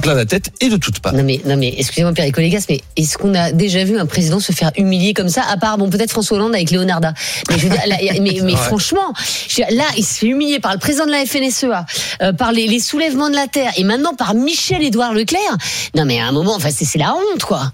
[0.00, 1.12] plein la tête et de toutes parts.
[1.12, 4.40] Non mais, non mais excusez-moi Pierre Colégas, mais est-ce qu'on a déjà vu un président
[4.40, 7.12] se faire humilier comme ça, à part bon peut-être François Hollande avec Leonarda.
[7.50, 9.12] Mais, je veux dire, là, y a- mais, franchement,
[9.48, 11.86] je veux dire, là il se fait humilier par le président de la FNSEA,
[12.22, 15.56] euh, par les, les soulèvements de la terre et maintenant par Michel-Édouard Leclerc.
[15.94, 17.72] Non mais à un moment, enfin c'est c'est la honte quoi.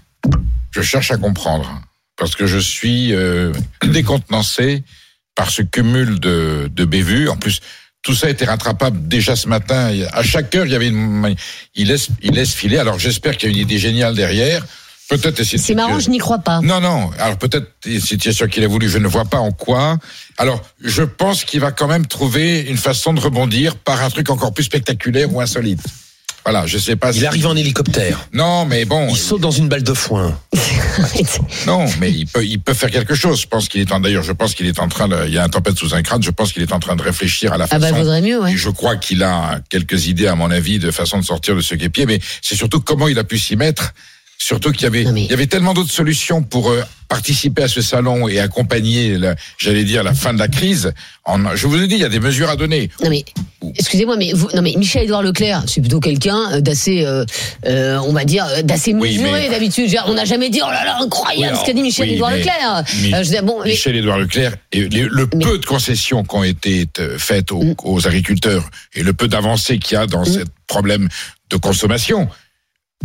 [0.71, 1.81] Je cherche à comprendre
[2.17, 3.51] parce que je suis euh,
[3.83, 4.83] décontenancé
[5.35, 7.27] par ce cumul de, de bévues.
[7.29, 7.59] En plus,
[8.03, 9.91] tout ça était rattrapable déjà ce matin.
[10.11, 11.35] À chaque heure, il y avait une,
[11.73, 12.77] il laisse, il laisse filer.
[12.77, 14.63] Alors j'espère qu'il y a une idée géniale derrière.
[15.09, 16.61] Peut-être C'est marrant, je n'y crois pas.
[16.61, 17.11] Non, non.
[17.19, 17.67] Alors peut-être
[17.99, 19.97] situation qu'il a voulu, je ne vois pas en quoi.
[20.37, 24.29] Alors je pense qu'il va quand même trouver une façon de rebondir par un truc
[24.29, 25.81] encore plus spectaculaire ou insolite.
[26.45, 27.11] Voilà, je sais pas.
[27.13, 28.27] Il arrive en hélicoptère.
[28.33, 29.07] Non, mais bon.
[29.09, 30.37] Il saute dans une balle de foin.
[31.65, 33.41] Non, mais il peut, il peut faire quelque chose.
[33.41, 35.37] Je pense qu'il est en, d'ailleurs, je pense qu'il est en train de, il y
[35.37, 36.21] a un tempête sous un crâne.
[36.21, 37.81] Je pense qu'il est en train de réfléchir à la Ah façon.
[37.81, 38.53] bah vaudrait mieux, ouais.
[38.53, 41.61] Et je crois qu'il a quelques idées, à mon avis, de façon de sortir de
[41.61, 42.05] ce guépier.
[42.05, 43.93] Mais c'est surtout comment il a pu s'y mettre.
[44.37, 47.81] Surtout qu'il y avait, il y avait tellement d'autres solutions pour euh, participer à ce
[47.81, 50.91] salon et accompagner, la- j'allais dire, la fin de la crise.
[51.23, 52.89] En, je vous ai dit, il y a des mesures à donner.
[53.01, 53.23] Non mais
[53.77, 57.23] excusez-moi, mais vous, non mais Michel-Édouard Leclerc, c'est plutôt quelqu'un euh, d'assez, euh,
[57.67, 59.95] euh, on va dire, d'assez Oui, mesuré mais- d'habitude.
[60.07, 63.43] On n'a jamais dit oh là là incroyable Oui, ce qu'a dit Michel-Édouard oui, Leclerc.
[63.43, 66.85] Bon, Michel-Édouard Leclerc, et le peu de concessions qui ont été
[67.17, 67.75] faites aux, Mm.
[67.85, 71.07] aux agriculteurs et le peu d'avancées qu'il y a dans ce problème
[71.49, 72.27] de consommation,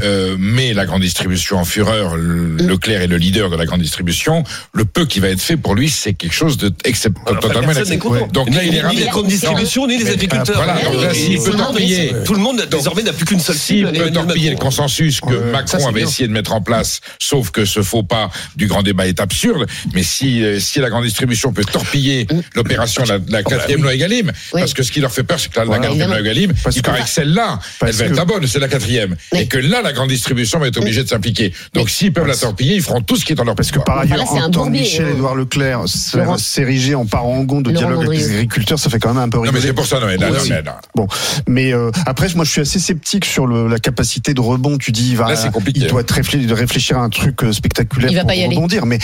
[0.02, 2.16] euh, met la grande distribution en fureur.
[2.16, 2.68] Le- Mm.
[2.68, 4.44] Leclerc est le leader de la grande distribution.
[4.72, 8.28] Le peu qui va être fait pour lui, c'est quelque chose de excep- totalement inacceptable.
[8.32, 10.56] Donc Ni- là, il est ni la grande distribution, ni les agriculteurs.
[10.56, 12.12] Voilà, donc là, s'il peut tout le monde- torpiller.
[12.24, 13.90] Tout le monde désormais n'a plus qu'une seule S'il cible.
[13.90, 17.64] peut Emmanuel torpiller le consensus que Macron avait essayé de mettre en place, sauf que
[17.64, 19.66] ce faux pas du grand débat est absurde.
[19.94, 24.32] Mais si, euh, si la grande distribution peut torpiller l'opération de la, quatrième loi Egalim,
[24.52, 25.82] parce que ce qui leur fait peur, c'est que la, Voilà.
[25.82, 28.58] quatrième loi Egalim, Parce il que- paraît que celle-là, elle va être la bonne, c'est
[28.58, 29.16] la quatrième.
[29.34, 31.52] Et que là, la grande distribution va être obligée de s'impliquer.
[31.74, 33.78] Donc s'ils peuvent la torpiller, ils feront tout ce qui est en leur Parce que
[33.80, 35.80] par ailleurs, entendre Michel-Édouard Leclerc
[36.14, 39.38] Laurent- s'ériger en parangon de dialogue avec les agriculteurs, ça fait quand même un peu
[39.38, 39.66] Non, mais rigoler.
[39.68, 40.28] c'est pour ça, non, mais là.
[40.94, 41.06] Bon,
[41.48, 44.78] mais euh, après, moi, je suis assez sceptique sur la capacité de rebond.
[44.78, 47.08] Tu dis, il va, Là, c'est compliqué, il doit être réfléchir, de réfléchir à un
[47.10, 48.54] truc euh, spectaculaire Il va pour pas y aller.
[48.54, 48.86] rebondir.
[48.86, 48.98] Mais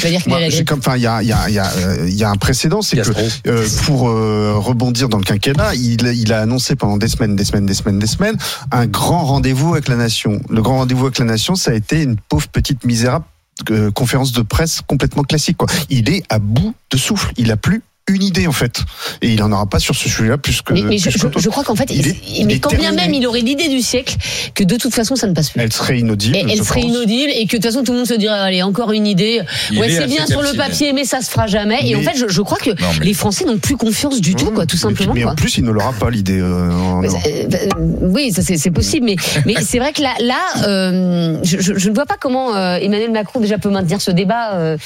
[0.67, 2.31] comme, enfin, il y a, il y a, il y a, euh, il y a
[2.31, 3.11] un précédent, c'est que
[3.49, 7.45] euh, pour euh, rebondir dans le quinquennat, il, il a annoncé pendant des semaines, des
[7.45, 8.37] semaines, des semaines, des semaines,
[8.73, 10.41] un grand rendez-vous avec la nation.
[10.51, 13.27] Le grand rendez-vous avec la nation, ça a été une pauvre petite misérable
[13.71, 15.59] euh, conférence de presse complètement classique.
[15.91, 17.33] Il est à bout de souffle.
[17.37, 18.81] Il a plus une idée en fait,
[19.23, 20.75] et il en aura pas sur ce sujet-là plus que.
[20.75, 21.39] mais, mais je, plus je- qu'autre.
[21.41, 23.81] je crois qu'en fait, Il est- il mais quand bien même il aurait l'idée du
[23.81, 24.17] siècle,
[24.55, 25.63] que de toute façon ça ne passe plus.
[25.63, 26.37] Elle serait inaudible.
[26.37, 26.91] Et elle je serait pense.
[26.91, 29.41] inaudible et que de toute façon tout le monde se dirait allez encore une idée
[29.71, 32.03] Il ouais est c'est bien sur le papier mais ça se fera jamais et en
[32.03, 34.67] fait je, je crois que Non, mais- les Français n'ont plus confiance du tout quoi
[34.67, 35.33] tout simplement Mais, quoi.
[35.33, 36.41] en plus, il ne l'aura pas l'idée.
[36.41, 37.69] euh, euh, bah, euh,
[38.03, 39.17] oui, ça c'est possible, mais
[39.47, 42.77] mais c'est vrai que là, là, euh, je, je- je ne vois pas comment euh,
[42.77, 44.53] Emmanuel Macron déjà peut maintenir ce débat.
[44.55, 44.77] Euh,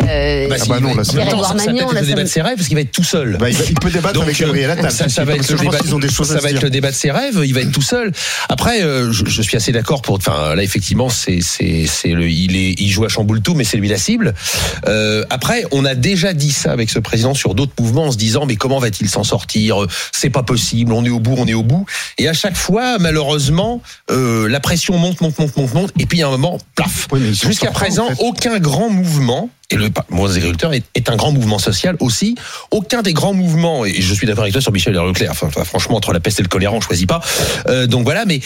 [0.00, 1.16] Ah si, bah non, là, c'est-
[2.68, 3.36] ça, ça ça parce qu'il va être tout seul.
[3.38, 4.90] Bah, il, va- il peut débattre Donc, avec euh, Gabriel Attal.
[4.90, 5.94] Ça, ça va parce être que le débat.
[5.94, 7.40] ont des choses ça à va être le débat de ses rêves.
[7.44, 8.12] Il va être tout seul.
[8.48, 10.16] Après, euh, je, je suis assez d'accord pour.
[10.16, 12.28] Enfin, là, effectivement, c'est c'est c'est le.
[12.28, 14.34] Il est il joue à chamboule tout, mais c'est lui la cible.
[14.86, 18.16] Euh, après, on a déjà dit ça avec ce président sur d'autres mouvements, en se
[18.16, 19.76] disant mais comment va-t-il s'en sortir?
[20.12, 20.92] C'est pas possible.
[20.92, 21.86] On est au bout, on est au bout.
[22.18, 25.92] Et à chaque fois, malheureusement, euh, la pression monte, monte, monte, monte, monte.
[25.98, 27.06] Et puis a un moment, plaf.
[27.12, 28.16] Oui, Jusqu'à présent, en fait.
[28.20, 32.36] aucun grand mouvement, et le mouvement des agriculteurs est, un grand mouvement social aussi,
[32.70, 35.96] aucun des grands mouvements, et je suis d'accord avec toi sur Michel Leclerc, enfin, franchement,
[35.96, 37.20] entre la peste et le choléra, on choisit pas.
[37.66, 38.40] Euh, donc voilà, mais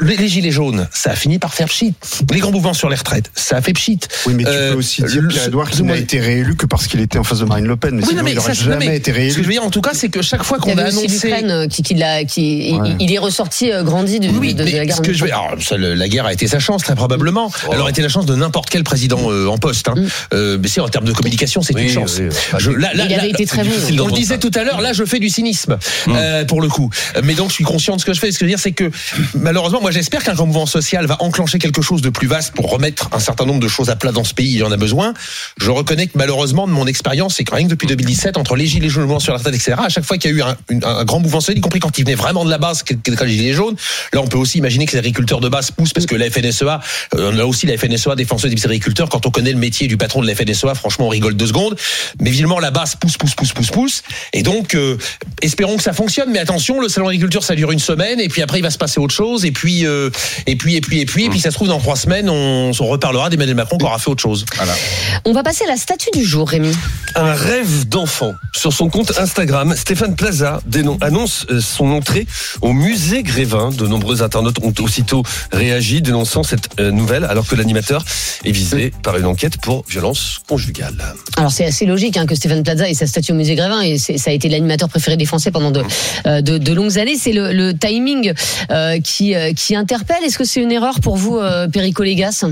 [0.00, 1.94] les gilets jaunes, ça a fini par faire pchit.
[2.32, 4.00] Les grands mouvements sur les retraites, ça a fait pchit.
[4.26, 7.18] Oui, mais tu euh, peux aussi dire Pierre-Edouard n'a été réélu que parce qu'il était
[7.18, 7.96] en face de Marine Le Pen.
[7.96, 9.30] Mais oui, sinon, mais il n'aurait jamais été réélu.
[9.30, 11.32] Ce que je veux dire, en tout cas, c'est que chaque fois qu'on a annoncé.
[11.32, 12.96] Euh, qui, qui, l'a, qui ouais.
[13.00, 14.96] il est ressorti euh, grandi de, oui, de, la guerre.
[14.96, 15.32] Ce que je veux...
[15.32, 17.50] Alors, la guerre a été sa chance, très probablement.
[17.66, 17.70] Oh.
[17.72, 19.88] Elle aurait été la chance de n'importe quel président en poste.
[19.88, 19.94] Hein.
[20.32, 20.56] Mm.
[20.60, 22.20] Mais c'est en termes de communication, c'est une chance.
[22.20, 23.70] Il avait été très bon.
[24.00, 26.46] On le disait tout à l'heure, là, je fais du cynisme, mm.
[26.46, 26.90] pour le coup.
[27.22, 28.32] Mais donc, je suis conscient de ce que je fais.
[28.32, 28.90] Ce que je veux dire, c'est que,
[29.34, 32.72] malheureusement, moi j'espère qu'un grand mouvement social va enclencher quelque chose de plus vaste pour
[32.72, 34.76] remettre un certain nombre de choses à plat dans ce pays, il y en a
[34.76, 35.14] besoin.
[35.60, 38.66] Je reconnais que malheureusement, de mon expérience, c'est que rien que depuis 2017, entre les
[38.66, 40.42] gilets jaunes, le mouvement sur la retraite, etc., à chaque fois qu'il y a eu
[40.42, 43.36] un, grand mouvement social, y compris quand il venait vraiment de la base, quelqu'un les
[43.36, 43.76] gilets jaunes,
[44.12, 46.80] là on peut aussi imaginer que les agriculteurs de base poussent parce que la FNSEA,
[47.14, 50.20] euh, là aussi la FNSEA défenseuse des agriculteurs, quand on connaît le métier du patron
[50.20, 51.76] de la FNSEA, franchement on rigole deux secondes,
[52.18, 54.02] mais évidemment la base pousse, pousse, pousse, pousse, pousse,
[54.32, 54.96] et donc euh,
[55.42, 58.42] espérons que ça fonctionne, mais attention, le salon agriculture ça dure une semaine, et puis
[58.42, 60.10] après il va se passer autre chose, et puis euh,
[60.46, 62.70] et puis et puis et puis et puis ça se trouve dans trois semaines on,
[62.78, 64.44] on reparlera d'Emmanuel Macron qui aura fait autre chose.
[65.24, 66.72] On va passer à la statue du jour, Rémi.
[67.14, 68.34] Un rêve d'enfant.
[68.54, 70.60] Sur son compte Instagram, Stéphane Plaza
[71.00, 72.26] annonce euh, son entrée
[72.60, 73.70] au musée Grévin.
[73.70, 75.22] De nombreux internautes ont aussitôt
[75.52, 78.04] réagi dénonçant cette euh, nouvelle alors que l'animateur
[78.44, 81.14] est visé par une enquête pour violence conjugale.
[81.36, 83.98] Alors c'est assez logique hein, que Stéphane Plaza ait sa statue au musée Grévin et
[83.98, 86.74] ça a été l'animateur préféré des Français pendant de, mmh.
[86.74, 87.16] longues années.
[87.18, 88.32] C'est le, timing
[89.02, 90.22] qui, qui interpelle.
[90.22, 92.44] Est-ce que c'est une erreur pour vous, euh, Perico Légas?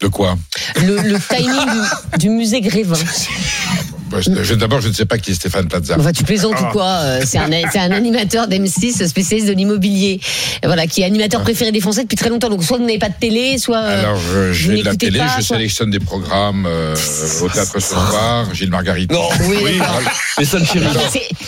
[0.00, 0.36] De quoi?
[0.76, 1.82] Le, timing
[2.14, 2.94] du, du musée Grévin.
[4.10, 4.18] Bah,
[4.56, 5.96] d'abord, je ne sais pas qui est Stéphane Plaza.
[5.98, 6.68] Enfin, tu plaisantes ah.
[6.68, 10.20] ou quoi euh, C'est un, un, animateur d'M6 spécialiste de l'immobilier.
[10.64, 11.44] Voilà, qui est animateur ah.
[11.44, 12.48] préféré des Français depuis très longtemps.
[12.48, 13.78] Donc, soit vous n'avez pas de télé, soit.
[13.78, 14.20] Euh, Alors,
[14.52, 16.94] j'ai de la télé, je sélectionne des programmes euh,
[17.42, 18.10] au théâtre ce oh.
[18.10, 19.14] soir, Gilles Margarito.
[19.14, 19.80] Non, oui, oui
[20.38, 20.90] mais ça ne fait rien.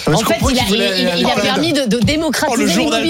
[0.07, 0.39] En fait,
[0.71, 2.63] il a, permis de, démocratiser.
[2.63, 3.03] Le journal.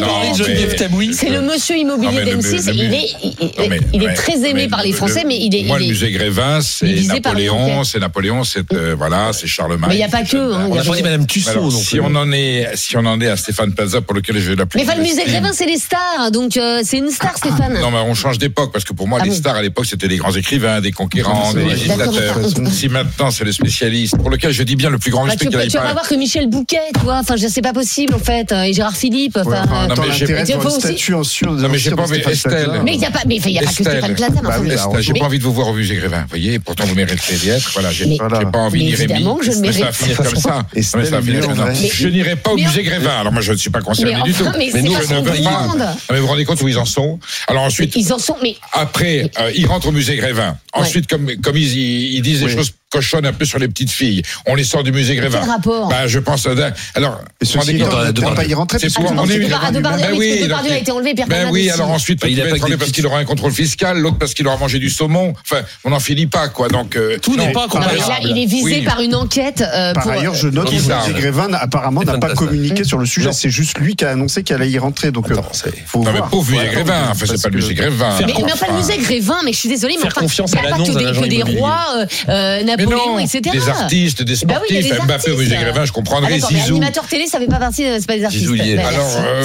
[1.13, 2.71] C'est le monsieur immobilier ah, d'M6.
[2.73, 5.65] Il est, il, est très aimé par les Français, mais il est.
[5.65, 8.73] Moi, le musée Grévin, c'est Napoléon, c'est Napoléon, c'est.
[8.97, 9.89] Voilà, c'est Charlemagne.
[9.89, 11.73] Mais il n'y a hein, pas que.
[11.83, 14.57] Si on en est, si on en est à Stéphane Plaza pour lequel je vais
[14.57, 14.85] l'appeler.
[14.85, 17.79] Mais le musée Grévin, c'est les stars, donc euh, c'est une star, Stéphane.
[17.81, 20.09] Non, mais on change d'époque parce que pour moi, ah les stars à l'époque, c'était
[20.09, 22.39] des grands écrivains, des conquérants, des législateurs.
[22.71, 25.63] Si maintenant, c'est les spécialistes pour lequel je dis bien le plus grand respect bah,
[25.63, 27.19] qu'il Tu vas voir que Michel Bouquet, toi.
[27.21, 29.37] Enfin, je sais pas possible en fait, hein, et Gérard Philippe.
[29.37, 29.95] Enfin, non,
[31.69, 32.21] mais j'ai pas envie.
[32.25, 34.41] Il y a pas, que Stéphane Plaza.
[35.01, 36.25] J'ai pas envie de vous voir au musée Grévin.
[36.29, 37.71] Voyez, pourtant vous méritez d'y être.
[37.73, 39.07] Voilà, j'ai pas envie d'y
[39.41, 39.53] évidemment je.
[39.53, 40.67] Ça va ah, comme ça.
[40.75, 43.21] Je n'irai pas au musée Grévin.
[43.21, 44.45] Alors moi, je ne suis pas concerné du tout.
[44.57, 45.51] Mais nous, je ne veux pas.
[45.79, 47.19] Ah, mais vous vous rendez compte où ils en sont
[47.49, 48.37] Alors ensuite, ils en sont.
[48.43, 50.57] Mais après, euh, ils rentrent au musée Grévin.
[50.73, 54.23] Ensuite, comme comme ils disent des choses cochonne un peu sur les petites filles.
[54.47, 55.41] On les sort du musée Grévin.
[55.41, 56.47] Quel rapport bah, Je pense.
[56.95, 57.85] Alors, il
[58.35, 58.79] pas y rentrer.
[58.79, 59.55] C'est pour on est une.
[60.15, 61.15] oui, a été enlevé.
[61.15, 64.19] Ben oui, alors ensuite, il va être enlevé parce qu'il aura un contrôle fiscal, l'autre
[64.19, 65.33] parce qu'il aura mangé du saumon.
[65.43, 66.69] Enfin, on n'en finit pas, quoi.
[66.69, 67.67] Donc euh, tout n'est pas.
[68.25, 69.63] Il est visé par une enquête.
[69.63, 73.07] Euh, par ailleurs, je euh, note que le Grévin apparemment n'a pas communiqué sur le
[73.07, 73.33] sujet.
[73.33, 75.11] C'est juste lui qui a annoncé qu'il allait y rentrer.
[75.11, 75.29] Donc,
[75.87, 77.09] faut Non mais pauvre musée Grévin.
[77.11, 78.19] Enfin, c'est pas le musée Grévin.
[78.27, 79.39] Mais pas le musée Grévin.
[79.45, 81.87] Mais je suis désolé, mais enfin, il n'y a pas que des rois.
[82.85, 83.41] Napoléon, non, etc.
[83.53, 85.63] Des artistes, des sportifs, bah oui, des Mbappé.
[85.63, 86.39] Grévin, je comprendrais.
[86.43, 86.77] Ah Zizou.
[86.77, 88.49] Animateur télé, ça ne fait pas partie, euh, c'est pas des artistes.
[88.49, 89.43] Bah, Alors, euh...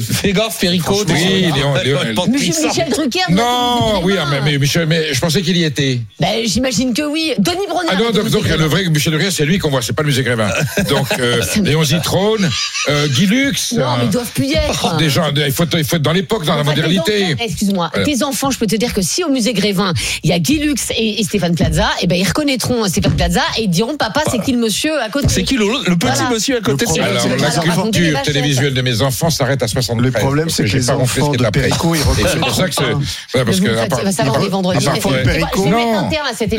[0.00, 1.04] Fais euh, Péricot.
[1.08, 3.20] Oui, Léon, Léon, Michel Drucker.
[3.30, 4.14] Non, oui,
[4.44, 6.00] mais, Michel, mais je pensais qu'il y était.
[6.20, 7.32] Bah, j'imagine que oui.
[7.38, 7.88] Denis Bronner.
[7.92, 10.22] Ah non, donc, le vrai Michel Drucker, c'est lui qu'on voit, c'est pas le musée
[10.22, 10.48] Grévin.
[10.88, 12.48] Donc, euh, Léon Zitrone,
[12.88, 13.72] euh, Guy Lux.
[13.72, 14.92] Non, mais ils doivent plus y être.
[14.94, 17.36] Oh, des gens, il faut être dans l'époque, dans la modernité.
[17.38, 19.92] Excuse-moi, tes enfants, je peux te dire que si au musée Grévin,
[20.22, 23.42] il y a Guy Lux et Stéphane Plaza, eh ben, ils reconnaissent mettront Stéphane Plaza
[23.58, 25.26] et ils diront Papa, c'est qui le monsieur à côté?
[25.28, 26.30] C'est qui le, le petit voilà.
[26.30, 30.64] monsieur à côté la culture télévisuelle de mes enfants s'arrête à 60 Le problème, c'est
[30.64, 33.44] que, que les enfants de Perico, ils C'est pour ça que c'est.
[33.44, 34.12] Parce que.
[34.12, 34.86] Ça va les vendredis.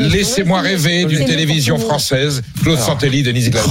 [0.00, 2.42] Laissez-moi rêver d'une télévision française.
[2.62, 2.84] Claude ah.
[2.84, 3.68] Santelli, Denise Glaser.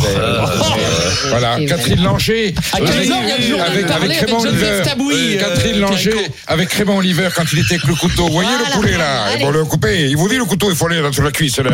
[1.29, 1.57] Voilà.
[1.67, 2.55] Catherine Langer.
[2.73, 2.89] Avec
[4.19, 4.81] Raymond Oliver.
[4.83, 8.27] Catherine euh, Langer avec Raymond Oliver quand il était avec le couteau.
[8.27, 9.37] Vous voyez le poulet là?
[9.39, 10.09] Bon, le coupé.
[10.09, 11.57] Il vous dit le couteau, il faut aller sur la cuisse.
[11.59, 11.71] Là.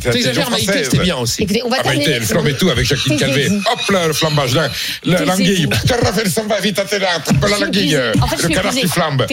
[0.00, 1.42] T'exagères, Maïté, c'était bien aussi.
[1.42, 3.48] Écoutez, on va ah, Maïté, elle flambait tout avec Jacqueline Calvé.
[3.50, 4.68] Hop là, le flambage, là,
[5.04, 5.68] l'anguille.
[6.02, 7.98] Raphaël s'en va vite, t'es là, attrape la l'anguille.
[8.42, 9.26] Le canard qui flambe.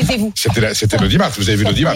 [0.74, 1.94] C'était l'audimat, vous avez vu l'audimat.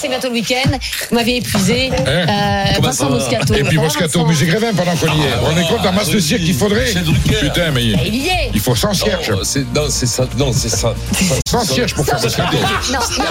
[0.00, 0.70] C'est bientôt le week-end,
[1.10, 1.90] vous m'avez épuisé.
[2.06, 3.54] Hein Vincent Moscato.
[3.54, 5.34] Et puis Moscato au musée Grévin pendant qu'on y est.
[5.42, 6.92] On est contre la masse de cirque qu'il faudrait.
[7.40, 7.84] Putain, mais
[8.54, 9.30] il faut sans cierge.
[9.74, 10.94] Non, c'est ça, non, c'est ça.
[11.48, 12.56] Sans cierge pour faire Moscato.